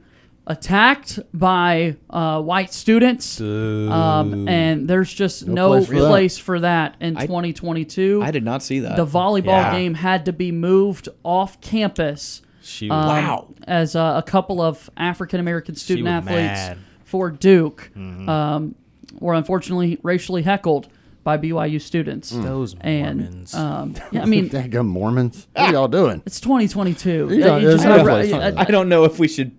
attacked 0.52 1.20
by 1.34 1.96
uh, 2.10 2.42
white 2.42 2.74
students. 2.74 3.40
Um, 3.42 4.48
and 4.48 4.88
there's 4.88 5.14
just 5.14 5.48
No 5.48 5.54
no, 5.54 5.70
place 5.70 5.88
for 5.88 6.00
that. 6.00 6.42
for 6.44 6.60
that 6.62 6.96
in 7.00 7.18
I- 7.18 7.26
2022. 7.26 8.22
I 8.24 8.32
did 8.32 8.44
not 8.44 8.62
see 8.62 8.80
that. 8.80 8.96
The 8.98 9.06
volleyball 9.06 9.46
Yeah. 9.46 9.72
game 9.72 9.94
had 9.96 10.26
to 10.26 10.34
be 10.34 10.52
moved 10.52 11.10
off 11.24 11.60
campus. 11.62 12.42
She 12.62 12.90
um, 12.90 13.08
Wow. 13.08 13.48
As 13.68 13.96
uh, 13.96 14.14
a 14.18 14.24
couple 14.24 14.62
of 14.62 14.90
African 14.98 15.40
American 15.40 15.76
student 15.76 16.06
was 16.06 16.14
athletes 16.14 16.38
mad. 16.70 16.78
for 17.04 17.32
Duke 17.32 17.90
Mm-hmm. 17.96 18.30
um, 18.30 18.76
were 19.20 19.34
unfortunately 19.34 20.00
racially 20.04 20.42
heckled 20.44 20.88
by 21.24 21.38
BYU 21.38 21.80
students. 21.80 22.30
Those 22.32 22.76
and 22.82 23.20
Mormons. 23.22 23.54
um, 23.54 23.96
yeah, 24.12 24.24
I 24.24 24.26
mean, 24.26 24.50
Daggum 24.58 24.88
Mormons. 24.88 25.48
What 25.54 25.70
are 25.70 25.74
y'all 25.74 25.88
doing? 25.88 26.24
it's 26.26 26.40
2022. 26.40 27.30
Yeah, 27.32 27.46
don't- 27.46 27.62
you 27.62 27.72
just 27.72 27.84
there's 27.84 27.98
no 27.98 27.98
gotta- 27.98 28.10
place 28.10 28.32
for 28.32 28.60
I- 28.60 28.62
I 28.62 28.66
don't 28.66 28.90
know 28.90 29.04
if 29.06 29.20
we 29.20 29.28
should 29.28 29.52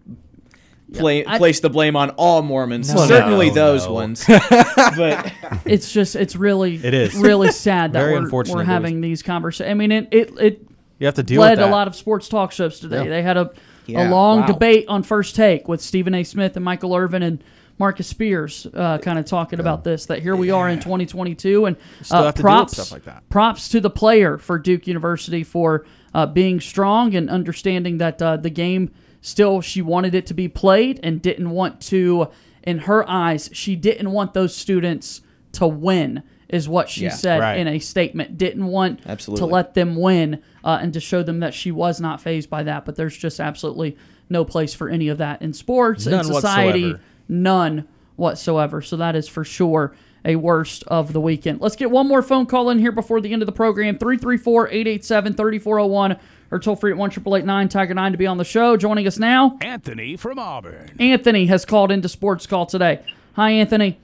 play, 0.93 1.25
I- 1.27 1.39
place 1.39 1.61
the 1.61 1.71
blame 1.71 1.97
on 1.97 2.11
all 2.11 2.43
Mormons. 2.43 2.93
No, 2.95 3.07
Certainly 3.07 3.49
no, 3.49 3.55
those 3.55 3.87
no. 3.87 3.93
ones. 3.95 4.25
but 4.29 5.33
it's 5.65 5.93
just 5.93 6.17
it's 6.17 6.37
really 6.37 6.77
It 6.77 6.95
is. 6.95 7.15
really 7.15 7.51
sad 7.53 7.93
that 7.93 8.01
Very 8.01 8.21
we're, 8.21 8.45
we're 8.45 8.65
having 8.65 9.01
these 9.01 9.23
conversations. 9.23 9.71
I 9.71 9.75
mean, 9.75 9.93
it 9.93 10.09
it, 10.13 10.31
it 10.41 10.67
You 10.99 11.07
have 11.07 11.15
to 11.15 11.23
deal 11.23 11.41
led 11.41 11.51
with 11.51 11.59
that. 11.61 11.69
a 11.69 11.71
lot 11.73 11.87
of 11.89 11.97
sports 11.97 12.29
talk 12.29 12.53
shows 12.53 12.81
today. 12.81 13.05
Yeah. 13.05 13.11
They 13.11 13.23
had 13.23 13.37
a, 13.37 13.51
Yeah, 13.87 14.09
a 14.09 14.11
long 14.11 14.41
wow. 14.41 14.47
debate 14.47 14.85
on 14.89 15.03
first 15.03 15.35
take 15.37 15.69
with 15.69 15.81
Stephen 15.81 16.15
A. 16.15 16.25
Smith 16.25 16.57
and 16.57 16.65
Michael 16.65 16.95
Irvin 16.95 17.23
and 17.23 17.43
Marcus 17.79 18.07
Spears, 18.07 18.67
uh, 18.75 18.99
kind 18.99 19.19
of 19.19 19.25
talking 19.25 19.59
about 19.59 19.83
this. 19.83 20.07
That 20.07 20.21
here 20.23 20.37
we 20.37 20.51
are 20.51 20.69
in 20.69 20.79
2022, 20.79 21.65
and 21.65 21.77
uh, 21.77 21.81
have 21.81 21.95
to 21.97 22.11
deal 22.11 22.27
with 22.27 22.37
props 22.37 22.73
stuff 22.75 22.93
like 22.93 23.05
that. 23.05 23.29
props 23.29 23.69
to 23.71 23.81
the 23.81 23.91
player 23.91 24.39
for 24.39 24.59
Duke 24.59 24.87
University 24.87 25.43
for 25.43 25.85
uh, 26.15 26.27
being 26.27 26.61
strong 26.61 27.15
and 27.17 27.29
understanding 27.31 27.99
that 27.99 28.21
uh, 28.23 28.37
the 28.37 28.51
game 28.51 28.93
still 29.23 29.63
she 29.63 29.81
wanted 29.81 30.15
it 30.15 30.27
to 30.27 30.35
be 30.35 30.49
played 30.49 31.01
and 31.03 31.23
didn't 31.23 31.49
want 31.51 31.81
to. 31.83 32.29
In 32.63 32.81
her 32.81 33.09
eyes, 33.11 33.49
she 33.55 33.75
didn't 33.75 34.13
want 34.13 34.35
those 34.35 34.55
students 34.55 35.23
to 35.53 35.67
win. 35.67 36.23
Is 36.49 36.69
what 36.69 36.91
she 36.91 37.05
Yeah, 37.05 37.11
said 37.15 37.41
right. 37.41 37.59
in 37.59 37.67
a 37.67 37.79
statement. 37.79 38.37
Didn't 38.37 38.67
want 38.67 39.01
Absolutely. 39.07 39.41
to 39.41 39.47
let 39.47 39.73
them 39.73 39.97
win 39.97 40.43
uh, 40.63 40.79
and 40.83 40.93
to 40.93 41.01
show 41.01 41.23
them 41.23 41.41
that 41.41 41.55
she 41.55 41.73
was 41.73 41.99
not 41.99 42.21
phased 42.21 42.51
by 42.51 42.63
that. 42.65 42.85
But 42.85 42.97
there's 42.97 43.17
just 43.17 43.41
absolutely 43.41 43.97
no 44.29 44.45
place 44.45 44.75
for 44.75 44.91
any 44.91 45.09
of 45.09 45.17
that 45.17 45.41
in 45.41 45.55
sports 45.55 46.05
None 46.05 46.21
in 46.21 46.25
society. 46.27 46.83
whatsoever. 46.93 47.03
None 47.29 47.89
whatsoever. 48.17 48.83
So 48.83 48.99
that 48.99 49.17
is 49.17 49.29
for 49.29 49.45
sure 49.45 49.95
a 50.25 50.37
worst 50.37 50.85
of 50.87 51.13
the 51.13 51.21
weekend. 51.21 51.61
Let's 51.61 51.77
get 51.77 51.91
one 51.91 52.07
more 52.09 52.23
phone 52.23 52.47
call 52.47 52.71
in 52.71 52.79
here 52.79 52.93
before 52.93 53.21
the 53.21 53.33
end 53.33 53.43
of 53.43 53.47
the 53.47 53.53
program 53.53 53.99
334 53.99 54.69
887 54.69 55.35
3401 55.35 56.19
or 56.51 56.59
toll 56.59 56.77
free 56.77 56.93
at 56.93 56.99
1 56.99 57.69
Tiger 57.69 57.95
9 57.95 58.13
to 58.13 58.19
be 58.19 58.27
on 58.27 58.37
the 58.37 58.45
show. 58.45 58.77
Joining 58.77 59.07
us 59.07 59.19
now, 59.19 59.59
Anthony 59.63 60.17
from 60.17 60.39
Auburn. 60.39 60.91
Anthony 61.01 61.47
has 61.47 61.65
called 61.65 61.91
into 61.91 62.09
Sports 62.09 62.47
Call 62.47 62.67
today. 62.67 63.01
Hi, 63.35 63.51
Anthony. 63.53 63.99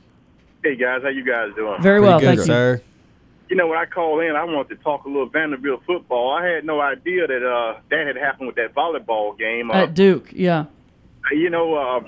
Hey 0.65 0.74
guys, 0.74 1.03
how 1.03 1.09
you 1.09 1.24
guys 1.24 1.55
doing? 1.55 1.81
Very 1.81 2.01
Pretty 2.01 2.11
well, 2.11 2.20
good, 2.20 2.27
thank 2.27 2.39
you. 2.39 2.45
sir. 2.45 2.82
You 3.49 3.57
know, 3.57 3.69
when 3.69 3.78
I 3.78 3.86
called 3.86 4.23
in, 4.23 4.35
I 4.35 4.45
wanted 4.45 4.77
to 4.77 4.82
talk 4.82 5.05
a 5.05 5.09
little 5.09 5.28
Vanderbilt 5.28 5.82
football. 5.86 6.32
I 6.32 6.47
had 6.47 6.65
no 6.65 6.81
idea 6.81 7.27
that 7.27 7.47
uh, 7.47 7.81
that 7.90 8.07
had 8.07 8.16
happened 8.16 8.49
with 8.49 8.57
that 8.57 8.74
volleyball 8.74 9.39
game. 9.39 9.70
Uh, 9.70 9.85
At 9.85 9.95
Duke, 9.95 10.28
yeah. 10.32 10.65
you 11.31 11.49
know, 11.49 11.74
uh, 11.74 12.01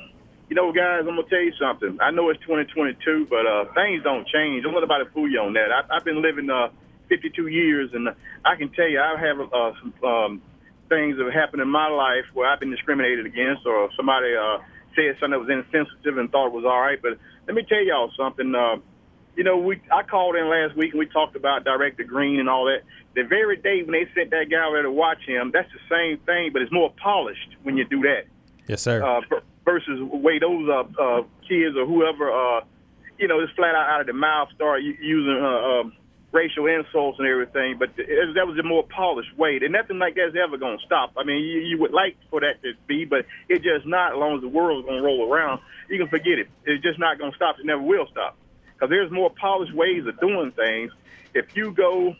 you 0.50 0.56
know, 0.56 0.72
guys, 0.72 1.06
I'm 1.06 1.14
gonna 1.14 1.22
tell 1.30 1.40
you 1.40 1.52
something. 1.62 1.96
I 2.02 2.10
know 2.10 2.28
it's 2.28 2.40
2022, 2.40 3.28
but 3.30 3.46
uh, 3.46 3.72
things 3.72 4.02
don't 4.02 4.26
change. 4.26 4.64
Don't 4.64 4.74
let 4.74 4.80
nobody 4.80 5.04
fool 5.14 5.30
you 5.30 5.38
on 5.38 5.54
that. 5.54 5.70
I, 5.70 5.96
I've 5.96 6.04
been 6.04 6.20
living 6.20 6.50
uh, 6.50 6.74
52 7.08 7.46
years, 7.46 7.90
and 7.94 8.08
I 8.44 8.56
can 8.56 8.68
tell 8.72 8.88
you, 8.88 8.98
I 8.98 9.14
have 9.14 9.38
uh, 9.38 9.72
some 9.78 9.94
um, 10.02 10.42
things 10.88 11.16
that 11.18 11.24
have 11.24 11.32
happened 11.32 11.62
in 11.62 11.68
my 11.68 11.86
life 11.86 12.26
where 12.34 12.50
I've 12.50 12.58
been 12.58 12.72
discriminated 12.72 13.26
against, 13.26 13.64
or 13.64 13.90
somebody 13.96 14.34
uh, 14.34 14.58
said 14.96 15.14
something 15.22 15.38
that 15.38 15.38
was 15.38 15.48
insensitive 15.48 16.18
and 16.18 16.28
thought 16.32 16.48
it 16.48 16.52
was 16.52 16.64
all 16.66 16.80
right. 16.80 17.00
But 17.00 17.22
let 17.46 17.54
me 17.54 17.62
tell 17.62 17.82
y'all 17.86 18.10
something. 18.18 18.52
Uh, 18.52 18.82
you 19.36 19.44
know, 19.44 19.56
we 19.56 19.80
I 19.94 20.02
called 20.02 20.34
in 20.34 20.50
last 20.50 20.76
week 20.76 20.90
and 20.90 20.98
we 20.98 21.06
talked 21.06 21.36
about 21.36 21.62
Director 21.62 22.02
Greene 22.02 22.40
and 22.40 22.50
all 22.50 22.64
that. 22.64 22.82
The 23.14 23.22
very 23.22 23.56
day 23.56 23.84
when 23.84 23.92
they 23.92 24.10
sent 24.18 24.30
that 24.30 24.50
guy 24.50 24.66
there 24.72 24.82
to 24.82 24.90
watch 24.90 25.22
him, 25.24 25.52
that's 25.54 25.70
the 25.70 25.78
same 25.86 26.18
thing, 26.26 26.50
but 26.52 26.60
it's 26.60 26.72
more 26.72 26.92
polished 27.00 27.54
when 27.62 27.76
you 27.76 27.84
do 27.84 28.02
that 28.02 28.26
Yes, 28.66 28.82
sir. 28.82 29.02
uh, 29.02 29.20
versus 29.64 30.00
way 30.00 30.38
those 30.38 30.68
uh, 30.68 31.02
uh, 31.02 31.22
kids 31.48 31.76
or 31.76 31.86
whoever, 31.86 32.30
uh, 32.30 32.60
you 33.18 33.28
know, 33.28 33.44
just 33.44 33.56
flat 33.56 33.74
out 33.74 33.88
out 33.90 34.00
of 34.00 34.06
the 34.06 34.12
mouth 34.12 34.48
start 34.54 34.82
using 34.82 35.38
uh, 35.40 35.80
um, 35.80 35.92
racial 36.32 36.66
insults 36.66 37.18
and 37.18 37.28
everything. 37.28 37.76
But 37.78 37.96
that 37.96 38.46
was 38.46 38.58
a 38.58 38.62
more 38.62 38.84
polished 38.84 39.36
way. 39.36 39.58
And 39.62 39.72
nothing 39.72 39.98
like 39.98 40.14
that's 40.14 40.36
ever 40.36 40.56
going 40.56 40.78
to 40.78 40.84
stop. 40.84 41.12
I 41.16 41.24
mean, 41.24 41.44
you, 41.44 41.60
you 41.60 41.78
would 41.80 41.92
like 41.92 42.16
for 42.30 42.40
that 42.40 42.62
to 42.62 42.72
be, 42.86 43.04
but 43.04 43.26
it's 43.48 43.64
just 43.64 43.86
not 43.86 44.12
as 44.12 44.18
long 44.18 44.36
as 44.36 44.42
the 44.42 44.48
world's 44.48 44.86
going 44.86 44.98
to 44.98 45.04
roll 45.04 45.30
around. 45.30 45.60
You 45.88 45.98
can 45.98 46.08
forget 46.08 46.38
it. 46.38 46.48
It's 46.64 46.82
just 46.82 46.98
not 46.98 47.18
going 47.18 47.32
to 47.32 47.36
stop. 47.36 47.58
It 47.58 47.66
never 47.66 47.82
will 47.82 48.06
stop. 48.10 48.36
Because 48.74 48.90
there's 48.90 49.10
more 49.10 49.30
polished 49.30 49.74
ways 49.74 50.06
of 50.06 50.18
doing 50.20 50.52
things. 50.52 50.92
If 51.34 51.54
you 51.56 51.72
go 51.72 52.14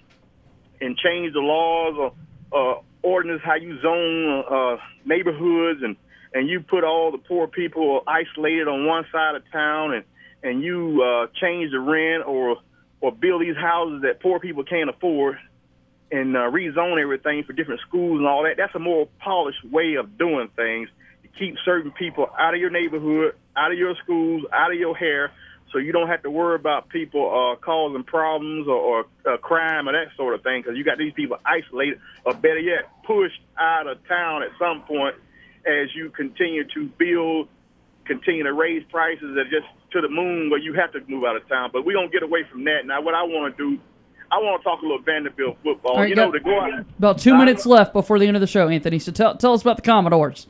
and 0.80 0.96
change 0.96 1.32
the 1.32 1.40
laws 1.40 1.96
or 1.96 2.12
uh, 2.52 2.80
ordinance 3.02 3.42
how 3.44 3.54
you 3.54 3.80
zone 3.80 4.44
uh, 4.50 4.76
neighborhoods 5.04 5.82
and 5.82 5.96
and 6.32 6.48
you 6.48 6.60
put 6.60 6.84
all 6.84 7.10
the 7.12 7.18
poor 7.18 7.46
people 7.46 8.02
isolated 8.06 8.68
on 8.68 8.86
one 8.86 9.04
side 9.12 9.34
of 9.34 9.42
town, 9.50 9.94
and 9.94 10.04
and 10.42 10.62
you 10.62 11.02
uh, 11.02 11.26
change 11.40 11.70
the 11.72 11.80
rent 11.80 12.24
or 12.26 12.56
or 13.00 13.12
build 13.12 13.42
these 13.42 13.56
houses 13.56 14.02
that 14.02 14.20
poor 14.20 14.38
people 14.38 14.64
can't 14.64 14.90
afford, 14.90 15.38
and 16.10 16.36
uh, 16.36 16.40
rezone 16.40 17.00
everything 17.00 17.44
for 17.44 17.52
different 17.52 17.80
schools 17.86 18.18
and 18.18 18.26
all 18.26 18.44
that. 18.44 18.56
That's 18.56 18.74
a 18.74 18.78
more 18.78 19.08
polished 19.18 19.64
way 19.64 19.94
of 19.94 20.18
doing 20.18 20.48
things 20.54 20.88
to 21.22 21.28
keep 21.38 21.56
certain 21.64 21.92
people 21.92 22.28
out 22.38 22.54
of 22.54 22.60
your 22.60 22.70
neighborhood, 22.70 23.34
out 23.56 23.72
of 23.72 23.78
your 23.78 23.94
schools, 24.02 24.44
out 24.52 24.72
of 24.72 24.78
your 24.78 24.94
hair, 24.94 25.32
so 25.72 25.78
you 25.78 25.92
don't 25.92 26.08
have 26.08 26.22
to 26.22 26.30
worry 26.30 26.56
about 26.56 26.88
people 26.88 27.30
uh, 27.30 27.56
causing 27.64 28.04
problems 28.04 28.66
or, 28.68 28.74
or 28.74 29.06
uh, 29.26 29.36
crime 29.38 29.88
or 29.88 29.92
that 29.92 30.14
sort 30.16 30.34
of 30.34 30.42
thing. 30.42 30.62
Because 30.62 30.76
you 30.76 30.84
got 30.84 30.98
these 30.98 31.12
people 31.14 31.38
isolated, 31.44 32.00
or 32.24 32.34
better 32.34 32.58
yet, 32.58 32.90
pushed 33.04 33.40
out 33.58 33.86
of 33.86 34.06
town 34.06 34.42
at 34.42 34.50
some 34.58 34.82
point 34.82 35.16
as 35.66 35.94
you 35.94 36.10
continue 36.10 36.64
to 36.74 36.86
build, 36.98 37.48
continue 38.04 38.42
to 38.44 38.52
raise 38.52 38.82
prices 38.90 39.34
that 39.36 39.44
just 39.50 39.66
to 39.92 40.00
the 40.00 40.08
moon 40.08 40.50
where 40.50 40.60
you 40.60 40.72
have 40.74 40.92
to 40.92 41.00
move 41.08 41.24
out 41.24 41.36
of 41.36 41.46
town. 41.48 41.70
But 41.72 41.84
we're 41.84 41.96
gonna 41.96 42.08
get 42.08 42.22
away 42.22 42.44
from 42.50 42.64
that. 42.64 42.86
Now, 42.86 43.00
what 43.00 43.14
I 43.14 43.22
want 43.22 43.56
to 43.56 43.76
do, 43.76 43.80
I 44.30 44.38
want 44.38 44.60
to 44.60 44.64
talk 44.64 44.80
a 44.80 44.82
little 44.82 45.00
Vanderbilt 45.02 45.56
football. 45.62 45.92
All 45.92 46.00
right, 46.00 46.08
you 46.08 46.14
know, 46.14 46.30
to 46.30 46.40
go 46.40 46.60
out. 46.60 46.84
about 46.98 47.18
two 47.18 47.34
I- 47.34 47.38
minutes 47.38 47.66
left 47.66 47.92
before 47.92 48.18
the 48.18 48.26
end 48.26 48.36
of 48.36 48.40
the 48.40 48.46
show, 48.46 48.68
Anthony. 48.68 48.98
So 48.98 49.12
tell 49.12 49.36
tell 49.36 49.52
us 49.52 49.62
about 49.62 49.76
the 49.76 49.82
Commodores. 49.82 50.46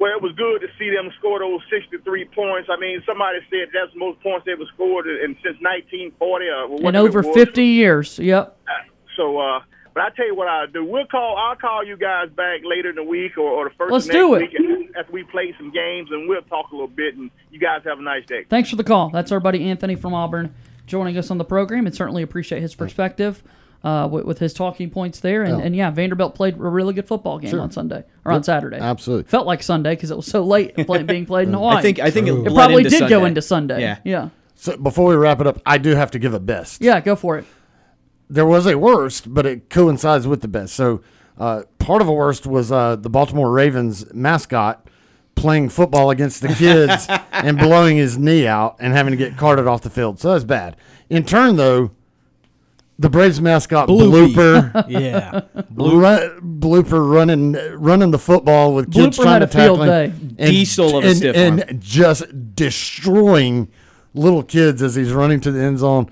Well, 0.00 0.10
it 0.16 0.20
was 0.22 0.32
good 0.32 0.60
to 0.60 0.66
see 0.76 0.90
them 0.90 1.10
score 1.18 1.38
those 1.38 1.60
63 1.70 2.24
points. 2.26 2.68
I 2.70 2.76
mean, 2.78 3.00
somebody 3.06 3.38
said 3.48 3.68
that's 3.72 3.92
the 3.92 3.98
most 3.98 4.20
points 4.20 4.44
they 4.44 4.52
ever 4.52 4.64
scored 4.74 5.06
in, 5.06 5.36
since 5.42 5.56
1940 5.60 6.48
or 6.48 6.88
In 6.88 6.96
over 6.96 7.22
50 7.22 7.64
years. 7.64 8.18
Yep. 8.18 8.58
So, 9.16 9.38
uh, 9.38 9.60
but 9.94 10.02
I 10.02 10.10
tell 10.10 10.26
you 10.26 10.34
what 10.34 10.48
I'll 10.48 10.66
do. 10.66 10.84
We'll 10.84 11.06
call. 11.06 11.36
I'll 11.36 11.56
call 11.56 11.84
you 11.84 11.96
guys 11.96 12.28
back 12.30 12.60
later 12.64 12.90
in 12.90 12.96
the 12.96 13.04
week 13.04 13.38
or, 13.38 13.48
or 13.50 13.68
the 13.68 13.74
1st 13.76 13.90
Let's 13.90 14.04
of 14.06 14.12
next 14.12 14.18
do 14.20 14.34
it. 14.34 14.38
week 14.52 14.90
after 14.98 15.12
we 15.12 15.22
play 15.24 15.54
some 15.58 15.70
games, 15.72 16.08
and 16.10 16.28
we'll 16.28 16.42
talk 16.42 16.70
a 16.72 16.74
little 16.74 16.88
bit. 16.88 17.16
And 17.16 17.30
you 17.50 17.58
guys 17.60 17.82
have 17.84 17.98
a 17.98 18.02
nice 18.02 18.26
day. 18.26 18.44
Thanks 18.48 18.70
for 18.70 18.76
the 18.76 18.84
call. 18.84 19.10
That's 19.10 19.30
our 19.32 19.40
buddy 19.40 19.64
Anthony 19.70 19.94
from 19.96 20.12
Auburn 20.14 20.54
joining 20.86 21.16
us 21.16 21.30
on 21.30 21.38
the 21.38 21.44
program, 21.44 21.86
and 21.86 21.94
certainly 21.94 22.22
appreciate 22.22 22.60
his 22.60 22.74
perspective 22.74 23.42
uh, 23.82 24.08
with, 24.10 24.24
with 24.24 24.38
his 24.38 24.52
talking 24.52 24.90
points 24.90 25.20
there. 25.20 25.42
And 25.42 25.58
Yeah. 25.58 25.64
and 25.64 25.76
yeah, 25.76 25.90
Vanderbilt 25.90 26.34
played 26.34 26.54
a 26.54 26.58
really 26.58 26.92
good 26.94 27.06
football 27.06 27.38
game 27.38 27.50
Sure. 27.50 27.60
on 27.60 27.70
Sunday 27.70 28.04
or 28.24 28.32
on 28.32 28.38
Yep, 28.38 28.44
Saturday. 28.44 28.78
absolutely. 28.78 29.30
Felt 29.30 29.46
like 29.46 29.62
Sunday 29.62 29.94
because 29.94 30.10
it 30.10 30.16
was 30.16 30.26
so 30.26 30.42
late 30.44 30.74
play, 30.86 31.02
being 31.02 31.26
played 31.26 31.48
in 31.48 31.54
I 31.54 31.58
Hawaii. 31.58 31.82
think- 31.82 32.00
I 32.00 32.10
think 32.10 32.28
it 32.28 32.32
it 32.34 32.52
probably 32.54 32.84
into 32.84 32.90
did 32.98 33.08
go 33.08 33.24
into 33.24 33.40
Sunday. 33.42 33.80
Yeah. 33.80 33.98
yeah, 34.04 34.28
So 34.56 34.76
before 34.76 35.08
we 35.08 35.16
wrap 35.16 35.40
it 35.40 35.46
up, 35.46 35.60
I 35.66 35.78
do 35.78 35.94
have 35.94 36.10
to 36.12 36.18
give 36.18 36.34
a 36.34 36.40
best. 36.40 36.82
yeah. 36.82 37.00
Go 37.00 37.14
for 37.16 37.38
it. 37.38 37.44
There 38.28 38.46
was 38.46 38.66
a 38.66 38.76
worst, 38.78 39.32
but 39.32 39.46
it 39.46 39.68
coincides 39.70 40.26
with 40.26 40.40
the 40.40 40.48
best. 40.48 40.74
So 40.74 41.02
uh, 41.38 41.62
part 41.78 42.00
of 42.02 42.08
a 42.08 42.12
worst 42.12 42.46
was 42.46 42.72
uh, 42.72 42.96
the 42.96 43.10
Baltimore 43.10 43.50
Ravens 43.50 44.12
mascot 44.14 44.88
playing 45.34 45.68
football 45.68 46.10
against 46.10 46.40
the 46.42 46.48
kids 46.48 47.06
and 47.32 47.58
blowing 47.58 47.96
his 47.96 48.16
knee 48.16 48.46
out 48.46 48.76
and 48.80 48.92
having 48.94 49.10
to 49.10 49.16
get 49.16 49.36
carted 49.36 49.66
off 49.66 49.82
the 49.82 49.90
field. 49.90 50.20
So 50.20 50.32
that's 50.32 50.44
bad. 50.44 50.76
In 51.10 51.24
turn, 51.24 51.56
though, 51.56 51.90
the 52.98 53.10
Braves 53.10 53.40
mascot 53.40 53.88
Bloopy. 53.88 54.32
blooper, 54.32 54.84
Yeah. 54.88 55.40
Ru- 55.74 56.40
blooper 56.40 57.12
running 57.12 57.52
running 57.76 58.12
the 58.12 58.18
football 58.20 58.72
with 58.72 58.92
kids 58.92 59.18
Blooper 59.18 59.22
trying 59.24 59.40
had 59.42 59.50
to 59.50 59.58
a 59.58 59.62
field 59.64 59.78
tackle 59.80 59.92
him 59.92 60.28
day. 60.36 60.46
Diesel 60.50 60.98
of 60.98 61.04
a 61.04 61.08
and, 61.08 61.16
stiff 61.16 61.36
and 61.36 61.60
arm. 61.64 61.80
just 61.80 62.54
destroying 62.54 63.68
little 64.14 64.44
kids 64.44 64.80
as 64.80 64.94
he's 64.94 65.12
running 65.12 65.40
to 65.40 65.50
the 65.50 65.60
end 65.60 65.78
zone. 65.80 66.08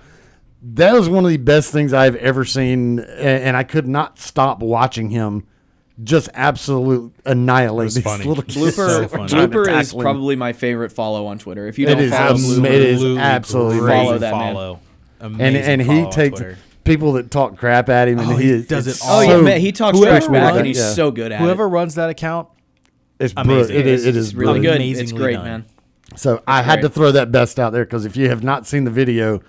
That 0.65 0.93
was 0.95 1.09
one 1.09 1.25
of 1.25 1.31
the 1.31 1.39
best 1.39 1.73
things 1.73 1.93
I've 1.93 2.15
ever 2.17 2.45
seen, 2.45 3.01
and 3.01 3.57
I 3.57 3.65
could 3.65 3.89
not 3.89 4.19
stop 4.19 4.61
watching 4.61 5.11
him 5.11 5.45
just 6.03 6.29
absolute 6.35 7.13
annihilate 7.27 7.85
was 7.87 7.95
these 7.97 8.05
funny. 8.05 8.25
little 8.25 8.43
kids. 8.45 8.57
Blooper, 8.77 9.09
trying 9.11 9.29
to 9.29 9.35
Blooper 9.59 9.81
is 9.81 9.93
probably 9.93 10.37
my 10.37 10.53
favorite 10.53 10.91
follow 10.91 11.27
on 11.27 11.39
Twitter. 11.39 11.67
If 11.67 11.79
you 11.79 11.87
don't 11.87 11.99
is 11.99 12.11
follow 12.13 12.31
abs- 12.31 12.59
Blooper, 12.59 12.65
it 12.67 12.73
is 12.75 13.03
Absolutely 13.03 13.19
absolutely 13.21 13.89
follow 13.89 14.19
that 14.19 14.33
man. 14.35 14.55
follow. 14.55 14.81
and 15.21 15.35
Amazing 15.35 15.63
and 15.65 15.83
he 15.83 16.11
takes 16.11 16.39
Twitter. 16.41 16.59
people 16.85 17.13
that 17.15 17.31
talk 17.31 17.57
crap 17.57 17.89
at 17.89 18.09
him, 18.09 18.21
and 18.21 18.31
Oh, 18.33 18.37
he, 18.37 18.57
he 18.59 18.63
does 18.63 18.87
it 18.87 18.99
all. 19.05 19.19
Oh, 19.19 19.23
yeah, 19.23 19.37
man, 19.41 19.61
he 19.61 19.73
talks 19.73 19.99
Whoever 19.99 20.19
trash 20.19 20.29
back, 20.29 20.43
runs- 20.45 20.57
and 20.59 20.67
he's 20.67 20.79
yeah. 20.79 20.93
so 20.93 21.11
good 21.11 21.33
at 21.33 21.41
Whoever 21.41 21.65
it. 21.65 21.69
runs 21.69 21.97
that 21.97 22.09
account, 22.09 22.49
It's 23.19 23.35
Amazing. 23.37 23.47
brilliant. 23.67 23.71
It 23.73 23.87
is. 23.87 24.07
It 24.07 24.17
It's 24.17 24.33
really 24.33 24.61
brilliant. 24.61 24.97
good. 24.97 25.03
It's 25.03 25.13
great, 25.13 25.35
done. 25.35 25.45
man. 25.45 25.65
So 26.17 26.43
I 26.47 26.63
had 26.63 26.77
great. 26.81 26.83
to 26.83 26.89
throw 26.91 27.13
that 27.13 27.31
best 27.33 27.59
out 27.61 27.73
there 27.73 27.85
because 27.85 28.05
if 28.05 28.17
you 28.17 28.29
have 28.29 28.43
not 28.45 28.67
seen 28.67 28.85
the 28.85 28.91
video 28.91 29.41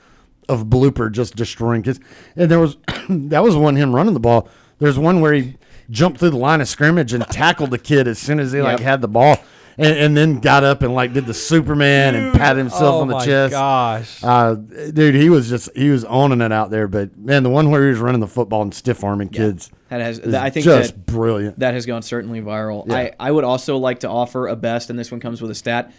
of 0.49 0.65
Blooper 0.65 1.11
just 1.11 1.35
destroying 1.35 1.83
kids, 1.83 1.99
and 2.35 2.49
there 2.49 2.59
was 2.59 2.77
that 3.09 3.43
was 3.43 3.55
one 3.55 3.75
him 3.75 3.93
running 3.93 4.13
the 4.13 4.19
ball. 4.19 4.49
There's 4.79 4.99
one 4.99 5.21
where 5.21 5.33
he 5.33 5.55
jumped 5.89 6.19
through 6.19 6.31
the 6.31 6.37
line 6.37 6.61
of 6.61 6.67
scrimmage 6.67 7.13
and 7.13 7.25
tackled 7.27 7.71
the 7.71 7.77
kid 7.77 8.07
as 8.07 8.19
soon 8.19 8.39
as 8.39 8.51
he 8.51 8.61
like 8.61 8.79
had 8.79 9.01
the 9.01 9.07
ball, 9.07 9.37
and, 9.77 9.97
and 9.97 10.17
then 10.17 10.39
got 10.39 10.63
up 10.63 10.81
and 10.81 10.93
like 10.93 11.13
did 11.13 11.25
the 11.25 11.33
Superman 11.33 12.15
and 12.15 12.33
patted 12.37 12.59
himself 12.59 12.95
oh 12.95 13.01
on 13.01 13.07
the 13.07 13.15
my 13.15 13.25
chest. 13.25 13.51
gosh. 13.51 14.23
Uh, 14.23 14.55
dude, 14.55 15.15
he 15.15 15.29
was 15.29 15.49
just 15.49 15.69
he 15.75 15.89
was 15.89 16.05
owning 16.05 16.41
it 16.41 16.51
out 16.51 16.69
there. 16.69 16.87
But 16.87 17.17
man, 17.17 17.43
the 17.43 17.49
one 17.49 17.69
where 17.69 17.83
he 17.83 17.89
was 17.89 17.99
running 17.99 18.21
the 18.21 18.27
football 18.27 18.61
and 18.61 18.73
stiff 18.73 19.03
arming 19.03 19.29
kids, 19.29 19.71
That 19.89 20.01
has, 20.01 20.19
that, 20.21 20.43
I 20.43 20.49
think 20.49 20.65
just 20.65 20.95
that, 20.95 21.05
brilliant. 21.05 21.59
That 21.59 21.73
has 21.73 21.85
gone 21.85 22.01
certainly 22.01 22.41
viral. 22.41 22.87
Yeah. 22.87 22.95
I, 22.95 23.11
I 23.19 23.31
would 23.31 23.43
also 23.43 23.77
like 23.77 24.01
to 24.01 24.09
offer 24.09 24.47
a 24.47 24.55
best, 24.55 24.89
and 24.89 24.97
this 24.97 25.11
one 25.11 25.19
comes 25.19 25.41
with 25.41 25.51
a 25.51 25.55
stat. 25.55 25.93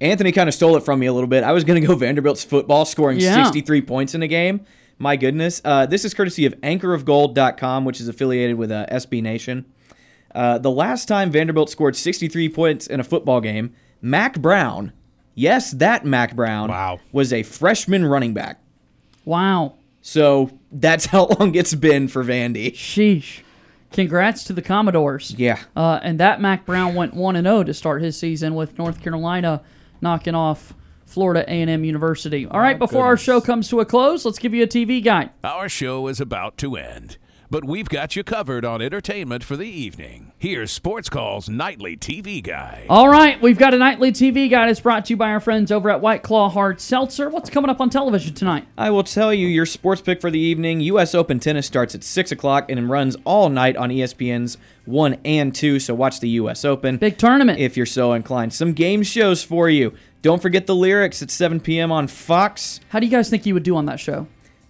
Anthony 0.00 0.32
kind 0.32 0.48
of 0.48 0.54
stole 0.54 0.76
it 0.76 0.80
from 0.84 0.98
me 1.00 1.06
a 1.06 1.12
little 1.12 1.28
bit. 1.28 1.42
I 1.44 1.52
was 1.52 1.64
going 1.64 1.80
to 1.80 1.86
go 1.86 1.94
Vanderbilt's 1.94 2.44
football, 2.44 2.84
scoring 2.84 3.18
Yeah. 3.20 3.44
63 3.44 3.82
points 3.82 4.14
in 4.14 4.22
a 4.22 4.28
game. 4.28 4.60
My 4.98 5.16
goodness. 5.16 5.60
Uh, 5.64 5.86
this 5.86 6.04
is 6.04 6.14
courtesy 6.14 6.46
of 6.46 6.54
anchorofgold.com, 6.60 7.84
which 7.84 8.00
is 8.00 8.08
affiliated 8.08 8.56
with 8.56 8.70
uh, 8.70 8.86
SB 8.90 9.22
Nation. 9.22 9.64
Uh, 10.34 10.58
the 10.58 10.70
last 10.70 11.06
time 11.06 11.30
Vanderbilt 11.30 11.70
scored 11.70 11.96
63 11.96 12.48
points 12.50 12.86
in 12.86 13.00
a 13.00 13.04
football 13.04 13.40
game, 13.40 13.74
Mack 14.02 14.38
Brown, 14.40 14.92
yes, 15.34 15.70
that 15.72 16.04
Mack 16.04 16.36
Brown, 16.36 16.68
Wow. 16.68 17.00
was 17.12 17.32
a 17.32 17.42
freshman 17.42 18.04
running 18.04 18.34
back. 18.34 18.60
Wow. 19.24 19.74
So 20.02 20.50
that's 20.70 21.06
how 21.12 21.26
long 21.26 21.54
it's 21.54 21.74
been 21.74 22.08
for 22.08 22.22
Vandy. 22.22 22.72
Sheesh. 22.74 23.40
Congrats 23.92 24.44
to 24.44 24.52
the 24.52 24.60
Commodores. 24.62 25.34
Yeah. 25.38 25.58
Uh, 25.74 26.00
and 26.02 26.20
that 26.20 26.40
Mack 26.40 26.66
Brown 26.66 26.94
went 26.94 27.14
one 27.14 27.34
and 27.36 27.46
zero 27.46 27.62
to 27.64 27.72
start 27.72 28.02
his 28.02 28.18
season 28.18 28.54
with 28.54 28.76
North 28.78 29.00
Carolina 29.02 29.62
knocking 30.00 30.34
off 30.34 30.74
Florida 31.04 31.44
A 31.46 31.60
and 31.60 31.70
M 31.70 31.84
University. 31.84 32.46
All 32.46 32.60
right, 32.60 32.78
before 32.78 33.04
our 33.04 33.16
show 33.16 33.40
comes 33.40 33.68
to 33.68 33.80
a 33.80 33.84
close, 33.84 34.24
let's 34.24 34.38
give 34.38 34.52
you 34.52 34.62
a 34.64 34.66
TV 34.66 35.02
guide. 35.02 35.30
Our 35.44 35.68
show 35.68 36.08
is 36.08 36.20
about 36.20 36.56
to 36.58 36.76
end, 36.76 37.16
but 37.50 37.64
we've 37.64 37.88
got 37.88 38.16
you 38.16 38.24
covered 38.24 38.64
on 38.64 38.82
entertainment 38.82 39.44
for 39.44 39.56
the 39.56 39.68
evening. 39.68 40.32
Here's 40.38 40.70
Sports 40.70 41.08
Call's 41.08 41.48
nightly 41.48 41.96
TV 41.96 42.42
guide. 42.42 42.86
All 42.88 43.08
right, 43.08 43.40
we've 43.40 43.58
got 43.58 43.74
a 43.74 43.78
nightly 43.78 44.12
TV 44.12 44.50
guide. 44.50 44.68
It's 44.68 44.80
brought 44.80 45.06
to 45.06 45.12
you 45.12 45.16
by 45.16 45.30
our 45.30 45.40
friends 45.40 45.70
over 45.72 45.90
at 45.90 46.00
White 46.00 46.22
Claw 46.22 46.48
Hard 46.48 46.80
Seltzer. 46.80 47.28
What's 47.28 47.50
coming 47.50 47.70
up 47.70 47.80
on 47.80 47.90
television 47.90 48.34
tonight? 48.34 48.66
I 48.76 48.90
will 48.90 49.04
tell 49.04 49.32
you 49.32 49.46
your 49.46 49.66
sports 49.66 50.00
pick 50.00 50.20
for 50.20 50.30
the 50.30 50.38
evening. 50.38 50.80
U.S. 50.80 51.14
Open 51.14 51.40
tennis 51.40 51.66
starts 51.66 51.94
at 51.94 52.04
6 52.04 52.32
o'clock 52.32 52.70
and 52.70 52.90
runs 52.90 53.16
all 53.24 53.48
night 53.48 53.76
on 53.76 53.90
ESPN's 53.90 54.58
1 54.84 55.18
and 55.24 55.54
2, 55.54 55.80
so 55.80 55.94
watch 55.94 56.20
the 56.20 56.28
U.S. 56.30 56.64
Open. 56.64 56.96
Big 56.96 57.18
tournament. 57.18 57.58
If 57.58 57.76
you're 57.76 57.86
so 57.86 58.12
inclined. 58.12 58.52
Some 58.52 58.72
game 58.72 59.02
shows 59.02 59.42
for 59.42 59.68
you. 59.68 59.94
Don't 60.22 60.42
forget 60.42 60.66
the 60.66 60.74
lyrics 60.74 61.22
at 61.22 61.30
7 61.30 61.60
p.m. 61.60 61.92
on 61.92 62.08
Fox. 62.08 62.80
How 62.88 62.98
do 62.98 63.06
you 63.06 63.12
guys 63.12 63.30
think 63.30 63.46
you 63.46 63.54
would 63.54 63.62
do 63.62 63.76
on 63.76 63.86
that 63.86 64.00
show? 64.00 64.26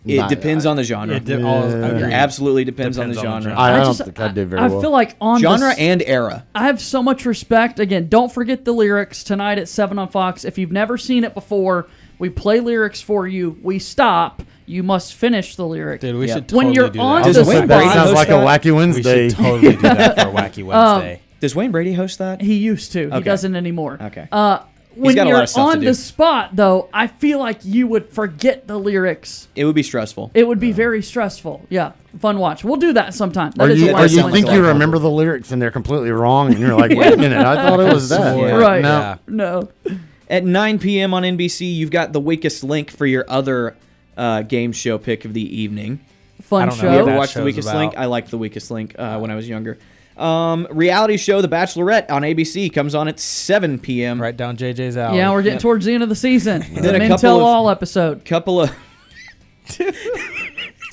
It 0.07 0.17
Nah, 0.19 0.29
depends 0.29 0.65
on 0.67 0.77
the 0.77 0.85
genre. 0.85 1.17
It 1.17 1.25
de- 1.25 1.43
all- 1.43 1.65
agreed. 1.65 2.13
absolutely 2.13 2.65
depends, 2.65 2.97
on 2.99 3.09
the 3.09 3.15
Depends 3.15 3.27
on 3.35 3.41
the 3.43 3.51
genre. 3.51 3.57
genre. 3.57 3.61
I, 3.61 3.75
I 3.75 3.77
don't 3.79 3.87
just- 3.87 4.05
think 4.05 4.21
I 4.21 4.29
did 4.29 4.49
very 4.49 4.63
I 4.63 4.69
well. 4.69 4.81
feel 4.81 4.91
like 4.93 5.17
on 5.21 5.41
genre 5.41 5.71
this, 5.71 5.79
and 5.79 6.03
era. 6.07 6.45
I 6.55 6.67
have 6.67 6.81
so 6.81 7.03
much 7.03 7.27
respect. 7.27 7.81
Again, 7.81 8.09
don't 8.09 8.31
forget 8.33 8.65
the 8.65 8.73
lyrics 8.73 9.25
tonight 9.25 9.59
at 9.59 9.69
7 9.69 9.99
on 9.99 10.09
Fox. 10.09 10.45
If 10.45 10.59
you've 10.59 10.71
never 10.73 10.97
seen 10.97 11.25
it 11.25 11.35
before, 11.35 11.89
we 12.19 12.31
play 12.31 12.61
lyrics 12.61 13.01
for 13.01 13.27
you. 13.27 13.59
We 13.63 13.79
stop. 13.81 14.43
You 14.65 14.83
must 14.83 15.15
finish 15.15 15.55
the 15.57 15.67
lyric. 15.67 16.01
Dude, 16.01 16.17
we 16.17 16.27
Yeah. 16.29 16.35
should 16.35 16.53
When 16.53 16.67
totally 16.67 16.75
you're 16.75 16.89
do 16.91 16.99
on 17.01 17.23
that. 17.23 17.29
the 17.29 17.35
Does 17.41 17.49
Wayne 17.49 17.57
spot- 17.59 17.67
Brady 17.69 17.85
that 17.85 17.95
sounds 17.95 18.09
host 18.11 18.17
like 18.17 18.29
a 18.29 18.31
that? 18.33 18.47
wacky 18.63 18.65
we 18.67 18.73
Wednesday. 18.73 19.29
should 19.29 19.39
totally 19.39 19.73
do 19.73 19.83
that 19.83 20.21
for 20.21 20.29
a 20.29 20.33
wacky 20.33 20.65
Wednesday. 20.65 21.21
Does 21.41 21.55
Wayne 21.55 21.71
Brady 21.71 21.93
host 21.93 22.19
that? 22.19 22.41
He 22.41 22.55
used 22.55 22.93
to. 22.93 23.11
He 23.11 23.21
doesn't 23.21 23.55
anymore. 23.55 23.99
Okay. 24.01 24.27
Uh, 24.33 24.61
when 24.97 25.15
got 25.15 25.23
a 25.23 25.31
lot 25.31 25.31
you're 25.31 25.43
of 25.43 25.49
stuff 25.49 25.67
to 25.67 25.71
on 25.77 25.81
do. 25.81 25.87
the 25.87 25.95
spot, 25.95 26.51
though, 26.57 26.89
I 26.93 27.07
feel 27.07 27.39
like 27.39 27.65
you 27.65 27.87
would 27.87 28.09
forget 28.09 28.67
the 28.67 28.79
lyrics. 28.79 29.49
It 29.55 29.65
would 29.65 29.75
be 29.75 29.83
stressful. 29.83 30.31
It 30.35 30.47
would 30.49 30.61
be 30.61 30.73
very 30.73 31.03
stressful. 31.03 31.67
Yeah, 31.69 31.93
fun 32.19 32.39
watch. 32.39 32.65
We'll 32.65 32.77
do 32.77 32.93
that 32.95 33.15
sometime. 33.15 33.53
That 33.53 33.69
Or 33.69 33.71
is 33.71 33.81
you, 33.81 33.91
a 33.91 34.03
or 34.03 34.07
you 34.07 34.31
think 34.31 34.51
you 34.51 34.65
remember 34.67 34.99
the 34.99 35.11
lyrics 35.11 35.53
and 35.53 35.61
they're 35.61 35.71
completely 35.71 36.11
wrong, 36.11 36.51
and 36.51 36.59
you're 36.59 36.77
like, 36.77 36.91
wait 36.97 37.13
a 37.13 37.17
minute, 37.17 37.39
I 37.39 37.55
thought 37.69 37.81
it 37.81 37.93
was 37.93 38.09
that. 38.11 38.37
Yeah. 38.39 38.57
Right. 38.57 38.83
No. 38.83 38.99
Yeah. 38.99 39.17
No. 39.27 39.69
At 40.29 40.45
9 40.45 40.79
p.m. 40.81 41.15
on 41.15 41.23
NBC, 41.23 41.73
you've 41.75 41.91
got 41.93 42.13
the 42.13 42.21
weakest 42.21 42.65
link 42.65 42.91
for 42.91 43.07
your 43.07 43.25
other 43.29 43.77
uh, 44.17 44.43
game 44.43 44.73
show 44.73 44.99
pick 44.99 45.25
of 45.25 45.35
the 45.35 45.61
evening. 45.61 46.01
Fun 46.43 46.63
I 46.63 46.67
don't 46.67 46.77
know 46.79 46.83
show. 46.83 46.93
You 46.93 46.99
ever 46.99 47.11
that 47.11 47.19
watch 47.19 47.35
The 47.35 47.43
Weakest 47.43 47.69
about. 47.69 47.79
Link? 47.79 47.95
I 47.97 48.07
liked 48.07 48.31
The 48.31 48.39
Weakest 48.39 48.71
Link 48.71 48.95
uh, 48.99 49.19
when 49.19 49.31
I 49.31 49.35
was 49.37 49.49
younger. 49.49 49.79
Um, 50.17 50.67
reality 50.71 51.17
show 51.19 51.43
The 51.43 51.49
Bachelorette 51.49 52.11
on 52.11 52.23
ABC 52.23 52.73
comes 52.73 52.95
on 52.95 53.07
at 53.09 53.21
7 53.21 53.79
p.m. 53.79 54.21
Right 54.21 54.37
down 54.37 54.57
JJ's 54.57 54.97
alley. 54.97 55.19
Yeah, 55.19 55.31
we're 55.33 55.43
getting 55.43 55.59
towards 55.59 55.85
the 55.85 55.93
end 55.95 56.03
of 56.03 56.09
the 56.09 56.15
season. 56.17 56.65
Then 56.75 56.95
a 56.95 56.99
Men 56.99 57.09
couple 57.09 57.19
Tell 57.19 57.37
of- 57.37 57.43
All 57.43 57.69
episode. 57.71 58.25
Couple 58.25 58.63
of 58.63 58.71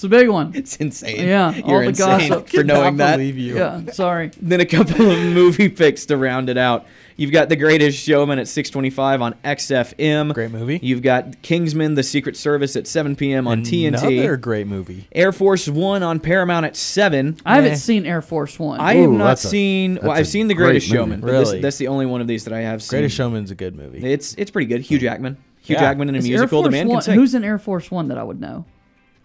It's 0.04 0.14
It's 0.14 0.14
a 0.14 0.18
big 0.20 0.30
one. 0.30 0.52
It's 0.56 0.76
insane. 0.78 1.28
Yeah, 1.28 1.48
all 1.64 1.70
You're 1.72 1.82
the 1.84 1.88
insane 1.90 2.30
gossip. 2.30 2.50
for 2.50 2.64
knowing 2.64 2.98
that. 2.98 3.20
Yeah, 3.20 3.92
sorry. 3.92 4.32
Then 4.42 4.60
a 4.62 4.66
couple 4.66 5.10
of 5.12 5.20
movie 5.20 5.70
picks 5.70 6.06
to 6.08 6.18
round 6.18 6.50
it 6.50 6.58
out. 6.58 6.86
You've 7.16 7.32
got 7.32 7.48
The 7.50 7.56
Greatest 7.56 8.00
Showman 8.00 8.40
at 8.40 8.48
6:25 8.48 9.22
on 9.22 9.36
XFM. 9.46 10.34
Great 10.34 10.52
movie. 10.52 10.80
You've 10.82 11.02
got 11.04 11.42
Kingsman: 11.44 11.94
The 11.96 12.04
Secret 12.04 12.36
Service 12.36 12.76
at 12.76 12.88
7 12.88 13.16
p.m. 13.16 13.48
on 13.48 13.62
TNT. 13.62 13.88
Another 13.88 14.38
great 14.38 14.68
movie. 14.68 15.08
Air 15.12 15.32
Force 15.32 15.68
One 15.68 16.02
on 16.04 16.20
Paramount 16.20 16.66
at 16.66 16.76
7. 16.76 17.38
I 17.46 17.56
haven't 17.56 17.78
seen 17.78 18.06
Air 18.06 18.22
Force 18.22 18.58
One. 18.60 18.80
I 18.80 18.96
have 18.96 19.10
Ooh, 19.10 19.18
not 19.18 19.26
that's 19.28 19.46
a- 19.46 19.50
seen. 19.50 20.00
well, 20.02 20.12
I've 20.12 20.28
seen 20.28 20.48
The 20.48 20.54
great 20.56 20.66
Greatest 20.72 20.88
movie. 20.90 20.98
Showman. 20.98 21.22
but 21.22 21.28
this- 21.28 21.50
Really? 21.50 21.62
that's 21.62 21.78
the 21.78 21.88
only 21.88 22.06
one 22.08 22.20
of 22.22 22.28
these 22.28 22.44
that 22.46 22.54
I 22.54 22.62
have 22.62 22.82
seen. 22.82 22.98
Greatest 23.00 23.16
Showman's 23.16 23.52
a 23.52 23.56
good 23.56 23.76
movie. 23.76 24.04
It's 24.04 24.34
it's 24.38 24.50
pretty 24.52 24.66
good. 24.68 24.82
Hugh 24.82 24.98
Jackman. 25.00 25.38
Hugh 25.62 25.76
Yeah. 25.76 25.82
Jackman 25.82 26.10
in 26.10 26.16
a 26.16 26.18
Is 26.18 26.26
Air 26.26 26.32
musical. 26.32 26.64
The 26.64 26.72
man 26.72 26.88
One, 26.88 26.98
can 26.98 27.04
sing. 27.04 27.14
Who's 27.16 27.34
in 27.36 27.44
Air 27.44 27.58
Force 27.60 27.90
One 27.92 28.08
that 28.10 28.18
I 28.18 28.24
would 28.24 28.42
know? 28.42 28.66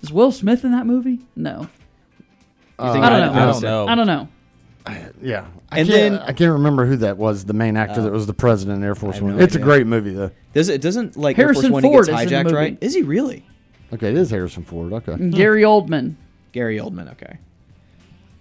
Is 0.03 0.13
Will 0.13 0.33
Smith 0.33 0.65
in 0.65 0.73
that 0.73 0.87
movie? 0.87 1.21
No. 1.35 1.69
You 2.81 2.93
think 2.93 3.05
I 3.05 3.11
don't 3.11 3.35
know. 3.35 3.43
I 3.43 3.47
don't 3.47 3.63
know. 3.63 3.89
I 3.89 3.95
don't 3.95 4.07
know. 4.07 4.29
Yeah, 5.21 5.47
I 5.71 5.81
And 5.81 5.89
can't, 5.89 6.15
then- 6.15 6.19
I 6.19 6.33
can't 6.33 6.53
remember 6.53 6.87
who 6.87 6.97
that 6.99 7.19
was. 7.19 7.45
The 7.45 7.53
main 7.53 7.77
actor 7.77 8.01
oh. 8.01 8.05
that 8.05 8.13
was 8.13 8.27
the 8.27 8.33
president 8.33 8.79
in 8.79 8.85
Air 8.85 8.95
Force 8.95 9.17
have 9.17 9.25
One. 9.25 9.37
no 9.37 9.43
it's 9.43 9.55
a 9.55 9.59
great 9.59 9.87
movie 9.87 10.13
though. 10.13 10.31
Does 10.55 10.69
it 10.69 10.81
doesn't 10.81 11.17
like 11.17 11.37
Harrison 11.37 11.67
Air 11.67 11.71
Force 11.71 11.83
One 11.83 11.93
Ford 11.93 12.07
he 12.07 12.13
is 12.13 12.19
gets 12.21 12.33
hijacked, 12.33 12.45
movie. 12.45 12.57
right? 12.57 12.79
Is 12.81 12.95
he 12.95 13.03
really? 13.03 13.45
Okay, 13.93 14.11
it 14.11 14.17
is 14.17 14.31
Harrison 14.31 14.65
Ford. 14.65 14.93
Okay, 14.93 15.13
hmm. 15.15 15.31
Gary 15.31 15.63
Oldman. 15.63 16.15
Gary 16.53 16.79
Oldman. 16.79 17.11
Okay. 17.13 17.39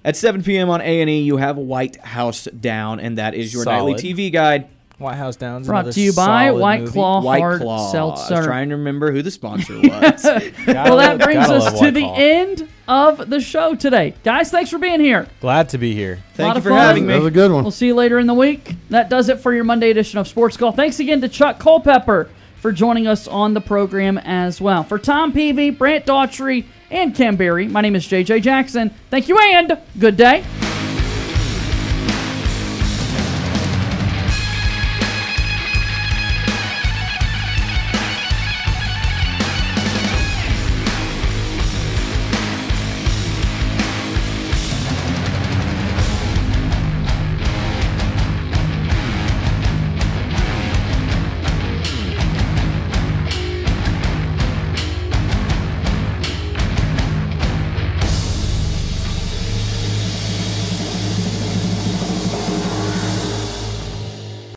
At 0.06 0.16
7 0.16 0.42
p.m. 0.42 0.70
on 0.70 0.80
A&E, 0.80 1.22
you 1.22 1.36
have 1.36 1.58
White 1.58 1.98
House 1.98 2.46
Down, 2.46 3.02
and 3.02 3.18
that 3.18 3.34
is 3.34 3.54
your 3.54 3.64
Solid. 3.64 3.92
nightly 3.96 4.14
TV 4.14 4.32
guide. 4.32 4.70
White 4.98 5.16
House 5.16 5.36
Downs. 5.36 5.68
Brought 5.68 5.92
to 5.92 6.02
you 6.02 6.12
by 6.14 6.52
White 6.52 6.82
movie. 6.82 6.92
Claw 6.94 7.22
White 7.22 7.40
Hard 7.40 7.62
Claw. 7.62 7.78
I 7.78 7.82
was 7.82 7.92
Seltzer. 8.28 8.44
trying 8.44 8.70
to 8.70 8.78
remember 8.78 9.12
who 9.12 9.22
the 9.22 9.30
sponsor 9.30 9.76
was. 9.82 10.24
Well, 10.24 10.42
that 10.98 11.20
brings 11.20 11.46
gotta 11.48 11.54
us 11.66 11.80
to 11.80 11.92
the 11.92 12.02
Claw. 12.02 12.16
end 12.18 12.68
of 12.88 13.30
the 13.30 13.40
show 13.40 13.76
today. 13.76 14.16
Guys, 14.24 14.50
thanks 14.50 14.72
for 14.72 14.80
being 14.80 15.00
here. 15.00 15.28
Glad 15.40 15.70
to 15.70 15.78
be 15.78 15.94
here. 15.94 16.16
Lot 16.16 16.24
Thank 16.34 16.56
you 16.56 16.62
for 16.62 16.70
fun. 16.70 16.80
having 16.80 17.06
me. 17.06 17.14
that 17.14 17.20
was 17.20 17.28
a 17.28 17.32
good 17.32 17.52
one. 17.52 17.64
We'll 17.64 17.72
see 17.72 17.88
you 17.88 17.96
later 17.96 18.18
in 18.18 18.26
the 18.28 18.34
week. 18.34 18.76
That 18.90 19.10
does 19.10 19.30
it 19.30 19.40
for 19.40 19.54
your 19.54 19.64
Monday 19.66 19.92
edition 19.92 20.18
of 20.20 20.28
Sports 20.28 20.58
Call. 20.58 20.72
Thanks 20.72 21.00
again 21.00 21.22
to 21.22 21.30
Chuck 21.30 21.60
Culpepper 21.60 22.30
for 22.60 22.72
joining 22.72 23.06
us 23.06 23.28
on 23.28 23.54
the 23.54 23.62
program 23.62 24.18
as 24.18 24.60
well. 24.60 24.84
For 24.84 24.98
Tom 24.98 25.32
Peavy, 25.32 25.70
Brant 25.70 26.08
Daughtry, 26.08 26.66
and 26.90 27.14
Cam 27.14 27.36
Barry, 27.36 27.68
my 27.68 27.82
name 27.82 27.96
is 27.96 28.08
JJ 28.08 28.42
Jackson. 28.42 28.90
Thank 29.12 29.28
you 29.28 29.38
and 29.38 29.78
good 30.00 30.18
day. 30.18 30.44